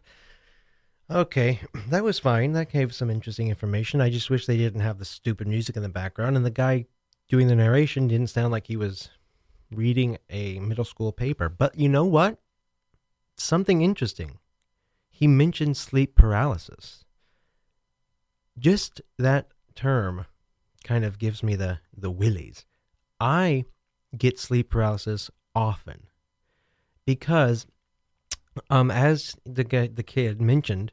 Okay, 1.10 1.60
that 1.90 2.03
was 2.03 2.20
fine. 2.20 2.53
That 2.53 2.72
gave 2.72 2.94
some 2.94 3.10
interesting 3.10 3.48
information. 3.48 3.99
I 3.99 4.10
just 4.10 4.30
wish 4.30 4.45
they 4.45 4.58
didn't 4.58 4.82
have 4.82 4.99
the 4.99 5.06
stupid 5.06 5.48
music 5.48 5.76
in 5.76 5.84
the 5.84 5.90
background, 5.90 6.38
and 6.38 6.45
the 6.45 6.52
guy 6.52 6.86
doing 7.30 7.48
the 7.48 7.56
narration 7.56 8.08
didn't 8.08 8.28
sound 8.28 8.52
like 8.52 8.68
he 8.68 8.78
was 8.78 9.10
reading 9.72 10.18
a 10.30 10.60
middle 10.60 10.86
school 10.86 11.12
paper. 11.12 11.49
But 11.49 11.80
you 11.80 11.90
know 11.90 12.06
what? 12.06 12.38
Something 13.38 13.82
interesting. 13.82 14.38
He 15.10 15.28
mentioned 15.28 15.78
sleep 15.78 16.16
paralysis 16.16 17.01
just 18.62 19.02
that 19.18 19.48
term 19.76 20.26
kind 20.84 21.04
of 21.04 21.20
gives 21.20 21.44
me 21.44 21.56
the 21.56 21.80
the 21.96 22.12
willies. 22.12 22.66
I 23.20 23.66
get 24.18 24.40
sleep 24.40 24.70
paralysis 24.70 25.30
often 25.56 26.08
because 27.06 27.66
um 28.70 28.92
as 28.92 29.36
the 29.46 29.64
the 29.94 30.04
kid 30.04 30.42
mentioned, 30.42 30.92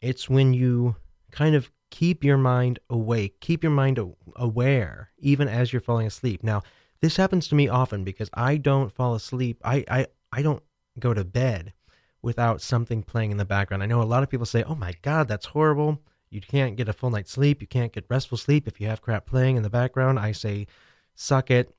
it's 0.00 0.28
when 0.28 0.54
you 0.54 0.96
kind 1.30 1.54
of 1.54 1.70
keep 1.90 2.24
your 2.24 2.38
mind 2.38 2.78
awake, 2.88 3.40
keep 3.40 3.62
your 3.62 3.72
mind 3.72 4.00
aware 4.36 5.10
even 5.18 5.46
as 5.46 5.72
you're 5.72 5.80
falling 5.80 6.06
asleep. 6.06 6.42
Now, 6.42 6.62
this 7.00 7.16
happens 7.16 7.48
to 7.48 7.54
me 7.54 7.68
often 7.68 8.04
because 8.04 8.30
I 8.32 8.56
don't 8.56 8.92
fall 8.92 9.14
asleep. 9.14 9.60
I 9.64 9.84
I 9.88 10.06
I 10.32 10.42
don't 10.42 10.62
go 10.98 11.12
to 11.12 11.24
bed 11.24 11.74
without 12.22 12.60
something 12.62 13.02
playing 13.02 13.30
in 13.30 13.36
the 13.36 13.44
background. 13.44 13.82
I 13.82 13.86
know 13.86 14.02
a 14.02 14.04
lot 14.04 14.22
of 14.22 14.30
people 14.30 14.46
say, 14.46 14.62
"Oh 14.62 14.74
my 14.74 14.94
god, 15.02 15.28
that's 15.28 15.46
horrible." 15.46 16.02
You 16.30 16.40
can't 16.40 16.76
get 16.76 16.88
a 16.88 16.92
full 16.92 17.10
night's 17.10 17.32
sleep. 17.32 17.60
You 17.60 17.66
can't 17.66 17.92
get 17.92 18.06
restful 18.08 18.38
sleep 18.38 18.68
if 18.68 18.80
you 18.80 18.86
have 18.86 19.02
crap 19.02 19.26
playing 19.26 19.56
in 19.56 19.62
the 19.62 19.70
background. 19.70 20.18
I 20.18 20.32
say, 20.32 20.68
suck 21.14 21.50
it. 21.50 21.74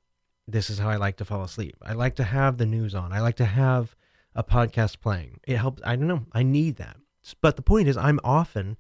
This 0.48 0.70
is 0.70 0.80
how 0.80 0.90
I 0.90 0.98
like 0.98 1.18
to 1.18 1.26
fall 1.26 1.44
asleep. 1.44 1.78
I 1.82 1.94
like 1.94 2.16
to 2.16 2.24
have 2.24 2.58
the 2.58 2.66
news 2.66 2.94
on. 2.94 3.14
I 3.14 3.22
like 3.22 3.38
to 3.38 3.46
have 3.46 3.96
a 4.36 4.44
podcast 4.44 5.00
playing. 5.00 5.40
It 5.48 5.58
helps. 5.58 5.82
I 5.86 5.96
don't 5.96 6.08
know. 6.08 6.26
I 6.34 6.44
need 6.44 6.76
that. 6.78 6.98
But 7.42 7.56
the 7.56 7.62
point 7.62 7.88
is, 7.88 7.96
I'm 7.96 8.20
often 8.24 8.78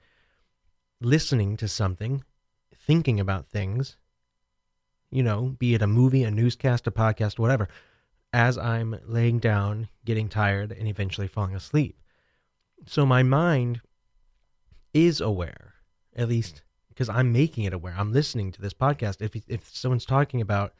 listening 0.99 1.55
to 1.57 1.67
something, 1.67 2.23
thinking 2.75 3.19
about 3.19 3.47
things, 3.47 3.97
you 5.09 5.23
know, 5.23 5.55
be 5.57 5.73
it 5.73 5.81
a 5.81 5.87
movie, 5.87 6.23
a 6.23 6.31
newscast, 6.31 6.87
a 6.87 6.91
podcast, 6.91 7.39
whatever, 7.39 7.67
as 8.33 8.57
I'm 8.57 8.99
laying 9.05 9.39
down, 9.39 9.89
getting 10.05 10.29
tired, 10.29 10.71
and 10.71 10.87
eventually 10.87 11.27
falling 11.27 11.55
asleep. 11.55 11.99
So 12.87 13.05
my 13.05 13.23
mind 13.23 13.81
is 14.93 15.21
aware, 15.21 15.75
at 16.15 16.29
least 16.29 16.63
because 16.89 17.09
I'm 17.09 17.31
making 17.31 17.63
it 17.63 17.73
aware. 17.73 17.95
I'm 17.97 18.11
listening 18.11 18.51
to 18.51 18.61
this 18.61 18.73
podcast. 18.73 19.21
If 19.21 19.35
if 19.47 19.69
someone's 19.73 20.05
talking 20.05 20.41
about 20.41 20.73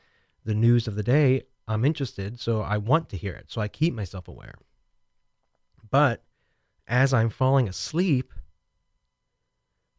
the 0.43 0.53
news 0.53 0.87
of 0.87 0.95
the 0.95 1.03
day, 1.03 1.43
I'm 1.67 1.85
interested, 1.85 2.39
so 2.39 2.61
I 2.61 2.77
want 2.77 3.09
to 3.09 3.17
hear 3.17 3.33
it. 3.33 3.45
So 3.47 3.61
I 3.61 3.67
keep 3.67 3.93
myself 3.93 4.27
aware. 4.27 4.55
But 5.89 6.23
as 6.87 7.13
I'm 7.13 7.29
falling 7.29 7.67
asleep, 7.69 8.33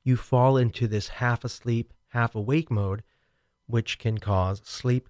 you 0.05 0.17
fall 0.17 0.57
into 0.57 0.87
this 0.87 1.09
half 1.09 1.45
asleep, 1.45 1.93
half 2.09 2.35
awake 2.35 2.71
mode, 2.71 3.03
which 3.67 3.99
can 3.99 4.19
cause 4.19 4.61
sleep 4.65 5.09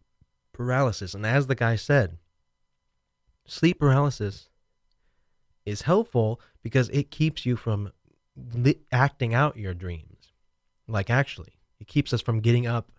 paralysis. 0.52 1.14
And 1.14 1.26
as 1.26 1.46
the 1.46 1.54
guy 1.54 1.76
said, 1.76 2.18
sleep 3.46 3.80
paralysis 3.80 4.48
is 5.64 5.82
helpful 5.82 6.40
because 6.62 6.88
it 6.90 7.10
keeps 7.10 7.46
you 7.46 7.56
from 7.56 7.92
li- 8.36 8.80
acting 8.90 9.34
out 9.34 9.56
your 9.56 9.74
dreams. 9.74 10.32
Like 10.88 11.10
actually, 11.10 11.58
it 11.80 11.86
keeps 11.88 12.12
us 12.12 12.20
from 12.20 12.40
getting 12.40 12.66
up 12.66 12.90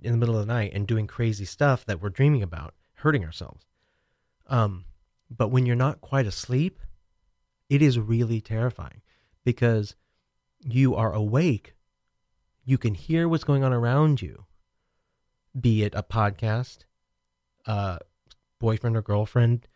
in 0.00 0.12
the 0.12 0.18
middle 0.18 0.38
of 0.38 0.46
the 0.46 0.52
night 0.52 0.72
and 0.74 0.86
doing 0.86 1.06
crazy 1.06 1.44
stuff 1.44 1.84
that 1.86 2.00
we're 2.00 2.10
dreaming 2.10 2.42
about, 2.42 2.74
hurting 2.94 3.24
ourselves. 3.24 3.66
Um, 4.46 4.84
but 5.30 5.48
when 5.48 5.66
you're 5.66 5.76
not 5.76 6.00
quite 6.00 6.26
asleep, 6.26 6.80
it 7.68 7.82
is 7.82 7.98
really 7.98 8.40
terrifying 8.40 9.02
because 9.44 9.96
you 10.60 10.94
are 10.94 11.12
awake. 11.12 11.74
You 12.64 12.78
can 12.78 12.94
hear 12.94 13.28
what's 13.28 13.44
going 13.44 13.64
on 13.64 13.72
around 13.72 14.20
you, 14.22 14.44
be 15.58 15.82
it 15.82 15.94
a 15.94 16.02
podcast, 16.02 16.78
a 17.64 18.00
boyfriend 18.58 18.96
or 18.96 19.02
girlfriend 19.02 19.66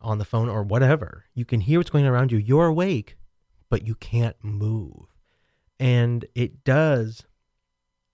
on 0.00 0.18
the 0.18 0.24
phone 0.24 0.48
or 0.48 0.62
whatever. 0.62 1.24
You 1.34 1.44
can 1.44 1.60
hear 1.60 1.78
what's 1.78 1.90
going 1.90 2.06
on 2.06 2.12
around 2.12 2.32
you. 2.32 2.38
You're 2.38 2.66
awake, 2.66 3.16
but 3.70 3.86
you 3.86 3.94
can't 3.94 4.36
move. 4.42 5.06
And 5.78 6.24
it 6.34 6.64
does 6.64 7.24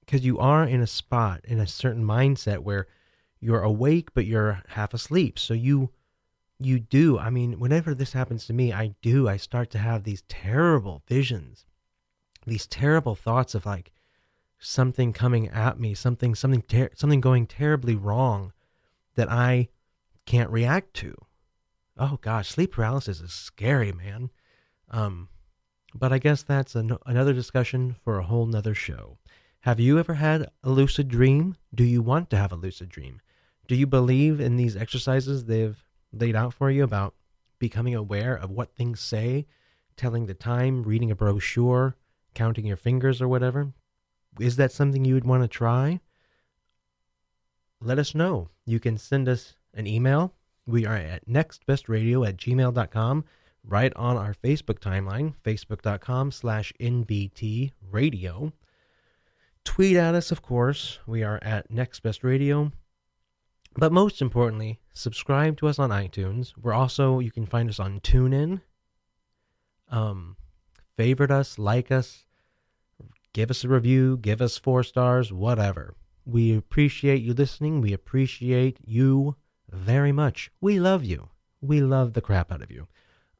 because 0.01 0.25
you 0.25 0.39
are 0.39 0.65
in 0.65 0.81
a 0.81 0.87
spot 0.87 1.41
in 1.45 1.59
a 1.59 1.67
certain 1.67 2.05
mindset 2.05 2.59
where 2.59 2.87
you're 3.41 3.63
awake 3.63 4.13
but 4.15 4.27
you're 4.27 4.63
half 4.69 4.95
asleep. 4.95 5.39
So 5.39 5.55
you 5.55 5.91
you 6.59 6.79
do. 6.79 7.19
I 7.19 7.31
mean, 7.31 7.59
whenever 7.59 7.95
this 7.95 8.13
happens 8.13 8.47
to 8.47 8.53
me, 8.53 8.73
I 8.73 8.95
do. 9.03 9.29
I 9.29 9.37
start 9.37 9.71
to 9.71 9.79
have 9.79 10.05
these 10.05 10.23
terrible 10.29 11.03
visions. 11.09 11.67
These 12.47 12.67
terrible 12.67 13.15
thoughts 13.15 13.55
of 13.55 13.67
like 13.67 13.93
something 14.59 15.13
coming 15.13 15.49
at 15.49 15.79
me, 15.79 15.95
something 15.95 16.35
something 16.35 16.63
ter- 16.63 16.91
something 16.95 17.21
going 17.21 17.47
terribly 17.47 17.97
wrong 17.97 18.53
that 19.15 19.31
I 19.31 19.69
can't 20.27 20.51
react 20.51 20.95
to. 20.95 21.15
Oh 21.97 22.19
gosh, 22.21 22.49
sleep 22.49 22.73
paralysis 22.73 23.21
is 23.21 23.33
scary, 23.33 23.93
man. 23.93 24.31
Um, 24.91 25.29
but 25.95 26.13
I 26.13 26.19
guess 26.19 26.43
that's 26.43 26.75
an- 26.75 26.99
another 27.07 27.33
discussion 27.33 27.95
for 28.03 28.19
a 28.19 28.25
whole 28.25 28.47
nother 28.47 28.75
show. 28.75 29.19
Have 29.61 29.81
you 29.81 29.99
ever 29.99 30.15
had 30.15 30.51
a 30.63 30.71
lucid 30.71 31.09
dream? 31.09 31.57
Do 31.75 31.85
you 31.85 32.03
want 32.03 32.29
to 32.31 32.37
have 32.37 32.53
a 32.53 32.57
lucid 32.57 32.89
dream? 32.89 33.21
Do 33.67 33.75
you 33.75 33.87
believe 33.87 34.41
in 34.41 34.57
these 34.57 34.77
exercises 34.77 35.45
they've 35.45 35.83
laid 36.13 36.37
out 36.37 36.53
for 36.53 36.71
you 36.71 36.85
about 36.85 37.15
becoming 37.59 37.95
aware 37.95 38.35
of 38.35 38.51
what 38.51 38.75
things 38.75 39.01
say, 39.01 39.47
telling 39.97 40.27
the 40.27 40.35
time, 40.35 40.83
reading 40.83 41.11
a 41.11 41.17
brochure, 41.17 41.97
counting 42.35 42.67
your 42.67 42.77
fingers 42.77 43.23
or 43.23 43.29
whatever? 43.29 43.73
Is 44.39 44.57
that 44.57 44.73
something 44.73 45.05
you 45.05 45.15
would 45.15 45.25
want 45.25 45.43
to 45.43 45.49
try? 45.49 46.01
Let 47.81 47.99
us 47.99 48.15
know. 48.15 48.49
You 48.67 48.81
can 48.81 48.99
send 48.99 49.29
us 49.29 49.55
an 49.73 49.87
email. 49.87 50.35
We 50.67 50.85
are 50.87 50.97
at 50.97 51.29
nextbestradio 51.29 52.27
at 52.27 52.37
gmail.com, 52.37 53.25
right 53.67 53.93
on 53.97 54.17
our 54.17 54.35
Facebook 54.35 54.79
timeline, 54.79 55.35
facebook.com 55.45 56.31
slash 56.31 56.73
NBT 56.81 57.73
radio. 57.91 58.53
Tweet 59.65 59.97
at 59.97 60.15
us, 60.15 60.31
of 60.31 60.43
course. 60.43 60.99
We 61.07 61.23
are 61.23 61.39
at 61.43 61.71
Next 61.71 62.01
Best 62.01 62.23
Radio. 62.23 62.73
But 63.77 63.93
most 63.93 64.21
importantly, 64.21 64.79
subscribe 64.93 65.57
to 65.59 65.67
us 65.67 65.79
on 65.79 65.91
iTunes. 65.91 66.53
We're 66.61 66.75
also, 66.75 67.19
you 67.19 67.31
can 67.31 67.47
find 67.47 67.69
us 67.69 67.81
on 67.81 68.01
TuneIn. 68.01 68.61
Um, 69.91 70.37
favorite 70.97 71.31
us, 71.31 71.59
like 71.59 71.91
us, 71.91 72.25
give 73.33 73.51
us 73.51 73.65
a 73.65 73.69
review, 73.69 74.19
give 74.19 74.41
us 74.41 74.59
four 74.59 74.83
stars, 74.83 75.33
whatever. 75.33 75.95
We 76.25 76.57
appreciate 76.57 77.23
you 77.23 77.35
listening. 77.35 77.81
We 77.81 77.93
appreciate 77.93 78.79
you 78.85 79.37
very 79.71 80.13
much. 80.13 80.51
We 80.61 80.79
love 80.79 81.05
you. 81.05 81.29
We 81.61 81.81
love 81.81 82.13
the 82.13 82.21
crap 82.21 82.53
out 82.53 82.63
of 82.63 82.71
you. 82.71 82.87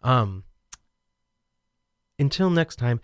Um, 0.05 0.45
until 2.19 2.51
next 2.51 2.77
time, 2.77 3.01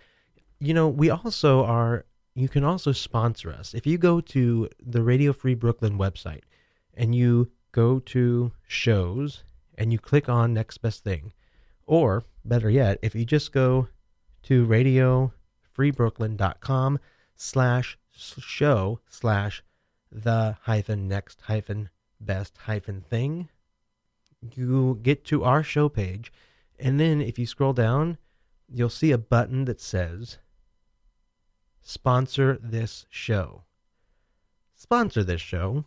you 0.59 0.73
know, 0.73 0.87
we 0.87 1.09
also 1.09 1.65
are, 1.65 2.05
you 2.35 2.47
can 2.47 2.63
also 2.63 2.93
sponsor 2.93 3.51
us. 3.51 3.73
If 3.73 3.85
you 3.85 3.97
go 3.97 4.21
to 4.21 4.69
the 4.79 5.03
Radio 5.03 5.33
Free 5.33 5.55
Brooklyn 5.55 5.97
website 5.97 6.43
and 6.93 7.13
you 7.15 7.51
go 7.71 7.99
to 7.99 8.51
shows 8.67 9.43
and 9.77 9.91
you 9.91 9.99
click 9.99 10.29
on 10.29 10.53
next 10.53 10.77
best 10.77 11.03
thing, 11.03 11.33
or 11.87 12.23
better 12.45 12.69
yet, 12.69 12.99
if 13.01 13.15
you 13.15 13.25
just 13.25 13.51
go 13.51 13.87
to 14.43 14.67
radiofreebrooklyn.com 14.67 16.99
slash 17.35 17.97
show 18.11 18.99
slash 19.09 19.63
the 20.11 20.57
hyphen 20.63 21.07
next 21.07 21.41
hyphen 21.41 21.89
best 22.19 22.57
hyphen 22.65 23.01
thing, 23.01 23.49
you 24.55 24.99
get 25.01 25.25
to 25.25 25.43
our 25.43 25.63
show 25.63 25.89
page. 25.89 26.31
And 26.81 26.99
then 26.99 27.21
if 27.21 27.37
you 27.37 27.45
scroll 27.45 27.73
down, 27.73 28.17
you'll 28.67 28.89
see 28.89 29.11
a 29.11 29.17
button 29.19 29.65
that 29.65 29.79
says 29.79 30.39
sponsor 31.79 32.57
this 32.61 33.05
show. 33.07 33.63
Sponsor 34.75 35.23
this 35.23 35.41
show. 35.41 35.85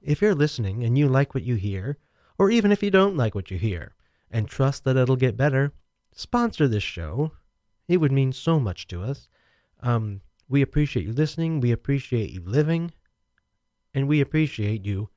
If 0.00 0.22
you're 0.22 0.34
listening 0.34 0.82
and 0.82 0.96
you 0.96 1.08
like 1.08 1.34
what 1.34 1.44
you 1.44 1.56
hear, 1.56 1.98
or 2.38 2.50
even 2.50 2.72
if 2.72 2.82
you 2.82 2.90
don't 2.90 3.18
like 3.18 3.34
what 3.34 3.50
you 3.50 3.58
hear, 3.58 3.94
and 4.30 4.48
trust 4.48 4.84
that 4.84 4.96
it'll 4.96 5.16
get 5.16 5.36
better, 5.36 5.74
sponsor 6.10 6.66
this 6.66 6.82
show. 6.82 7.32
It 7.86 7.98
would 7.98 8.12
mean 8.12 8.32
so 8.32 8.58
much 8.58 8.86
to 8.88 9.02
us. 9.02 9.28
Um, 9.80 10.22
we 10.48 10.62
appreciate 10.62 11.04
you 11.04 11.12
listening. 11.12 11.60
We 11.60 11.70
appreciate 11.70 12.30
you 12.30 12.40
living. 12.46 12.92
And 13.92 14.08
we 14.08 14.22
appreciate 14.22 14.86
you. 14.86 15.10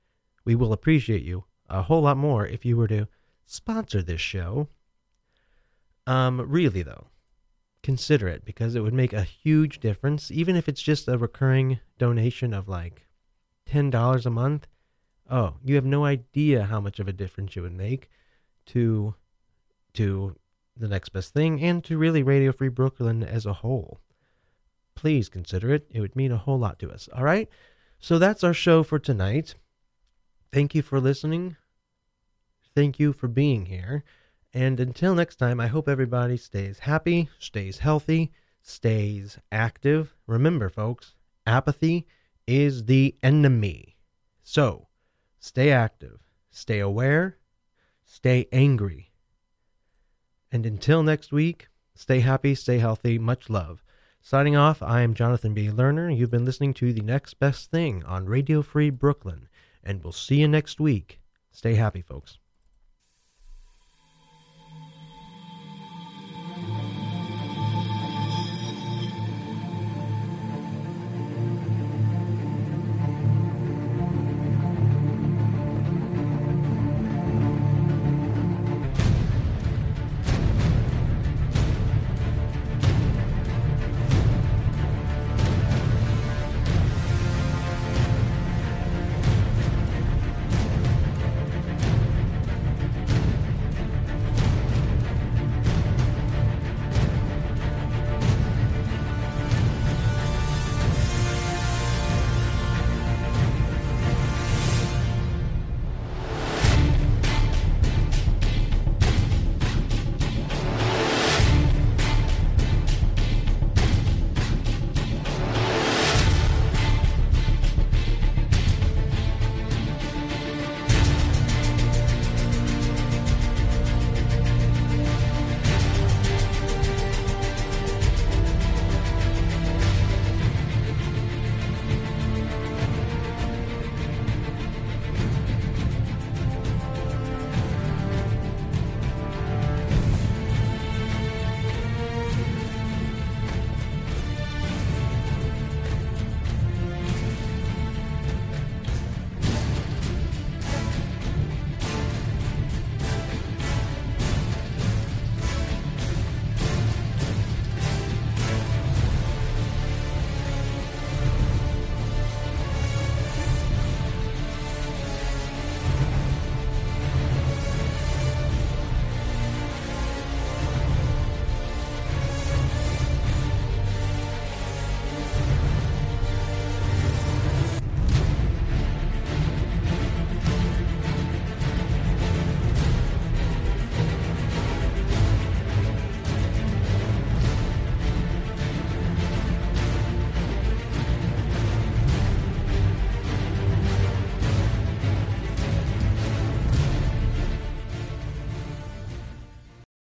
We 0.44 0.56
will 0.56 0.74
appreciate 0.74 1.24
you 1.24 1.45
a 1.70 1.84
whole 1.84 2.02
lot 2.02 2.18
more 2.18 2.45
if 2.45 2.66
you 2.66 2.76
were 2.76 2.90
to 2.90 3.08
sponsor 3.45 4.02
this 4.02 4.20
show. 4.20 4.68
Um, 6.06 6.42
really, 6.42 6.84
though, 6.84 7.08
consider 7.82 8.28
it 8.28 8.46
because 8.46 8.76
it 8.76 8.82
would 8.82 8.94
make 8.94 9.14
a 9.14 9.24
huge 9.24 9.80
difference, 9.80 10.32
even 10.32 10.56
if 10.56 10.68
it's 10.68 10.82
just 10.82 11.08
a 11.08 11.18
recurring 11.18 11.80
donation 11.98 12.54
of 12.54 12.68
like 12.68 13.08
$10 13.70 14.26
a 14.26 14.30
month. 14.30 14.68
Oh, 15.30 15.56
you 15.64 15.76
have 15.76 15.86
no 15.86 16.06
idea 16.06 16.66
how 16.66 16.82
much 16.82 17.00
of 17.00 17.08
a 17.08 17.14
difference 17.14 17.56
you 17.56 17.62
would 17.62 17.76
make 17.76 18.10
to 18.68 19.16
to 19.94 20.36
the 20.76 20.88
next 20.88 21.10
best 21.10 21.34
thing 21.34 21.62
and 21.62 21.84
to 21.84 21.98
really 21.98 22.24
Radio 22.24 22.52
Free 22.52 22.70
Brooklyn 22.70 23.24
as 23.24 23.46
a 23.46 23.54
whole. 23.54 24.00
Please 24.96 25.30
consider 25.30 25.74
it. 25.74 25.88
It 25.92 26.02
would 26.02 26.16
mean 26.16 26.32
a 26.32 26.38
whole 26.38 26.58
lot 26.58 26.80
to 26.80 26.92
us. 26.92 27.08
All 27.14 27.24
right? 27.24 27.48
So 28.00 28.18
that's 28.18 28.44
our 28.44 28.54
show 28.54 28.82
for 28.82 28.98
tonight. 28.98 29.56
Thank 30.52 30.74
you 30.74 30.82
for 30.82 31.00
listening. 31.00 31.58
Thank 32.76 33.00
you 33.00 33.14
for 33.14 33.28
being 33.28 33.68
here. 33.68 34.04
And 34.54 34.80
until 34.80 35.16
next 35.16 35.38
time, 35.38 35.60
I 35.60 35.68
hope 35.68 35.90
everybody 35.90 36.38
stays 36.38 36.80
happy, 36.80 37.30
stays 37.40 37.80
healthy, 37.80 38.32
stays 38.62 39.40
active. 39.52 40.16
Remember, 40.28 40.70
folks, 40.70 41.16
apathy 41.48 42.06
is 42.46 42.86
the 42.86 43.16
enemy. 43.24 43.98
So, 44.44 44.88
stay 45.40 45.72
active, 45.72 46.20
stay 46.52 46.80
aware, 46.80 47.38
stay 48.06 48.48
angry. 48.52 49.12
And 50.52 50.68
until 50.68 51.02
next 51.02 51.32
week, 51.32 51.68
stay 51.96 52.20
happy, 52.20 52.54
stay 52.54 52.78
healthy, 52.78 53.18
much 53.18 53.50
love. 53.50 53.84
Signing 54.22 54.56
off, 54.56 54.84
I 54.84 55.02
am 55.02 55.16
Jonathan 55.16 55.56
B. 55.56 55.68
Lerner. 55.68 56.16
You've 56.16 56.32
been 56.32 56.46
listening 56.46 56.76
to 56.76 56.94
The 56.94 57.02
Next 57.02 57.40
Best 57.40 57.72
Thing 57.72 58.04
on 58.06 58.28
Radio 58.28 58.62
Free 58.62 58.92
Brooklyn, 58.92 59.50
and 59.84 60.04
we'll 60.04 60.14
see 60.14 60.42
you 60.42 60.48
next 60.48 60.80
week. 60.80 61.20
Stay 61.52 61.74
happy, 61.74 62.02
folks. 62.02 62.38